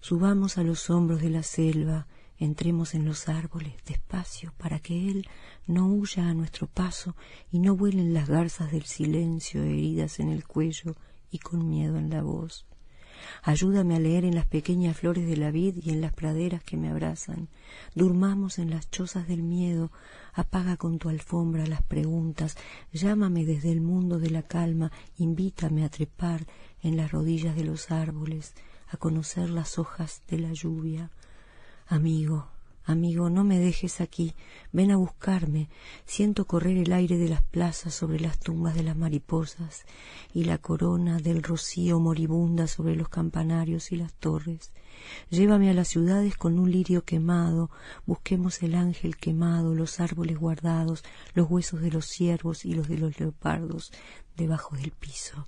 Subamos 0.00 0.56
a 0.56 0.62
los 0.62 0.88
hombros 0.88 1.20
de 1.20 1.28
la 1.28 1.42
selva, 1.42 2.06
entremos 2.38 2.94
en 2.94 3.04
los 3.04 3.28
árboles 3.28 3.74
despacio 3.86 4.52
para 4.58 4.78
que 4.78 5.08
él 5.08 5.28
no 5.66 5.86
huya 5.86 6.28
a 6.28 6.34
nuestro 6.34 6.66
paso 6.66 7.16
y 7.50 7.58
no 7.58 7.76
vuelen 7.76 8.14
las 8.14 8.28
garzas 8.28 8.70
del 8.72 8.84
silencio 8.84 9.62
heridas 9.62 10.20
en 10.20 10.28
el 10.28 10.46
cuello 10.46 10.96
y 11.30 11.38
con 11.38 11.68
miedo 11.68 11.96
en 11.96 12.10
la 12.10 12.22
voz. 12.22 12.66
Ayúdame 13.42 13.96
a 13.96 14.00
leer 14.00 14.24
en 14.24 14.34
las 14.34 14.46
pequeñas 14.46 14.96
flores 14.96 15.26
de 15.26 15.36
la 15.36 15.50
vid 15.50 15.76
y 15.82 15.90
en 15.90 16.00
las 16.00 16.12
praderas 16.12 16.62
que 16.62 16.76
me 16.76 16.90
abrazan. 16.90 17.48
Durmamos 17.94 18.58
en 18.58 18.70
las 18.70 18.90
chozas 18.90 19.26
del 19.26 19.42
miedo. 19.42 19.90
Apaga 20.34 20.76
con 20.76 20.98
tu 20.98 21.08
alfombra 21.08 21.66
las 21.66 21.82
preguntas. 21.82 22.56
Llámame 22.92 23.44
desde 23.44 23.72
el 23.72 23.80
mundo 23.80 24.18
de 24.18 24.30
la 24.30 24.42
calma. 24.42 24.92
Invítame 25.18 25.84
a 25.84 25.88
trepar 25.88 26.46
en 26.82 26.96
las 26.96 27.10
rodillas 27.10 27.56
de 27.56 27.64
los 27.64 27.90
árboles, 27.90 28.54
a 28.88 28.96
conocer 28.96 29.50
las 29.50 29.78
hojas 29.78 30.22
de 30.28 30.38
la 30.38 30.52
lluvia. 30.52 31.10
Amigo, 31.88 32.48
Amigo, 32.88 33.30
no 33.30 33.42
me 33.42 33.58
dejes 33.58 34.00
aquí, 34.00 34.36
ven 34.70 34.92
a 34.92 34.96
buscarme. 34.96 35.68
Siento 36.04 36.46
correr 36.46 36.76
el 36.76 36.92
aire 36.92 37.18
de 37.18 37.28
las 37.28 37.42
plazas 37.42 37.94
sobre 37.94 38.20
las 38.20 38.38
tumbas 38.38 38.76
de 38.76 38.84
las 38.84 38.96
mariposas 38.96 39.84
y 40.32 40.44
la 40.44 40.58
corona 40.58 41.18
del 41.18 41.42
rocío 41.42 41.98
moribunda 41.98 42.68
sobre 42.68 42.94
los 42.94 43.08
campanarios 43.08 43.90
y 43.90 43.96
las 43.96 44.14
torres. 44.14 44.70
Llévame 45.30 45.68
a 45.68 45.74
las 45.74 45.88
ciudades 45.88 46.36
con 46.36 46.60
un 46.60 46.70
lirio 46.70 47.02
quemado, 47.02 47.70
busquemos 48.04 48.62
el 48.62 48.76
ángel 48.76 49.16
quemado, 49.16 49.74
los 49.74 49.98
árboles 49.98 50.38
guardados, 50.38 51.02
los 51.34 51.50
huesos 51.50 51.80
de 51.80 51.90
los 51.90 52.06
ciervos 52.06 52.64
y 52.64 52.72
los 52.72 52.86
de 52.86 52.98
los 52.98 53.18
leopardos 53.18 53.90
debajo 54.36 54.76
del 54.76 54.92
piso. 54.92 55.44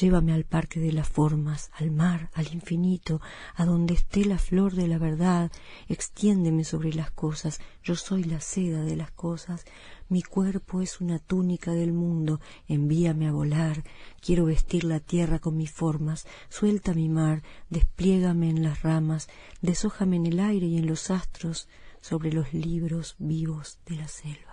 Llévame 0.00 0.32
al 0.32 0.44
parque 0.44 0.78
de 0.78 0.92
las 0.92 1.08
formas, 1.08 1.72
al 1.74 1.90
mar, 1.90 2.30
al 2.34 2.52
infinito, 2.52 3.20
a 3.56 3.64
donde 3.64 3.94
esté 3.94 4.24
la 4.24 4.38
flor 4.38 4.74
de 4.74 4.86
la 4.86 4.96
verdad. 4.96 5.50
Extiéndeme 5.88 6.62
sobre 6.62 6.92
las 6.92 7.10
cosas, 7.10 7.60
yo 7.82 7.96
soy 7.96 8.22
la 8.22 8.40
seda 8.40 8.82
de 8.82 8.94
las 8.94 9.10
cosas. 9.10 9.64
Mi 10.08 10.22
cuerpo 10.22 10.82
es 10.82 11.00
una 11.00 11.18
túnica 11.18 11.72
del 11.72 11.92
mundo, 11.92 12.40
envíame 12.68 13.26
a 13.26 13.32
volar. 13.32 13.82
Quiero 14.20 14.44
vestir 14.44 14.84
la 14.84 15.00
tierra 15.00 15.40
con 15.40 15.56
mis 15.56 15.72
formas. 15.72 16.26
Suelta 16.48 16.94
mi 16.94 17.08
mar, 17.08 17.42
despliégame 17.68 18.50
en 18.50 18.62
las 18.62 18.82
ramas, 18.82 19.28
deshójame 19.62 20.16
en 20.16 20.26
el 20.26 20.38
aire 20.38 20.66
y 20.66 20.78
en 20.78 20.86
los 20.86 21.10
astros 21.10 21.66
sobre 22.00 22.32
los 22.32 22.54
libros 22.54 23.16
vivos 23.18 23.80
de 23.86 23.96
la 23.96 24.06
selva. 24.06 24.47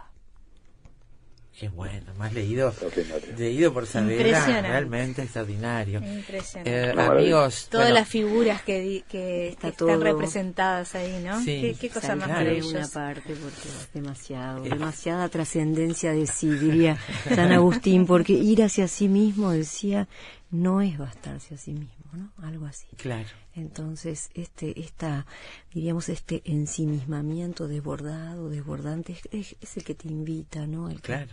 Qué 1.57 1.69
bueno, 1.69 2.13
más 2.17 2.33
leído, 2.33 2.73
leído 3.37 3.71
por 3.73 3.87
Saavedra, 3.87 4.61
realmente 4.61 5.21
extraordinario. 5.23 5.99
Impresionante. 6.03 6.89
Eh, 6.89 6.91
amigos, 7.01 7.67
todas 7.71 7.87
bueno, 7.87 7.99
las 8.01 8.09
figuras 8.09 8.61
que, 8.63 9.03
que, 9.07 9.47
Está 9.49 9.69
están 9.69 9.87
todo- 9.87 10.03
representadas 10.03 10.95
ahí, 10.95 11.21
¿no? 11.23 11.39
Sí, 11.41 11.61
qué, 11.61 11.75
qué 11.79 11.89
cosa 11.89 12.13
más 12.17 12.27
maravillosa. 12.27 12.77
una 12.79 12.87
parte 12.89 13.33
porque 13.35 13.69
es 13.69 13.93
demasiado, 13.93 14.63
demasiada 14.63 15.29
trascendencia 15.29 16.11
de 16.11 16.27
sí, 16.27 16.49
diría 16.49 16.97
San 17.33 17.53
Agustín, 17.53 18.05
porque 18.05 18.33
ir 18.33 18.61
hacia 18.61 18.89
sí 18.89 19.07
mismo, 19.07 19.51
decía, 19.51 20.09
no 20.61 20.81
es 20.81 20.97
bastarse 20.97 21.55
a 21.55 21.57
sí 21.57 21.73
mismo, 21.73 22.05
¿no? 22.13 22.31
Algo 22.45 22.65
así. 22.65 22.87
claro. 22.97 23.27
Entonces, 23.55 24.29
este, 24.33 24.79
esta, 24.79 25.25
diríamos, 25.73 26.09
este 26.09 26.41
ensimismamiento 26.45 27.67
desbordado, 27.67 28.49
desbordante, 28.49 29.13
es, 29.13 29.21
es- 29.31 29.55
es 29.61 29.77
el 29.77 29.83
que 29.83 29.95
te 29.95 30.07
invita, 30.07 30.67
¿no? 30.67 30.89
El 30.89 30.97
que, 30.97 31.01
Claro. 31.13 31.31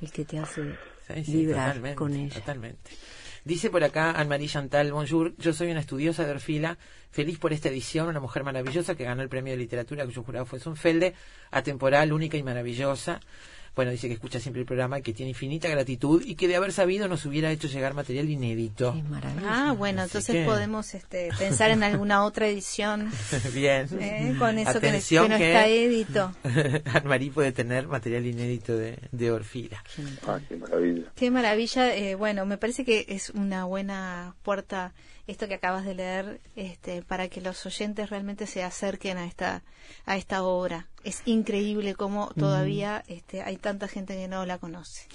el 0.00 0.10
que 0.10 0.24
te 0.24 0.38
hace 0.38 0.76
Sí, 1.14 1.24
sí, 1.24 1.36
vibrar 1.38 1.68
totalmente, 1.68 1.96
con 1.96 2.14
ella. 2.14 2.34
Totalmente. 2.40 2.90
Dice 3.44 3.70
por 3.70 3.82
acá 3.82 4.12
Anne-Marie 4.12 4.48
Chantal, 4.48 4.92
bonjour, 4.92 5.34
yo 5.36 5.52
soy 5.52 5.70
una 5.72 5.80
estudiosa 5.80 6.24
de 6.24 6.30
Orfila, 6.30 6.78
feliz 7.10 7.38
por 7.38 7.52
esta 7.52 7.68
edición, 7.68 8.06
una 8.08 8.20
mujer 8.20 8.44
maravillosa 8.44 8.94
que 8.94 9.02
ganó 9.04 9.20
el 9.22 9.28
premio 9.28 9.52
de 9.52 9.58
literatura 9.58 10.04
cuyo 10.04 10.22
jurado 10.22 10.46
fue 10.46 10.60
Sunfelde, 10.60 11.14
atemporal, 11.50 12.12
única 12.12 12.36
y 12.36 12.42
maravillosa. 12.44 13.20
Bueno, 13.74 13.90
dice 13.90 14.06
que 14.08 14.14
escucha 14.14 14.38
siempre 14.38 14.60
el 14.60 14.66
programa, 14.66 15.00
que 15.00 15.14
tiene 15.14 15.30
infinita 15.30 15.66
gratitud 15.68 16.22
y 16.26 16.34
que 16.34 16.46
de 16.46 16.56
haber 16.56 16.72
sabido 16.72 17.08
nos 17.08 17.24
hubiera 17.24 17.50
hecho 17.50 17.68
llegar 17.68 17.94
material 17.94 18.28
inédito. 18.28 18.94
Es 18.96 19.04
maravilloso. 19.08 19.46
Ah, 19.48 19.72
bueno, 19.72 20.02
Así 20.02 20.08
entonces 20.10 20.34
que- 20.36 20.44
podemos 20.44 20.94
este, 20.94 21.30
pensar 21.38 21.70
en 21.70 21.82
alguna 21.82 22.24
otra 22.24 22.48
edición 22.48 23.10
Bien. 23.54 23.86
¿eh? 23.98 24.34
con 24.38 24.58
eso 24.58 24.78
que, 24.78 24.88
Atención 24.88 25.24
que 25.26 25.32
no 25.32 25.38
que 25.38 25.48
está 25.48 25.66
édito. 25.68 26.32
Anne-Marie 26.92 27.30
puede 27.30 27.52
tener 27.52 27.88
material 27.88 28.26
inédito 28.26 28.76
de, 28.76 28.98
de 29.10 29.30
Orfila. 29.30 29.82
Ah, 30.26 30.38
qué 30.46 30.56
maravilla. 30.56 31.04
Qué 31.14 31.30
maravilla. 31.30 31.96
eh, 31.96 32.14
bueno, 32.14 32.44
me 32.44 32.58
parece 32.58 32.84
que 32.84 33.06
es 33.08 33.30
una 33.30 33.64
buena 33.64 34.34
puerta 34.42 34.92
esto 35.26 35.46
que 35.48 35.54
acabas 35.54 35.84
de 35.84 35.94
leer 35.94 36.40
este, 36.56 37.02
para 37.02 37.28
que 37.28 37.40
los 37.40 37.64
oyentes 37.66 38.10
realmente 38.10 38.46
se 38.46 38.62
acerquen 38.62 39.18
a 39.18 39.26
esta, 39.26 39.62
a 40.04 40.16
esta 40.16 40.42
obra. 40.42 40.88
Es 41.04 41.22
increíble 41.26 41.94
cómo 41.94 42.30
todavía 42.38 43.02
este, 43.06 43.42
hay 43.42 43.56
tanta 43.56 43.88
gente 43.88 44.14
que 44.16 44.28
no 44.28 44.44
la 44.46 44.58
conoce. 44.58 45.06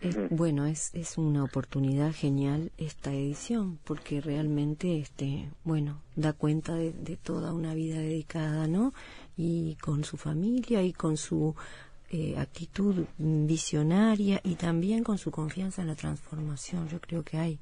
Es- 0.00 0.16
bueno, 0.30 0.64
es, 0.66 0.94
es 0.94 1.18
una 1.18 1.42
oportunidad 1.42 2.12
genial 2.12 2.70
esta 2.78 3.12
edición, 3.12 3.80
porque 3.82 4.20
realmente, 4.20 4.98
este, 5.00 5.50
bueno, 5.64 6.00
da 6.14 6.32
cuenta 6.32 6.74
de, 6.74 6.92
de 6.92 7.16
toda 7.16 7.52
una 7.52 7.74
vida 7.74 7.96
dedicada, 7.98 8.68
¿no? 8.68 8.94
Y 9.36 9.74
con 9.76 10.04
su 10.04 10.16
familia 10.16 10.82
y 10.84 10.92
con 10.92 11.16
su 11.16 11.56
eh, 12.10 12.36
actitud 12.38 13.06
visionaria 13.18 14.40
y 14.44 14.54
también 14.54 15.02
con 15.02 15.18
su 15.18 15.30
confianza 15.32 15.82
en 15.82 15.88
la 15.88 15.96
transformación. 15.96 16.88
Yo 16.88 17.00
creo 17.00 17.24
que 17.24 17.36
hay 17.38 17.58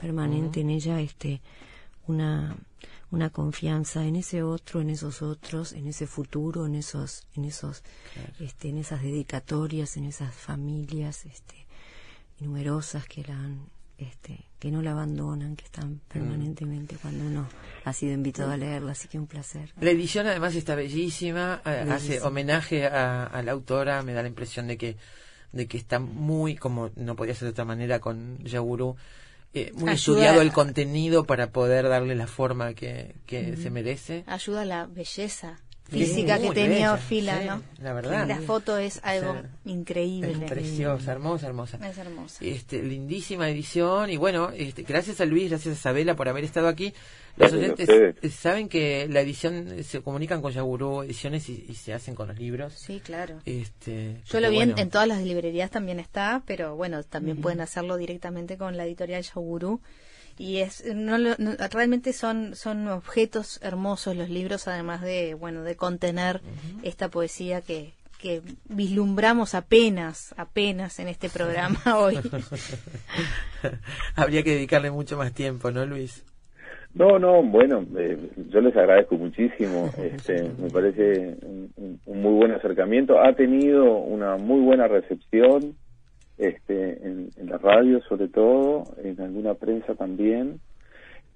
permanente 0.00 0.60
en 0.60 0.70
ella, 0.70 1.00
este, 1.00 1.40
una 2.06 2.56
una 3.10 3.30
confianza 3.30 4.04
en 4.04 4.16
ese 4.16 4.42
otro, 4.42 4.80
en 4.80 4.90
esos 4.90 5.22
otros, 5.22 5.72
en 5.72 5.88
ese 5.88 6.06
futuro, 6.06 6.66
en 6.66 6.76
esos, 6.76 7.26
en 7.34 7.44
esos, 7.44 7.82
este, 8.38 8.68
en 8.68 8.78
esas 8.78 9.02
dedicatorias, 9.02 9.96
en 9.96 10.04
esas 10.04 10.32
familias, 10.32 11.24
este, 11.26 11.66
numerosas 12.38 13.06
que 13.06 13.24
la 13.24 13.34
han, 13.34 13.66
este, 13.98 14.46
que 14.60 14.70
no 14.70 14.80
la 14.80 14.92
abandonan, 14.92 15.56
que 15.56 15.64
están 15.64 16.00
permanentemente 16.08 16.96
cuando 17.02 17.26
uno 17.26 17.48
ha 17.84 17.92
sido 17.92 18.12
invitado 18.12 18.52
a 18.52 18.56
leerla, 18.56 18.92
así 18.92 19.08
que 19.08 19.18
un 19.18 19.26
placer. 19.26 19.72
La 19.80 19.90
edición 19.90 20.28
además 20.28 20.54
está 20.54 20.76
bellísima, 20.76 21.54
hace 21.64 22.20
homenaje 22.20 22.86
a, 22.86 23.24
a 23.24 23.42
la 23.42 23.52
autora, 23.52 24.02
me 24.02 24.12
da 24.12 24.22
la 24.22 24.28
impresión 24.28 24.68
de 24.68 24.78
que 24.78 24.96
de 25.52 25.66
que 25.66 25.78
está 25.78 25.98
muy, 25.98 26.54
como 26.54 26.90
no 26.94 27.16
podía 27.16 27.34
ser 27.34 27.46
de 27.46 27.50
otra 27.50 27.64
manera 27.64 27.98
con 27.98 28.38
Yaguru, 28.44 28.94
eh, 29.54 29.72
muy 29.74 29.90
Ayuda- 29.90 29.92
estudiado 29.94 30.40
el 30.42 30.52
contenido 30.52 31.24
para 31.24 31.50
poder 31.50 31.88
darle 31.88 32.14
la 32.14 32.26
forma 32.26 32.74
que, 32.74 33.14
que 33.26 33.56
se 33.56 33.70
merece. 33.70 34.24
Ayuda 34.26 34.62
a 34.62 34.64
la 34.64 34.86
belleza 34.86 35.58
Sí, 35.90 35.98
física 35.98 36.38
que 36.38 36.50
tenía 36.50 36.92
Orfila, 36.92 37.40
sí, 37.40 37.46
¿no? 37.46 37.62
la 37.82 37.92
verdad. 37.92 38.28
La 38.28 38.40
foto 38.40 38.78
es 38.78 39.00
algo 39.02 39.36
increíble. 39.64 40.32
Es 40.32 40.50
preciosa, 40.50 41.12
hermosa, 41.12 41.46
hermosa. 41.48 41.78
Es 41.84 41.98
hermosa. 41.98 42.44
Este, 42.44 42.82
lindísima 42.82 43.48
edición 43.48 44.10
y 44.10 44.16
bueno, 44.16 44.50
este, 44.54 44.82
gracias 44.82 45.20
a 45.20 45.24
Luis, 45.24 45.50
gracias 45.50 45.74
a 45.74 45.78
Isabela 45.78 46.14
por 46.14 46.28
haber 46.28 46.44
estado 46.44 46.68
aquí. 46.68 46.94
Los 47.36 47.52
Gracias 47.52 47.88
oyentes 47.88 48.16
eh, 48.22 48.30
saben 48.30 48.68
que 48.68 49.08
la 49.08 49.20
edición 49.20 49.68
eh, 49.68 49.82
se 49.82 50.00
comunican 50.00 50.42
con 50.42 50.52
Yaguru 50.52 51.02
Ediciones 51.02 51.48
y, 51.48 51.64
y 51.68 51.74
se 51.74 51.94
hacen 51.94 52.14
con 52.14 52.28
los 52.28 52.38
libros. 52.38 52.74
Sí, 52.74 53.00
claro. 53.00 53.38
Este, 53.44 54.20
Yo 54.26 54.40
lo 54.40 54.50
vi 54.50 54.60
en, 54.60 54.68
bueno, 54.70 54.82
en 54.82 54.90
todas 54.90 55.08
las 55.08 55.22
librerías 55.22 55.70
también 55.70 56.00
está, 56.00 56.42
pero 56.46 56.76
bueno, 56.76 57.02
también 57.02 57.40
pueden 57.40 57.60
hacerlo 57.60 57.96
directamente 57.96 58.56
con 58.58 58.76
la 58.76 58.84
editorial 58.84 59.22
Yaguru. 59.22 59.80
Y 60.40 60.60
es 60.60 60.82
no, 60.94 61.18
lo- 61.18 61.34
no- 61.38 61.52
realmente 61.70 62.14
son 62.14 62.54
son 62.56 62.88
objetos 62.88 63.60
hermosos 63.62 64.16
los 64.16 64.30
libros, 64.30 64.66
además 64.68 65.02
de 65.02 65.34
bueno 65.34 65.62
de 65.64 65.76
contener 65.76 66.40
esta 66.82 67.08
poesía 67.10 67.60
que 67.60 67.92
que 68.22 68.40
vislumbramos 68.68 69.54
apenas 69.54 70.34
apenas 70.38 70.98
en 70.98 71.08
este 71.08 71.28
programa 71.28 71.78
hoy. 71.98 72.18
Habría 74.16 74.42
que 74.42 74.52
dedicarle 74.54 74.90
mucho 74.90 75.16
más 75.16 75.32
tiempo, 75.32 75.70
¿no, 75.70 75.84
Luis? 75.86 76.24
No, 76.94 77.18
no, 77.18 77.42
bueno, 77.42 77.84
eh, 77.96 78.18
yo 78.50 78.60
les 78.60 78.76
agradezco 78.76 79.16
muchísimo. 79.16 79.90
Este, 80.02 80.42
me 80.58 80.70
parece 80.70 81.36
un- 81.42 82.00
un 82.06 82.22
muy 82.22 82.32
buen 82.32 82.52
acercamiento. 82.52 83.20
Ha 83.20 83.34
tenido 83.34 83.84
una 83.98 84.36
muy 84.36 84.60
buena 84.60 84.88
recepción. 84.88 85.76
Este, 86.40 87.06
en, 87.06 87.30
la 87.48 87.58
radio 87.58 88.00
sobre 88.08 88.28
todo, 88.28 88.84
en 89.02 89.20
alguna 89.20 89.54
prensa 89.54 89.94
también, 89.94 90.60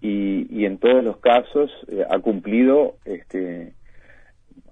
y, 0.01 0.47
y 0.51 0.65
en 0.65 0.79
todos 0.79 1.05
los 1.05 1.19
casos 1.19 1.71
eh, 1.89 2.05
ha 2.09 2.19
cumplido 2.19 2.97
este, 3.05 3.75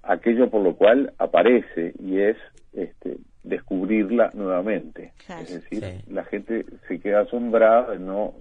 aquello 0.01 0.49
por 0.49 0.61
lo 0.61 0.75
cual 0.75 1.13
aparece 1.17 1.93
y 1.99 2.19
es 2.19 2.37
este, 2.73 3.17
descubrirla 3.43 4.31
nuevamente. 4.33 5.13
Es 5.41 5.53
decir, 5.53 5.83
la 6.07 6.23
gente 6.25 6.65
se 6.87 6.99
queda 6.99 7.21
asombrada 7.21 7.91
de 7.91 7.99
no 7.99 8.33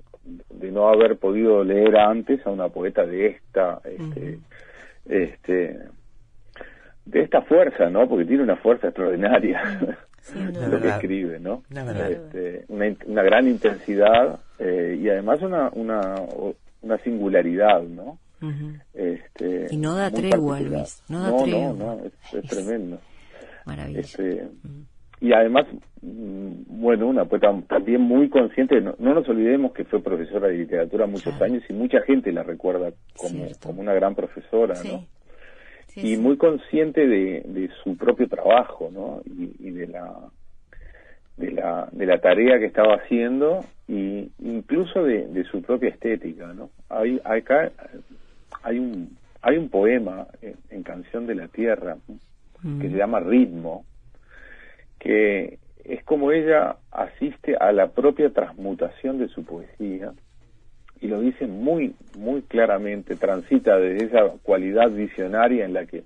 de 0.51 0.71
no 0.71 0.89
haber 0.89 1.19
podido 1.19 1.65
leer 1.65 1.97
antes 1.97 2.47
a 2.47 2.51
una 2.51 2.69
poeta 2.69 3.05
de 3.05 3.27
esta 3.27 3.81
este, 3.85 4.39
este 5.07 5.79
de 7.05 7.21
esta 7.21 7.43
fuerza, 7.43 7.91
¿no? 7.91 8.09
Porque 8.09 8.25
tiene 8.25 8.45
una 8.45 8.57
fuerza 8.57 8.89
extraordinaria 8.89 9.61
lo 10.71 10.81
que 10.81 10.89
escribe, 10.89 11.39
¿no? 11.41 11.63
Este, 11.71 12.65
una, 12.69 12.95
una, 13.07 13.23
gran 13.23 13.49
intensidad 13.49 14.41
eh, 14.59 14.99
y 15.01 15.09
además 15.09 15.41
una, 15.43 15.71
una, 15.75 16.15
una 16.83 16.99
singularidad, 16.99 17.83
¿no? 17.83 18.19
este, 18.93 19.69
y 19.71 19.77
no 19.77 19.95
da 19.95 20.11
tregua, 20.11 20.61
Luis, 20.61 21.03
no 21.09 21.21
da 21.21 21.45
tregua. 21.45 21.73
No, 21.73 21.97
no, 21.97 22.01
es, 22.05 22.49
tremendo. 22.49 22.99
Maravilloso. 23.65 24.23
Este, 24.23 24.49
y 25.21 25.33
además, 25.33 25.67
mm, 26.01 26.81
bueno, 26.81 27.07
una 27.07 27.25
poeta 27.25 27.49
también 27.69 28.01
muy 28.01 28.29
consciente, 28.29 28.81
no, 28.81 28.97
nos 28.99 29.29
olvidemos 29.29 29.73
que 29.73 29.85
fue 29.85 30.03
profesora 30.03 30.49
de 30.49 30.59
literatura 30.59 31.07
muchos 31.07 31.41
años 31.41 31.63
y 31.69 31.73
mucha 31.73 32.01
gente 32.03 32.33
la 32.33 32.43
recuerda 32.43 32.93
como, 33.17 33.47
como 33.63 33.81
una 33.81 33.95
gran 33.95 34.17
profesora, 34.17 34.75
¿no? 34.83 35.07
Y 35.95 36.17
muy 36.17 36.37
consciente 36.37 37.07
de, 37.07 37.43
de, 37.45 37.71
su 37.83 37.97
propio 37.97 38.29
trabajo, 38.29 38.91
¿no? 38.93 39.21
Y, 39.25 39.71
de 39.71 39.87
la 39.89 40.15
de 41.37 41.51
la 41.53 41.89
de 41.93 42.07
la 42.07 42.19
tarea 42.19 42.59
que 42.59 42.67
estaba 42.67 42.97
haciendo 42.97 43.65
y 43.89 44.31
incluso 44.39 45.03
de, 45.03 45.27
de 45.27 45.45
su 45.45 45.63
propia 45.63 45.91
estética, 45.91 46.53
¿no? 46.53 46.71
Hay 46.89 47.21
acá 47.25 47.73
hay 48.63 48.79
un 48.79 49.17
hay 49.41 49.57
un 49.57 49.69
poema 49.69 50.27
en, 50.71 50.83
Canción 50.83 51.27
de 51.27 51.35
la 51.35 51.49
Tierra 51.49 51.97
que 52.07 52.89
se 52.89 52.95
mm. 52.95 52.97
llama 52.97 53.21
Ritmo 53.21 53.85
que 54.99 55.59
es 55.85 56.05
como 56.05 56.31
ella 56.31 56.77
asiste 56.93 57.57
a 57.57 57.73
la 57.73 57.89
propia 57.89 58.31
transmutación 58.31 59.19
de 59.19 59.29
su 59.29 59.45
poesía 59.45 60.13
y 61.03 61.09
lo 61.09 61.21
dice 61.21 61.49
muy, 61.49 61.97
muy 62.17 62.43
claramente, 62.43 63.17
transita 63.17 63.77
desde 63.77 64.07
esa 64.07 64.39
cualidad 64.43 64.89
visionaria 64.89 65.65
en 65.65 65.73
la 65.73 65.85
que 65.85 66.05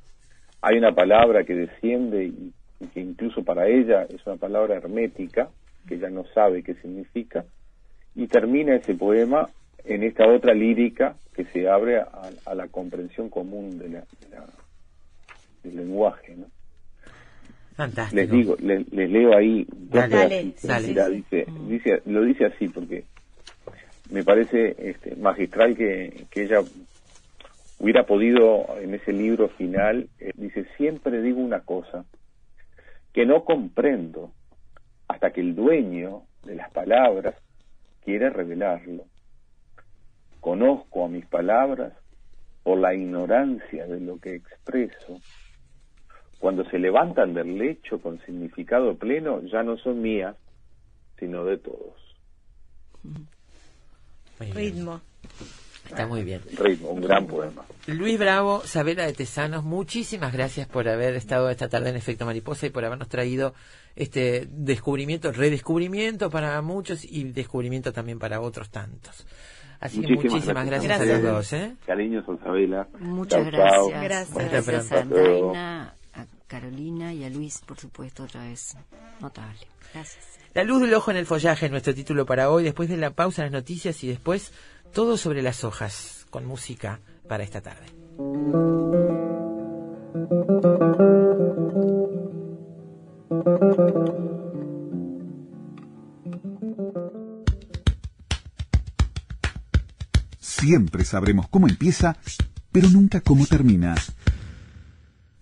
hay 0.63 0.79
una 0.79 0.95
palabra 0.95 1.45
que 1.45 1.55
desciende 1.55 2.25
y, 2.25 2.53
que 2.95 3.01
incluso 3.01 3.45
para 3.45 3.69
ella 3.69 4.07
es 4.09 4.27
una 4.27 4.37
palabra 4.37 4.75
hermética, 4.77 5.51
que 5.87 5.97
ella 5.97 6.09
no 6.09 6.25
sabe 6.35 6.63
qué 6.63 6.75
significa, 6.77 7.45
y 8.15 8.27
termina 8.27 8.75
ese 8.75 8.95
poema 8.95 9.49
en 9.85 10.03
esta 10.03 10.27
otra 10.27 10.55
lírica 10.55 11.15
que 11.35 11.45
se 11.45 11.69
abre 11.69 12.01
a, 12.01 12.55
la 12.55 12.69
comprensión 12.69 13.29
común 13.29 13.79
de 13.79 13.91
la, 13.91 14.05
del 15.63 15.77
lenguaje, 15.77 16.37
¿no? 16.37 16.47
Fantástico. 17.75 18.17
Les 18.17 18.31
digo, 18.31 18.57
les, 18.61 19.11
leo 19.11 19.37
ahí. 19.37 19.67
Dale, 19.69 20.55
Dice, 21.11 21.47
dice, 21.69 22.03
lo 22.07 22.23
dice 22.23 22.47
así 22.47 22.69
porque 22.69 23.05
me 24.11 24.25
parece 24.25 24.75
este, 24.79 25.17
magistral 25.17 25.77
que, 25.77 26.27
ella 26.35 26.61
hubiera 27.79 28.07
podido 28.07 28.67
en 28.81 28.95
ese 28.95 29.13
libro 29.13 29.49
final, 29.49 30.09
eh, 30.19 30.33
dice, 30.37 30.67
siempre 30.77 31.21
digo 31.21 31.41
una 31.41 31.61
cosa, 31.61 32.05
que 33.13 33.27
no 33.27 33.45
comprendo 33.45 34.33
hasta 35.09 35.33
que 35.33 35.41
el 35.41 35.55
dueño 35.55 36.23
de 36.45 36.57
las 36.57 36.71
palabras 36.71 37.35
quiere 38.05 38.31
revelarlo. 38.31 39.05
Conozco 40.41 41.05
a 41.05 41.09
mis 41.09 41.27
palabras 41.27 41.93
por 42.63 42.79
la 42.79 42.95
ignorancia 42.95 43.87
de 43.87 44.01
lo 44.01 44.19
que 44.19 44.35
expreso 44.35 45.21
cuando 46.39 46.65
se 46.69 46.79
levantan 46.79 47.35
del 47.35 47.59
lecho 47.59 48.01
con 48.01 48.21
significado 48.21 48.97
pleno, 48.97 49.43
ya 49.43 49.63
no 49.63 49.77
son 49.79 50.03
mías, 50.03 50.37
sino 51.19 51.45
de 51.45 51.59
todos. 51.59 51.95
Ritmo. 54.39 55.01
Está 55.89 56.07
muy 56.07 56.25
bien. 56.25 56.43
Ritmo, 56.59 56.91
un 56.91 57.01
gran 57.01 57.27
poema. 57.27 57.65
Luis 57.87 58.19
Bravo, 58.19 58.63
Sabela 58.65 59.07
de 59.07 59.13
Tesanos, 59.13 59.63
muchísimas 59.63 60.33
gracias 60.33 60.67
por 60.67 60.89
haber 60.89 61.15
estado 61.15 61.49
esta 61.49 61.69
tarde 61.69 61.91
en 61.91 61.97
Efecto 61.97 62.27
Mariposa 62.27 62.67
y 62.67 62.71
por 62.71 62.85
habernos 62.85 63.09
traído 63.09 63.55
este 63.95 64.49
descubrimiento, 64.51 65.31
redescubrimiento 65.31 66.29
para 66.29 66.61
muchos 66.63 67.05
y 67.05 67.25
descubrimiento 67.25 67.93
también 67.93 68.19
para 68.19 68.41
otros 68.41 68.71
tantos. 68.71 69.27
Así 69.79 70.01
que 70.01 70.15
muchísimas 70.15 70.67
gracias, 70.67 71.01
a 71.01 71.05
los 71.05 71.23
dos. 71.23 71.53
¿eh? 71.53 71.77
Cariños, 71.87 72.25
Sabela. 72.43 72.89
Muchas 72.99 73.47
gracias. 73.47 74.03
Gracias. 74.03 74.67
Gracias 74.67 74.93
a 74.93 75.03
a 75.55 75.96
Carolina 76.47 77.13
y 77.13 77.25
a 77.25 77.31
Luis, 77.31 77.61
por 77.67 77.79
supuesto, 77.79 78.25
otra 78.25 78.45
vez 78.45 78.77
notable. 79.21 79.67
Gracias. 79.93 80.25
La 80.55 80.65
luz 80.65 80.81
del 80.81 80.95
ojo 80.95 81.11
en 81.11 81.19
el 81.19 81.27
follaje, 81.27 81.69
nuestro 81.69 81.95
título 81.95 82.25
para 82.25 82.51
hoy. 82.51 82.65
Después 82.65 82.89
de 82.89 82.97
la 82.97 83.11
pausa, 83.11 83.43
las 83.43 83.53
noticias 83.53 84.03
y 84.05 84.09
después 84.09 84.53
todo 84.93 85.17
sobre 85.17 85.43
las 85.43 85.65
hojas, 85.65 86.27
con 86.31 86.47
música 86.47 87.01
para 87.29 87.45
esta 87.45 87.61
tarde. 87.61 87.87
Siempre 100.39 101.05
sabremos 101.05 101.49
cómo 101.49 101.69
empieza, 101.69 102.17
pero 102.73 102.89
nunca 102.89 103.21
cómo 103.21 103.47
termina. 103.47 103.95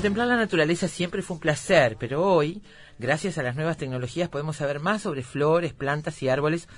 Contemplar 0.00 0.28
la 0.28 0.36
naturaleza 0.38 0.88
siempre 0.88 1.20
fue 1.20 1.34
un 1.34 1.40
placer, 1.42 1.98
pero 2.00 2.24
hoy, 2.24 2.62
gracias 2.98 3.36
a 3.36 3.42
las 3.42 3.54
nuevas 3.54 3.76
tecnologías, 3.76 4.30
podemos 4.30 4.56
saber 4.56 4.80
más 4.80 5.02
sobre 5.02 5.22
flores, 5.22 5.74
plantas 5.74 6.22
y 6.22 6.30
árboles 6.30 6.68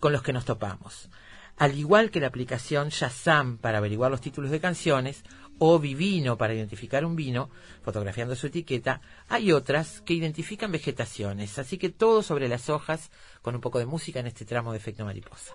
con 0.00 0.12
los 0.12 0.24
que 0.24 0.32
nos 0.32 0.44
topamos. 0.44 1.08
Al 1.56 1.78
igual 1.78 2.10
que 2.10 2.18
la 2.18 2.26
aplicación 2.26 2.88
Shazam 2.88 3.58
para 3.58 3.78
averiguar 3.78 4.10
los 4.10 4.20
títulos 4.20 4.50
de 4.50 4.58
canciones 4.58 5.22
o 5.60 5.78
Vivino 5.78 6.36
para 6.36 6.54
identificar 6.54 7.04
un 7.04 7.14
vino, 7.14 7.50
fotografiando 7.84 8.34
su 8.34 8.48
etiqueta, 8.48 9.00
hay 9.28 9.52
otras 9.52 10.00
que 10.00 10.14
identifican 10.14 10.72
vegetaciones, 10.72 11.60
así 11.60 11.78
que 11.78 11.88
todo 11.88 12.20
sobre 12.20 12.48
las 12.48 12.68
hojas 12.68 13.12
con 13.42 13.54
un 13.54 13.60
poco 13.60 13.78
de 13.78 13.86
música 13.86 14.18
en 14.18 14.26
este 14.26 14.44
tramo 14.44 14.72
de 14.72 14.78
efecto 14.78 15.04
mariposa. 15.04 15.54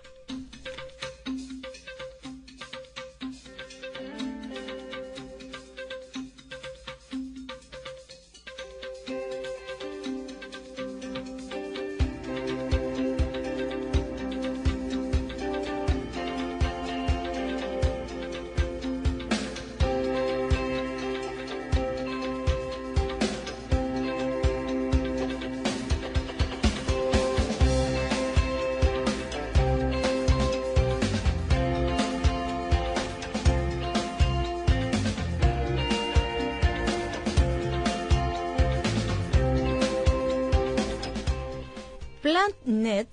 PlantNet, 42.38 43.08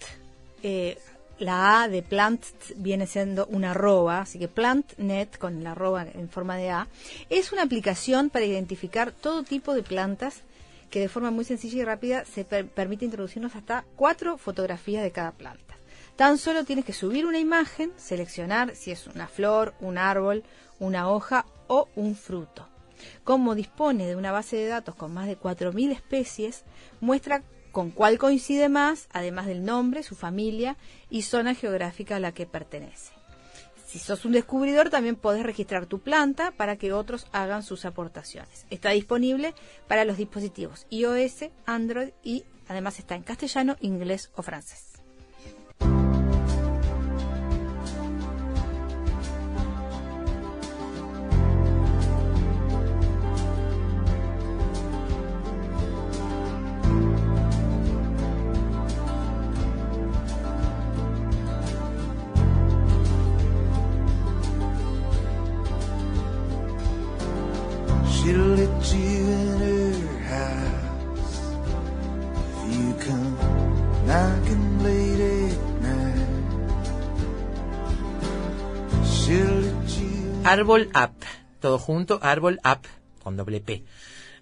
eh, 0.62 0.98
la 1.40 1.82
A 1.84 1.88
de 1.88 2.04
plant 2.04 2.44
viene 2.76 3.08
siendo 3.08 3.48
una 3.48 3.72
arroba, 3.72 4.20
así 4.22 4.38
que 4.38 4.48
PlantNet 4.48 5.38
con 5.40 5.64
la 5.64 5.72
arroba 5.72 6.04
en 6.04 6.30
forma 6.30 6.58
de 6.58 6.70
A, 6.70 6.88
es 7.32 7.52
una 7.52 7.64
aplicación 7.64 8.30
para 8.30 8.46
identificar 8.46 9.12
todo 9.12 9.44
tipo 9.44 9.74
de 9.74 9.82
plantas 9.82 10.42
que 10.92 11.00
de 11.00 11.10
forma 11.10 11.32
muy 11.32 11.44
sencilla 11.44 11.82
y 11.82 11.86
rápida 11.86 12.24
se 12.26 12.46
per- 12.46 12.68
permite 12.68 13.06
introducirnos 13.06 13.56
hasta 13.56 13.84
cuatro 13.96 14.38
fotografías 14.38 15.04
de 15.04 15.12
cada 15.12 15.32
planta. 15.32 15.76
Tan 16.16 16.38
solo 16.38 16.64
tienes 16.64 16.86
que 16.86 16.94
subir 16.94 17.26
una 17.26 17.40
imagen, 17.40 17.92
seleccionar 17.98 18.76
si 18.76 18.92
es 18.92 19.08
una 19.08 19.28
flor, 19.28 19.74
un 19.82 19.98
árbol, 19.98 20.44
una 20.80 21.10
hoja 21.10 21.46
o 21.68 21.90
un 21.96 22.16
fruto. 22.16 22.68
Como 23.24 23.56
dispone 23.56 24.06
de 24.08 24.16
una 24.16 24.32
base 24.32 24.56
de 24.56 24.68
datos 24.68 24.94
con 24.96 25.14
más 25.14 25.28
de 25.28 25.38
4.000 25.38 25.92
especies, 25.92 26.64
muestra 27.02 27.42
con 27.76 27.92
cuál 27.92 28.18
coincide 28.18 28.70
más, 28.70 29.10
además 29.12 29.48
del 29.48 29.66
nombre, 29.66 30.02
su 30.02 30.16
familia 30.16 30.78
y 31.10 31.24
zona 31.24 31.56
geográfica 31.56 32.16
a 32.16 32.20
la 32.22 32.32
que 32.32 32.46
pertenece. 32.46 33.12
Si 33.86 34.00
sos 34.00 34.24
un 34.24 34.32
descubridor, 34.32 34.90
también 34.90 35.18
podés 35.18 35.44
registrar 35.44 35.86
tu 35.86 36.00
planta 36.00 36.52
para 36.52 36.78
que 36.78 36.94
otros 36.94 37.28
hagan 37.34 37.64
sus 37.64 37.84
aportaciones. 37.84 38.66
Está 38.70 38.92
disponible 38.92 39.54
para 39.90 40.06
los 40.06 40.16
dispositivos 40.16 40.88
iOS, 40.90 41.50
Android 41.66 42.12
y 42.24 42.46
además 42.70 42.98
está 42.98 43.16
en 43.16 43.24
castellano, 43.24 43.76
inglés 43.82 44.32
o 44.38 44.42
francés. 44.42 44.95
Árbol 80.56 80.90
App, 80.94 81.22
todo 81.60 81.78
junto, 81.78 82.18
Árbol 82.22 82.62
App, 82.64 82.86
con 83.22 83.36
doble 83.36 83.60
P. 83.60 83.84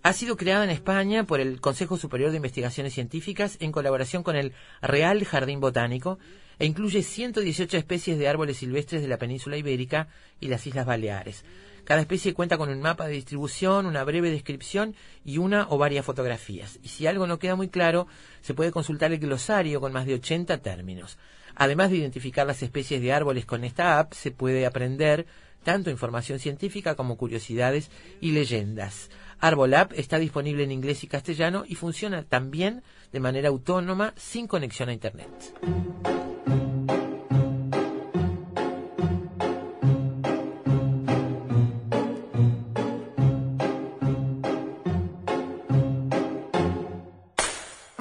Ha 0.03 0.13
sido 0.13 0.37
creado 0.37 0.63
en 0.63 0.69
España 0.69 1.23
por 1.23 1.39
el 1.39 1.59
Consejo 1.59 1.97
Superior 1.97 2.29
de 2.29 2.37
Investigaciones 2.37 2.93
Científicas 2.93 3.57
en 3.59 3.71
colaboración 3.71 4.21
con 4.21 4.35
el 4.35 4.53
Real 4.83 5.25
Jardín 5.25 5.59
Botánico 5.59 6.19
e 6.59 6.67
incluye 6.67 7.01
118 7.01 7.77
especies 7.77 8.19
de 8.19 8.27
árboles 8.27 8.57
silvestres 8.57 9.01
de 9.01 9.07
la 9.07 9.17
península 9.17 9.57
ibérica 9.57 10.07
y 10.39 10.49
las 10.49 10.67
Islas 10.67 10.85
Baleares. 10.85 11.45
Cada 11.83 12.01
especie 12.01 12.35
cuenta 12.35 12.59
con 12.59 12.69
un 12.69 12.79
mapa 12.79 13.07
de 13.07 13.13
distribución, 13.13 13.87
una 13.87 14.03
breve 14.03 14.29
descripción 14.29 14.93
y 15.25 15.39
una 15.39 15.65
o 15.71 15.79
varias 15.79 16.05
fotografías. 16.05 16.77
Y 16.83 16.89
si 16.89 17.07
algo 17.07 17.25
no 17.25 17.39
queda 17.39 17.55
muy 17.55 17.69
claro, 17.69 18.05
se 18.41 18.53
puede 18.53 18.69
consultar 18.69 19.11
el 19.11 19.17
glosario 19.17 19.81
con 19.81 19.91
más 19.91 20.05
de 20.05 20.13
80 20.13 20.59
términos. 20.59 21.17
Además 21.55 21.89
de 21.89 21.97
identificar 21.97 22.45
las 22.45 22.61
especies 22.61 23.01
de 23.01 23.13
árboles 23.13 23.45
con 23.45 23.63
esta 23.63 23.97
app, 23.97 24.13
se 24.13 24.29
puede 24.31 24.67
aprender 24.67 25.25
tanto 25.63 25.89
información 25.89 26.39
científica 26.39 26.95
como 26.95 27.17
curiosidades 27.17 27.89
y 28.21 28.31
leyendas. 28.31 29.09
Árbol 29.39 29.73
App 29.73 29.93
está 29.93 30.19
disponible 30.19 30.63
en 30.63 30.71
inglés 30.71 31.03
y 31.03 31.07
castellano 31.07 31.63
y 31.67 31.75
funciona 31.75 32.23
también 32.23 32.83
de 33.11 33.19
manera 33.19 33.49
autónoma 33.49 34.13
sin 34.15 34.47
conexión 34.47 34.89
a 34.89 34.93
Internet. 34.93 35.29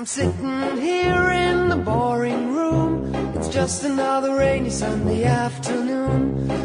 I'm 0.02 0.06
sitting 0.06 0.78
here 0.78 1.30
in 1.30 1.68
the 1.68 1.76
boring 1.76 2.52
room. 2.52 3.14
It's 3.36 3.48
just 3.48 3.84
another 3.84 4.34
rainy 4.34 4.68
Sunday 4.68 5.22
afternoon. 5.22 6.51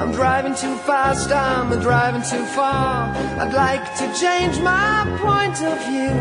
I'm 0.00 0.12
driving 0.12 0.54
too 0.54 0.76
fast, 0.86 1.30
I'm 1.30 1.70
driving 1.80 2.22
too 2.22 2.44
far. 2.56 3.14
I'd 3.38 3.54
like 3.54 3.84
to 3.98 4.06
change 4.18 4.58
my 4.60 5.06
point 5.22 5.62
of 5.62 5.78
view. 5.86 6.14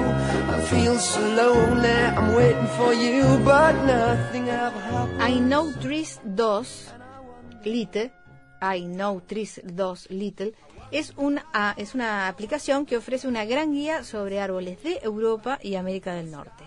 I 0.53 0.61
feel 0.69 0.97
so 0.99 1.21
lonely, 1.21 1.89
I'm 1.89 2.35
waiting 2.35 2.67
for 2.77 2.93
you, 2.93 3.23
but 3.43 3.73
nothing 3.85 4.49
ever 4.49 4.79
happens. 4.79 5.21
I 5.21 5.39
Know 5.39 5.73
Trees 5.81 6.19
2 6.23 6.65
Little, 7.65 8.09
I 8.61 8.79
Know 8.81 9.21
Trees 9.27 9.59
2 9.65 10.07
Little, 10.11 10.53
es 10.91 11.13
una, 11.17 11.43
ah, 11.53 11.73
es 11.75 11.95
una 11.95 12.27
aplicación 12.27 12.85
que 12.85 12.97
ofrece 12.97 13.27
una 13.27 13.45
gran 13.45 13.73
guía 13.73 14.03
sobre 14.03 14.39
árboles 14.39 14.83
de 14.83 14.99
Europa 15.01 15.57
y 15.61 15.75
América 15.75 16.13
del 16.13 16.29
Norte. 16.29 16.62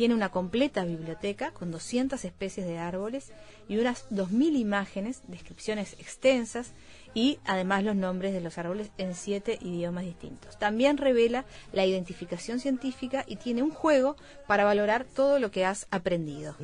Tiene 0.00 0.14
una 0.14 0.30
completa 0.30 0.82
biblioteca 0.86 1.50
con 1.50 1.70
200 1.70 2.24
especies 2.24 2.66
de 2.66 2.78
árboles 2.78 3.32
y 3.68 3.76
unas 3.76 4.08
2.000 4.08 4.58
imágenes, 4.58 5.20
descripciones 5.28 5.92
extensas 5.98 6.72
y 7.12 7.38
además 7.44 7.84
los 7.84 7.94
nombres 7.96 8.32
de 8.32 8.40
los 8.40 8.56
árboles 8.56 8.88
en 8.96 9.14
siete 9.14 9.58
idiomas 9.60 10.06
distintos. 10.06 10.58
También 10.58 10.96
revela 10.96 11.44
la 11.74 11.84
identificación 11.84 12.60
científica 12.60 13.26
y 13.26 13.36
tiene 13.36 13.62
un 13.62 13.72
juego 13.72 14.16
para 14.46 14.64
valorar 14.64 15.04
todo 15.04 15.38
lo 15.38 15.50
que 15.50 15.66
has 15.66 15.86
aprendido. 15.90 16.56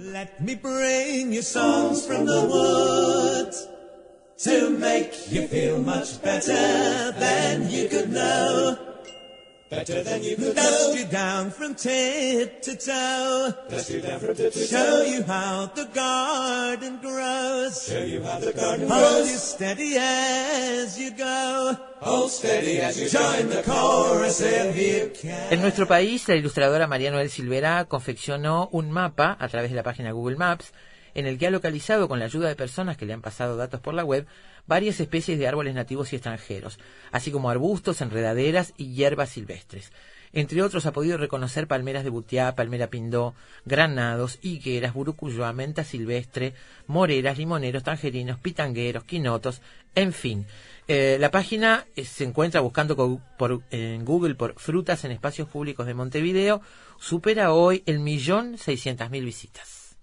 Better 9.68 10.04
than 10.04 10.22
you 10.22 10.36
could 10.36 10.54
know. 10.54 10.92
you 10.94 11.06
down 11.06 11.50
from 11.50 11.74
tip 11.74 12.62
to 12.62 12.76
toe. 12.76 13.52
Dust 13.68 13.90
you 13.90 14.00
down 14.00 14.20
from 14.20 14.36
tip 14.36 14.52
to 14.52 14.60
toe. 14.60 14.66
Show 14.66 15.02
you 15.02 15.24
how 15.24 15.66
the 15.74 15.86
garden 15.92 16.98
grows. 17.02 17.82
Show 17.82 18.04
you 18.04 18.22
how 18.22 18.38
the 18.38 18.52
garden 18.52 18.86
grows. 18.86 19.02
Hold 19.02 19.26
you 19.26 19.36
steady 19.36 19.96
as 19.98 20.98
you 21.00 21.10
go. 21.16 21.76
Hold 22.00 22.30
steady 22.30 22.78
as 22.78 23.00
you 23.00 23.08
join 23.08 23.48
the 23.48 23.62
chorus 23.64 24.40
and 24.40 24.72
here 24.72 25.10
can. 25.10 25.52
En 25.52 25.60
nuestro 25.60 25.88
país, 25.88 26.28
la 26.28 26.36
ilustradora 26.36 26.86
María 26.86 27.10
Noel 27.10 27.30
Silvera 27.30 27.86
confeccionó 27.86 28.68
un 28.70 28.92
mapa 28.92 29.36
a 29.40 29.48
través 29.48 29.70
de 29.70 29.76
la 29.76 29.82
página 29.82 30.12
Google 30.12 30.36
Maps 30.36 30.72
en 31.16 31.26
el 31.26 31.38
que 31.38 31.46
ha 31.46 31.50
localizado 31.50 32.08
con 32.08 32.18
la 32.18 32.26
ayuda 32.26 32.46
de 32.46 32.56
personas 32.56 32.98
que 32.98 33.06
le 33.06 33.14
han 33.14 33.22
pasado 33.22 33.56
datos 33.56 33.80
por 33.80 33.94
la 33.94 34.04
web 34.04 34.26
varias 34.66 35.00
especies 35.00 35.38
de 35.38 35.48
árboles 35.48 35.74
nativos 35.74 36.12
y 36.12 36.16
extranjeros, 36.16 36.78
así 37.10 37.30
como 37.30 37.48
arbustos, 37.48 38.02
enredaderas 38.02 38.74
y 38.76 38.92
hierbas 38.92 39.30
silvestres. 39.30 39.92
Entre 40.34 40.62
otros 40.62 40.84
ha 40.84 40.92
podido 40.92 41.16
reconocer 41.16 41.66
palmeras 41.66 42.04
de 42.04 42.10
butiá, 42.10 42.54
palmera 42.54 42.88
pindó, 42.88 43.34
granados, 43.64 44.38
higueras, 44.42 44.92
burucuyá, 44.92 45.50
menta 45.54 45.84
silvestre, 45.84 46.52
moreras, 46.86 47.38
limoneros, 47.38 47.82
tangerinos, 47.82 48.38
pitangueros, 48.38 49.04
quinotos, 49.04 49.62
en 49.94 50.12
fin. 50.12 50.46
Eh, 50.88 51.16
la 51.18 51.30
página 51.30 51.86
eh, 51.96 52.04
se 52.04 52.24
encuentra 52.24 52.60
buscando 52.60 53.22
en 53.70 54.04
Google 54.04 54.34
por 54.34 54.60
frutas 54.60 55.04
en 55.04 55.12
espacios 55.12 55.48
públicos 55.48 55.86
de 55.86 55.94
Montevideo. 55.94 56.60
Supera 57.00 57.54
hoy 57.54 57.82
el 57.86 58.00
millón 58.00 58.58
seiscientas 58.58 59.10
mil 59.10 59.24
visitas. 59.24 59.96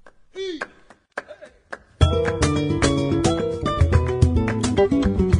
Árboles 4.75 5.32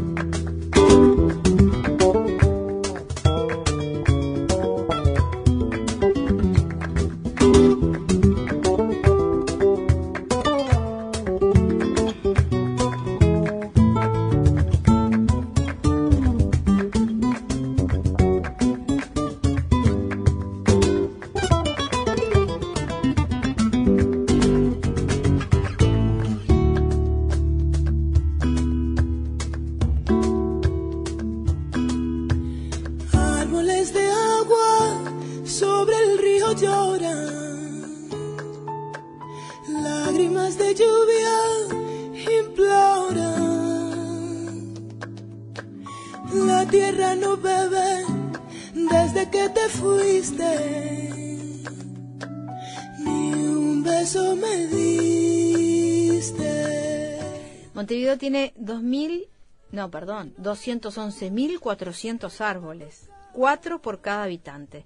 Montevideo 58.13 58.17
tiene 58.17 58.53
2.000, 58.59 59.27
no, 59.71 59.89
perdón, 59.89 60.33
211.400 60.39 62.41
árboles, 62.41 63.09
cuatro 63.33 63.81
por 63.81 64.01
cada 64.01 64.23
habitante. 64.23 64.83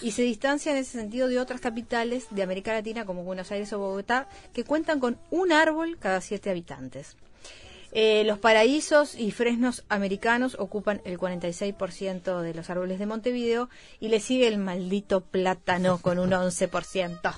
Y 0.00 0.12
se 0.12 0.22
distancia 0.22 0.72
en 0.72 0.78
ese 0.78 0.92
sentido 0.92 1.28
de 1.28 1.40
otras 1.40 1.60
capitales 1.60 2.26
de 2.30 2.42
América 2.42 2.72
Latina 2.72 3.04
como 3.04 3.24
Buenos 3.24 3.50
Aires 3.50 3.72
o 3.72 3.78
Bogotá, 3.78 4.28
que 4.52 4.64
cuentan 4.64 5.00
con 5.00 5.18
un 5.30 5.52
árbol 5.52 5.98
cada 5.98 6.20
siete 6.20 6.50
habitantes. 6.50 7.16
Eh, 7.90 8.22
los 8.24 8.38
paraísos 8.38 9.14
y 9.14 9.30
fresnos 9.30 9.84
americanos 9.88 10.56
ocupan 10.58 11.00
el 11.04 11.18
46% 11.18 12.42
de 12.42 12.54
los 12.54 12.68
árboles 12.68 12.98
de 12.98 13.06
Montevideo 13.06 13.70
y 13.98 14.08
le 14.08 14.20
sigue 14.20 14.46
el 14.46 14.58
maldito 14.58 15.22
plátano 15.22 15.98
con 15.98 16.18
un 16.18 16.30
11%. 16.30 17.34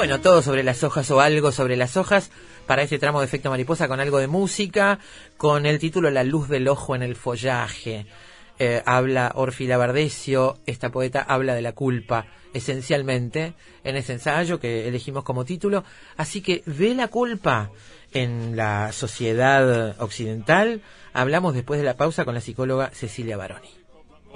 Bueno, 0.00 0.22
todo 0.22 0.40
sobre 0.40 0.62
las 0.62 0.82
hojas 0.82 1.10
o 1.10 1.20
algo 1.20 1.52
sobre 1.52 1.76
las 1.76 1.98
hojas 1.98 2.30
para 2.66 2.82
este 2.82 2.98
tramo 2.98 3.20
de 3.20 3.26
efecto 3.26 3.50
mariposa 3.50 3.86
con 3.86 4.00
algo 4.00 4.16
de 4.16 4.28
música, 4.28 4.98
con 5.36 5.66
el 5.66 5.78
título 5.78 6.10
La 6.10 6.24
luz 6.24 6.48
del 6.48 6.68
ojo 6.68 6.94
en 6.96 7.02
el 7.02 7.16
follaje. 7.16 8.06
Eh, 8.58 8.82
habla 8.86 9.32
Orfila 9.34 9.76
Bardesio, 9.76 10.58
esta 10.64 10.90
poeta 10.90 11.20
habla 11.20 11.54
de 11.54 11.60
la 11.60 11.72
culpa, 11.72 12.26
esencialmente, 12.54 13.52
en 13.84 13.96
ese 13.96 14.14
ensayo 14.14 14.58
que 14.58 14.88
elegimos 14.88 15.22
como 15.22 15.44
título. 15.44 15.84
Así 16.16 16.40
que 16.40 16.62
de 16.64 16.94
la 16.94 17.08
culpa 17.08 17.70
en 18.12 18.56
la 18.56 18.92
sociedad 18.92 20.00
occidental 20.00 20.82
hablamos 21.12 21.54
después 21.54 21.80
de 21.80 21.86
la 21.86 21.96
pausa 21.96 22.24
con 22.24 22.34
la 22.34 22.40
psicóloga 22.40 22.90
Cecilia 22.92 23.36
Baroni. 23.36 23.68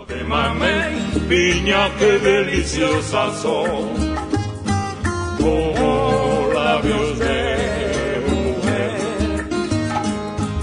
de 0.09 0.25
mamey, 0.25 0.97
piña 1.29 1.89
que 1.99 2.19
deliciosas 2.19 3.41
son, 3.41 4.17
como 5.39 6.51
labios 6.53 7.19
de 7.19 8.23
mujer, 8.29 9.49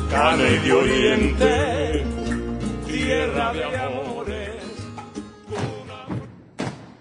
carne 0.09 0.59
de 0.59 0.73
oriente, 0.73 2.05
tierra 2.87 3.53
de 3.53 3.63
amores. 3.65 3.90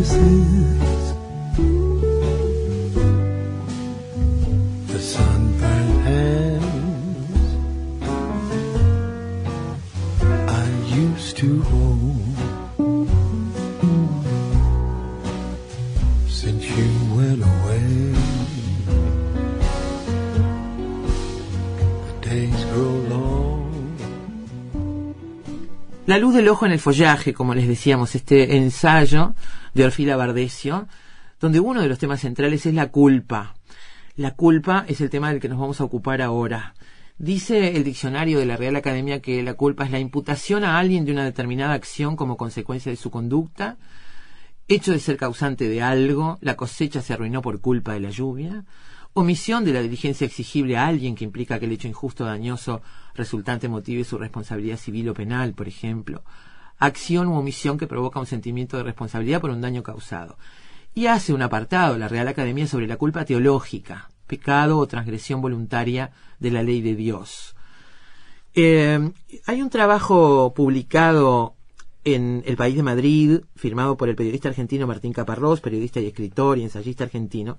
The 0.00 0.81
La 26.12 26.18
luz 26.18 26.34
del 26.34 26.48
ojo 26.48 26.66
en 26.66 26.72
el 26.72 26.78
follaje, 26.78 27.32
como 27.32 27.54
les 27.54 27.66
decíamos, 27.66 28.14
este 28.14 28.58
ensayo 28.58 29.34
de 29.72 29.86
Orfila 29.86 30.14
Bardesio, 30.14 30.86
donde 31.40 31.58
uno 31.58 31.80
de 31.80 31.88
los 31.88 31.98
temas 31.98 32.20
centrales 32.20 32.66
es 32.66 32.74
la 32.74 32.90
culpa. 32.90 33.54
La 34.16 34.32
culpa 34.32 34.84
es 34.88 35.00
el 35.00 35.08
tema 35.08 35.30
del 35.30 35.40
que 35.40 35.48
nos 35.48 35.58
vamos 35.58 35.80
a 35.80 35.84
ocupar 35.84 36.20
ahora. 36.20 36.74
Dice 37.16 37.78
el 37.78 37.84
diccionario 37.84 38.38
de 38.38 38.44
la 38.44 38.58
Real 38.58 38.76
Academia 38.76 39.22
que 39.22 39.42
la 39.42 39.54
culpa 39.54 39.86
es 39.86 39.90
la 39.90 40.00
imputación 40.00 40.64
a 40.64 40.78
alguien 40.78 41.06
de 41.06 41.12
una 41.12 41.24
determinada 41.24 41.72
acción 41.72 42.14
como 42.14 42.36
consecuencia 42.36 42.92
de 42.92 42.96
su 42.96 43.10
conducta, 43.10 43.78
hecho 44.68 44.92
de 44.92 44.98
ser 44.98 45.16
causante 45.16 45.66
de 45.66 45.80
algo, 45.80 46.36
la 46.42 46.56
cosecha 46.56 47.00
se 47.00 47.14
arruinó 47.14 47.40
por 47.40 47.62
culpa 47.62 47.94
de 47.94 48.00
la 48.00 48.10
lluvia, 48.10 48.66
omisión 49.14 49.64
de 49.64 49.72
la 49.72 49.80
diligencia 49.80 50.26
exigible 50.26 50.76
a 50.76 50.88
alguien 50.88 51.14
que 51.14 51.24
implica 51.24 51.58
que 51.58 51.64
el 51.64 51.72
hecho 51.72 51.88
injusto 51.88 52.24
o 52.24 52.26
dañoso 52.26 52.82
resultante 53.14 53.68
motive 53.68 54.04
su 54.04 54.18
responsabilidad 54.18 54.78
civil 54.78 55.08
o 55.08 55.14
penal, 55.14 55.54
por 55.54 55.68
ejemplo, 55.68 56.22
acción 56.78 57.28
u 57.28 57.34
omisión 57.34 57.78
que 57.78 57.86
provoca 57.86 58.20
un 58.20 58.26
sentimiento 58.26 58.76
de 58.76 58.82
responsabilidad 58.82 59.40
por 59.40 59.50
un 59.50 59.60
daño 59.60 59.82
causado. 59.82 60.36
Y 60.94 61.06
hace 61.06 61.32
un 61.32 61.42
apartado 61.42 61.96
la 61.96 62.08
Real 62.08 62.28
Academia 62.28 62.66
sobre 62.66 62.86
la 62.86 62.96
culpa 62.96 63.24
teológica, 63.24 64.10
pecado 64.26 64.78
o 64.78 64.86
transgresión 64.86 65.40
voluntaria 65.40 66.10
de 66.38 66.50
la 66.50 66.62
ley 66.62 66.80
de 66.80 66.94
Dios. 66.94 67.54
Eh, 68.54 69.10
hay 69.46 69.62
un 69.62 69.70
trabajo 69.70 70.52
publicado 70.54 71.54
en 72.04 72.42
El 72.46 72.56
País 72.56 72.76
de 72.76 72.82
Madrid, 72.82 73.40
firmado 73.54 73.96
por 73.96 74.08
el 74.08 74.16
periodista 74.16 74.48
argentino 74.48 74.86
Martín 74.86 75.12
Caparrós, 75.12 75.60
periodista 75.60 76.00
y 76.00 76.06
escritor 76.06 76.58
y 76.58 76.64
ensayista 76.64 77.04
argentino, 77.04 77.58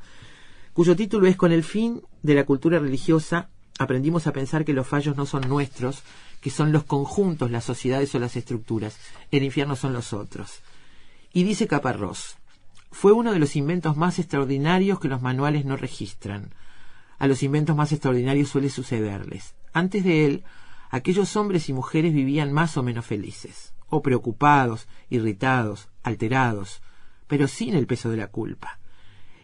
cuyo 0.73 0.95
título 0.95 1.27
es 1.27 1.37
Con 1.37 1.51
el 1.51 1.63
fin 1.63 2.01
de 2.21 2.35
la 2.35 2.45
cultura 2.45 2.79
religiosa, 2.79 3.49
aprendimos 3.79 4.27
a 4.27 4.33
pensar 4.33 4.65
que 4.65 4.73
los 4.73 4.87
fallos 4.87 5.15
no 5.17 5.25
son 5.25 5.47
nuestros, 5.47 6.03
que 6.41 6.49
son 6.49 6.71
los 6.71 6.83
conjuntos, 6.83 7.51
las 7.51 7.63
sociedades 7.63 8.13
o 8.15 8.19
las 8.19 8.35
estructuras. 8.35 8.97
El 9.31 9.43
infierno 9.43 9.75
son 9.75 9.93
los 9.93 10.13
otros. 10.13 10.61
Y 11.31 11.43
dice 11.43 11.67
Caparrós, 11.67 12.37
fue 12.91 13.11
uno 13.11 13.31
de 13.31 13.39
los 13.39 13.55
inventos 13.55 13.97
más 13.97 14.19
extraordinarios 14.19 14.99
que 14.99 15.07
los 15.07 15.21
manuales 15.21 15.65
no 15.65 15.77
registran. 15.77 16.53
A 17.17 17.27
los 17.27 17.41
inventos 17.41 17.75
más 17.75 17.91
extraordinarios 17.91 18.49
suele 18.49 18.69
sucederles. 18.69 19.55
Antes 19.73 20.03
de 20.03 20.25
él, 20.25 20.43
aquellos 20.91 21.35
hombres 21.35 21.69
y 21.69 21.73
mujeres 21.73 22.13
vivían 22.13 22.53
más 22.53 22.77
o 22.77 22.83
menos 22.83 23.05
felices, 23.05 23.73
o 23.89 24.03
preocupados, 24.03 24.87
irritados, 25.09 25.89
alterados, 26.03 26.81
pero 27.27 27.47
sin 27.47 27.73
el 27.73 27.87
peso 27.87 28.11
de 28.11 28.17
la 28.17 28.27
culpa. 28.27 28.79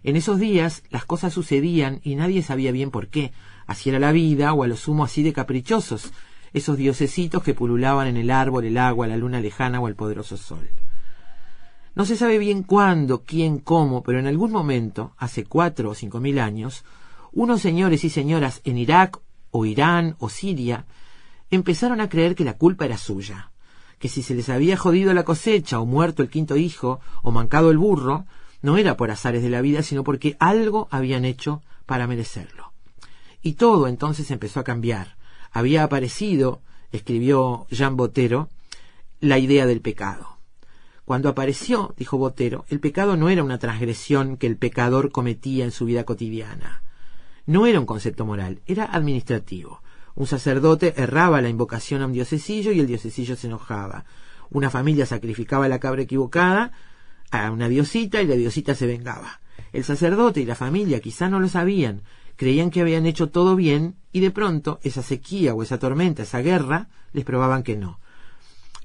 En 0.04 0.16
esos 0.16 0.40
días 0.40 0.84
las 0.90 1.06
cosas 1.06 1.34
sucedían 1.34 2.02
y 2.04 2.16
nadie 2.16 2.44
sabía 2.44 2.72
bien 2.72 2.92
por 2.92 3.08
qué. 3.08 3.32
Así 3.70 3.90
era 3.92 4.00
la 4.00 4.12
vida, 4.12 4.52
o 4.54 4.64
a 4.64 4.68
lo 4.68 4.76
sumo 4.76 5.04
así 5.04 5.22
de 5.22 5.32
caprichosos, 5.32 6.12
esos 6.54 6.76
diosesitos 6.76 7.44
que 7.44 7.54
pululaban 7.54 8.08
en 8.08 8.18
el 8.18 8.32
árbol, 8.32 8.66
el 8.66 8.80
agua, 8.80 9.06
la 9.06 9.16
luna 9.16 9.40
lejana 9.40 9.80
o 9.80 9.88
el 9.88 9.94
poderoso 9.94 10.38
sol. 10.38 10.72
No 11.94 12.04
se 12.04 12.18
sabe 12.18 12.40
bien 12.40 12.64
cuándo, 12.64 13.22
quién, 13.24 13.60
cómo, 13.60 14.02
pero 14.02 14.18
en 14.18 14.26
algún 14.26 14.52
momento, 14.52 15.14
hace 15.20 15.46
cuatro 15.46 15.92
o 15.92 15.94
cinco 15.94 16.20
mil 16.20 16.40
años, 16.40 16.84
unos 17.32 17.62
señores 17.62 18.04
y 18.04 18.10
señoras 18.10 18.62
en 18.64 18.80
Irak 18.80 19.20
o 19.52 19.68
Irán 19.68 20.16
o 20.18 20.30
Siria 20.30 20.88
empezaron 21.52 22.02
a 22.02 22.10
creer 22.10 22.34
que 22.34 22.46
la 22.46 22.58
culpa 22.58 22.86
era 22.86 22.98
suya, 22.98 23.52
que 24.00 24.10
si 24.10 24.24
se 24.24 24.34
les 24.34 24.50
había 24.50 24.78
jodido 24.78 25.14
la 25.14 25.26
cosecha 25.26 25.80
o 25.80 25.86
muerto 25.86 26.24
el 26.24 26.32
quinto 26.32 26.58
hijo 26.58 27.02
o 27.22 27.30
mancado 27.30 27.70
el 27.70 27.78
burro, 27.78 28.26
no 28.64 28.78
era 28.78 28.98
por 28.98 29.12
azares 29.12 29.44
de 29.44 29.52
la 29.52 29.62
vida, 29.62 29.84
sino 29.84 30.04
porque 30.04 30.38
algo 30.40 30.88
habían 30.90 31.24
hecho 31.24 31.62
para 31.86 32.08
merecerlo. 32.08 32.69
Y 33.42 33.54
todo 33.54 33.88
entonces 33.88 34.32
empezó 34.32 34.60
a 34.60 34.64
cambiar. 34.64 35.16
Había 35.52 35.84
aparecido, 35.84 36.62
escribió 36.92 37.66
Jean 37.70 37.96
Botero, 37.96 38.50
la 39.20 39.38
idea 39.38 39.66
del 39.66 39.82
pecado. 39.82 40.38
Cuando 41.06 41.30
apareció, 41.30 41.94
dijo 41.98 42.18
Botero, 42.18 42.66
el 42.70 42.80
pecado 42.80 43.18
no 43.18 43.30
era 43.30 43.44
una 43.44 43.58
transgresión 43.58 44.38
que 44.38 44.48
el 44.48 44.58
pecador 44.58 45.12
cometía 45.12 45.66
en 45.66 45.72
su 45.72 45.86
vida 45.86 46.04
cotidiana. 46.04 46.84
No 47.48 47.66
era 47.66 47.80
un 47.80 47.88
concepto 47.88 48.26
moral, 48.26 48.62
era 48.68 48.86
administrativo. 48.86 49.82
Un 50.14 50.28
sacerdote 50.28 50.94
erraba 50.98 51.42
la 51.42 51.50
invocación 51.50 52.02
a 52.02 52.06
un 52.06 52.14
diosesillo 52.14 52.72
y 52.72 52.80
el 52.80 52.88
diosesillo 52.88 53.36
se 53.36 53.48
enojaba. 53.48 54.06
Una 54.52 54.70
familia 54.70 55.06
sacrificaba 55.06 55.68
la 55.68 55.80
cabra 55.80 56.04
equivocada 56.04 56.74
a 57.32 57.52
una 57.52 57.70
diosita 57.70 58.22
y 58.22 58.28
la 58.28 58.36
diosita 58.36 58.76
se 58.76 58.86
vengaba. 58.86 59.40
El 59.74 59.84
sacerdote 59.84 60.42
y 60.42 60.46
la 60.46 60.56
familia 60.56 61.00
quizá 61.00 61.30
no 61.30 61.40
lo 61.40 61.48
sabían, 61.48 62.04
creían 62.40 62.70
que 62.70 62.80
habían 62.80 63.06
hecho 63.06 63.28
todo 63.28 63.58
bien 63.58 63.98
y 64.14 64.22
de 64.22 64.32
pronto 64.32 64.80
esa 64.82 65.04
sequía 65.04 65.54
o 65.54 65.62
esa 65.62 65.78
tormenta, 65.78 66.24
esa 66.24 66.40
guerra, 66.40 66.88
les 67.12 67.26
probaban 67.26 67.64
que 67.64 67.76
no. 67.76 68.00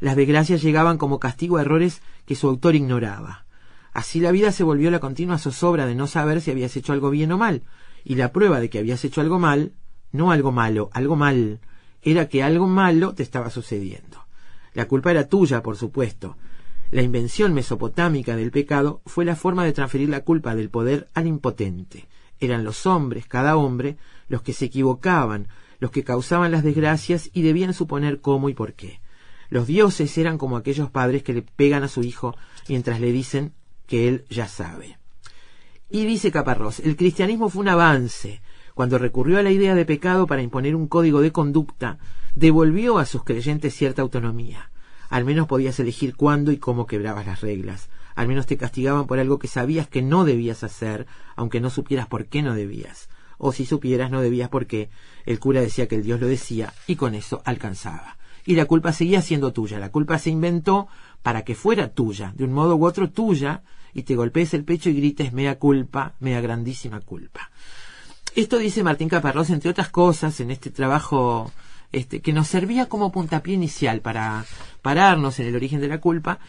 Las 0.01 0.17
desgracias 0.17 0.61
llegaban 0.61 0.99
como 0.99 1.21
castigo 1.21 1.57
a 1.57 1.61
errores 1.61 2.03
que 2.27 2.35
su 2.35 2.49
autor 2.49 2.75
ignoraba. 2.75 3.47
Así 3.93 4.19
la 4.19 4.33
vida 4.33 4.51
se 4.51 4.65
volvió 4.65 4.91
la 4.91 4.99
continua 4.99 5.39
zozobra 5.39 5.87
de 5.87 5.95
no 5.95 6.09
saber 6.09 6.41
si 6.41 6.51
habías 6.51 6.77
hecho 6.77 6.93
algo 6.93 7.11
bien 7.11 7.31
o 7.31 7.39
mal, 7.39 7.63
y 8.03 8.17
la 8.17 8.33
prueba 8.33 8.59
de 8.59 8.69
que 8.71 8.81
habías 8.81 9.05
hecho 9.05 9.21
algo 9.21 9.39
mal, 9.39 9.73
no 10.11 10.33
algo 10.33 10.51
malo, 10.51 10.91
algo 10.93 11.15
mal, 11.15 11.61
era 12.03 12.29
que 12.29 12.43
algo 12.43 12.67
malo 12.67 13.15
te 13.15 13.23
estaba 13.23 13.51
sucediendo. 13.51 14.27
La 14.73 14.89
culpa 14.89 15.13
era 15.13 15.29
tuya, 15.29 15.63
por 15.63 15.77
supuesto, 15.77 16.37
la 16.91 17.03
invención 17.03 17.55
mesopotámica 17.55 18.35
del 18.35 18.51
pecado 18.51 19.01
fue 19.07 19.25
la 19.25 19.37
forma 19.37 19.65
de 19.65 19.73
transferir 19.73 20.09
la 20.09 20.25
culpa 20.25 20.57
del 20.57 20.71
poder 20.71 21.09
al 21.15 21.29
impotente. 21.29 22.09
Eran 22.41 22.65
los 22.65 22.87
hombres, 22.87 23.27
cada 23.27 23.57
hombre, 23.57 23.97
los 24.29 24.43
que 24.43 24.53
se 24.53 24.67
equivocaban, 24.67 25.49
los 25.79 25.91
que 25.91 26.05
causaban 26.05 26.53
las 26.53 26.63
desgracias 26.63 27.31
y 27.33 27.43
debían 27.43 27.75
suponer 27.75 28.21
cómo 28.21 28.49
y 28.49 28.55
por 28.55 28.75
qué. 28.75 29.01
Los 29.51 29.67
dioses 29.67 30.17
eran 30.19 30.39
como 30.39 30.57
aquellos 30.57 30.91
padres 30.91 31.23
que 31.23 31.35
le 31.35 31.43
pegan 31.43 31.83
a 31.83 31.89
su 31.89 32.03
hijo 32.03 32.35
mientras 32.69 33.01
le 33.01 33.13
dicen 33.13 33.53
que 33.87 34.09
él 34.09 34.25
ya 34.31 34.49
sabe. 34.49 34.99
Y 35.91 36.07
dice 36.07 36.33
Caparrós, 36.33 36.81
el 36.81 36.97
cristianismo 36.97 37.49
fue 37.49 37.63
un 37.63 37.69
avance. 37.69 38.41
Cuando 38.75 38.99
recurrió 38.99 39.39
a 39.39 39.43
la 39.43 39.53
idea 39.53 39.75
de 39.75 39.85
pecado 39.85 40.27
para 40.27 40.43
imponer 40.43 40.75
un 40.75 40.89
código 40.89 41.21
de 41.21 41.31
conducta, 41.31 41.99
devolvió 42.35 42.99
a 42.99 43.07
sus 43.07 43.23
creyentes 43.23 43.75
cierta 43.75 44.03
autonomía. 44.03 44.71
Al 45.09 45.25
menos 45.25 45.47
podías 45.47 45.79
elegir 45.79 46.17
cuándo 46.17 46.51
y 46.51 46.57
cómo 46.57 46.87
quebrabas 46.87 47.27
las 47.27 47.41
reglas. 47.41 47.89
Al 48.15 48.29
menos 48.29 48.47
te 48.47 48.57
castigaban 48.57 49.07
por 49.07 49.19
algo 49.19 49.39
que 49.39 49.49
sabías 49.49 49.89
que 49.89 50.03
no 50.03 50.25
debías 50.25 50.63
hacer, 50.63 51.07
aunque 51.37 51.61
no 51.61 51.71
supieras 51.71 52.07
por 52.07 52.27
qué 52.27 52.43
no 52.43 52.55
debías. 52.55 53.09
O 53.39 53.53
si 53.53 53.67
supieras 53.67 54.11
no 54.11 54.21
debías 54.21 54.49
porque 54.49 54.91
el 55.27 55.41
cura 55.41 55.61
decía 55.61 55.89
que 55.89 55.97
el 55.97 56.05
Dios 56.05 56.21
lo 56.21 56.27
decía 56.27 56.73
y 56.87 56.97
con 56.97 57.15
eso 57.15 57.43
alcanzaba. 57.45 58.17
Y 58.47 58.55
la 58.55 58.67
culpa 58.67 58.93
seguía 58.93 59.23
siendo 59.23 59.53
tuya. 59.53 59.79
La 59.79 59.91
culpa 59.91 60.19
se 60.19 60.31
inventó 60.31 60.87
para 61.23 61.43
que 61.43 61.55
fuera 61.55 61.89
tuya, 61.89 62.33
de 62.37 62.45
un 62.45 62.53
modo 62.53 62.77
u 62.77 62.87
otro 62.87 63.11
tuya, 63.11 63.63
y 63.95 64.03
te 64.03 64.17
golpees 64.17 64.55
el 64.55 64.65
pecho 64.65 64.91
y 64.91 64.95
grites 64.95 65.33
mea 65.33 65.59
culpa, 65.59 66.15
mea 66.21 66.41
grandísima 66.41 67.01
culpa. 67.01 67.51
Esto 68.35 68.59
dice 68.59 68.83
Martín 68.83 69.09
Caparrós, 69.09 69.51
entre 69.51 69.71
otras 69.71 69.89
cosas, 69.89 70.41
en 70.41 70.51
este 70.51 70.71
trabajo 70.71 71.53
este, 71.93 72.21
que 72.21 72.33
nos 72.33 72.49
servía 72.49 72.87
como 72.87 73.13
puntapié 73.13 73.55
inicial 73.55 74.01
para 74.01 74.45
pararnos 74.83 75.39
en 75.39 75.47
el 75.47 75.55
origen 75.55 75.81
de 75.81 75.89
la 75.89 76.01
culpa 76.01 76.41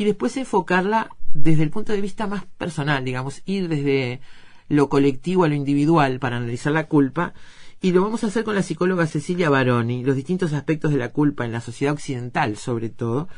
y 0.00 0.04
después 0.04 0.34
enfocarla 0.38 1.10
desde 1.34 1.62
el 1.62 1.68
punto 1.68 1.92
de 1.92 2.00
vista 2.00 2.26
más 2.26 2.46
personal, 2.46 3.04
digamos, 3.04 3.42
ir 3.44 3.68
desde 3.68 4.20
lo 4.66 4.88
colectivo 4.88 5.44
a 5.44 5.48
lo 5.48 5.54
individual 5.54 6.18
para 6.20 6.38
analizar 6.38 6.72
la 6.72 6.86
culpa. 6.86 7.34
Y 7.82 7.92
lo 7.92 8.00
vamos 8.00 8.24
a 8.24 8.28
hacer 8.28 8.42
con 8.42 8.54
la 8.54 8.62
psicóloga 8.62 9.06
Cecilia 9.06 9.50
Baroni, 9.50 10.02
los 10.02 10.16
distintos 10.16 10.54
aspectos 10.54 10.92
de 10.92 10.96
la 10.96 11.10
culpa 11.10 11.44
en 11.44 11.52
la 11.52 11.60
sociedad 11.60 11.92
occidental, 11.92 12.56
sobre 12.56 12.88
todo. 12.88 13.28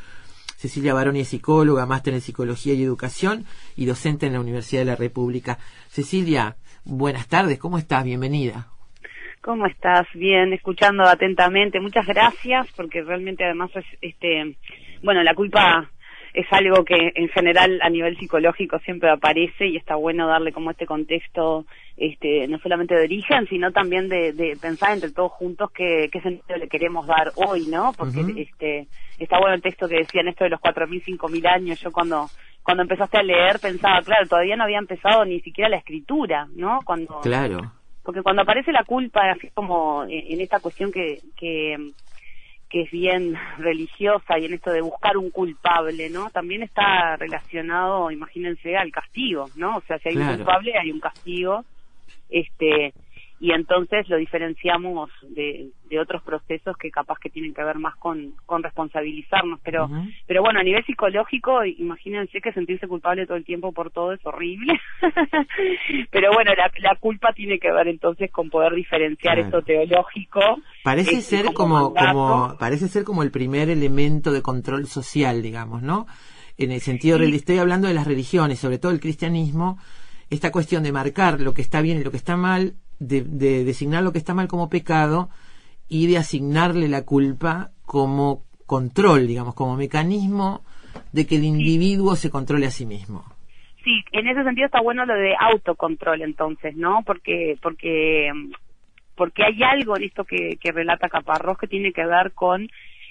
Cecilia 0.56 0.94
Baroni 0.94 1.22
es 1.22 1.28
psicóloga, 1.30 1.84
máster 1.84 2.14
en 2.14 2.20
psicología 2.20 2.74
y 2.74 2.84
educación 2.84 3.44
y 3.74 3.86
docente 3.86 4.26
en 4.26 4.34
la 4.34 4.40
Universidad 4.40 4.82
de 4.82 4.92
la 4.92 4.96
República. 4.96 5.58
Cecilia, 5.88 6.54
buenas 6.84 7.26
tardes, 7.26 7.58
¿cómo 7.58 7.76
estás? 7.76 8.04
Bienvenida. 8.04 8.68
¿Cómo 9.40 9.66
estás? 9.66 10.06
Bien, 10.14 10.52
escuchando 10.52 11.02
atentamente. 11.02 11.80
Muchas 11.80 12.06
gracias, 12.06 12.68
porque 12.76 13.02
realmente 13.02 13.44
además 13.44 13.72
es, 13.74 13.84
este, 14.00 14.56
bueno, 15.02 15.24
la 15.24 15.34
culpa 15.34 15.90
es 16.34 16.46
algo 16.50 16.84
que 16.84 17.12
en 17.14 17.28
general 17.28 17.78
a 17.82 17.90
nivel 17.90 18.18
psicológico 18.18 18.78
siempre 18.80 19.10
aparece 19.10 19.66
y 19.66 19.76
está 19.76 19.96
bueno 19.96 20.26
darle 20.26 20.52
como 20.52 20.70
este 20.70 20.86
contexto, 20.86 21.66
este, 21.96 22.48
no 22.48 22.58
solamente 22.58 22.94
de 22.94 23.04
origen, 23.04 23.46
sino 23.48 23.70
también 23.72 24.08
de, 24.08 24.56
pensar 24.60 24.92
entre 24.92 25.10
todos 25.10 25.32
juntos 25.32 25.70
qué, 25.72 26.08
qué 26.10 26.20
sentido 26.20 26.58
le 26.58 26.68
queremos 26.68 27.06
dar 27.06 27.32
hoy, 27.36 27.66
¿no? 27.66 27.92
Porque 27.92 28.20
este, 28.36 28.88
está 29.18 29.38
bueno 29.38 29.54
el 29.54 29.62
texto 29.62 29.88
que 29.88 29.96
decían 29.96 30.28
esto 30.28 30.44
de 30.44 30.50
los 30.50 30.60
cuatro 30.60 30.86
mil, 30.86 31.02
cinco 31.04 31.28
mil 31.28 31.46
años. 31.46 31.80
Yo 31.80 31.92
cuando 31.92 32.28
cuando 32.62 32.84
empezaste 32.84 33.18
a 33.18 33.22
leer 33.22 33.58
pensaba, 33.60 34.00
claro, 34.02 34.26
todavía 34.28 34.56
no 34.56 34.64
había 34.64 34.78
empezado 34.78 35.24
ni 35.24 35.40
siquiera 35.40 35.68
la 35.68 35.78
escritura, 35.78 36.46
¿no? 36.54 36.80
Cuando 36.84 37.20
Claro 37.20 37.72
porque 38.02 38.22
cuando 38.22 38.42
aparece 38.42 38.72
la 38.72 38.84
culpa, 38.84 39.30
así 39.30 39.48
como 39.54 40.04
en 40.08 40.40
esta 40.40 40.60
cuestión 40.60 40.90
que, 40.90 41.20
que, 41.36 41.76
que 42.72 42.80
es 42.80 42.90
bien 42.90 43.36
religiosa 43.58 44.38
y 44.38 44.46
en 44.46 44.54
esto 44.54 44.72
de 44.72 44.80
buscar 44.80 45.18
un 45.18 45.30
culpable, 45.30 46.08
¿no? 46.08 46.30
También 46.30 46.62
está 46.62 47.16
relacionado, 47.16 48.10
imagínense, 48.10 48.78
al 48.78 48.90
castigo, 48.90 49.50
¿no? 49.56 49.76
O 49.76 49.82
sea, 49.82 49.98
si 49.98 50.08
hay 50.08 50.16
un 50.16 50.36
culpable, 50.36 50.72
hay 50.78 50.90
un 50.90 50.98
castigo, 50.98 51.66
este, 52.30 52.94
y 53.42 53.50
entonces 53.50 54.08
lo 54.08 54.18
diferenciamos 54.18 55.10
de, 55.30 55.70
de 55.90 55.98
otros 55.98 56.22
procesos 56.22 56.76
que 56.76 56.92
capaz 56.92 57.18
que 57.18 57.28
tienen 57.28 57.52
que 57.52 57.64
ver 57.64 57.76
más 57.76 57.96
con, 57.96 58.34
con 58.46 58.62
responsabilizarnos, 58.62 59.58
pero, 59.64 59.90
pero 60.28 60.42
bueno, 60.42 60.60
a 60.60 60.62
nivel 60.62 60.84
psicológico, 60.86 61.64
imagínense 61.64 62.40
que 62.40 62.52
sentirse 62.52 62.86
culpable 62.86 63.26
todo 63.26 63.36
el 63.36 63.44
tiempo 63.44 63.72
por 63.72 63.90
todo 63.90 64.12
es 64.12 64.24
horrible, 64.24 64.80
pero 66.12 66.30
bueno, 66.32 66.52
la, 66.56 66.70
la 66.78 66.94
culpa 66.96 67.32
tiene 67.32 67.58
que 67.58 67.72
ver 67.72 67.88
entonces 67.88 68.30
con 68.30 68.48
poder 68.48 68.74
diferenciar 68.74 69.34
Claro. 69.34 69.40
esto 69.58 69.62
teológico. 69.62 70.40
Parece 70.84 71.16
este, 71.16 71.38
ser 71.38 71.52
como, 71.52 71.94
como, 71.94 72.56
parece 72.60 72.86
ser 72.86 73.02
como 73.02 73.24
el 73.24 73.32
primer 73.32 73.68
elemento 73.70 74.30
de 74.30 74.42
control 74.42 74.86
social, 74.86 75.42
digamos, 75.42 75.82
¿no? 75.82 76.06
En 76.58 76.70
el 76.70 76.80
sentido, 76.80 77.18
Sí. 77.18 77.34
estoy 77.34 77.58
hablando 77.58 77.88
de 77.88 77.94
las 77.94 78.06
religiones, 78.06 78.60
sobre 78.60 78.78
todo 78.78 78.92
el 78.92 79.00
cristianismo, 79.00 79.78
esta 80.30 80.52
cuestión 80.52 80.82
de 80.84 80.92
marcar 80.92 81.40
lo 81.40 81.54
que 81.54 81.62
está 81.62 81.80
bien 81.82 81.98
y 81.98 82.04
lo 82.04 82.10
que 82.12 82.16
está 82.16 82.36
mal, 82.36 82.74
de, 83.06 83.22
de 83.22 83.64
designar 83.64 84.02
lo 84.02 84.12
que 84.12 84.18
está 84.18 84.34
mal 84.34 84.48
como 84.48 84.68
pecado 84.68 85.28
y 85.88 86.06
de 86.06 86.18
asignarle 86.18 86.88
la 86.88 87.04
culpa 87.04 87.70
como 87.84 88.44
control, 88.66 89.26
digamos, 89.26 89.54
como 89.54 89.76
mecanismo 89.76 90.62
de 91.12 91.26
que 91.26 91.36
el 91.36 91.44
individuo 91.44 92.16
se 92.16 92.30
controle 92.30 92.66
a 92.66 92.70
sí 92.70 92.86
mismo. 92.86 93.24
Sí, 93.84 94.02
en 94.12 94.28
ese 94.28 94.44
sentido 94.44 94.66
está 94.66 94.80
bueno 94.80 95.04
lo 95.04 95.14
de 95.14 95.34
autocontrol 95.38 96.22
entonces, 96.22 96.76
¿no? 96.76 97.02
Porque 97.04 97.56
porque 97.60 98.30
porque 99.16 99.44
hay 99.44 99.62
algo 99.62 99.96
en 99.96 100.04
esto 100.04 100.24
que, 100.24 100.56
que 100.60 100.72
relata 100.72 101.08
Caparrós 101.08 101.58
que 101.58 101.66
tiene 101.66 101.92
que 101.92 102.06
ver 102.06 102.32
con 102.32 102.68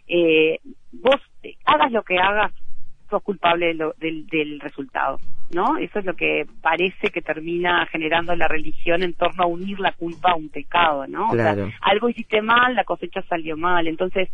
eh, 0.08 0.60
vos 0.92 1.18
hagas 1.66 1.92
lo 1.92 2.04
que 2.04 2.18
hagas, 2.18 2.52
sos 3.12 3.22
culpable 3.22 3.68
de 3.68 3.74
lo- 3.76 3.94
del, 4.00 4.26
del 4.28 4.60
resultado, 4.60 5.20
¿no? 5.54 5.78
Eso 5.78 6.00
es 6.00 6.06
lo 6.06 6.16
que 6.16 6.48
parece 6.62 7.10
que 7.10 7.22
termina 7.22 7.86
generando 7.86 8.36
la 8.36 8.48
religión 8.48 9.04
en 9.04 9.14
torno 9.14 9.44
a 9.44 9.48
unir 9.48 9.80
la 9.80 9.92
culpa 9.92 10.32
a 10.32 10.36
un 10.36 10.50
pecado, 10.50 11.06
¿no? 11.06 11.30
O 11.30 11.36
sea, 11.36 11.54
Claro. 11.54 11.70
algo 11.82 12.10
hiciste 12.10 12.42
mal, 12.42 12.74
la 12.74 12.84
cosecha 12.86 13.22
salió 13.30 13.56
mal. 13.58 13.88
Entonces, 13.88 14.30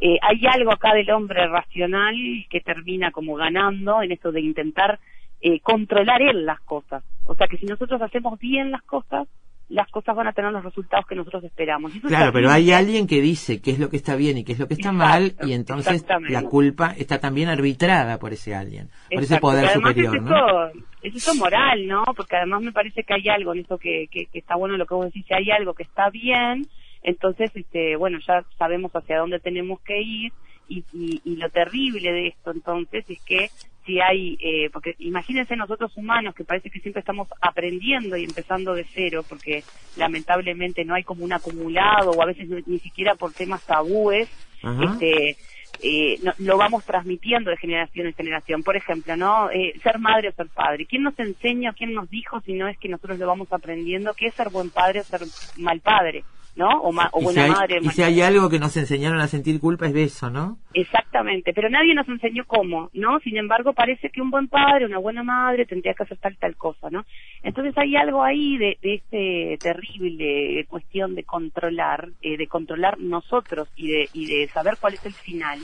eh, 0.00 0.18
hay 0.20 0.40
algo 0.46 0.72
acá 0.72 0.94
del 0.94 1.10
hombre 1.12 1.46
racional 1.46 2.16
que 2.50 2.60
termina 2.60 3.12
como 3.12 3.36
ganando 3.36 4.02
en 4.02 4.10
esto 4.10 4.32
de 4.32 4.40
intentar 4.40 4.98
eh, 5.40 5.60
controlar 5.60 6.22
él 6.22 6.44
las 6.46 6.60
cosas. 6.60 7.04
O 7.26 7.34
sea 7.34 7.46
que 7.48 7.56
si 7.58 7.66
nosotros 7.66 8.00
hacemos 8.02 8.38
bien 8.40 8.70
las 8.70 8.82
cosas, 8.82 9.28
las 9.72 9.90
cosas 9.90 10.14
van 10.14 10.26
a 10.26 10.32
tener 10.32 10.52
los 10.52 10.62
resultados 10.62 11.06
que 11.06 11.14
nosotros 11.14 11.42
esperamos. 11.44 11.94
Eso 11.94 12.08
Claro, 12.08 12.32
pero 12.32 12.50
hay 12.50 12.72
alguien 12.72 13.06
que 13.06 13.20
dice 13.20 13.60
qué 13.60 13.70
es 13.70 13.78
lo 13.78 13.88
que 13.88 13.96
está 13.96 14.16
bien 14.16 14.38
y 14.38 14.44
qué 14.44 14.52
es 14.52 14.58
lo 14.58 14.68
que 14.68 14.74
está 14.74 14.90
Exacto, 14.90 15.36
mal, 15.38 15.48
y 15.48 15.54
entonces 15.54 16.04
la 16.28 16.42
culpa 16.42 16.94
está 16.96 17.18
también 17.18 17.48
arbitrada 17.48 18.18
por 18.18 18.32
ese 18.32 18.54
alguien, 18.54 18.90
por 19.10 19.22
ese 19.22 19.38
poder 19.38 19.68
superior, 19.70 20.16
es 20.16 20.22
¿no? 20.22 20.36
eso, 20.68 20.80
es 21.02 21.14
eso 21.16 21.34
moral, 21.34 21.86
¿no? 21.86 22.04
Porque 22.16 22.36
además 22.36 22.62
me 22.62 22.72
parece 22.72 23.02
que 23.02 23.14
hay 23.14 23.28
algo 23.28 23.54
en 23.54 23.60
eso 23.60 23.78
que, 23.78 24.08
que, 24.10 24.26
que 24.26 24.38
está 24.38 24.56
bueno 24.56 24.76
lo 24.76 24.86
que 24.86 24.94
vos 24.94 25.06
decís, 25.06 25.24
si 25.26 25.34
hay 25.34 25.50
algo 25.50 25.74
que 25.74 25.84
está 25.84 26.10
bien, 26.10 26.66
entonces, 27.02 27.50
este, 27.54 27.96
bueno, 27.96 28.18
ya 28.26 28.44
sabemos 28.58 28.92
hacia 28.92 29.18
dónde 29.18 29.40
tenemos 29.40 29.80
que 29.80 30.00
ir 30.00 30.32
y, 30.68 30.84
y, 30.92 31.20
y 31.24 31.36
lo 31.36 31.48
terrible 31.50 32.12
de 32.12 32.28
esto 32.28 32.52
entonces 32.52 33.04
es 33.08 33.20
que 33.24 33.50
si 33.84 34.00
hay, 34.00 34.36
eh, 34.40 34.70
porque 34.72 34.94
imagínense 34.98 35.56
nosotros 35.56 35.96
humanos 35.96 36.34
que 36.34 36.44
parece 36.44 36.70
que 36.70 36.80
siempre 36.80 37.00
estamos 37.00 37.28
aprendiendo 37.40 38.16
y 38.16 38.24
empezando 38.24 38.74
de 38.74 38.86
cero, 38.94 39.24
porque 39.28 39.64
lamentablemente 39.96 40.84
no 40.84 40.94
hay 40.94 41.02
como 41.04 41.24
un 41.24 41.32
acumulado 41.32 42.12
o 42.12 42.22
a 42.22 42.26
veces 42.26 42.48
ni, 42.48 42.62
ni 42.66 42.78
siquiera 42.80 43.14
por 43.16 43.34
temas 43.34 43.62
tabúes, 43.64 44.28
Ajá. 44.62 44.94
este, 44.94 45.36
eh, 45.82 46.18
no- 46.22 46.34
lo 46.38 46.56
vamos 46.58 46.84
transmitiendo 46.84 47.50
de 47.50 47.56
generación 47.56 48.06
en 48.06 48.14
generación. 48.14 48.62
Por 48.62 48.76
ejemplo, 48.76 49.16
¿no? 49.16 49.50
Eh, 49.50 49.74
ser 49.82 49.98
madre 49.98 50.28
o 50.28 50.32
ser 50.32 50.48
padre. 50.54 50.86
¿Quién 50.86 51.02
nos 51.02 51.18
enseña, 51.18 51.72
quién 51.72 51.92
nos 51.92 52.08
dijo 52.08 52.40
si 52.42 52.52
no 52.52 52.68
es 52.68 52.78
que 52.78 52.88
nosotros 52.88 53.18
lo 53.18 53.26
vamos 53.26 53.52
aprendiendo 53.52 54.14
qué 54.14 54.28
es 54.28 54.34
ser 54.34 54.50
buen 54.50 54.70
padre 54.70 55.00
o 55.00 55.04
ser 55.04 55.22
mal 55.56 55.80
padre? 55.80 56.24
¿No? 56.54 56.68
O, 56.82 56.92
ma- 56.92 57.08
o 57.12 57.20
si 57.20 57.24
buena 57.24 57.44
hay, 57.44 57.50
madre. 57.50 57.78
y 57.80 57.88
si 57.88 58.02
hay 58.02 58.20
algo 58.20 58.50
que 58.50 58.58
nos 58.58 58.76
enseñaron 58.76 59.18
a 59.20 59.26
sentir 59.26 59.58
culpa 59.58 59.86
es 59.86 59.94
de 59.94 60.02
eso, 60.02 60.28
¿no? 60.28 60.58
Exactamente, 60.74 61.54
pero 61.54 61.70
nadie 61.70 61.94
nos 61.94 62.06
enseñó 62.08 62.44
cómo, 62.46 62.90
¿no? 62.92 63.20
Sin 63.20 63.38
embargo, 63.38 63.72
parece 63.72 64.10
que 64.10 64.20
un 64.20 64.30
buen 64.30 64.48
padre, 64.48 64.84
una 64.84 64.98
buena 64.98 65.22
madre 65.22 65.64
tendría 65.64 65.94
que 65.94 66.02
hacer 66.02 66.18
tal 66.18 66.36
tal 66.36 66.54
cosa, 66.56 66.90
¿no? 66.90 67.06
Entonces 67.42 67.72
hay 67.78 67.96
algo 67.96 68.22
ahí 68.22 68.58
de, 68.58 68.76
de 68.82 68.94
este 68.96 69.58
terrible 69.62 70.66
cuestión 70.68 71.14
de 71.14 71.24
controlar, 71.24 72.10
eh, 72.20 72.36
de 72.36 72.46
controlar 72.46 72.98
nosotros 72.98 73.68
y 73.74 73.88
de, 73.90 74.08
y 74.12 74.26
de 74.26 74.48
saber 74.48 74.74
cuál 74.78 74.92
es 74.94 75.06
el 75.06 75.14
final, 75.14 75.58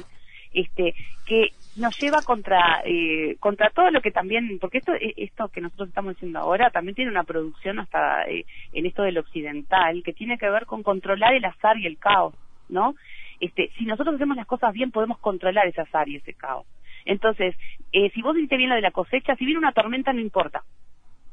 este, 0.55 0.95
que 1.27 1.49
nos 1.79 1.99
lleva 1.99 2.23
contra 2.23 2.83
eh, 2.85 3.37
contra 3.41 3.71
todo 3.71 3.91
lo 3.91 4.01
que 4.01 4.11
también, 4.11 4.59
porque 4.61 4.79
esto 4.79 4.95
eh, 4.95 5.15
esto 5.17 5.49
que 5.49 5.61
nosotros 5.61 5.89
estamos 5.89 6.17
haciendo 6.17 6.39
ahora 6.39 6.71
también 6.71 6.95
tiene 6.95 7.11
una 7.11 7.25
producción 7.25 7.79
hasta 7.79 8.25
eh, 8.25 8.45
en 8.73 8.87
esto 8.87 9.03
del 9.03 9.19
occidental 9.19 10.03
que 10.03 10.13
tiene 10.13 10.39
que 10.39 10.51
ver 10.51 10.67
con 10.67 10.83
controlar 10.83 11.35
el 11.35 11.45
azar 11.45 11.79
y 11.79 11.87
el 11.87 11.99
caos, 11.99 12.35
¿no? 12.69 12.95
este, 13.41 13.71
si 13.79 13.85
nosotros 13.85 14.17
hacemos 14.17 14.37
las 14.37 14.47
cosas 14.47 14.73
bien, 14.73 14.91
podemos 14.91 15.19
controlar 15.19 15.67
ese 15.67 15.81
azar 15.81 16.09
y 16.09 16.17
ese 16.17 16.35
caos. 16.35 16.67
Entonces, 17.05 17.55
eh, 17.93 18.11
si 18.11 18.23
vos 18.23 18.37
hiciste 18.37 18.57
bien 18.57 18.71
lo 18.71 18.77
de 18.77 18.83
la 18.83 18.91
cosecha, 18.91 19.37
si 19.37 19.45
viene 19.45 19.59
una 19.59 19.73
tormenta, 19.73 20.13
no 20.13 20.21
importa. 20.21 20.63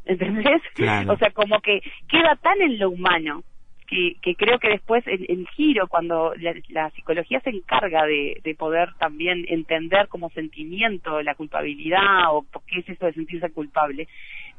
¿Entendés? 0.06 0.62
Claro. 0.76 1.12
O 1.14 1.18
sea, 1.18 1.32
como 1.32 1.60
que 1.62 1.82
queda 2.08 2.36
tan 2.36 2.62
en 2.62 2.80
lo 2.80 2.90
humano 2.90 3.44
que, 3.88 4.16
que 4.22 4.36
creo 4.36 4.60
que 4.60 4.70
después 4.70 5.06
el, 5.08 5.26
el 5.30 5.48
giro, 5.50 5.88
cuando 5.88 6.34
la, 6.70 6.90
psicología 6.92 7.40
se 7.42 7.50
encarga 7.50 8.06
de, 8.06 8.42
de 8.44 8.56
poder 8.56 8.94
también 9.00 9.46
entender 9.48 10.08
como 10.08 10.30
sentimiento 10.32 11.22
la 11.22 11.36
culpabilidad 11.36 12.34
o 12.34 12.46
qué 12.68 12.80
es 12.80 12.90
eso 12.90 13.06
de 13.06 13.14
sentirse 13.14 13.52
culpable, 13.52 14.08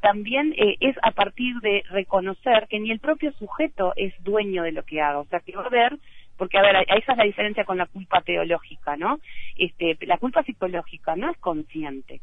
también 0.01 0.53
eh, 0.57 0.77
es 0.79 0.95
a 1.01 1.11
partir 1.11 1.55
de 1.61 1.83
reconocer 1.89 2.67
que 2.69 2.79
ni 2.79 2.91
el 2.91 2.99
propio 2.99 3.31
sujeto 3.33 3.93
es 3.95 4.13
dueño 4.23 4.63
de 4.63 4.71
lo 4.71 4.83
que 4.83 5.01
haga. 5.01 5.19
O 5.19 5.25
sea, 5.25 5.39
que 5.39 5.55
va 5.55 5.63
a 5.63 5.67
haber 5.67 5.97
porque 6.37 6.57
a 6.57 6.61
ver, 6.61 6.75
esa 6.95 7.13
es 7.13 7.17
la 7.17 7.23
diferencia 7.23 7.65
con 7.65 7.77
la 7.77 7.87
culpa 7.87 8.21
teológica, 8.21 8.95
¿no? 8.95 9.19
Este, 9.57 9.97
la 10.05 10.17
culpa 10.17 10.43
psicológica 10.43 11.15
no 11.15 11.31
es 11.31 11.37
consciente. 11.37 12.21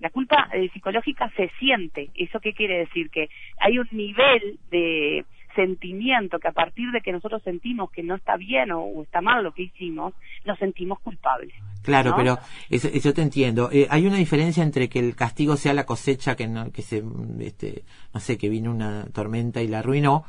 La 0.00 0.10
culpa 0.10 0.48
eh, 0.52 0.68
psicológica 0.72 1.30
se 1.36 1.50
siente. 1.58 2.10
¿Eso 2.14 2.40
qué 2.40 2.52
quiere 2.54 2.78
decir? 2.78 3.10
Que 3.10 3.28
hay 3.60 3.78
un 3.78 3.88
nivel 3.92 4.58
de 4.70 5.24
sentimiento 5.54 6.38
que 6.38 6.48
a 6.48 6.52
partir 6.52 6.90
de 6.92 7.00
que 7.00 7.12
nosotros 7.12 7.42
sentimos 7.42 7.90
que 7.90 8.02
no 8.02 8.14
está 8.14 8.36
bien 8.36 8.70
o, 8.72 8.80
o 8.82 9.02
está 9.02 9.20
mal 9.20 9.42
lo 9.44 9.52
que 9.52 9.62
hicimos, 9.64 10.14
nos 10.44 10.58
sentimos 10.58 10.98
culpables. 11.00 11.52
Claro, 11.82 12.10
¿no? 12.10 12.16
pero 12.16 12.38
eso, 12.68 12.88
eso 12.92 13.12
te 13.14 13.22
entiendo. 13.22 13.70
Eh, 13.72 13.86
hay 13.90 14.06
una 14.06 14.16
diferencia 14.16 14.62
entre 14.62 14.88
que 14.88 14.98
el 14.98 15.14
castigo 15.16 15.56
sea 15.56 15.72
la 15.74 15.86
cosecha 15.86 16.36
que 16.36 16.46
no, 16.46 16.70
que 16.72 16.82
se, 16.82 17.02
este, 17.40 17.84
no 18.12 18.20
sé, 18.20 18.36
que 18.38 18.48
vino 18.48 18.70
una 18.70 19.06
tormenta 19.12 19.62
y 19.62 19.68
la 19.68 19.78
arruinó, 19.80 20.24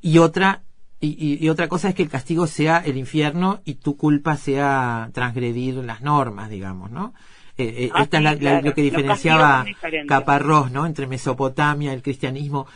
y 0.00 0.18
otra 0.18 0.62
y, 1.04 1.48
otra 1.48 1.66
cosa 1.66 1.88
es 1.88 1.96
que 1.96 2.04
el 2.04 2.08
castigo 2.08 2.46
sea 2.46 2.78
el 2.78 2.96
infierno 2.96 3.60
y 3.64 3.74
tu 3.74 3.96
culpa 3.96 4.36
sea 4.36 5.10
transgredir 5.12 5.74
las 5.74 6.00
normas, 6.00 6.48
digamos, 6.48 6.92
¿no? 6.92 7.12
Eh, 7.58 7.86
eh, 7.86 7.90
Ah, 7.92 8.02
esta 8.04 8.18
es 8.18 8.22
la- 8.22 8.30
sí, 8.30 8.36
la- 8.36 8.50
claro. 8.52 8.66
lo 8.68 8.74
que 8.74 8.82
diferenciaba. 8.82 9.64
Caparrós, 10.06 10.70
¿no? 10.70 10.86
Entre 10.86 11.08
Mesopotamia, 11.08 11.92
el 11.92 12.02
cristianismo. 12.02 12.68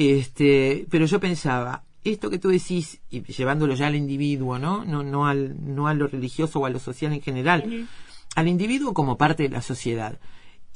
Este, 0.00 0.86
pero 0.90 1.06
yo 1.06 1.18
pensaba, 1.18 1.82
esto 2.04 2.30
que 2.30 2.38
tú 2.38 2.50
decís, 2.50 3.00
y 3.10 3.22
llevándolo 3.22 3.74
ya 3.74 3.88
al 3.88 3.96
individuo, 3.96 4.56
¿no? 4.56 4.84
No, 4.84 5.02
no, 5.02 5.26
al, 5.26 5.56
no 5.58 5.88
a 5.88 5.94
lo 5.94 6.06
religioso 6.06 6.60
o 6.60 6.66
a 6.66 6.70
lo 6.70 6.78
social 6.78 7.12
en 7.12 7.20
general, 7.20 7.88
al 8.36 8.46
individuo 8.46 8.94
como 8.94 9.18
parte 9.18 9.42
de 9.42 9.48
la 9.48 9.60
sociedad. 9.60 10.20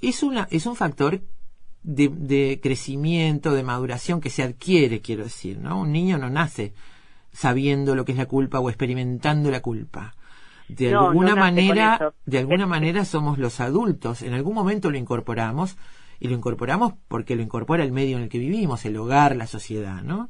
Es, 0.00 0.24
una, 0.24 0.48
es 0.50 0.66
un 0.66 0.74
factor 0.74 1.20
de, 1.84 2.08
de 2.08 2.58
crecimiento, 2.60 3.52
de 3.54 3.62
maduración 3.62 4.20
que 4.20 4.28
se 4.30 4.42
adquiere, 4.42 5.00
quiero 5.00 5.22
decir, 5.22 5.56
¿no? 5.58 5.80
Un 5.80 5.92
niño 5.92 6.18
no 6.18 6.28
nace 6.28 6.72
sabiendo 7.32 7.94
lo 7.94 8.04
que 8.04 8.12
es 8.12 8.18
la 8.18 8.26
culpa 8.26 8.58
o 8.58 8.70
experimentando 8.70 9.52
la 9.52 9.60
culpa. 9.60 10.16
De 10.68 10.90
No, 10.90 11.10
alguna 11.10 11.36
manera, 11.36 12.12
de 12.26 12.38
alguna 12.38 12.66
manera 12.66 13.04
somos 13.04 13.38
los 13.38 13.60
adultos. 13.60 14.22
En 14.22 14.34
algún 14.34 14.54
momento 14.54 14.90
lo 14.90 14.98
incorporamos 14.98 15.76
y 16.22 16.28
lo 16.28 16.34
incorporamos 16.34 16.94
porque 17.08 17.34
lo 17.36 17.42
incorpora 17.42 17.82
el 17.82 17.90
medio 17.92 18.16
en 18.16 18.22
el 18.24 18.28
que 18.28 18.38
vivimos, 18.38 18.84
el 18.84 18.96
hogar, 18.96 19.34
la 19.36 19.46
sociedad, 19.46 20.02
¿no? 20.02 20.28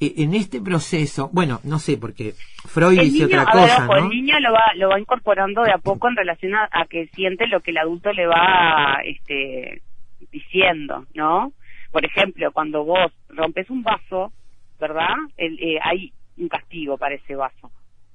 E- 0.00 0.14
En 0.22 0.34
este 0.34 0.60
proceso, 0.62 1.28
bueno, 1.32 1.60
no 1.62 1.78
sé, 1.78 1.98
porque 1.98 2.32
Freud 2.66 2.98
el 2.98 3.04
dice 3.10 3.26
niño, 3.26 3.42
otra 3.42 3.52
ver, 3.54 3.62
cosa, 3.68 3.84
ojo, 3.84 3.94
¿no? 3.96 4.02
el 4.04 4.08
niño 4.08 4.40
lo 4.40 4.52
va, 4.52 4.64
lo 4.76 4.88
va 4.88 4.98
incorporando 4.98 5.62
de 5.62 5.72
a 5.72 5.78
poco 5.78 6.08
en 6.08 6.16
relación 6.16 6.54
a, 6.54 6.68
a 6.72 6.86
que 6.86 7.08
siente 7.08 7.46
lo 7.48 7.60
que 7.60 7.70
el 7.72 7.78
adulto 7.78 8.12
le 8.12 8.26
va 8.26 8.98
este, 9.04 9.82
diciendo, 10.32 11.04
¿no? 11.14 11.52
Por 11.92 12.04
ejemplo, 12.06 12.50
cuando 12.52 12.84
vos 12.84 13.12
rompes 13.28 13.68
un 13.68 13.82
vaso, 13.82 14.32
¿verdad? 14.80 15.14
El- 15.36 15.58
eh, 15.60 15.78
hay 15.82 16.12
un 16.38 16.48
castigo 16.48 16.96
para 16.96 17.16
ese 17.16 17.34
vaso 17.34 17.70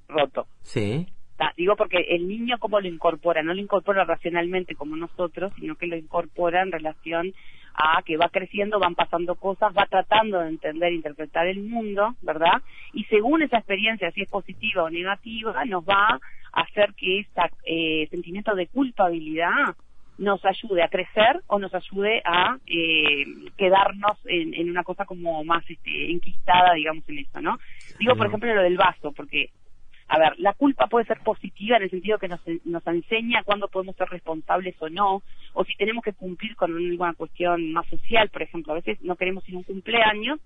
roto. 0.08 0.46
Sí. 0.62 1.06
Ta, 1.36 1.52
Digo 1.56 1.76
porque 1.76 1.98
el 2.08 2.28
niño 2.28 2.58
cómo 2.58 2.80
lo 2.80 2.88
incorpora, 2.88 3.42
no 3.42 3.52
lo 3.52 3.60
incorpora 3.60 4.04
racionalmente 4.04 4.74
como 4.74 4.96
nosotros, 4.96 5.52
sino 5.58 5.76
que 5.76 5.86
lo 5.86 5.96
incorpora 5.96 6.62
en 6.62 6.72
relación 6.72 7.34
a 7.74 8.02
que 8.02 8.16
va 8.16 8.30
creciendo, 8.30 8.78
van 8.78 8.94
pasando 8.94 9.34
cosas, 9.34 9.72
va 9.76 9.86
tratando 9.86 10.40
de 10.40 10.48
entender, 10.48 10.92
interpretar 10.92 11.46
el 11.46 11.60
mundo, 11.60 12.14
¿verdad? 12.22 12.62
Y 12.94 13.04
según 13.04 13.42
esa 13.42 13.58
experiencia, 13.58 14.10
si 14.12 14.22
es 14.22 14.30
positiva 14.30 14.84
o 14.84 14.90
negativa, 14.90 15.64
nos 15.66 15.84
va 15.84 16.18
a 16.52 16.60
hacer 16.62 16.94
que 16.94 17.20
este 17.20 18.08
sentimiento 18.10 18.54
de 18.54 18.66
culpabilidad 18.68 19.76
nos 20.18 20.42
ayude 20.46 20.82
a 20.82 20.88
crecer 20.88 21.42
o 21.46 21.58
nos 21.58 21.74
ayude 21.74 22.22
a 22.24 22.56
eh, 22.66 23.26
quedarnos 23.58 24.16
en, 24.24 24.54
en, 24.54 24.70
una 24.70 24.82
cosa 24.82 25.04
como 25.04 25.44
más 25.44 25.62
este, 25.68 26.10
enquistada, 26.10 26.72
digamos, 26.72 27.06
en 27.08 27.18
eso, 27.18 27.42
¿no? 27.42 27.58
Digo, 27.98 28.16
por 28.16 28.26
ejemplo, 28.26 28.54
lo 28.54 28.62
del 28.62 28.78
vaso, 28.78 29.12
porque 29.12 29.50
a 30.08 30.18
ver, 30.18 30.38
la 30.38 30.52
culpa 30.52 30.86
puede 30.86 31.06
ser 31.06 31.18
positiva 31.20 31.76
en 31.76 31.84
el 31.84 31.90
sentido 31.90 32.18
que 32.18 32.28
nos, 32.28 32.40
nos 32.64 32.86
enseña 32.86 33.42
cuándo 33.42 33.68
podemos 33.68 33.96
ser 33.96 34.08
responsables 34.08 34.76
o 34.80 34.88
no, 34.88 35.22
o 35.52 35.64
si 35.64 35.74
tenemos 35.76 36.04
que 36.04 36.12
cumplir 36.12 36.54
con 36.54 36.76
alguna 36.76 37.14
cuestión 37.14 37.72
más 37.72 37.86
social, 37.88 38.28
por 38.28 38.42
ejemplo, 38.42 38.72
a 38.72 38.76
veces 38.76 39.00
no 39.02 39.16
queremos 39.16 39.48
ir 39.48 39.56
a 39.56 39.58
un 39.58 39.64
cumpleaños, 39.64 40.38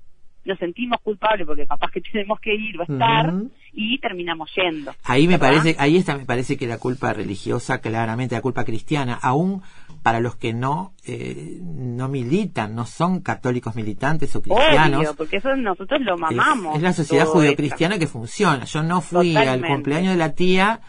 nos 0.44 0.58
sentimos 0.58 1.00
culpables 1.00 1.46
porque 1.46 1.66
capaz 1.66 1.90
que 1.90 2.00
tenemos 2.12 2.40
que 2.40 2.54
ir 2.54 2.78
o 2.78 2.82
estar 2.82 3.32
y 3.72 3.98
terminamos 3.98 4.50
yendo. 4.54 4.92
Ahí 5.04 5.28
me 5.28 5.38
parece, 5.38 5.76
ahí 5.78 5.96
está, 5.96 6.16
me 6.16 6.24
parece 6.24 6.56
que 6.56 6.66
la 6.66 6.78
culpa 6.78 7.12
religiosa, 7.12 7.80
claramente 7.80 8.34
la 8.34 8.40
culpa 8.40 8.64
cristiana, 8.64 9.18
aún 9.20 9.62
para 10.02 10.20
los 10.20 10.36
que 10.36 10.52
no 10.52 10.94
eh, 11.04 11.58
no 11.60 12.08
militan, 12.08 12.74
no 12.74 12.86
son 12.86 13.20
católicos 13.20 13.74
militantes 13.76 14.34
o 14.36 14.42
cristianos. 14.42 15.00
Obvio, 15.00 15.14
porque 15.14 15.36
eso 15.36 15.54
nosotros 15.56 16.00
lo 16.00 16.16
mamamos. 16.16 16.76
Es, 16.76 16.82
la 16.82 16.92
sociedad 16.92 17.26
judio-cristiana 17.26 17.98
que 17.98 18.06
funciona. 18.06 18.64
Yo 18.64 18.82
no 18.82 19.00
fui 19.00 19.36
al 19.36 19.64
cumpleaños 19.64 20.12
de 20.12 20.18
la 20.18 20.34
tía, 20.34 20.80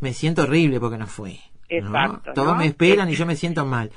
me 0.00 0.12
siento 0.12 0.42
horrible 0.42 0.80
porque 0.80 0.98
no 0.98 1.06
fui. 1.06 1.40
Exacto. 1.68 2.32
Todos 2.34 2.56
me 2.56 2.66
esperan 2.66 3.08
y 3.10 3.14
yo 3.14 3.26
me 3.26 3.36
siento 3.36 3.64
mal 3.66 3.90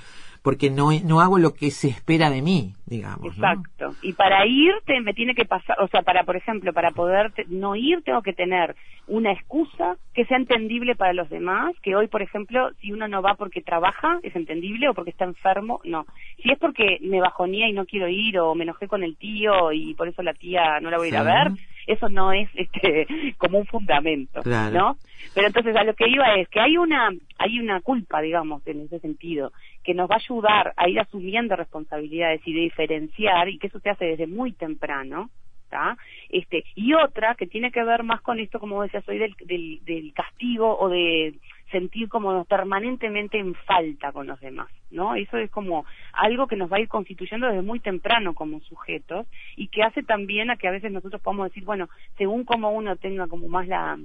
porque 0.48 0.70
no, 0.70 0.92
no 1.04 1.20
hago 1.20 1.40
lo 1.40 1.54
que 1.54 1.72
se 1.72 1.90
espera 1.90 2.30
de 2.30 2.42
mí, 2.42 2.72
digamos. 2.86 3.36
Exacto. 3.36 3.94
Y 4.02 4.14
para 4.14 4.46
irte 4.48 5.02
me 5.02 5.14
tiene 5.14 5.36
que 5.36 5.44
pasar, 5.44 5.76
o 5.82 5.90
sea, 5.90 6.04
para, 6.04 6.24
por 6.24 6.38
ejemplo, 6.38 6.72
para 6.72 6.92
poder 6.92 7.34
no 7.50 7.76
ir 7.76 8.02
tengo 8.04 8.22
que 8.22 8.32
tener 8.32 8.74
una 9.08 9.34
excusa 9.34 9.98
que 10.14 10.24
sea 10.24 10.38
entendible 10.38 10.96
para 10.96 11.12
los 11.12 11.30
demás, 11.30 11.76
que 11.84 11.98
hoy, 11.98 12.08
por 12.08 12.22
ejemplo, 12.22 12.70
si 12.80 12.94
uno 12.94 13.10
no 13.10 13.22
va 13.22 13.36
porque 13.36 13.62
trabaja, 13.62 14.20
es 14.24 14.34
entendible, 14.38 14.88
o 14.88 14.94
porque 14.94 15.10
está 15.10 15.26
enfermo, 15.26 15.82
no. 15.84 16.06
Si 16.42 16.50
es 16.50 16.58
porque 16.58 16.98
me 17.02 17.20
bajonía 17.20 17.68
y 17.68 17.74
no 17.74 17.86
quiero 17.86 18.08
ir, 18.08 18.40
o 18.40 18.56
me 18.56 18.64
enojé 18.64 18.88
con 18.88 19.04
el 19.04 19.18
tío 19.18 19.74
y 19.74 19.96
por 19.96 20.08
eso 20.08 20.24
la 20.24 20.34
tía 20.34 20.80
no 20.80 20.90
la 20.90 20.98
voy 20.98 21.08
a 21.08 21.10
ir 21.10 21.18
a 21.18 21.24
ver, 21.24 21.52
eso 21.88 22.10
no 22.10 22.32
es 22.34 22.50
este 22.54 23.08
como 23.38 23.60
un 23.60 23.66
fundamento, 23.66 24.42
¿no? 24.44 24.98
Pero 25.34 25.48
entonces 25.48 25.76
a 25.76 25.84
lo 25.84 25.96
que 25.96 26.08
iba 26.08 26.36
es 26.36 26.48
que 26.50 26.60
hay 26.60 26.78
una 26.78 27.10
hay 27.38 27.60
una 27.60 27.82
culpa, 27.82 28.22
digamos, 28.22 28.66
en 28.68 28.82
ese 28.82 29.00
sentido, 29.00 29.52
que 29.84 29.94
nos 29.94 30.10
va 30.10 30.16
a 30.16 30.20
ayudar 30.20 30.74
a 30.76 30.90
ir 30.90 31.00
asumiendo 31.00 31.56
responsabilidades 31.56 32.42
y 32.46 32.54
de 32.54 32.62
diferenciar 32.62 33.50
y 33.50 33.58
que 33.58 33.68
eso 33.68 33.80
se 33.80 33.90
hace 33.90 34.06
desde 34.06 34.28
muy 34.28 34.52
temprano, 34.52 35.30
¿está? 35.64 35.98
Este, 36.30 36.64
y 36.76 36.94
otra 36.94 37.36
que 37.36 37.48
tiene 37.48 37.72
que 37.72 37.84
ver 37.84 38.04
más 38.04 38.22
con 38.22 38.40
esto, 38.40 38.60
como 38.60 38.84
decía 38.84 39.02
soy 39.02 39.18
del, 39.18 39.34
del, 39.46 39.80
del 39.86 40.14
castigo 40.14 40.78
o 40.78 40.90
de 40.90 41.36
sentir 41.72 42.10
como 42.10 42.46
permanentemente 42.46 43.38
en 43.38 43.54
falta 43.54 44.12
con 44.12 44.28
los 44.28 44.40
demás, 44.40 44.68
¿no? 44.90 45.16
Eso 45.16 45.38
es 45.38 45.50
como 45.52 45.86
algo 46.14 46.48
que 46.48 46.56
nos 46.56 46.72
va 46.72 46.78
a 46.78 46.82
ir 46.82 46.88
constituyendo 46.88 47.48
desde 47.48 47.62
muy 47.62 47.80
temprano 47.80 48.34
como 48.34 48.62
sujetos 48.62 49.28
y 49.56 49.68
que 49.68 49.84
hace 49.84 50.04
también 50.04 50.50
a 50.50 50.58
que 50.58 50.68
a 50.68 50.72
veces 50.72 50.92
nosotros 50.92 51.22
podamos 51.22 51.50
decir, 51.50 51.66
bueno, 51.66 51.90
según 52.18 52.46
como 52.46 52.72
uno 52.72 52.96
tenga 52.96 53.28
como 53.28 53.48
más 53.48 53.68
la 53.68 53.98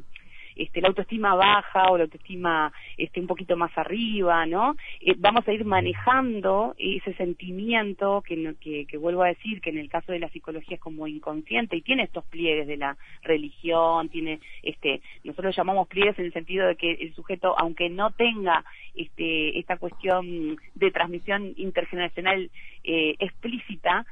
este, 0.56 0.80
la 0.80 0.88
autoestima 0.88 1.34
baja 1.34 1.90
o 1.90 1.96
la 1.96 2.04
autoestima 2.04 2.72
este, 2.96 3.20
un 3.20 3.26
poquito 3.26 3.56
más 3.56 3.70
arriba, 3.76 4.46
¿no? 4.46 4.76
Eh, 5.00 5.14
vamos 5.18 5.46
a 5.46 5.52
ir 5.52 5.64
manejando 5.64 6.74
ese 6.78 7.14
sentimiento 7.14 8.22
que, 8.26 8.54
que, 8.60 8.86
que, 8.86 8.96
vuelvo 8.96 9.22
a 9.22 9.28
decir 9.28 9.60
que 9.60 9.70
en 9.70 9.78
el 9.78 9.88
caso 9.88 10.12
de 10.12 10.18
la 10.18 10.28
psicología 10.30 10.76
es 10.76 10.80
como 10.80 11.06
inconsciente 11.06 11.76
y 11.76 11.82
tiene 11.82 12.04
estos 12.04 12.24
pliegues 12.24 12.66
de 12.66 12.76
la 12.76 12.96
religión, 13.22 14.08
tiene, 14.08 14.40
este, 14.62 15.00
nosotros 15.24 15.56
llamamos 15.56 15.88
pliegues 15.88 16.18
en 16.18 16.26
el 16.26 16.32
sentido 16.32 16.66
de 16.66 16.76
que 16.76 16.92
el 16.92 17.14
sujeto, 17.14 17.54
aunque 17.58 17.88
no 17.88 18.10
tenga 18.10 18.64
este, 18.94 19.58
esta 19.58 19.76
cuestión 19.76 20.56
de 20.74 20.90
transmisión 20.90 21.52
intergeneracional 21.56 22.50
eh, 22.84 23.16
explícita, 23.18 24.06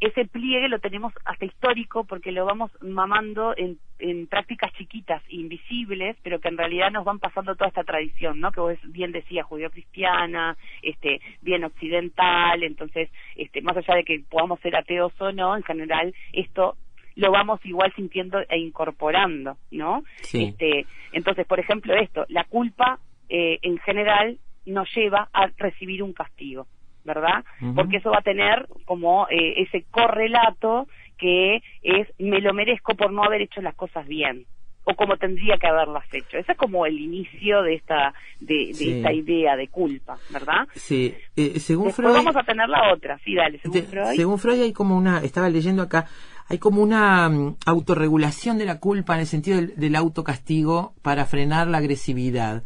ese 0.00 0.24
pliegue 0.24 0.68
lo 0.68 0.78
tenemos 0.78 1.12
hasta 1.24 1.44
histórico 1.44 2.04
porque 2.04 2.32
lo 2.32 2.46
vamos 2.46 2.70
mamando 2.80 3.54
en, 3.56 3.78
en 3.98 4.26
prácticas 4.26 4.72
chiquitas, 4.72 5.22
invisibles, 5.28 6.16
pero 6.22 6.40
que 6.40 6.48
en 6.48 6.56
realidad 6.56 6.90
nos 6.90 7.04
van 7.04 7.18
pasando 7.18 7.54
toda 7.54 7.68
esta 7.68 7.84
tradición, 7.84 8.40
¿no? 8.40 8.50
Que 8.50 8.60
vos 8.60 8.78
bien 8.84 9.12
decías, 9.12 9.46
judío-cristiana, 9.46 10.56
este, 10.80 11.20
bien 11.42 11.64
occidental, 11.64 12.62
entonces, 12.62 13.10
este, 13.36 13.60
más 13.60 13.76
allá 13.76 13.94
de 13.96 14.04
que 14.04 14.24
podamos 14.28 14.58
ser 14.60 14.74
ateos 14.74 15.12
o 15.20 15.32
no, 15.32 15.54
en 15.54 15.62
general, 15.64 16.14
esto 16.32 16.76
lo 17.16 17.30
vamos 17.30 17.60
igual 17.64 17.92
sintiendo 17.94 18.40
e 18.48 18.58
incorporando, 18.58 19.58
¿no? 19.70 20.02
Este, 20.32 20.86
entonces, 21.12 21.46
por 21.46 21.60
ejemplo, 21.60 21.94
esto, 21.94 22.24
la 22.28 22.44
culpa 22.44 22.98
eh, 23.28 23.58
en 23.60 23.76
general 23.78 24.38
nos 24.64 24.88
lleva 24.94 25.28
a 25.32 25.48
recibir 25.58 26.02
un 26.02 26.14
castigo. 26.14 26.66
¿Verdad? 27.04 27.44
Porque 27.74 27.98
eso 27.98 28.10
va 28.10 28.18
a 28.18 28.22
tener 28.22 28.66
como 28.84 29.26
eh, 29.28 29.62
ese 29.62 29.84
correlato 29.90 30.86
que 31.18 31.62
es 31.82 32.08
me 32.18 32.40
lo 32.40 32.54
merezco 32.54 32.94
por 32.94 33.12
no 33.12 33.24
haber 33.24 33.42
hecho 33.42 33.60
las 33.60 33.74
cosas 33.74 34.06
bien 34.06 34.46
o 34.84 34.94
como 34.94 35.16
tendría 35.16 35.58
que 35.58 35.66
haberlas 35.66 36.04
hecho. 36.12 36.38
Ese 36.38 36.52
es 36.52 36.58
como 36.58 36.86
el 36.86 36.98
inicio 36.98 37.62
de 37.62 37.74
esta 37.74 38.14
de, 38.40 38.70
esta 38.70 39.12
idea 39.12 39.56
de 39.56 39.68
culpa, 39.68 40.18
¿verdad? 40.30 40.66
Sí. 40.74 41.14
Eh, 41.36 41.60
según 41.60 41.86
Después 41.86 42.08
Freud 42.08 42.24
vamos 42.24 42.36
a 42.36 42.42
tener 42.44 42.68
la 42.68 42.92
otra. 42.92 43.18
Sí, 43.24 43.34
dale. 43.34 43.58
Según 43.58 43.82
Freud. 43.82 44.16
Según 44.16 44.38
Freud 44.38 44.62
hay 44.62 44.72
como 44.72 44.96
una 44.96 45.18
estaba 45.18 45.48
leyendo 45.48 45.82
acá 45.82 46.06
hay 46.48 46.58
como 46.58 46.82
una 46.82 47.28
um, 47.28 47.54
autorregulación 47.64 48.58
de 48.58 48.64
la 48.64 48.80
culpa 48.80 49.14
en 49.14 49.20
el 49.20 49.26
sentido 49.26 49.58
del, 49.58 49.76
del 49.76 49.94
autocastigo 49.94 50.94
para 51.00 51.24
frenar 51.24 51.68
la 51.68 51.78
agresividad. 51.78 52.64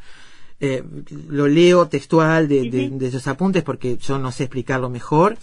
Eh, 0.60 0.84
lo 1.28 1.48
leo 1.48 1.88
textual 1.88 2.48
de, 2.48 2.70
de, 2.70 3.06
esos 3.06 3.26
apuntes 3.26 3.62
porque 3.62 3.96
yo 3.98 4.18
no 4.18 4.30
sé 4.32 4.44
explicarlo 4.44 4.88
mejor. 4.88 5.36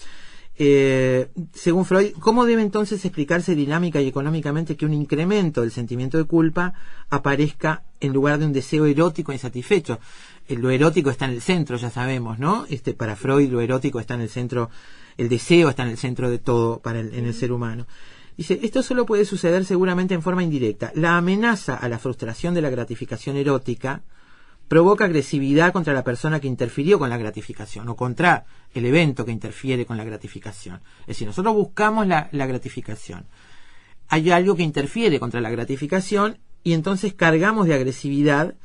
Eh, 0.58 1.30
según 1.54 1.86
Freud, 1.86 2.14
¿cómo 2.20 2.46
debe 2.46 2.62
entonces 2.62 3.04
explicarse 3.04 3.56
dinámica 3.56 4.02
y 4.02 4.08
económicamente 4.08 4.76
que 4.76 4.86
un 4.86 4.94
incremento 4.94 5.62
del 5.62 5.72
sentimiento 5.72 6.18
de 6.18 6.26
culpa 6.26 6.74
aparezca 7.10 7.84
en 8.00 8.14
lugar 8.14 8.38
de 8.38 8.46
un 8.46 8.54
deseo 8.54 8.86
erótico 8.86 9.34
insatisfecho? 9.34 10.00
Eh, 10.48 10.56
lo 10.56 10.70
erótico 10.70 11.10
está 11.10 11.26
en 11.26 11.32
el 11.32 11.42
centro, 11.42 11.78
ya 11.78 11.90
sabemos, 11.90 12.38
¿no? 12.38 12.66
Este, 12.70 12.94
para 12.94 13.16
Freud 13.16 13.50
lo 13.50 13.62
erótico 13.62 14.00
está 14.00 14.14
en 14.14 14.22
el 14.22 14.30
centro, 14.30 14.70
el 15.18 15.30
deseo 15.30 15.70
está 15.70 15.84
en 15.84 15.90
el 15.90 15.98
centro 15.98 16.30
de 16.30 16.40
todo 16.40 16.80
para 16.80 17.00
en 17.00 17.26
el 17.26 17.34
ser 17.34 17.52
humano. 17.52 17.88
Dice, 18.38 18.60
esto 18.64 18.82
solo 18.82 19.06
puede 19.06 19.26
suceder 19.26 19.66
seguramente 19.66 20.14
en 20.14 20.22
forma 20.22 20.44
indirecta. 20.44 20.92
La 20.96 21.18
amenaza 21.18 21.76
a 21.76 21.90
la 21.90 22.00
frustración 22.00 22.54
de 22.54 22.62
la 22.62 22.70
gratificación 22.70 23.36
erótica, 23.36 24.04
provoca 24.72 25.04
agresividad 25.04 25.74
contra 25.74 25.94
la 25.94 26.02
persona 26.02 26.40
que 26.40 26.48
interfirió 26.48 26.98
con 26.98 27.10
la 27.10 27.18
gratificación 27.18 27.90
o 27.90 27.98
contra 27.98 28.46
el 28.74 28.86
evento 28.86 29.26
que 29.26 29.34
interfiere 29.34 29.86
con 29.86 29.98
la 29.98 30.06
gratificación. 30.06 30.80
Es 31.02 31.08
decir, 31.08 31.28
nosotros 31.28 31.54
buscamos 31.54 32.08
la, 32.08 32.30
gratificación. 32.32 33.26
Hay 34.08 34.32
algo 34.32 34.56
que 34.56 34.64
interfiere 34.64 35.20
contra 35.20 35.42
la 35.42 35.50
gratificación 35.50 36.38
y 36.64 36.72
entonces 36.72 37.14
cargamos 37.14 37.68
de 37.68 37.74
agresividad 37.74 38.56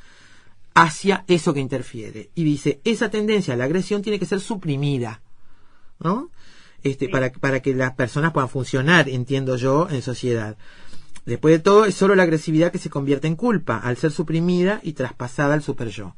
hacia 0.75 1.25
eso 1.27 1.53
que 1.53 1.59
interfiere. 1.59 2.31
Y 2.37 2.45
dice, 2.45 2.81
esa 2.85 3.11
tendencia 3.11 3.55
a 3.55 3.57
la 3.57 3.65
agresión 3.65 4.03
tiene 4.03 4.21
que 4.21 4.27
ser 4.27 4.39
suprimida, 4.39 5.23
¿no? 5.99 6.31
Este, 6.85 7.09
para, 7.09 7.33
para 7.33 7.59
que 7.59 7.75
las 7.75 7.95
personas 7.95 8.33
puedan 8.33 8.49
funcionar, 8.49 9.09
entiendo 9.09 9.57
yo, 9.57 9.89
en 9.91 10.03
sociedad. 10.03 10.57
Después 11.27 11.57
de 11.57 11.63
todo, 11.63 11.85
es 11.85 11.95
solo 11.97 12.15
la 12.15 12.23
agresividad 12.23 12.71
que 12.71 12.79
se 12.79 12.89
convierte 12.89 13.27
en 13.27 13.35
culpa, 13.35 13.79
al 13.79 13.97
ser 13.97 14.13
suprimida 14.13 14.79
y 14.85 14.93
traspasada 14.93 15.55
al 15.55 15.63
super 15.63 15.89
yo. 15.89 16.15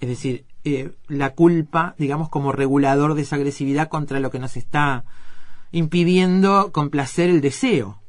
Es 0.00 0.08
decir, 0.08 0.44
eh, 0.64 0.90
la 1.06 1.34
culpa, 1.34 1.94
digamos, 1.96 2.28
como 2.28 2.50
regulador 2.50 3.14
de 3.14 3.22
esa 3.22 3.36
agresividad 3.36 3.88
contra 3.88 4.18
lo 4.18 4.30
que 4.30 4.40
nos 4.40 4.56
está 4.56 5.04
impidiendo 5.70 6.72
complacer 6.72 7.30
el 7.30 7.40
deseo. 7.40 8.00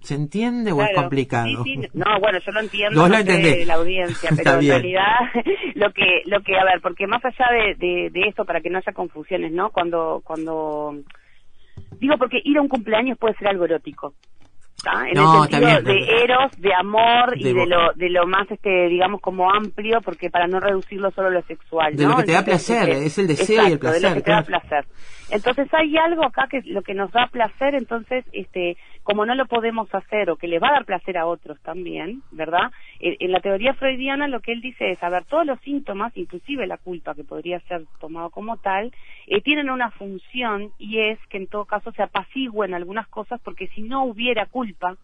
¿Se 0.00 0.14
entiende 0.14 0.70
o 0.70 0.80
es 0.80 0.94
complicado? 0.94 1.64
Sí, 1.64 1.74
sí. 1.74 1.88
No, 1.92 2.04
bueno, 2.20 2.38
yo 2.38 2.52
lo 2.52 2.60
entiendo 2.60 3.02
no 3.02 3.08
la 3.08 3.74
audiencia, 3.74 4.30
pero 4.36 4.60
en 4.60 4.68
realidad 4.68 5.16
lo 5.74 5.92
que, 5.92 6.22
lo 6.26 6.40
que, 6.42 6.56
a 6.56 6.64
ver, 6.64 6.80
porque 6.80 7.08
más 7.08 7.24
allá 7.24 7.46
de, 7.50 7.74
de, 7.74 8.10
de 8.10 8.28
esto, 8.28 8.44
para 8.44 8.60
que 8.60 8.70
no 8.70 8.78
haya 8.78 8.92
confusiones, 8.92 9.50
¿no? 9.50 9.70
Cuando, 9.70 10.22
cuando, 10.24 10.94
digo, 11.98 12.16
porque 12.18 12.40
ir 12.44 12.56
a 12.58 12.62
un 12.62 12.68
cumpleaños 12.68 13.18
puede 13.18 13.34
ser 13.34 13.48
algo 13.48 13.64
erótico. 13.64 14.14
¿Tá? 14.86 15.08
En 15.08 15.14
No, 15.14 15.44
el 15.44 15.50
sentido 15.50 15.66
bien, 15.72 15.84
de 15.84 16.22
eros, 16.22 16.52
de 16.58 16.70
amor 16.78 17.30
De 17.36 17.50
y 17.50 17.52
de 17.52 17.66
lo, 17.66 17.92
de 17.96 18.08
lo 18.10 18.26
más, 18.26 18.48
este, 18.50 18.88
digamos, 18.88 19.20
como 19.20 19.52
amplio, 19.52 20.00
porque 20.04 20.30
para 20.30 20.46
no 20.46 20.60
reducirlo 20.60 21.10
solo 21.10 21.28
a 21.28 21.30
lo 21.32 21.42
sexual, 21.42 21.96
De 21.96 22.04
¿no? 22.04 22.10
lo 22.10 22.16
que 22.18 22.22
te 22.24 22.32
da 22.32 22.38
Entonces, 22.38 22.66
placer, 22.68 22.88
este, 22.90 23.06
es 23.06 23.18
el 23.18 23.26
deseo 23.26 23.62
y 23.64 23.66
el 23.66 23.72
exacto, 23.74 23.86
de 23.88 24.00
lo 24.00 24.00
placer, 24.00 24.14
que 24.14 24.22
te 24.22 24.30
da 24.30 24.42
claro. 24.42 24.46
placer. 24.68 24.84
Entonces 25.30 25.68
hay 25.72 25.96
algo 25.96 26.24
acá 26.24 26.46
que 26.48 26.62
lo 26.64 26.82
que 26.82 26.94
nos 26.94 27.10
da 27.10 27.26
placer, 27.26 27.74
entonces, 27.74 28.24
este, 28.32 28.76
como 29.02 29.26
no 29.26 29.34
lo 29.34 29.46
podemos 29.46 29.92
hacer 29.94 30.30
o 30.30 30.36
que 30.36 30.48
le 30.48 30.58
va 30.58 30.68
a 30.68 30.72
dar 30.72 30.84
placer 30.84 31.18
a 31.18 31.26
otros 31.26 31.60
también, 31.62 32.22
¿verdad? 32.30 32.70
En, 33.00 33.16
en 33.18 33.32
la 33.32 33.40
teoría 33.40 33.74
freudiana 33.74 34.28
lo 34.28 34.40
que 34.40 34.52
él 34.52 34.60
dice 34.60 34.92
es, 34.92 35.02
a 35.02 35.08
ver, 35.08 35.24
todos 35.24 35.44
los 35.44 35.60
síntomas, 35.60 36.16
inclusive 36.16 36.66
la 36.66 36.78
culpa, 36.78 37.14
que 37.14 37.24
podría 37.24 37.60
ser 37.60 37.86
tomado 38.00 38.30
como 38.30 38.56
tal, 38.58 38.92
eh, 39.26 39.40
tienen 39.40 39.70
una 39.70 39.90
función 39.90 40.70
y 40.78 41.00
es 41.00 41.18
que 41.28 41.38
en 41.38 41.48
todo 41.48 41.64
caso 41.64 41.92
se 41.92 42.02
apacigüen 42.02 42.74
algunas 42.74 43.08
cosas 43.08 43.40
porque 43.42 43.68
si 43.68 43.82
no 43.82 44.04
hubiera 44.04 44.46
culpa, 44.46 44.96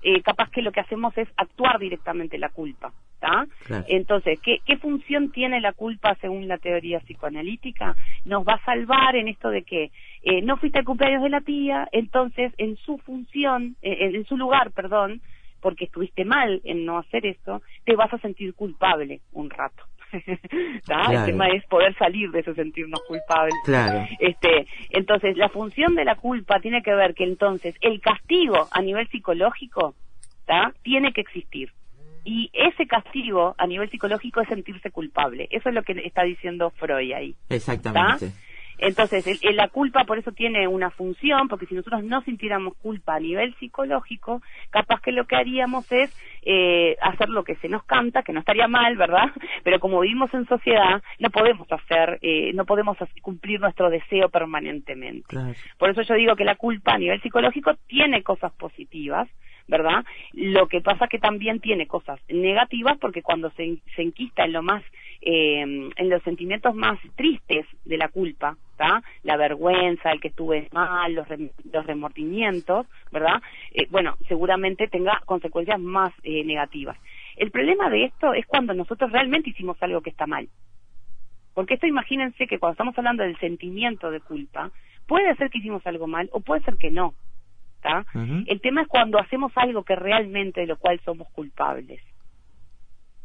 Eh, 0.00 0.22
capaz 0.22 0.48
que 0.50 0.62
lo 0.62 0.70
que 0.70 0.78
hacemos 0.78 1.16
es 1.18 1.28
actuar 1.36 1.80
directamente 1.80 2.38
la 2.38 2.50
culpa, 2.50 2.92
¿tá? 3.18 3.46
Claro. 3.64 3.84
Entonces, 3.88 4.38
¿qué, 4.40 4.60
¿qué 4.64 4.76
función 4.76 5.32
tiene 5.32 5.60
la 5.60 5.72
culpa 5.72 6.14
según 6.20 6.46
la 6.46 6.58
teoría 6.58 7.00
psicoanalítica? 7.00 7.96
Nos 8.24 8.46
va 8.46 8.54
a 8.54 8.64
salvar 8.64 9.16
en 9.16 9.26
esto 9.26 9.50
de 9.50 9.62
que 9.62 9.90
eh, 10.22 10.40
no 10.42 10.56
fuiste 10.56 10.78
al 10.78 10.84
cumpleaños 10.84 11.24
de 11.24 11.30
la 11.30 11.40
tía, 11.40 11.88
entonces 11.90 12.52
en 12.58 12.76
su 12.76 12.98
función, 12.98 13.74
eh, 13.82 13.96
en, 14.02 14.14
en 14.14 14.24
su 14.24 14.36
lugar, 14.36 14.70
perdón, 14.70 15.20
porque 15.60 15.86
estuviste 15.86 16.24
mal 16.24 16.60
en 16.62 16.84
no 16.84 16.98
hacer 16.98 17.26
eso, 17.26 17.60
te 17.84 17.96
vas 17.96 18.12
a 18.14 18.18
sentir 18.18 18.54
culpable 18.54 19.20
un 19.32 19.50
rato. 19.50 19.82
¿tá? 20.86 21.04
Claro. 21.04 21.20
El 21.20 21.26
tema 21.26 21.48
es 21.48 21.64
poder 21.66 21.96
salir 21.96 22.30
de 22.30 22.40
ese 22.40 22.54
sentirnos 22.54 23.00
culpables. 23.06 23.54
Claro. 23.64 24.06
Este, 24.18 24.66
entonces, 24.90 25.36
la 25.36 25.48
función 25.48 25.94
de 25.94 26.04
la 26.04 26.16
culpa 26.16 26.60
tiene 26.60 26.82
que 26.82 26.94
ver 26.94 27.14
que 27.14 27.24
entonces 27.24 27.74
el 27.80 28.00
castigo 28.00 28.68
a 28.70 28.82
nivel 28.82 29.08
psicológico 29.08 29.94
¿tá? 30.46 30.72
tiene 30.82 31.12
que 31.12 31.20
existir. 31.20 31.72
Y 32.24 32.50
ese 32.52 32.86
castigo 32.86 33.54
a 33.56 33.66
nivel 33.66 33.88
psicológico 33.90 34.40
es 34.40 34.48
sentirse 34.48 34.90
culpable. 34.90 35.48
Eso 35.50 35.70
es 35.70 35.74
lo 35.74 35.82
que 35.82 35.92
está 36.04 36.24
diciendo 36.24 36.70
Freud 36.70 37.12
ahí. 37.12 37.34
Exactamente. 37.48 38.32
Entonces, 38.78 39.26
el- 39.26 39.38
el- 39.42 39.56
la 39.56 39.68
culpa 39.68 40.04
por 40.04 40.18
eso 40.18 40.32
tiene 40.32 40.68
una 40.68 40.90
función, 40.90 41.48
porque 41.48 41.66
si 41.66 41.74
nosotros 41.74 42.04
no 42.04 42.22
sintiéramos 42.22 42.76
culpa 42.76 43.16
a 43.16 43.20
nivel 43.20 43.54
psicológico, 43.56 44.40
capaz 44.70 45.00
que 45.00 45.12
lo 45.12 45.26
que 45.26 45.36
haríamos 45.36 45.90
es 45.92 46.10
eh, 46.50 46.96
hacer 47.02 47.28
lo 47.28 47.44
que 47.44 47.56
se 47.56 47.68
nos 47.68 47.82
canta, 47.84 48.22
que 48.22 48.32
no 48.32 48.40
estaría 48.40 48.68
mal, 48.68 48.96
¿verdad? 48.96 49.26
Pero 49.64 49.80
como 49.80 50.00
vivimos 50.00 50.32
en 50.32 50.46
sociedad, 50.46 51.02
no 51.18 51.30
podemos 51.30 51.70
hacer, 51.70 52.18
eh, 52.22 52.52
no 52.54 52.64
podemos 52.64 52.96
cumplir 53.20 53.60
nuestro 53.60 53.90
deseo 53.90 54.28
permanentemente. 54.30 55.26
Claro. 55.28 55.52
Por 55.76 55.90
eso 55.90 56.02
yo 56.02 56.14
digo 56.14 56.36
que 56.36 56.44
la 56.44 56.54
culpa 56.54 56.94
a 56.94 56.98
nivel 56.98 57.20
psicológico 57.20 57.74
tiene 57.86 58.22
cosas 58.22 58.52
positivas, 58.52 59.28
¿verdad? 59.66 60.04
Lo 60.32 60.66
que 60.68 60.80
pasa 60.80 61.08
que 61.08 61.18
también 61.18 61.60
tiene 61.60 61.86
cosas 61.86 62.18
negativas 62.28 62.96
porque 62.98 63.22
cuando 63.22 63.50
se, 63.50 63.78
se 63.94 64.02
enquista 64.02 64.44
en 64.44 64.52
lo 64.52 64.62
más, 64.62 64.82
eh, 65.20 65.60
en 65.60 66.08
los 66.10 66.22
sentimientos 66.22 66.74
más 66.74 66.98
tristes 67.16 67.66
de 67.84 67.96
la 67.96 68.08
culpa, 68.08 68.56
¿tá? 68.76 69.02
La 69.22 69.36
vergüenza, 69.36 70.12
el 70.12 70.20
que 70.20 70.28
estuve 70.28 70.68
mal, 70.72 71.12
los, 71.12 71.26
rem- 71.26 71.50
los 71.72 71.86
remordimientos, 71.86 72.86
¿verdad? 73.10 73.42
Eh, 73.72 73.86
bueno, 73.90 74.16
seguramente 74.28 74.88
tenga 74.88 75.20
consecuencias 75.26 75.80
más 75.80 76.12
eh, 76.22 76.44
negativas. 76.44 76.96
El 77.36 77.50
problema 77.50 77.90
de 77.90 78.04
esto 78.04 78.34
es 78.34 78.46
cuando 78.46 78.74
nosotros 78.74 79.10
realmente 79.12 79.50
hicimos 79.50 79.76
algo 79.82 80.00
que 80.00 80.10
está 80.10 80.26
mal. 80.26 80.48
Porque 81.54 81.74
esto 81.74 81.86
imagínense 81.86 82.46
que 82.46 82.58
cuando 82.58 82.72
estamos 82.72 82.96
hablando 82.98 83.22
del 83.24 83.36
sentimiento 83.38 84.10
de 84.10 84.20
culpa, 84.20 84.70
puede 85.06 85.34
ser 85.36 85.50
que 85.50 85.58
hicimos 85.58 85.84
algo 85.86 86.06
mal 86.06 86.28
o 86.32 86.40
puede 86.40 86.62
ser 86.62 86.76
que 86.76 86.90
no. 86.90 87.14
¿tá? 87.80 88.06
El 88.48 88.60
tema 88.60 88.82
es 88.82 88.88
cuando 88.88 89.18
hacemos 89.18 89.52
algo 89.56 89.82
que 89.82 89.96
realmente 89.96 90.60
de 90.60 90.66
lo 90.66 90.76
cual 90.76 91.00
somos 91.04 91.28
culpables. 91.30 92.00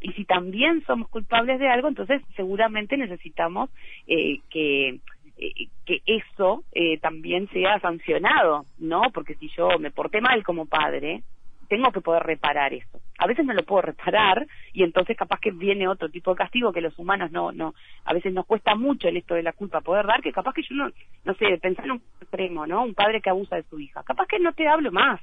Y 0.00 0.12
si 0.12 0.24
también 0.24 0.84
somos 0.86 1.08
culpables 1.08 1.58
de 1.58 1.68
algo, 1.68 1.88
entonces 1.88 2.22
seguramente 2.36 2.96
necesitamos 2.96 3.70
eh, 4.06 4.40
que 4.50 5.00
eh, 5.36 5.68
que 5.84 6.00
eso 6.06 6.62
eh, 6.72 6.98
también 6.98 7.48
sea 7.48 7.80
sancionado, 7.80 8.66
¿no? 8.78 9.02
Porque 9.12 9.34
si 9.34 9.48
yo 9.48 9.78
me 9.80 9.90
porté 9.90 10.20
mal 10.20 10.44
como 10.44 10.66
padre, 10.66 11.22
tengo 11.68 11.90
que 11.90 12.00
poder 12.00 12.22
reparar 12.22 12.72
eso. 12.72 13.00
A 13.18 13.26
veces 13.26 13.44
no 13.44 13.52
lo 13.52 13.64
puedo 13.64 13.82
reparar 13.82 14.46
y 14.72 14.84
entonces 14.84 15.16
capaz 15.16 15.40
que 15.40 15.50
viene 15.50 15.88
otro 15.88 16.08
tipo 16.08 16.30
de 16.30 16.36
castigo 16.36 16.72
que 16.72 16.80
los 16.80 16.96
humanos 16.98 17.32
no, 17.32 17.50
no, 17.50 17.74
a 18.04 18.14
veces 18.14 18.32
nos 18.32 18.46
cuesta 18.46 18.76
mucho 18.76 19.08
en 19.08 19.16
esto 19.16 19.34
de 19.34 19.42
la 19.42 19.52
culpa 19.52 19.80
poder 19.80 20.06
dar, 20.06 20.22
que 20.22 20.32
capaz 20.32 20.52
que 20.52 20.62
yo 20.62 20.74
no, 20.76 20.90
no 21.24 21.34
sé, 21.34 21.58
pensar 21.58 21.86
en 21.86 21.92
un 21.92 22.02
extremo, 22.20 22.66
¿no? 22.66 22.84
Un 22.84 22.94
padre 22.94 23.20
que 23.20 23.30
abusa 23.30 23.56
de 23.56 23.64
su 23.64 23.80
hija. 23.80 24.04
Capaz 24.04 24.26
que 24.26 24.38
no 24.38 24.52
te 24.52 24.68
hablo 24.68 24.92
más. 24.92 25.20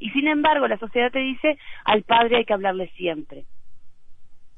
Y 0.00 0.10
sin 0.10 0.26
embargo, 0.28 0.66
la 0.68 0.78
sociedad 0.78 1.10
te 1.10 1.18
dice, 1.18 1.58
al 1.84 2.02
padre 2.02 2.36
hay 2.36 2.44
que 2.44 2.54
hablarle 2.54 2.88
siempre. 2.96 3.44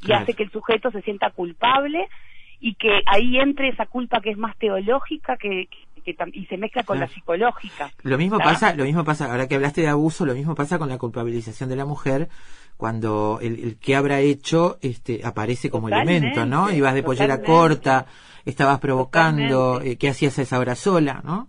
Y 0.03 0.07
Claro. 0.07 0.23
hace 0.23 0.35
que 0.35 0.43
el 0.45 0.51
sujeto 0.51 0.91
se 0.91 1.03
sienta 1.03 1.31
culpable 1.31 2.09
y 2.59 2.75
que 2.75 3.01
ahí 3.07 3.39
entre 3.39 3.69
esa 3.69 3.87
culpa 3.87 4.21
que 4.21 4.31
es 4.31 4.39
más 4.39 4.57
teológica 4.59 5.37
que, 5.37 5.67
que- 5.95 6.03
que 6.03 6.17
tam- 6.17 6.31
y 6.33 6.47
se 6.47 6.57
mezcla 6.57 6.83
con 6.83 6.99
la 6.99 7.09
psicológica. 7.09 7.91
Lo 8.03 8.17
mismo 8.17 8.39
pasa, 8.39 8.75
lo 8.75 8.85
mismo 8.85 9.05
pasa, 9.05 9.31
ahora 9.31 9.47
que 9.49 9.55
hablaste 9.57 9.83
de 9.83 9.89
abuso, 9.89 10.25
lo 10.25 10.35
mismo 10.35 10.55
pasa 10.55 10.79
con 10.79 10.89
la 10.89 10.97
culpabilización 10.99 11.69
de 11.69 11.77
la 11.77 11.85
mujer 11.85 12.29
cuando 12.79 13.39
el, 13.43 13.59
el 13.63 13.79
que 13.79 13.97
habrá 13.97 14.21
hecho 14.21 14.79
este 14.81 15.21
aparece 15.25 15.69
como 15.71 15.89
Totalmente, 15.89 16.27
elemento, 16.29 16.47
¿no? 16.47 16.71
Ibas 16.73 16.95
de 16.95 17.03
pollera 17.03 17.37
totalmente. 17.39 17.47
corta, 17.53 18.07
estabas 18.47 18.79
provocando, 18.81 19.83
eh, 19.83 19.99
¿qué 19.99 20.09
hacías 20.09 20.39
a 20.39 20.43
esa 20.43 20.59
hora 20.59 20.75
sola, 20.75 21.21
no? 21.25 21.49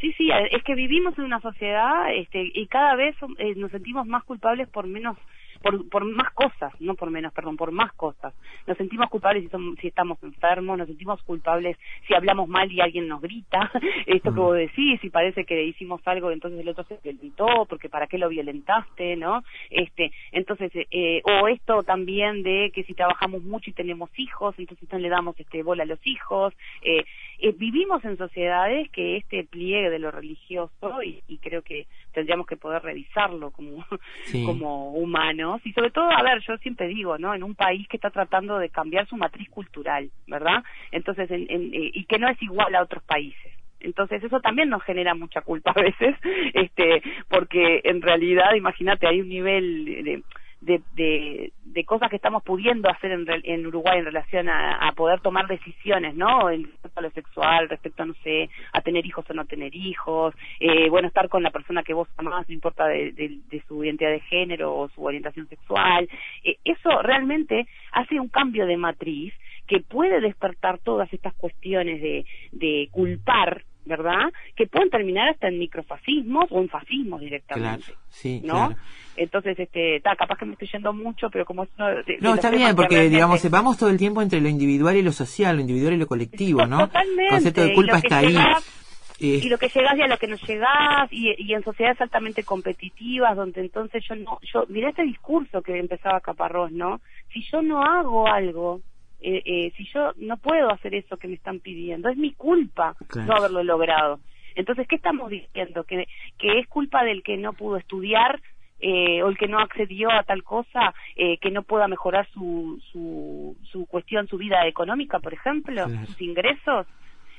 Sí, 0.00 0.12
sí, 0.16 0.30
es 0.50 0.62
que 0.64 0.74
vivimos 0.74 1.16
en 1.18 1.24
una 1.24 1.40
sociedad 1.40 2.12
este, 2.14 2.42
y 2.54 2.66
cada 2.66 2.96
vez 2.96 3.14
eh, 3.38 3.54
nos 3.56 3.70
sentimos 3.70 4.06
más 4.06 4.24
culpables 4.24 4.68
por 4.68 4.86
menos, 4.86 5.16
por, 5.62 5.88
por 5.88 6.04
más 6.04 6.30
cosas, 6.32 6.72
no 6.80 6.94
por 6.94 7.10
menos, 7.10 7.32
perdón, 7.32 7.56
por 7.56 7.72
más 7.72 7.92
cosas. 7.94 8.34
Nos 8.66 8.76
sentimos 8.76 9.08
culpables 9.08 9.44
si, 9.44 9.48
som- 9.50 9.76
si 9.80 9.88
estamos 9.88 10.22
enfermos, 10.22 10.76
nos 10.78 10.88
sentimos 10.88 11.22
culpables 11.22 11.76
si 12.06 12.14
hablamos 12.14 12.48
mal 12.48 12.70
y 12.70 12.80
alguien 12.80 13.08
nos 13.08 13.20
grita, 13.20 13.70
esto 14.06 14.34
que 14.34 14.40
vos 14.40 14.56
decís, 14.56 15.00
si 15.00 15.10
parece 15.10 15.44
que 15.44 15.64
hicimos 15.64 16.00
algo, 16.06 16.30
entonces 16.30 16.60
el 16.60 16.68
otro 16.68 16.84
se 16.84 16.98
violentó, 17.02 17.66
porque 17.68 17.88
para 17.88 18.06
qué 18.06 18.18
lo 18.18 18.28
violentaste, 18.28 19.16
¿no? 19.16 19.42
Este, 19.70 20.12
entonces, 20.32 20.70
eh, 20.90 21.22
o 21.24 21.48
esto 21.48 21.82
también 21.84 22.42
de 22.42 22.70
que 22.74 22.84
si 22.84 22.94
trabajamos 22.94 23.42
mucho 23.42 23.70
y 23.70 23.74
tenemos 23.74 24.10
hijos, 24.18 24.54
entonces 24.58 24.88
no 24.92 24.98
le 24.98 25.08
damos 25.08 25.38
este 25.38 25.62
bola 25.62 25.84
a 25.84 25.86
los 25.86 26.04
hijos, 26.06 26.54
eh, 26.82 27.04
eh, 27.38 27.52
vivimos 27.56 28.04
en 28.04 28.16
sociedades 28.16 28.90
que 28.90 29.16
este 29.16 29.44
pliegue 29.44 29.90
de 29.90 29.98
lo 29.98 30.10
religioso 30.10 31.02
y, 31.02 31.22
y 31.28 31.38
creo 31.38 31.62
que 31.62 31.86
tendríamos 32.12 32.46
que 32.46 32.56
poder 32.56 32.82
revisarlo 32.82 33.50
como 33.50 33.84
Sí. 34.24 34.44
como 34.44 34.92
humanos. 34.92 35.60
Y 35.64 35.72
sobre 35.72 35.90
todo 35.90 36.10
a 36.10 36.22
ver 36.22 36.40
yo 36.46 36.56
siempre 36.58 36.86
digo 36.88 37.18
no 37.18 37.34
en 37.34 37.42
un 37.42 37.54
país 37.54 37.86
que 37.88 37.96
está 37.96 38.10
tratando 38.10 38.58
de 38.58 38.68
cambiar 38.70 39.06
su 39.06 39.16
matriz 39.16 39.48
cultural 39.50 40.10
verdad 40.26 40.62
entonces 40.90 41.30
en- 41.30 41.46
en- 41.50 41.74
eh, 41.74 41.90
y 41.94 42.04
que 42.04 42.18
no 42.18 42.28
es 42.28 42.40
igual 42.42 42.74
a 42.74 42.82
otros 42.82 43.02
países. 43.04 43.52
Entonces 43.80 44.22
eso 44.22 44.38
también 44.40 44.68
nos 44.68 44.82
genera 44.84 45.14
mucha 45.14 45.40
culpa 45.40 45.72
a 45.74 45.82
veces 45.82 46.14
este 46.54 47.02
porque 47.28 47.80
en 47.84 48.00
realidad 48.02 48.54
imagínate 48.54 49.06
hay 49.08 49.20
un 49.20 49.28
nivel 49.28 49.84
de 50.04 50.22
de, 50.62 50.80
de, 50.94 51.52
de 51.64 51.84
cosas 51.84 52.08
que 52.08 52.16
estamos 52.16 52.42
pudiendo 52.44 52.88
hacer 52.88 53.10
en, 53.10 53.26
en 53.42 53.66
Uruguay 53.66 53.98
en 53.98 54.04
relación 54.04 54.48
a, 54.48 54.76
a 54.88 54.92
poder 54.92 55.20
tomar 55.20 55.46
decisiones, 55.48 56.14
¿no? 56.14 56.48
En 56.50 56.62
respecto 56.64 57.00
a 57.00 57.02
lo 57.02 57.10
sexual, 57.10 57.68
respecto 57.68 58.02
a, 58.02 58.06
no 58.06 58.14
sé, 58.22 58.48
a 58.72 58.80
tener 58.80 59.04
hijos 59.04 59.28
o 59.28 59.34
no 59.34 59.44
tener 59.44 59.74
hijos, 59.74 60.34
eh, 60.60 60.88
bueno, 60.88 61.08
estar 61.08 61.28
con 61.28 61.42
la 61.42 61.50
persona 61.50 61.82
que 61.82 61.94
vos 61.94 62.08
amás, 62.16 62.48
no 62.48 62.54
importa 62.54 62.86
de, 62.86 63.10
de- 63.12 63.40
de 63.50 63.62
su 63.66 63.82
identidad 63.84 64.10
de 64.12 64.20
género 64.20 64.72
o 64.74 64.88
su 64.90 65.04
orientación 65.04 65.48
sexual. 65.48 66.08
Eh, 66.44 66.56
eso 66.64 67.02
realmente 67.02 67.66
hace 67.92 68.20
un 68.20 68.28
cambio 68.28 68.64
de 68.66 68.76
matriz 68.76 69.34
que 69.66 69.80
puede 69.80 70.20
despertar 70.20 70.78
todas 70.78 71.12
estas 71.12 71.34
cuestiones 71.34 72.00
de, 72.00 72.24
de 72.52 72.88
culpar, 72.92 73.64
¿verdad? 73.84 74.32
Que 74.56 74.66
pueden 74.66 74.90
terminar 74.90 75.28
hasta 75.30 75.48
en 75.48 75.58
microfascismos 75.58 76.46
o 76.50 76.60
en 76.60 76.68
fascismos 76.68 77.20
directamente. 77.20 77.84
Claro, 77.86 78.00
sí, 78.08 78.40
¿no? 78.44 78.52
claro. 78.68 78.76
Entonces, 79.16 79.58
este, 79.58 80.00
ta, 80.00 80.16
capaz 80.16 80.38
que 80.38 80.46
me 80.46 80.52
estoy 80.52 80.68
yendo 80.72 80.92
mucho, 80.92 81.28
pero 81.30 81.44
como 81.44 81.64
es 81.64 81.68
uno 81.76 81.88
de- 81.88 82.02
de 82.04 82.18
No, 82.20 82.34
está 82.34 82.50
bien, 82.50 82.68
que 82.70 82.74
porque 82.74 82.94
realmente- 82.94 83.16
digamos, 83.16 83.50
vamos 83.50 83.76
todo 83.78 83.90
el 83.90 83.98
tiempo 83.98 84.22
entre 84.22 84.40
lo 84.40 84.48
individual 84.48 84.96
y 84.96 85.02
lo 85.02 85.12
social, 85.12 85.56
lo 85.56 85.60
individual 85.60 85.94
y 85.94 85.98
lo 85.98 86.06
colectivo, 86.06 86.64
¿no? 86.66 86.78
Totalmente. 86.86 87.24
El 87.24 87.30
concepto 87.30 87.60
de 87.62 87.72
y 87.72 87.74
culpa 87.74 87.98
está 87.98 88.18
ahí. 88.18 88.28
llegás- 88.28 88.78
Eh, 89.20 89.40
y 89.44 89.48
lo 89.50 89.56
que 89.58 89.68
llegás 89.68 89.96
y 89.96 90.02
a 90.02 90.08
lo 90.08 90.16
que 90.18 90.26
no 90.26 90.34
llegás 90.36 91.12
y, 91.12 91.32
y 91.38 91.54
en 91.54 91.62
sociedades 91.62 92.00
altamente 92.00 92.42
competitivas 92.42 93.36
donde 93.36 93.60
entonces 93.60 94.02
yo 94.08 94.16
no 94.16 94.40
yo 94.42 94.64
mirá 94.68 94.88
este 94.88 95.04
discurso 95.04 95.62
que 95.62 95.78
empezaba 95.78 96.20
Caparrós 96.20 96.72
no 96.72 97.00
si 97.32 97.40
yo 97.52 97.62
no 97.62 97.84
hago 97.84 98.26
algo 98.26 98.80
eh, 99.22 99.42
eh, 99.44 99.72
si 99.76 99.84
yo 99.92 100.12
no 100.16 100.36
puedo 100.36 100.70
hacer 100.70 100.94
eso 100.94 101.16
que 101.16 101.28
me 101.28 101.34
están 101.34 101.60
pidiendo 101.60 102.08
es 102.08 102.16
mi 102.16 102.32
culpa 102.32 102.94
Claro. 103.08 103.28
no 103.28 103.36
haberlo 103.36 103.62
logrado 103.62 104.20
entonces 104.54 104.86
qué 104.88 104.96
estamos 104.96 105.30
diciendo 105.30 105.84
que 105.84 106.06
que 106.38 106.58
es 106.58 106.66
culpa 106.68 107.04
del 107.04 107.22
que 107.22 107.36
no 107.36 107.52
pudo 107.52 107.76
estudiar 107.76 108.40
eh, 108.80 109.22
o 109.22 109.28
el 109.28 109.36
que 109.38 109.46
no 109.46 109.58
accedió 109.60 110.10
a 110.10 110.24
tal 110.24 110.42
cosa 110.42 110.92
eh, 111.16 111.38
que 111.38 111.50
no 111.52 111.62
pueda 111.62 111.86
mejorar 111.88 112.28
su, 112.34 112.82
su 112.90 113.56
su 113.70 113.86
cuestión 113.86 114.26
su 114.28 114.36
vida 114.38 114.66
económica 114.66 115.20
por 115.20 115.32
ejemplo 115.34 115.84
Claro. 115.86 116.06
sus 116.06 116.20
ingresos 116.20 116.86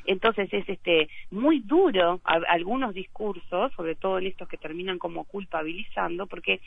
Entonces 0.06 0.50
es 0.52 0.68
este 0.68 1.08
muy 1.32 1.60
duro 1.60 2.20
a- 2.26 2.42
algunos 2.50 2.94
discursos, 2.94 3.72
sobre 3.78 3.96
todo 3.96 4.18
en 4.20 4.28
estos 4.28 4.50
que 4.50 4.58
terminan 4.58 5.00
como 5.00 5.24
culpabilizando, 5.24 6.28
porque 6.28 6.60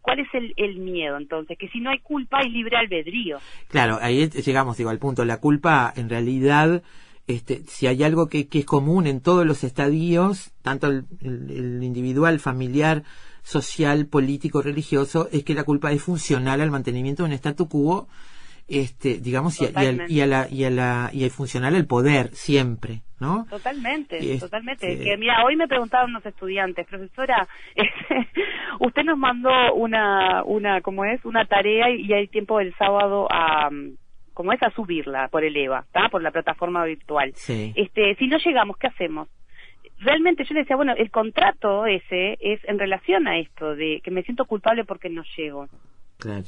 ¿cuál 0.00 0.20
es 0.20 0.28
el, 0.34 0.52
el 0.56 0.78
miedo 0.78 1.16
entonces? 1.16 1.56
Que 1.58 1.68
si 1.68 1.80
no 1.80 1.90
hay 1.90 1.98
culpa 2.00 2.38
hay 2.40 2.50
libre 2.50 2.76
albedrío. 2.76 3.38
Claro, 3.68 3.98
ahí 4.00 4.28
llegamos 4.28 4.76
digo, 4.76 4.90
al 4.90 4.98
punto. 4.98 5.24
La 5.24 5.38
culpa, 5.38 5.92
en 5.96 6.08
realidad, 6.08 6.82
este, 7.26 7.62
si 7.66 7.86
hay 7.86 8.02
algo 8.02 8.28
que, 8.28 8.48
que 8.48 8.60
es 8.60 8.64
común 8.64 9.06
en 9.06 9.20
todos 9.20 9.46
los 9.46 9.62
estadios, 9.64 10.52
tanto 10.62 10.86
el, 10.88 11.04
el- 11.22 11.50
el 11.50 11.82
individual, 11.82 12.40
familiar, 12.40 13.02
social, 13.42 14.06
político, 14.06 14.62
religioso, 14.62 15.28
es 15.32 15.44
que 15.44 15.54
la 15.54 15.64
culpa 15.64 15.92
es 15.92 16.02
funcional 16.02 16.60
al 16.60 16.70
mantenimiento 16.70 17.22
de 17.22 17.28
un 17.30 17.32
statu 17.34 17.68
quo, 17.68 18.08
este, 18.66 19.18
digamos, 19.18 19.60
y, 19.62 19.66
a- 19.66 19.70
y 19.82 19.86
al- 19.86 20.10
y 20.10 20.20
a 20.20 20.26
la, 20.26 20.48
y 20.50 20.64
a 20.64 20.70
la, 20.70 21.10
y 21.12 21.24
es 21.24 21.32
funcional 21.32 21.74
al 21.74 21.86
poder, 21.86 22.34
siempre, 22.34 23.02
¿no? 23.20 23.46
Totalmente, 23.48 24.22
Y 24.22 24.32
es- 24.32 24.40
totalmente. 24.40 24.92
eh, 24.92 24.98
Que 25.02 25.16
mira, 25.16 25.42
hoy 25.46 25.56
me 25.56 25.66
preguntaban 25.66 26.10
unos 26.10 26.26
estudiantes, 26.26 26.86
profesora, 26.86 27.48
usted 28.80 29.04
nos 29.04 29.18
mandó 29.18 29.50
una, 29.74 30.42
una, 30.44 30.80
¿cómo 30.80 31.04
es? 31.04 31.24
Una 31.24 31.44
tarea 31.44 31.90
y 31.90 32.12
hay 32.12 32.28
tiempo 32.28 32.60
el 32.60 32.74
sábado 32.76 33.26
a, 33.30 33.70
mm, 33.70 33.96
¿cómo 34.34 34.52
es? 34.52 34.62
A 34.62 34.70
subirla 34.70 35.28
por 35.28 35.44
el 35.44 35.56
EVA, 35.56 35.80
¿está? 35.80 36.08
Por 36.08 36.22
la 36.22 36.30
plataforma 36.30 36.84
virtual. 36.84 37.32
Sí. 37.34 37.72
Este, 37.76 38.14
si 38.16 38.26
no 38.26 38.38
llegamos, 38.38 38.76
¿qué 38.76 38.86
hacemos? 38.86 39.28
Realmente 39.98 40.44
yo 40.44 40.54
le 40.54 40.60
decía, 40.60 40.76
bueno, 40.76 40.94
el 40.96 41.10
contrato 41.10 41.86
ese 41.86 42.38
es 42.40 42.60
en 42.64 42.78
relación 42.78 43.26
a 43.26 43.38
esto 43.38 43.74
de 43.74 44.00
que 44.02 44.12
me 44.12 44.22
siento 44.22 44.44
culpable 44.44 44.84
porque 44.84 45.08
no 45.08 45.24
llego. 45.36 45.66
Claro. 46.18 46.44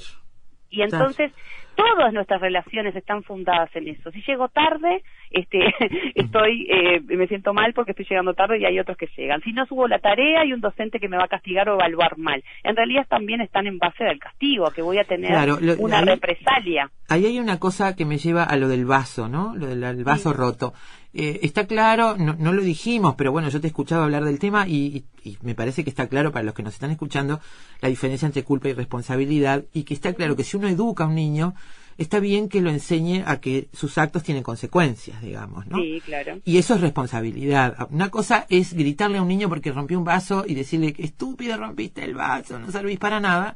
Y 0.71 0.83
entonces 0.83 1.33
todas 1.81 2.13
nuestras 2.13 2.41
relaciones 2.41 2.95
están 2.95 3.23
fundadas 3.23 3.71
en 3.75 3.89
eso. 3.89 4.11
Si 4.11 4.23
llego 4.27 4.49
tarde, 4.49 5.03
este, 5.31 5.59
estoy, 6.15 6.67
eh, 6.71 7.01
me 7.01 7.27
siento 7.27 7.53
mal 7.55 7.73
porque 7.75 7.93
estoy 7.93 8.07
llegando 8.09 8.35
tarde 8.35 8.59
y 8.59 8.65
hay 8.65 8.79
otros 8.79 8.97
que 8.97 9.09
llegan. 9.17 9.41
Si 9.43 9.53
no 9.53 9.67
subo 9.67 9.89
la 9.89 9.99
tarea, 9.99 10.41
hay 10.41 10.53
un 10.53 10.61
docente 10.61 10.99
que 11.01 11.09
me 11.09 11.17
va 11.17 11.25
a 11.25 11.29
castigar 11.29 11.69
o 11.69 11.75
evaluar 11.75 12.19
mal. 12.19 12.43
En 12.65 12.77
realidad 12.77 13.07
también 13.09 13.41
están 13.41 13.67
en 13.67 13.79
base 13.79 14.05
del 14.05 14.19
castigo, 14.19 14.71
que 14.71 14.83
voy 14.83 14.99
a 14.99 15.05
tener 15.05 15.31
Claro, 15.31 15.59
lo- 15.61 15.77
una 15.79 15.99
ahí- 16.01 16.05
represalia. 16.07 16.91
Ahí 17.09 17.27
hay 17.27 17.39
una 17.41 17.59
cosa 17.59 17.97
que 17.97 18.05
me 18.05 18.19
lleva 18.19 18.45
a 18.45 18.57
lo 18.57 18.69
del 18.69 18.85
vaso, 18.85 19.29
¿no? 19.29 19.55
Lo 19.57 19.67
del 19.67 19.83
al 19.83 20.05
vaso 20.05 20.33
roto. 20.33 20.73
Eh, 21.13 21.41
está 21.43 21.67
claro, 21.67 22.17
no, 22.17 22.37
no 22.39 22.53
lo 22.53 22.63
dijimos, 22.63 23.17
pero 23.19 23.33
bueno, 23.33 23.49
yo 23.49 23.61
te 23.61 23.67
he 23.67 23.71
escuchado 23.71 24.05
hablar 24.05 24.23
del 24.23 24.39
tema 24.39 24.69
y, 24.69 25.05
y- 25.25 25.31
y 25.31 25.37
me 25.43 25.57
parece 25.57 25.83
que 25.83 25.91
está 25.91 26.09
claro 26.09 26.31
para 26.31 26.45
los 26.45 26.55
que 26.55 26.63
nos 26.63 26.73
están 26.75 26.93
escuchando 26.93 27.41
la 27.83 27.89
diferencia 27.89 28.27
entre 28.27 28.45
culpa 28.45 28.69
y 28.69 28.75
responsabilidad 28.75 29.65
y 29.73 29.83
que 29.83 29.95
está 29.95 30.15
claro 30.15 30.37
que 30.37 30.45
si 30.45 30.57
uno 30.57 30.69
educa 30.69 31.03
a 31.03 31.09
un 31.09 31.17
niño, 31.17 31.55
está 32.01 32.19
bien 32.19 32.49
que 32.49 32.63
lo 32.63 32.71
enseñe 32.71 33.23
a 33.27 33.41
que 33.41 33.69
sus 33.75 33.99
actos 33.99 34.23
tienen 34.23 34.43
consecuencias, 34.43 35.21
digamos, 35.21 35.67
¿no? 35.67 35.77
Sí, 35.77 36.01
claro. 36.03 36.41
Y 36.47 36.57
eso 36.57 36.75
es 36.75 36.81
responsabilidad. 36.81 37.89
Una 37.91 38.09
cosa 38.09 38.47
es 38.49 38.73
gritarle 38.73 39.19
a 39.19 39.23
un 39.23 39.29
niño 39.29 39.51
porque 39.51 39.71
rompió 39.71 39.99
un 39.99 40.05
vaso 40.05 40.45
y 40.47 40.55
decirle 40.55 40.95
que 40.95 41.05
estúpido 41.05 41.59
rompiste 41.59 42.03
el 42.03 42.15
vaso, 42.15 42.59
no 42.59 42.73
servís 42.73 42.99
para 42.99 43.21
nada. 43.21 43.55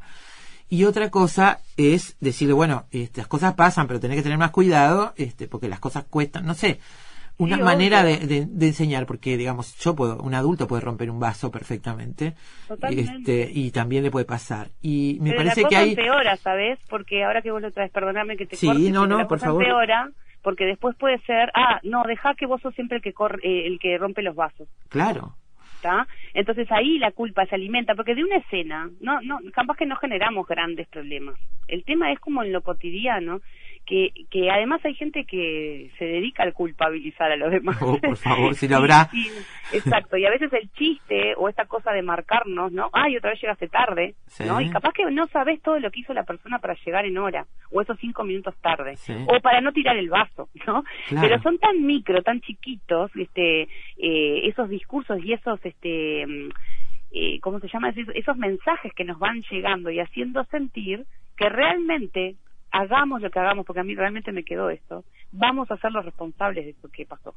Y 0.68 0.84
otra 0.84 1.10
cosa 1.10 1.60
es 1.78 2.16
decirle, 2.20 2.52
bueno, 2.52 2.84
estas 2.90 3.26
cosas 3.26 3.54
pasan, 3.54 3.86
pero 3.86 3.98
tenés 3.98 4.18
que 4.18 4.22
tener 4.22 4.36
más 4.36 4.50
cuidado, 4.50 5.14
este, 5.16 5.48
porque 5.48 5.68
las 5.68 5.80
cosas 5.80 6.04
cuestan, 6.04 6.44
no 6.44 6.52
sé, 6.52 6.80
una 7.38 7.56
Sí, 7.56 7.62
manera 7.62 8.02
de, 8.04 8.18
de- 8.18 8.46
de 8.46 8.66
enseñar, 8.66 9.06
porque 9.06 9.36
digamos, 9.36 9.76
yo 9.82 9.94
puedo, 9.96 10.22
un 10.22 10.34
adulto 10.34 10.66
puede 10.68 10.82
romper 10.82 11.10
un 11.10 11.18
vaso 11.20 11.50
perfectamente, 11.50 12.34
Totalmente. 12.68 13.42
este, 13.42 13.50
y 13.52 13.70
también 13.72 14.04
le 14.04 14.10
puede 14.10 14.24
pasar. 14.24 14.68
Y 14.80 15.18
me 15.20 15.30
Pero 15.30 15.38
parece 15.44 15.62
la 15.62 15.68
que 15.68 15.76
cosa 15.76 15.84
hay, 15.84 15.90
empeora, 15.90 16.36
¿sabes? 16.38 16.78
Porque 16.88 17.24
ahora 17.24 17.42
que 17.42 17.50
vos 17.50 17.60
lo 17.60 17.72
traes, 17.72 17.90
perdóname 17.90 18.36
que 18.36 18.46
te 18.46 18.56
Sí, 18.56 18.66
corte, 18.66 18.90
no, 18.90 19.06
no, 19.06 19.18
la 19.18 19.26
por 19.26 19.38
cosa 19.38 19.46
favor. 19.46 19.62
empeora 19.62 20.10
porque 20.42 20.66
después 20.66 20.94
puede 20.96 21.18
ser, 21.20 21.50
ah, 21.54 21.80
no, 21.84 22.02
deja 22.04 22.34
que 22.34 22.44
vos 22.46 22.60
sos 22.60 22.74
siempre 22.74 22.98
el 22.98 23.02
que 23.02 23.14
corre, 23.14 23.40
eh, 23.42 23.66
el 23.66 23.78
que 23.78 23.96
rompe 23.96 24.20
los 24.22 24.34
vasos. 24.36 24.68
claro, 24.90 25.34
¿está? 25.76 26.06
Entonces 26.34 26.70
ahí 26.70 26.98
la 26.98 27.12
culpa 27.12 27.46
se 27.46 27.54
alimenta, 27.54 27.94
porque 27.94 28.14
de 28.14 28.24
una 28.24 28.36
escena, 28.36 28.90
no, 29.00 29.20
no, 29.22 29.38
capaz 29.54 29.76
que 29.76 29.86
no 29.86 29.96
generamos 29.96 30.46
grandes 30.46 30.86
problemas. 30.88 31.34
El 31.66 31.82
tema 31.84 32.12
es 32.12 32.20
como 32.20 32.42
en 32.42 32.52
lo 32.52 32.62
cotidiano, 32.62 33.40
que, 33.86 34.12
que 34.30 34.50
además 34.50 34.80
hay 34.84 34.94
gente 34.94 35.24
que 35.26 35.90
se 35.98 36.04
dedica 36.06 36.42
al 36.42 36.54
culpabilizar 36.54 37.30
a 37.30 37.36
los 37.36 37.50
demás. 37.50 37.76
Oh, 37.82 37.98
por 37.98 38.16
favor, 38.16 38.54
si 38.54 38.66
lo 38.68 38.76
habrá. 38.76 39.10
Y- 39.12 39.28
y- 39.28 39.76
exacto, 39.76 40.16
y 40.16 40.24
a 40.24 40.30
veces 40.30 40.52
el 40.54 40.70
chiste 40.72 41.34
o 41.36 41.48
esta 41.48 41.66
cosa 41.66 41.92
de 41.92 42.02
marcarnos, 42.02 42.72
¿no? 42.72 42.88
Ay, 42.92 43.16
otra 43.16 43.30
vez 43.30 43.40
llegaste 43.42 43.68
tarde, 43.68 44.14
Sí. 44.26 44.44
¿no? 44.44 44.60
Y 44.60 44.70
capaz 44.70 44.92
que 44.92 45.04
no 45.10 45.26
sabes 45.26 45.60
todo 45.62 45.78
lo 45.80 45.90
que 45.90 46.00
hizo 46.00 46.14
la 46.14 46.24
persona 46.24 46.58
para 46.60 46.74
llegar 46.84 47.04
en 47.04 47.18
hora, 47.18 47.46
o 47.70 47.82
esos 47.82 47.98
cinco 47.98 48.24
minutos 48.24 48.54
tarde, 48.62 48.96
Sí. 48.96 49.14
o 49.26 49.40
para 49.40 49.60
no 49.60 49.72
tirar 49.72 49.96
el 49.96 50.08
vaso, 50.08 50.48
¿no? 50.66 50.82
Claro. 51.08 51.28
Pero 51.28 51.42
son 51.42 51.58
tan 51.58 51.84
micro, 51.84 52.22
tan 52.22 52.40
chiquitos, 52.40 53.10
este, 53.16 53.62
eh, 53.98 54.48
esos 54.48 54.68
discursos 54.68 55.18
y 55.24 55.32
esos, 55.34 55.58
este, 55.64 56.26
mm, 56.26 56.48
eh, 57.12 57.38
¿cómo 57.40 57.60
se 57.60 57.68
llama? 57.68 57.92
Esos 58.14 58.36
mensajes 58.36 58.92
que 58.94 59.04
nos 59.04 59.18
van 59.18 59.42
llegando 59.50 59.90
y 59.90 60.00
haciendo 60.00 60.42
sentir 60.44 61.04
que 61.36 61.48
realmente 61.48 62.36
hagamos 62.74 63.22
lo 63.22 63.30
que 63.30 63.38
hagamos, 63.38 63.64
porque 63.64 63.80
a 63.80 63.84
mí 63.84 63.94
realmente 63.94 64.32
me 64.32 64.44
quedó 64.44 64.68
esto, 64.68 65.04
vamos 65.30 65.70
a 65.70 65.76
ser 65.76 65.92
los 65.92 66.04
responsables 66.04 66.64
de 66.64 66.70
eso 66.72 66.88
que 66.90 67.06
pasó. 67.06 67.34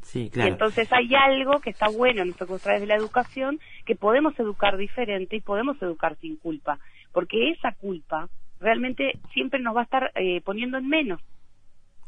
sí, 0.00 0.24
Y 0.24 0.30
claro. 0.30 0.52
entonces 0.52 0.90
hay 0.92 1.14
algo 1.14 1.60
que 1.60 1.70
está 1.70 1.88
bueno 1.88 2.22
en 2.22 2.30
esto 2.30 2.46
que 2.46 2.52
vos 2.52 2.62
traes 2.62 2.80
de 2.80 2.86
la 2.86 2.96
educación, 2.96 3.60
que 3.84 3.96
podemos 3.96 4.38
educar 4.40 4.78
diferente 4.78 5.36
y 5.36 5.40
podemos 5.40 5.80
educar 5.82 6.16
sin 6.16 6.36
culpa, 6.36 6.78
porque 7.12 7.50
esa 7.50 7.72
culpa 7.72 8.28
realmente 8.60 9.18
siempre 9.34 9.60
nos 9.60 9.76
va 9.76 9.80
a 9.80 9.84
estar 9.84 10.10
eh, 10.14 10.40
poniendo 10.40 10.78
en 10.78 10.88
menos 10.88 11.20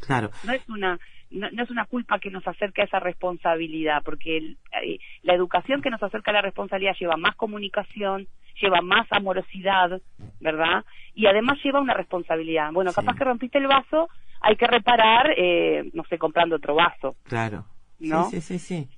Claro. 0.07 0.31
no 0.45 0.53
es 0.53 0.69
una 0.69 0.99
no, 1.31 1.51
no 1.51 1.63
es 1.65 1.71
una 1.71 1.85
culpa 1.87 2.19
que 2.21 2.31
nos 2.31 2.47
acerca 2.47 2.83
a 2.83 2.85
esa 2.85 3.01
responsabilidad 3.01 4.03
porque 4.05 4.37
el- 4.37 4.59
eh, 4.85 4.99
la 5.23 5.35
educación 5.35 5.83
que 5.83 5.91
nos 5.91 6.03
acerca 6.03 6.31
a 6.31 6.35
la 6.35 6.43
responsabilidad 6.43 6.95
lleva 7.01 7.17
más 7.17 7.35
comunicación 7.37 8.29
lleva 8.61 8.81
más 8.83 9.07
amorosidad 9.11 10.01
verdad 10.41 10.85
y 11.15 11.27
además 11.27 11.59
lleva 11.65 11.81
una 11.81 11.95
responsabilidad 11.95 12.71
bueno 12.73 12.91
Sí. 12.93 12.97
capaz 12.97 13.17
que 13.17 13.25
rompiste 13.25 13.59
el 13.59 13.67
vaso 13.67 14.09
hay 14.41 14.57
que 14.57 14.67
reparar 14.67 15.33
eh, 15.37 15.91
no 15.93 16.05
sé 16.05 16.19
comprando 16.19 16.57
otro 16.57 16.75
vaso 16.75 17.17
Claro. 17.25 17.67
¿No? 17.99 18.29
Sí, 18.31 18.41
sí, 18.41 18.59
sí, 18.59 18.87
sí. 18.87 18.89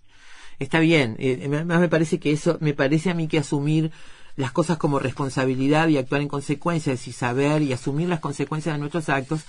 Está 0.58 0.80
bien. 0.80 1.16
Eh, 1.18 1.38
además 1.46 1.80
me 1.80 1.88
parece 1.88 2.18
que 2.18 2.32
eso, 2.32 2.56
me 2.60 2.72
parece 2.72 3.10
a 3.10 3.14
mí 3.14 3.28
que 3.28 3.38
asumir 3.38 3.90
las 4.36 4.52
cosas 4.52 4.78
como 4.78 4.98
responsabilidad 4.98 5.86
y 5.88 5.98
actuar 5.98 6.22
en 6.22 6.28
consecuencias 6.28 7.06
y 7.06 7.12
saber 7.12 7.60
y 7.62 7.72
asumir 7.74 8.08
las 8.08 8.20
consecuencias 8.20 8.74
de 8.74 8.78
nuestros 8.80 9.08
actos 9.10 9.46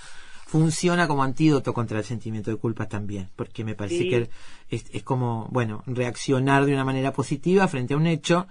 funciona 0.48 1.08
como 1.10 1.24
antídoto 1.24 1.74
contra 1.74 2.00
el 2.00 2.06
sentimiento 2.06 2.50
de 2.50 2.58
culpa 2.58 2.88
también, 2.88 3.30
porque 3.36 3.66
me 3.66 3.76
parece 3.76 4.04
Sí. 4.04 4.10
que 4.10 4.30
es, 4.70 4.86
es 4.94 5.04
como, 5.04 5.48
bueno, 5.52 5.84
reaccionar 5.86 6.66
de 6.66 6.74
una 6.74 6.86
manera 6.86 7.12
positiva 7.12 7.68
frente 7.68 7.94
a 7.94 7.98
un 7.98 8.08
hecho 8.08 8.48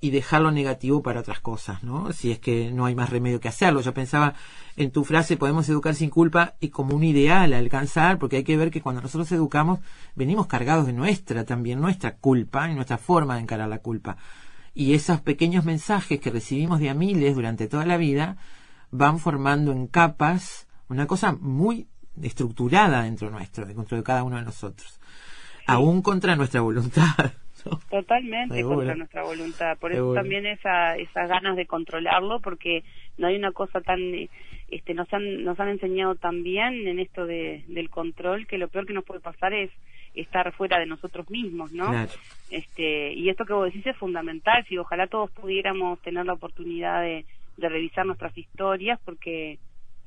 y 0.00 0.10
dejarlo 0.10 0.50
negativo 0.50 1.00
para 1.02 1.20
otras 1.20 1.40
cosas, 1.40 1.82
¿no? 1.82 2.12
Si 2.12 2.30
es 2.32 2.38
que 2.40 2.72
no 2.72 2.86
hay 2.86 2.94
más 2.94 3.10
remedio 3.10 3.40
que 3.40 3.48
hacerlo. 3.48 3.80
Yo 3.80 3.94
pensaba 3.94 4.34
en 4.76 4.90
tu 4.90 5.04
frase, 5.04 5.36
podemos 5.36 5.68
educar 5.68 5.94
sin 5.94 6.10
culpa 6.10 6.54
y 6.60 6.68
como 6.68 6.94
un 6.94 7.02
ideal 7.04 7.52
a 7.52 7.58
alcanzar, 7.58 8.18
porque 8.18 8.36
hay 8.36 8.44
que 8.44 8.56
ver 8.56 8.70
que 8.70 8.80
cuando 8.80 9.00
nosotros 9.00 9.30
educamos, 9.32 9.78
venimos 10.16 10.46
cargados 10.48 10.86
de 10.86 10.92
nuestra 10.92 11.44
también, 11.44 11.80
nuestra 11.80 12.16
culpa 12.16 12.68
y 12.70 12.74
nuestra 12.74 12.98
forma 12.98 13.36
de 13.36 13.42
encarar 13.42 13.68
la 13.68 13.78
culpa. 13.78 14.16
Y 14.74 14.94
esos 14.94 15.20
pequeños 15.20 15.64
mensajes 15.64 16.20
que 16.20 16.30
recibimos 16.30 16.78
de 16.78 16.90
a 16.90 16.94
miles 16.94 17.34
durante 17.34 17.66
toda 17.66 17.84
la 17.86 17.96
vida 17.96 18.36
van 18.90 19.18
formando 19.18 19.72
en 19.72 19.88
capas 19.88 20.67
una 20.88 21.06
cosa 21.06 21.32
muy 21.32 21.86
estructurada 22.22 23.02
dentro 23.02 23.30
nuestro, 23.30 23.66
dentro 23.66 23.96
de 23.96 24.02
cada 24.02 24.22
uno 24.22 24.36
de 24.36 24.44
nosotros. 24.44 25.00
Aún 25.66 26.02
contra 26.02 26.34
nuestra 26.36 26.60
voluntad. 26.60 27.02
¿no? 27.64 27.78
Totalmente 27.90 28.56
Seguro. 28.56 28.76
contra 28.76 28.94
nuestra 28.94 29.22
voluntad. 29.22 29.78
Por 29.78 29.92
eso 29.92 30.14
también 30.14 30.46
esa, 30.46 30.96
esas 30.96 31.28
ganas 31.28 31.56
de 31.56 31.66
controlarlo, 31.66 32.40
porque 32.40 32.84
no 33.18 33.26
hay 33.26 33.36
una 33.36 33.52
cosa 33.52 33.80
tan, 33.80 34.00
este, 34.70 34.94
nos 34.94 35.12
han, 35.12 35.44
nos 35.44 35.58
han 35.60 35.68
enseñado 35.68 36.14
tan 36.14 36.42
bien 36.42 36.86
en 36.88 36.98
esto 36.98 37.26
de, 37.26 37.64
del 37.68 37.90
control 37.90 38.46
que 38.46 38.58
lo 38.58 38.68
peor 38.68 38.86
que 38.86 38.94
nos 38.94 39.04
puede 39.04 39.20
pasar 39.20 39.52
es 39.52 39.70
estar 40.14 40.52
fuera 40.52 40.78
de 40.78 40.86
nosotros 40.86 41.28
mismos, 41.30 41.72
¿no? 41.72 41.88
Claro. 41.88 42.10
Este, 42.50 43.12
y 43.12 43.28
esto 43.28 43.44
que 43.44 43.52
vos 43.52 43.66
decís 43.66 43.86
es 43.86 43.96
fundamental, 43.96 44.64
si 44.68 44.78
ojalá 44.78 45.06
todos 45.06 45.30
pudiéramos 45.32 46.00
tener 46.00 46.24
la 46.24 46.32
oportunidad 46.32 47.02
de, 47.02 47.24
de 47.56 47.68
revisar 47.68 48.06
nuestras 48.06 48.36
historias, 48.36 48.98
porque 49.04 49.58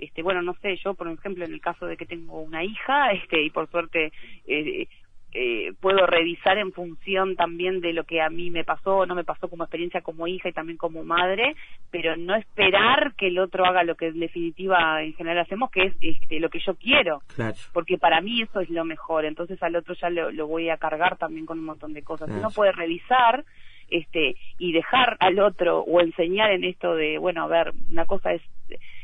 este 0.01 0.21
bueno 0.23 0.41
no 0.41 0.53
sé 0.61 0.75
yo 0.83 0.93
por 0.93 1.07
ejemplo 1.07 1.45
en 1.45 1.53
el 1.53 1.61
caso 1.61 1.85
de 1.85 1.95
que 1.95 2.05
tengo 2.05 2.41
una 2.41 2.63
hija 2.63 3.11
este 3.13 3.41
y 3.41 3.49
por 3.49 3.69
suerte 3.69 4.11
eh, 4.47 4.87
eh, 5.33 5.71
puedo 5.79 6.05
revisar 6.05 6.57
en 6.57 6.73
función 6.73 7.37
también 7.37 7.79
de 7.79 7.93
lo 7.93 8.03
que 8.03 8.21
a 8.21 8.29
mí 8.29 8.49
me 8.49 8.65
pasó 8.65 8.97
o 8.97 9.05
no 9.05 9.15
me 9.15 9.23
pasó 9.23 9.47
como 9.47 9.63
experiencia 9.63 10.01
como 10.01 10.27
hija 10.27 10.49
y 10.49 10.51
también 10.51 10.77
como 10.77 11.05
madre, 11.05 11.55
pero 11.89 12.17
no 12.17 12.35
esperar 12.35 13.13
que 13.15 13.27
el 13.27 13.39
otro 13.39 13.65
haga 13.65 13.85
lo 13.85 13.95
que 13.95 14.07
en 14.07 14.19
definitiva 14.19 15.01
en 15.01 15.13
general 15.13 15.39
hacemos, 15.39 15.71
que 15.71 15.83
es 15.83 15.95
este, 16.01 16.41
lo 16.41 16.49
que 16.49 16.59
yo 16.59 16.75
quiero, 16.75 17.21
Claro. 17.33 17.55
porque 17.71 17.97
para 17.97 18.19
mí 18.19 18.41
eso 18.41 18.59
es 18.59 18.69
lo 18.69 18.83
mejor, 18.83 19.23
entonces 19.23 19.61
al 19.63 19.77
otro 19.77 19.95
ya 19.95 20.09
lo, 20.09 20.31
lo 20.31 20.47
voy 20.47 20.69
a 20.69 20.75
cargar 20.75 21.17
también 21.17 21.45
con 21.45 21.59
un 21.59 21.65
montón 21.65 21.93
de 21.93 22.03
cosas. 22.03 22.25
Claro. 22.27 22.41
Uno 22.41 22.51
puede 22.51 22.73
revisar 22.73 23.45
este 23.89 24.35
y 24.57 24.73
dejar 24.73 25.15
al 25.21 25.39
otro 25.39 25.79
o 25.79 26.01
enseñar 26.01 26.51
en 26.51 26.65
esto 26.65 26.93
de, 26.95 27.17
bueno, 27.17 27.43
a 27.43 27.47
ver, 27.47 27.71
una 27.89 28.05
cosa 28.05 28.33
es 28.33 28.41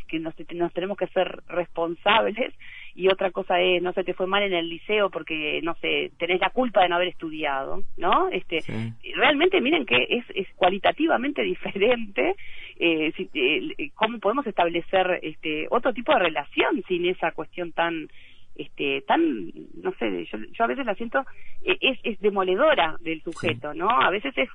que 0.08 0.20
nos, 0.20 0.34
nos 0.54 0.74
tenemos 0.74 0.98
que 0.98 1.08
ser 1.08 1.42
responsables. 1.48 2.54
Y 2.96 3.10
otra 3.10 3.30
cosa 3.30 3.60
es, 3.62 3.82
no 3.82 3.94
sé, 3.94 4.04
te 4.04 4.16
fue 4.16 4.26
mal 4.26 4.42
en 4.42 4.54
el 4.54 4.70
liceo 4.70 5.12
porque, 5.12 5.60
no 5.62 5.76
sé, 5.76 6.12
tenés 6.18 6.40
la 6.40 6.50
culpa 6.50 6.82
de 6.82 6.90
no 6.90 6.96
haber 6.96 7.10
estudiado, 7.10 7.84
¿no? 7.96 8.30
Este, 8.30 8.64
Realmente 9.16 9.62
miren 9.62 9.86
que 9.86 10.08
es, 10.10 10.26
es 10.34 10.48
cualitativamente 10.56 11.44
diferente 11.44 12.36
eh, 12.80 13.12
si, 13.16 13.30
eh, 13.34 13.92
cómo 13.96 14.20
podemos 14.20 14.48
establecer 14.48 15.20
este, 15.22 15.68
otro 15.70 15.94
tipo 15.94 16.12
de 16.14 16.20
relación 16.20 16.84
sin 16.88 17.06
esa 17.06 17.32
cuestión 17.32 17.72
tan 17.72 18.08
este 18.58 19.02
tan 19.02 19.52
no 19.82 19.94
sé 20.00 20.26
yo, 20.26 20.38
yo 20.52 20.64
a 20.64 20.68
veces 20.68 20.86
la 20.86 20.96
siento 20.96 21.24
eh, 21.64 21.78
es, 21.80 22.00
es 22.04 22.20
demoledora 22.20 22.98
del 23.02 23.22
sujeto 23.22 23.74
no 23.74 23.90
a 23.90 24.10
veces 24.10 24.34
es 24.38 24.50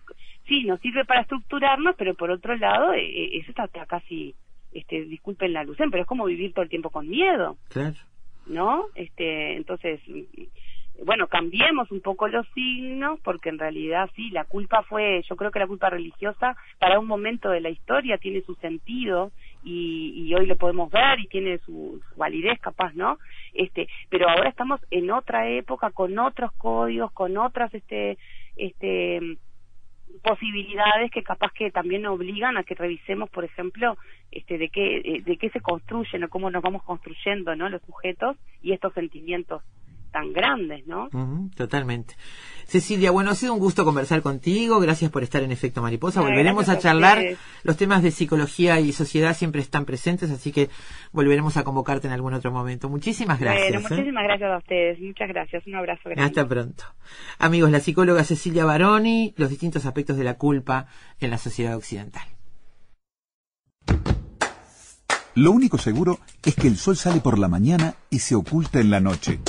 sí 0.46 0.64
nos 0.64 0.80
sirve 0.80 1.04
para 1.04 1.22
estructurarnos 1.22 1.94
pero 1.96 2.14
por 2.14 2.30
otro 2.30 2.56
lado 2.56 2.92
eh, 2.92 3.04
eh, 3.04 3.38
eso 3.38 3.50
está, 3.50 3.68
casi 3.86 4.34
este 4.72 5.04
disculpen 5.04 5.52
la 5.52 5.60
alusión 5.60 5.90
pero 5.90 6.02
es 6.02 6.08
como 6.08 6.24
vivir 6.24 6.52
todo 6.52 6.62
el 6.62 6.70
tiempo 6.70 6.90
con 6.90 7.08
miedo. 7.08 7.56
Claro. 7.68 7.96
No 8.46 8.86
este 8.94 9.56
entonces 9.56 10.00
bueno, 11.04 11.26
cambiemos 11.26 11.90
un 11.90 12.00
poco 12.00 12.28
los 12.28 12.46
signos, 12.54 13.18
porque 13.20 13.48
en 13.48 13.58
realidad 13.58 14.08
sí, 14.14 14.30
la 14.30 14.44
culpa 14.44 14.82
fue, 14.82 15.22
yo 15.28 15.36
creo 15.36 15.50
que 15.50 15.58
la 15.58 15.66
culpa 15.66 15.90
religiosa 15.90 16.56
para 16.78 17.00
un 17.00 17.06
momento 17.06 17.50
de 17.50 17.60
la 17.60 17.70
historia 17.70 18.18
tiene 18.18 18.42
su 18.42 18.54
sentido 18.56 19.32
y, 19.64 20.12
y 20.16 20.34
hoy 20.34 20.46
lo 20.46 20.56
podemos 20.56 20.90
ver 20.90 21.18
y 21.20 21.26
tiene 21.26 21.58
su, 21.58 22.00
validez 22.16 22.60
capaz, 22.60 22.94
¿no? 22.94 23.18
Este, 23.52 23.88
pero 24.10 24.28
ahora 24.28 24.48
estamos 24.48 24.80
en 24.90 25.10
otra 25.10 25.48
época 25.48 25.90
con 25.90 26.18
otros 26.18 26.52
códigos, 26.52 27.10
con 27.12 27.36
otras, 27.36 27.72
este, 27.74 28.18
este, 28.56 29.38
posibilidades 30.22 31.10
que 31.10 31.22
capaz 31.22 31.52
que 31.52 31.70
también 31.70 32.06
obligan 32.06 32.56
a 32.56 32.64
que 32.64 32.74
revisemos, 32.74 33.30
por 33.30 33.44
ejemplo, 33.44 33.96
este, 34.30 34.58
de 34.58 34.68
qué, 34.68 35.22
de 35.24 35.36
qué 35.36 35.50
se 35.50 35.60
construyen 35.60 36.24
o 36.24 36.28
cómo 36.28 36.50
nos 36.50 36.62
vamos 36.62 36.82
construyendo, 36.82 37.54
¿no? 37.56 37.68
Los 37.68 37.82
sujetos 37.82 38.36
y 38.62 38.72
estos 38.72 38.92
sentimientos 38.94 39.62
tan 40.12 40.32
grandes, 40.32 40.86
¿no? 40.86 41.08
totalmente. 41.56 42.14
Cecilia, 42.66 43.10
bueno, 43.10 43.30
ha 43.30 43.34
sido 43.34 43.52
un 43.52 43.58
gusto 43.58 43.84
conversar 43.84 44.22
contigo. 44.22 44.80
Gracias 44.80 45.10
por 45.10 45.22
estar 45.22 45.42
en 45.42 45.52
Efecto 45.52 45.82
Mariposa. 45.82 46.20
volveremos 46.20 46.68
a 46.68 46.78
charlar. 46.78 47.22
Los 47.64 47.76
temas 47.76 48.02
de 48.02 48.10
psicología 48.10 48.80
y 48.80 48.92
sociedad 48.92 49.36
siempre 49.36 49.60
están 49.60 49.84
presentes, 49.84 50.30
así 50.30 50.52
que 50.52 50.70
volveremos 51.12 51.56
a 51.56 51.64
convocarte 51.64 52.06
en 52.06 52.12
algún 52.12 52.34
otro 52.34 52.50
momento. 52.50 52.88
Muchísimas 52.88 53.40
gracias. 53.40 53.72
Bueno, 53.72 53.86
¿eh? 53.86 53.90
muchísimas 53.90 54.24
gracias 54.24 54.50
a 54.50 54.58
ustedes. 54.58 55.00
Muchas 55.00 55.28
gracias. 55.28 55.66
Un 55.66 55.74
abrazo 55.74 56.02
grande. 56.04 56.22
Hasta 56.22 56.48
pronto. 56.48 56.84
Amigos, 57.38 57.70
la 57.70 57.80
psicóloga 57.80 58.24
Cecilia 58.24 58.64
Baroni, 58.64 59.34
los 59.36 59.50
distintos 59.50 59.84
aspectos 59.84 60.16
de 60.16 60.24
la 60.24 60.34
culpa 60.34 60.86
en 61.20 61.30
la 61.30 61.38
sociedad 61.38 61.76
occidental. 61.76 62.22
Lo 65.34 65.50
único 65.50 65.78
seguro 65.78 66.18
es 66.44 66.54
que 66.54 66.68
el 66.68 66.76
sol 66.76 66.96
sale 66.96 67.20
por 67.20 67.38
la 67.38 67.48
mañana 67.48 67.94
y 68.10 68.18
se 68.18 68.34
oculta 68.34 68.80
en 68.80 68.90
la 68.90 69.00
noche. 69.00 69.40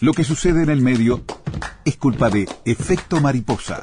Lo 0.00 0.12
que 0.12 0.22
sucede 0.22 0.62
en 0.62 0.70
el 0.70 0.80
medio 0.80 1.24
es 1.84 1.96
culpa 1.96 2.30
de 2.30 2.48
efecto 2.64 3.20
mariposa. 3.20 3.82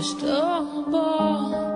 crystal 0.00 0.82
ball. 0.90 1.69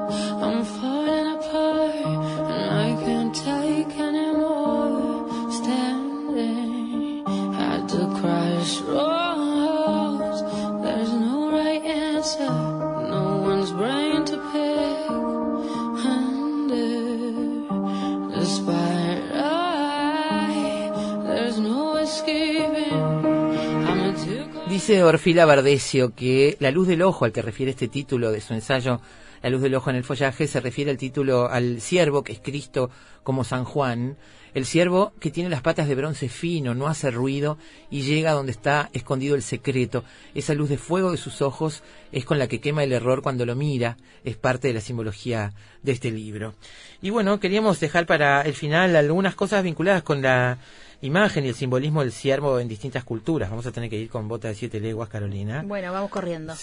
Dice 24.86 25.02
Orfila 25.02 25.46
Bardesio 25.46 26.14
que 26.14 26.58
la 26.60 26.70
luz 26.70 26.86
del 26.86 27.00
ojo 27.00 27.24
al 27.24 27.32
que 27.32 27.40
refiere 27.40 27.70
este 27.70 27.88
título 27.88 28.30
de 28.30 28.42
su 28.42 28.52
ensayo 28.52 29.00
La 29.42 29.48
luz 29.48 29.62
del 29.62 29.74
ojo 29.76 29.88
en 29.88 29.96
el 29.96 30.04
follaje 30.04 30.46
se 30.46 30.60
refiere 30.60 30.90
al 30.90 30.98
título 30.98 31.48
al 31.48 31.80
siervo 31.80 32.22
que 32.22 32.32
es 32.32 32.40
Cristo 32.40 32.90
como 33.22 33.44
San 33.44 33.64
Juan, 33.64 34.18
el 34.52 34.66
siervo 34.66 35.12
que 35.18 35.30
tiene 35.30 35.48
las 35.48 35.62
patas 35.62 35.88
de 35.88 35.94
bronce 35.94 36.28
fino, 36.28 36.74
no 36.74 36.86
hace 36.86 37.10
ruido 37.10 37.56
y 37.90 38.02
llega 38.02 38.32
donde 38.32 38.52
está 38.52 38.90
escondido 38.92 39.34
el 39.34 39.42
secreto. 39.42 40.04
Esa 40.34 40.52
luz 40.52 40.68
de 40.68 40.76
fuego 40.76 41.10
de 41.10 41.16
sus 41.16 41.40
ojos 41.40 41.82
es 42.12 42.26
con 42.26 42.38
la 42.38 42.46
que 42.46 42.60
quema 42.60 42.84
el 42.84 42.92
error 42.92 43.22
cuando 43.22 43.46
lo 43.46 43.56
mira, 43.56 43.96
es 44.22 44.36
parte 44.36 44.68
de 44.68 44.74
la 44.74 44.82
simbología 44.82 45.54
de 45.82 45.92
este 45.92 46.10
libro. 46.10 46.54
Y 47.00 47.08
bueno, 47.08 47.40
queríamos 47.40 47.80
dejar 47.80 48.04
para 48.04 48.42
el 48.42 48.52
final 48.52 48.94
algunas 48.94 49.34
cosas 49.34 49.64
vinculadas 49.64 50.02
con 50.02 50.20
la 50.20 50.58
imagen 51.04 51.44
y 51.44 51.48
el 51.48 51.54
simbolismo 51.54 52.00
del 52.00 52.12
ciervo 52.12 52.58
en 52.58 52.68
distintas 52.68 53.04
culturas. 53.04 53.50
Vamos 53.50 53.66
a 53.66 53.72
tener 53.72 53.90
que 53.90 53.96
ir 53.98 54.08
con 54.08 54.26
bota 54.26 54.48
de 54.48 54.54
siete 54.54 54.80
leguas, 54.80 55.08
Carolina. 55.08 55.62
Bueno, 55.64 55.92
vamos 55.92 56.10
corriendo. 56.10 56.54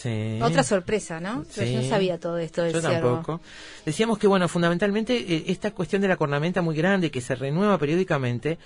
Otra 0.42 0.64
sorpresa, 0.64 1.20
¿no? 1.20 1.46
Yo 1.56 1.82
no 1.82 1.88
sabía 1.88 2.20
todo 2.20 2.38
esto 2.38 2.64
del 2.64 2.74
Yo 2.74 2.82
tampoco. 2.82 3.42
Decíamos 3.86 4.18
que, 4.18 4.28
bueno, 4.28 4.48
fundamentalmente 4.48 5.16
eh, 5.16 5.44
esta 5.48 5.72
cuestión 5.72 6.02
de 6.02 6.08
la 6.08 6.18
cornamenta 6.18 6.62
muy 6.62 6.76
grande 6.76 7.12
que 7.12 7.22
se 7.22 7.36
renueva 7.36 7.78
periódicamente, 7.78 8.58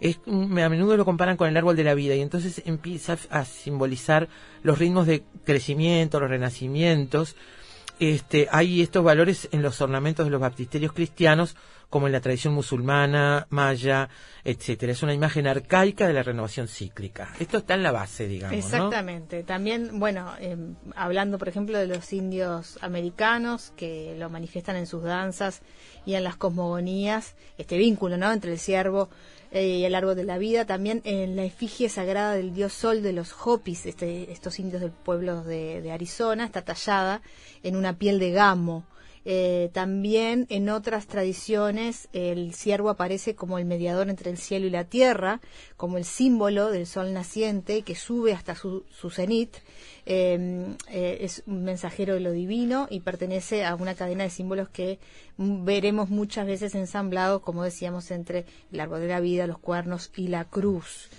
es, 0.00 0.18
mm, 0.24 0.58
a 0.58 0.68
menudo 0.68 0.96
lo 0.96 1.04
comparan 1.04 1.36
con 1.36 1.48
el 1.48 1.56
árbol 1.56 1.76
de 1.76 1.84
la 1.84 1.94
vida 1.94 2.14
y 2.14 2.20
entonces 2.20 2.62
empieza 2.64 3.18
a 3.30 3.44
simbolizar 3.44 4.28
los 4.62 4.78
ritmos 4.78 5.06
de 5.06 5.24
crecimiento, 5.44 6.20
los 6.20 6.30
renacimientos. 6.30 7.36
Este, 8.00 8.48
hay 8.50 8.80
estos 8.80 9.02
valores 9.02 9.48
en 9.50 9.62
los 9.62 9.80
ornamentos 9.80 10.24
de 10.26 10.30
los 10.30 10.40
baptisterios 10.40 10.92
cristianos 10.92 11.56
como 11.90 12.06
en 12.06 12.12
la 12.12 12.20
tradición 12.20 12.52
musulmana, 12.52 13.46
maya, 13.50 14.08
etcétera. 14.44 14.92
Es 14.92 15.02
una 15.02 15.14
imagen 15.14 15.46
arcaica 15.46 16.06
de 16.06 16.12
la 16.12 16.22
renovación 16.22 16.68
cíclica. 16.68 17.32
Esto 17.40 17.58
está 17.58 17.74
en 17.74 17.82
la 17.82 17.92
base, 17.92 18.28
digamos. 18.28 18.58
Exactamente. 18.58 19.42
También, 19.42 19.98
bueno, 19.98 20.32
em, 20.38 20.74
hablando, 20.94 21.38
por 21.38 21.48
ejemplo, 21.48 21.78
de 21.78 21.86
los 21.86 22.12
indios 22.12 22.78
americanos 22.82 23.72
que 23.76 24.14
lo 24.18 24.28
manifiestan 24.28 24.76
en 24.76 24.86
sus 24.86 25.02
danzas 25.02 25.62
y 26.04 26.14
en 26.14 26.24
las 26.24 26.36
cosmogonías, 26.36 27.36
este 27.56 27.78
vínculo, 27.78 28.18
¿no? 28.18 28.32
Entre 28.32 28.52
el 28.52 28.58
ciervo 28.58 29.08
eh, 29.50 29.78
y 29.78 29.84
el 29.84 29.94
árbol 29.94 30.16
de 30.16 30.24
la 30.24 30.38
vida, 30.38 30.66
también 30.66 31.00
en 31.04 31.36
la 31.36 31.44
efigie 31.44 31.88
sagrada 31.88 32.34
del 32.34 32.54
dios 32.54 32.72
sol 32.72 33.02
de 33.02 33.12
los 33.12 33.34
Hopis, 33.44 33.86
este, 33.86 34.30
estos 34.30 34.58
indios 34.58 34.80
del 34.80 34.90
pueblo 34.90 35.42
de 35.42 35.90
Arizona, 35.90 36.44
está 36.44 36.62
tallada 36.62 37.22
en 37.62 37.76
una 37.76 37.98
piel 37.98 38.18
de 38.18 38.32
gamo. 38.32 38.84
Eh, 39.24 39.70
también 39.72 40.46
en 40.48 40.68
otras 40.68 41.06
tradiciones 41.06 42.08
el 42.12 42.54
ciervo 42.54 42.90
aparece 42.90 43.34
como 43.34 43.58
el 43.58 43.64
mediador 43.64 44.08
entre 44.08 44.30
el 44.30 44.38
cielo 44.38 44.66
y 44.66 44.70
la 44.70 44.84
tierra, 44.84 45.40
como 45.76 45.98
el 45.98 46.04
símbolo 46.04 46.70
del 46.70 46.86
sol 46.86 47.12
naciente 47.12 47.82
que 47.82 47.94
sube 47.94 48.32
hasta 48.32 48.54
su, 48.54 48.84
su 48.90 49.10
cenit. 49.10 49.56
Em, 50.10 50.74
eh, 50.90 51.18
es 51.20 51.42
un 51.46 51.64
mensajero 51.64 52.14
de 52.14 52.20
lo 52.20 52.32
divino 52.32 52.86
y 52.88 53.00
pertenece 53.00 53.66
a 53.66 53.74
una 53.74 53.94
cadena 53.94 54.24
de 54.24 54.30
símbolos 54.30 54.70
que 54.70 54.98
veremos 55.36 56.08
muchas 56.08 56.46
veces 56.46 56.74
ensamblados, 56.74 57.42
como 57.42 57.62
decíamos, 57.62 58.10
entre 58.10 58.46
el 58.72 58.80
árbol 58.80 59.00
de 59.00 59.08
la 59.08 59.20
vida, 59.20 59.46
los 59.46 59.58
cuernos 59.58 60.10
y 60.16 60.28
la 60.28 60.46
cruz. 60.46 61.10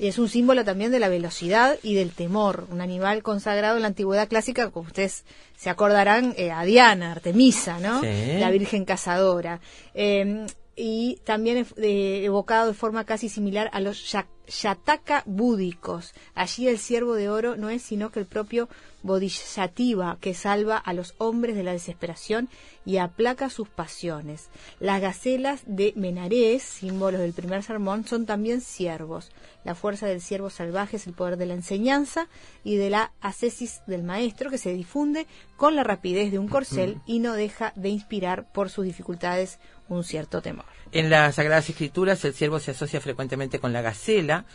y 0.00 0.08
es 0.08 0.18
un 0.18 0.28
símbolo 0.28 0.64
también 0.64 0.90
de 0.90 0.98
la 0.98 1.08
velocidad 1.08 1.78
y 1.84 1.94
del 1.94 2.10
temor, 2.10 2.66
un 2.72 2.80
animal 2.80 3.22
consagrado 3.22 3.76
en 3.76 3.82
la 3.82 3.88
antigüedad 3.88 4.26
clásica, 4.26 4.68
como 4.70 4.88
ustedes 4.88 5.24
se 5.56 5.70
acordarán, 5.70 6.34
eh, 6.36 6.50
a 6.50 6.64
Diana, 6.64 7.12
Artemisa, 7.12 7.78
¿no? 7.78 8.02
La 8.02 8.50
Virgen 8.50 8.84
Cazadora. 8.84 9.60
Em, 9.94 10.46
y 10.76 11.20
también 11.24 11.66
evocado 11.76 12.68
de 12.68 12.74
forma 12.74 13.04
casi 13.04 13.28
similar 13.28 13.70
a 13.72 13.80
los 13.80 14.14
yataka 14.46 15.22
búdicos. 15.26 16.12
Allí 16.34 16.68
el 16.68 16.78
siervo 16.78 17.14
de 17.14 17.28
oro 17.28 17.56
no 17.56 17.70
es 17.70 17.82
sino 17.82 18.10
que 18.10 18.20
el 18.20 18.26
propio 18.26 18.68
Bodhisattva 19.02 20.16
que 20.18 20.32
salva 20.32 20.78
a 20.78 20.94
los 20.94 21.14
hombres 21.18 21.54
de 21.56 21.62
la 21.62 21.72
desesperación 21.72 22.48
y 22.86 22.96
aplaca 22.96 23.50
sus 23.50 23.68
pasiones. 23.68 24.48
Las 24.80 25.02
gacelas 25.02 25.62
de 25.66 25.92
Menarés, 25.94 26.62
símbolos 26.62 27.20
del 27.20 27.34
primer 27.34 27.62
sermón, 27.62 28.06
son 28.06 28.24
también 28.24 28.62
siervos. 28.62 29.30
La 29.62 29.74
fuerza 29.74 30.06
del 30.06 30.22
siervo 30.22 30.48
salvaje 30.48 30.96
es 30.96 31.06
el 31.06 31.12
poder 31.12 31.36
de 31.36 31.46
la 31.46 31.54
enseñanza 31.54 32.28
y 32.64 32.76
de 32.76 32.88
la 32.88 33.12
ascesis 33.20 33.82
del 33.86 34.02
maestro 34.02 34.50
que 34.50 34.58
se 34.58 34.72
difunde 34.72 35.26
con 35.56 35.76
la 35.76 35.84
rapidez 35.84 36.32
de 36.32 36.38
un 36.38 36.48
corcel 36.48 37.00
y 37.06 37.18
no 37.18 37.34
deja 37.34 37.72
de 37.76 37.90
inspirar 37.90 38.50
por 38.52 38.70
sus 38.70 38.86
dificultades 38.86 39.58
un 39.88 40.04
cierto 40.04 40.40
temor. 40.40 40.64
En 40.92 41.10
las 41.10 41.34
Sagradas 41.34 41.68
Escrituras 41.68 42.24
el 42.24 42.34
siervo 42.34 42.58
se 42.60 42.72
asocia 42.72 43.00
frecuentemente 43.00 43.58
con 43.58 43.72
la 43.72 43.82
gacela, 43.82 44.46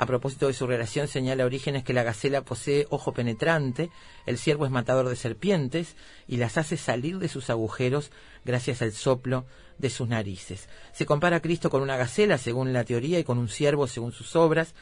A 0.00 0.06
propósito 0.06 0.46
de 0.46 0.52
su 0.52 0.64
relación, 0.68 1.08
señala 1.08 1.44
Orígenes 1.44 1.82
que 1.82 1.92
la 1.92 2.04
gacela 2.04 2.42
posee 2.42 2.86
ojo 2.88 3.12
penetrante, 3.12 3.90
el 4.26 4.38
ciervo 4.38 4.64
es 4.64 4.70
matador 4.70 5.08
de 5.08 5.16
serpientes 5.16 5.96
y 6.28 6.36
las 6.36 6.56
hace 6.56 6.76
salir 6.76 7.18
de 7.18 7.26
sus 7.26 7.50
agujeros 7.50 8.12
gracias 8.44 8.80
al 8.80 8.92
soplo 8.92 9.44
de 9.76 9.90
sus 9.90 10.08
narices. 10.08 10.68
Se 10.92 11.04
compara 11.04 11.38
a 11.38 11.40
Cristo 11.40 11.68
con 11.68 11.82
una 11.82 11.96
gacela, 11.96 12.38
según 12.38 12.72
la 12.72 12.84
teoría, 12.84 13.18
y 13.18 13.24
con 13.24 13.38
un 13.38 13.48
ciervo, 13.48 13.88
según 13.88 14.12
sus 14.12 14.36
obras. 14.36 14.72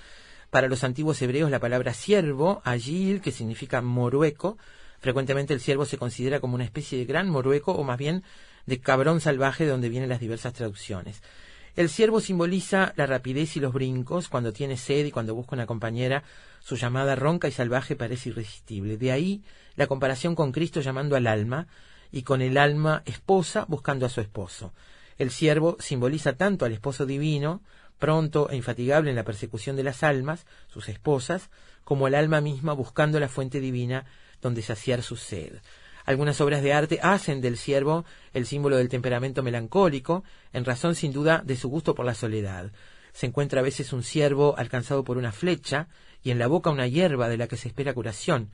Para 0.51 0.69
los 0.69 0.85
antiguos 0.85 1.20
hebreos, 1.23 1.51
la 1.51 1.61
palabra 1.61 1.95
ciervo, 1.95 2.61
agil, 2.65 3.23
que 3.23 3.33
significa 3.33 3.81
morueco, 3.81 4.59
frecuentemente 5.01 5.55
el 5.55 5.61
ciervo 5.61 5.87
se 5.87 5.97
considera 5.97 6.41
como 6.41 6.55
una 6.55 6.65
especie 6.65 6.99
de 6.99 7.07
gran 7.07 7.31
morueco 7.31 7.73
o 7.73 7.85
más 7.85 7.97
bien 7.97 8.23
de 8.67 8.81
cabrón 8.81 9.21
salvaje 9.21 9.65
de 9.65 9.71
donde 9.71 9.89
vienen 9.89 10.09
las 10.09 10.21
diversas 10.21 10.53
traducciones. 10.53 11.23
El 11.77 11.91
ciervo 11.91 12.21
simboliza 12.21 12.95
la 12.97 13.07
rapidez 13.07 13.57
y 13.57 13.61
los 13.61 13.73
brincos, 13.73 14.29
cuando 14.29 14.53
tiene 14.53 14.77
sed 14.77 15.05
y 15.05 15.11
cuando 15.11 15.35
busca 15.35 15.57
una 15.57 15.67
compañera, 15.67 16.25
su 16.61 16.77
llamada 16.77 17.15
ronca 17.17 17.49
y 17.49 17.53
salvaje 17.53 17.97
parece 17.97 18.31
irresistible. 18.31 18.97
De 18.97 19.13
ahí 19.13 19.43
la 19.77 19.87
comparación 19.87 20.35
con 20.35 20.53
Cristo 20.53 20.81
llamando 20.81 21.17
al 21.17 21.27
alma 21.27 21.67
y 22.11 22.23
con 22.23 22.41
el 22.41 22.57
alma 22.57 23.03
esposa 23.05 23.67
buscando 23.69 24.07
a 24.07 24.09
su 24.09 24.23
esposo. 24.23 24.73
El 25.19 25.31
ciervo 25.31 25.77
simboliza 25.79 26.33
tanto 26.33 26.65
al 26.65 26.73
esposo 26.73 27.05
divino, 27.05 27.61
pronto 27.99 28.49
e 28.49 28.57
infatigable 28.57 29.11
en 29.11 29.17
la 29.17 29.25
persecución 29.25 29.77
de 29.77 29.85
las 29.85 30.03
almas, 30.03 30.47
sus 30.69 30.89
esposas, 30.89 31.51
como 31.85 32.07
al 32.07 32.15
alma 32.15 32.41
misma 32.41 32.73
buscando 32.73 33.21
la 33.21 33.29
fuente 33.29 33.61
divina 33.61 34.07
donde 34.41 34.63
saciar 34.63 35.03
su 35.03 35.17
sed. 35.17 35.59
Algunas 36.07 36.41
obras 36.41 36.62
de 36.62 36.73
arte 36.73 37.01
hacen 37.03 37.41
del 37.41 37.59
ciervo 37.59 38.05
el 38.33 38.47
símbolo 38.47 38.77
del 38.77 38.89
temperamento 38.89 39.43
melancólico, 39.43 40.23
en 40.53 40.65
razón 40.65 40.95
sin 40.95 41.12
duda 41.12 41.43
de 41.45 41.57
su 41.57 41.69
gusto 41.69 41.97
por 41.97 42.07
la 42.07 42.15
soledad. 42.15 42.70
Se 43.12 43.27
encuentra 43.27 43.61
a 43.61 43.65
veces 43.65 43.93
un 43.93 44.05
ciervo 44.05 44.55
alcanzado 44.57 45.03
por 45.03 45.19
una 45.19 45.33
flecha 45.33 45.89
y 46.23 46.31
en 46.31 46.39
la 46.39 46.47
boca 46.47 46.70
una 46.70 46.87
hierba 46.87 47.28
de 47.28 47.37
la 47.37 47.49
que 47.49 47.57
se 47.57 47.69
espera 47.69 47.93
curación. 47.93 48.51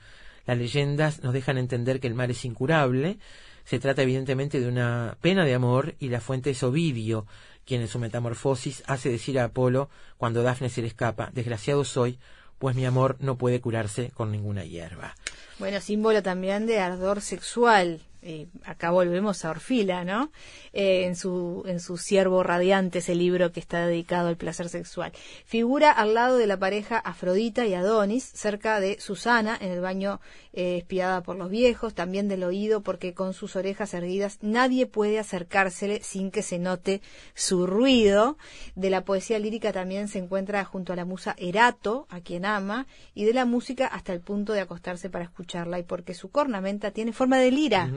Las 0.46 0.56
leyendas 0.56 1.22
nos 1.22 1.34
dejan 1.34 1.58
entender 1.58 2.00
que 2.00 2.06
el 2.06 2.14
mal 2.14 2.30
es 2.30 2.44
incurable. 2.46 3.18
Se 3.64 3.78
trata 3.78 4.02
evidentemente 4.02 4.58
de 4.58 4.68
una 4.68 5.18
pena 5.20 5.44
de 5.44 5.54
amor 5.54 5.94
y 5.98 6.08
la 6.08 6.22
fuente 6.22 6.50
es 6.50 6.62
Ovidio, 6.62 7.26
quien 7.66 7.82
en 7.82 7.88
su 7.88 7.98
metamorfosis 7.98 8.82
hace 8.86 9.10
decir 9.10 9.38
a 9.38 9.44
Apolo 9.44 9.90
cuando 10.16 10.42
Dafne 10.42 10.70
se 10.70 10.80
le 10.80 10.88
escapa, 10.88 11.30
desgraciado 11.34 11.84
soy, 11.84 12.18
pues 12.62 12.76
mi 12.76 12.86
amor 12.86 13.16
no 13.18 13.36
puede 13.36 13.60
curarse 13.60 14.12
con 14.14 14.30
ninguna 14.30 14.64
hierba. 14.64 15.16
Bueno, 15.58 15.80
símbolo 15.80 16.22
también 16.22 16.64
de 16.64 16.78
ardor 16.78 17.20
sexual. 17.20 18.00
Eh, 18.24 18.46
acá 18.64 18.92
volvemos 18.92 19.44
a 19.44 19.50
Orfila, 19.50 20.04
¿no? 20.04 20.30
Eh, 20.72 21.06
en 21.06 21.16
su 21.16 21.64
en 21.66 21.80
su 21.80 21.96
Siervo 21.96 22.44
Radiante, 22.44 23.00
ese 23.00 23.16
libro 23.16 23.50
que 23.50 23.58
está 23.58 23.84
dedicado 23.84 24.28
al 24.28 24.36
placer 24.36 24.68
sexual. 24.68 25.12
Figura 25.44 25.90
al 25.90 26.14
lado 26.14 26.36
de 26.36 26.46
la 26.46 26.56
pareja 26.56 26.98
Afrodita 26.98 27.66
y 27.66 27.74
Adonis, 27.74 28.24
cerca 28.24 28.78
de 28.78 29.00
Susana, 29.00 29.58
en 29.60 29.72
el 29.72 29.80
baño 29.80 30.20
eh, 30.52 30.76
espiada 30.78 31.22
por 31.22 31.34
los 31.36 31.50
viejos, 31.50 31.94
también 31.94 32.28
del 32.28 32.44
oído, 32.44 32.82
porque 32.82 33.12
con 33.12 33.34
sus 33.34 33.56
orejas 33.56 33.92
erguidas 33.92 34.38
nadie 34.40 34.86
puede 34.86 35.18
acercársele 35.18 36.00
sin 36.04 36.30
que 36.30 36.44
se 36.44 36.60
note 36.60 37.02
su 37.34 37.66
ruido. 37.66 38.38
De 38.76 38.88
la 38.88 39.04
poesía 39.04 39.40
lírica 39.40 39.72
también 39.72 40.06
se 40.06 40.18
encuentra 40.18 40.64
junto 40.64 40.92
a 40.92 40.96
la 40.96 41.04
musa 41.04 41.34
Erato, 41.38 42.06
a 42.08 42.20
quien 42.20 42.44
ama, 42.44 42.86
y 43.14 43.24
de 43.24 43.34
la 43.34 43.46
música 43.46 43.88
hasta 43.88 44.12
el 44.12 44.20
punto 44.20 44.52
de 44.52 44.60
acostarse 44.60 45.10
para 45.10 45.24
escucharla, 45.24 45.80
y 45.80 45.82
porque 45.82 46.14
su 46.14 46.30
cornamenta 46.30 46.92
tiene 46.92 47.12
forma 47.12 47.38
de 47.38 47.50
lira. 47.50 47.90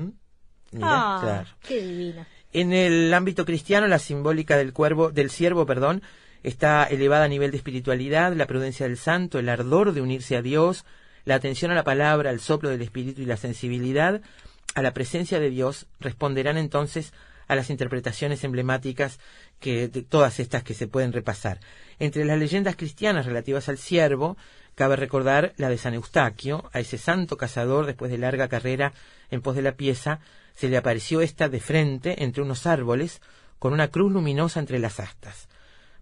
Ah, 0.82 1.20
claro. 1.22 1.50
qué 1.68 1.82
divina. 1.82 2.28
En 2.54 2.74
el 2.74 3.14
ámbito 3.14 3.46
cristiano, 3.46 3.88
la 3.88 4.00
simbólica 4.00 4.58
del 4.58 4.74
cuervo, 4.74 5.12
del 5.12 5.30
siervo, 5.30 5.66
perdón, 5.66 6.02
está 6.44 6.86
elevada 6.86 7.26
a 7.26 7.28
nivel 7.28 7.52
de 7.52 7.58
espiritualidad, 7.58 8.34
la 8.34 8.46
prudencia 8.46 8.88
del 8.88 8.98
santo, 8.98 9.40
el 9.40 9.50
ardor 9.50 9.94
de 9.94 10.02
unirse 10.02 10.38
a 10.38 10.42
Dios, 10.42 10.86
la 11.26 11.36
atención 11.36 11.72
a 11.72 11.76
la 11.76 11.84
palabra, 11.84 12.30
al 12.30 12.40
soplo 12.40 12.70
del 12.70 12.82
espíritu 12.82 13.22
y 13.22 13.26
la 13.26 13.38
sensibilidad 13.38 14.22
a 14.76 14.82
la 14.82 14.94
presencia 14.94 15.40
de 15.40 15.50
Dios 15.50 15.88
responderán 16.00 16.58
entonces 16.58 17.14
a 17.48 17.56
las 17.56 17.70
interpretaciones 17.70 18.44
emblemáticas 18.44 19.20
que 19.60 19.88
de 19.88 20.02
todas 20.02 20.40
estas 20.40 20.64
que 20.64 20.74
se 20.74 20.88
pueden 20.88 21.14
repasar. 21.14 21.60
Entre 22.00 22.26
las 22.26 22.38
leyendas 22.38 22.76
cristianas 22.76 23.26
relativas 23.26 23.70
al 23.70 23.78
siervo, 23.78 24.38
cabe 24.76 24.96
recordar 24.98 25.54
la 25.58 25.70
de 25.70 25.78
San 25.78 25.94
Eustaquio, 25.94 26.70
a 26.74 26.80
ese 26.80 26.98
santo 26.98 27.38
cazador 27.38 27.86
después 27.86 28.12
de 28.12 28.18
larga 28.18 28.50
carrera 28.50 28.94
en 29.32 29.42
pos 29.42 29.56
de 29.56 29.62
la 29.62 29.74
pieza, 29.74 30.20
se 30.56 30.70
le 30.70 30.78
apareció 30.78 31.22
ésta 31.22 31.50
de 31.50 31.60
frente 31.60 32.24
entre 32.24 32.42
unos 32.42 32.66
árboles 32.66 33.22
con 33.60 33.74
una 33.74 33.90
cruz 33.90 34.12
luminosa 34.12 34.60
entre 34.60 34.80
las 34.80 35.00
astas. 35.00 35.48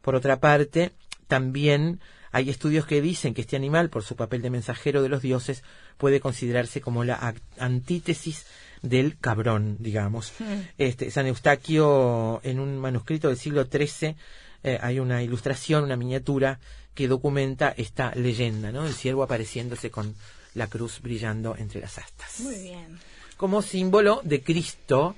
Por 0.01 0.15
otra 0.15 0.39
parte, 0.39 0.91
también 1.27 1.99
hay 2.31 2.49
estudios 2.49 2.85
que 2.85 3.01
dicen 3.01 3.33
que 3.33 3.41
este 3.41 3.55
animal, 3.55 3.89
por 3.89 4.03
su 4.03 4.15
papel 4.15 4.41
de 4.41 4.49
mensajero 4.49 5.01
de 5.01 5.09
los 5.09 5.21
dioses, 5.21 5.63
puede 5.97 6.19
considerarse 6.19 6.81
como 6.81 7.03
la 7.03 7.35
antítesis 7.57 8.45
del 8.81 9.17
cabrón, 9.17 9.77
digamos. 9.79 10.33
Este, 10.77 11.11
San 11.11 11.27
Eustaquio, 11.27 12.41
en 12.43 12.59
un 12.59 12.79
manuscrito 12.79 13.29
del 13.29 13.37
siglo 13.37 13.65
XIII, 13.65 14.15
eh, 14.63 14.79
hay 14.81 14.99
una 14.99 15.21
ilustración, 15.21 15.83
una 15.83 15.95
miniatura 15.95 16.59
que 16.93 17.07
documenta 17.07 17.73
esta 17.77 18.13
leyenda, 18.15 18.71
¿no? 18.71 18.85
El 18.85 18.93
ciervo 18.93 19.23
apareciéndose 19.23 19.89
con 19.91 20.15
la 20.53 20.67
cruz 20.67 21.01
brillando 21.01 21.55
entre 21.57 21.81
las 21.81 21.97
astas. 21.97 22.39
Muy 22.39 22.55
bien. 22.55 22.99
Como 23.43 23.61
símbolo 23.61 24.21
de 24.23 24.41
Cristo 24.41 25.17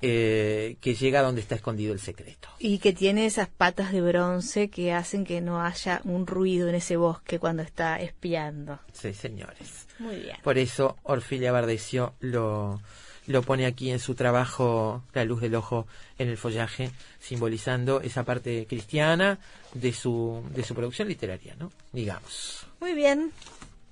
eh, 0.00 0.78
que 0.80 0.94
llega 0.94 1.20
donde 1.20 1.42
está 1.42 1.56
escondido 1.56 1.92
el 1.92 2.00
secreto. 2.00 2.48
Y 2.58 2.78
que 2.78 2.94
tiene 2.94 3.26
esas 3.26 3.50
patas 3.50 3.92
de 3.92 4.00
bronce 4.00 4.70
que 4.70 4.94
hacen 4.94 5.26
que 5.26 5.42
no 5.42 5.60
haya 5.60 6.00
un 6.04 6.26
ruido 6.26 6.70
en 6.70 6.76
ese 6.76 6.96
bosque 6.96 7.38
cuando 7.38 7.62
está 7.62 8.00
espiando. 8.00 8.78
Sí, 8.94 9.12
señores. 9.12 9.86
Muy 9.98 10.20
bien. 10.20 10.38
Por 10.42 10.56
eso 10.56 10.96
Orfilia 11.02 11.52
Bardecio 11.52 12.14
lo, 12.20 12.80
lo 13.26 13.42
pone 13.42 13.66
aquí 13.66 13.90
en 13.90 13.98
su 13.98 14.14
trabajo 14.14 15.02
La 15.12 15.26
luz 15.26 15.42
del 15.42 15.54
ojo 15.54 15.86
en 16.16 16.28
el 16.30 16.38
follaje, 16.38 16.92
simbolizando 17.20 18.00
esa 18.00 18.24
parte 18.24 18.66
cristiana 18.66 19.38
de 19.74 19.92
su, 19.92 20.42
de 20.54 20.64
su 20.64 20.74
producción 20.74 21.08
literaria, 21.08 21.54
¿no? 21.58 21.70
Digamos. 21.92 22.66
Muy 22.80 22.94
bien. 22.94 23.32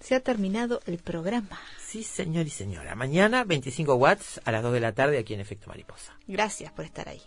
Se 0.01 0.15
ha 0.15 0.21
terminado 0.21 0.81
el 0.87 0.97
programa. 0.97 1.61
Sí, 1.95 2.03
señor 2.03 2.45
y 2.45 2.51
señora. 2.51 2.97
Mañana 2.97 3.45
25 3.45 3.95
watts 3.95 4.41
a 4.45 4.51
las 4.51 4.65
2 4.65 4.73
de 4.73 4.81
la 4.81 4.95
tarde 4.95 5.17
aquí 5.17 5.33
en 5.33 5.39
Efecto 5.39 5.69
Mariposa. 5.69 6.19
Gracias 6.27 6.73
por 6.73 6.85
estar 6.85 7.09
ahí. 7.09 7.23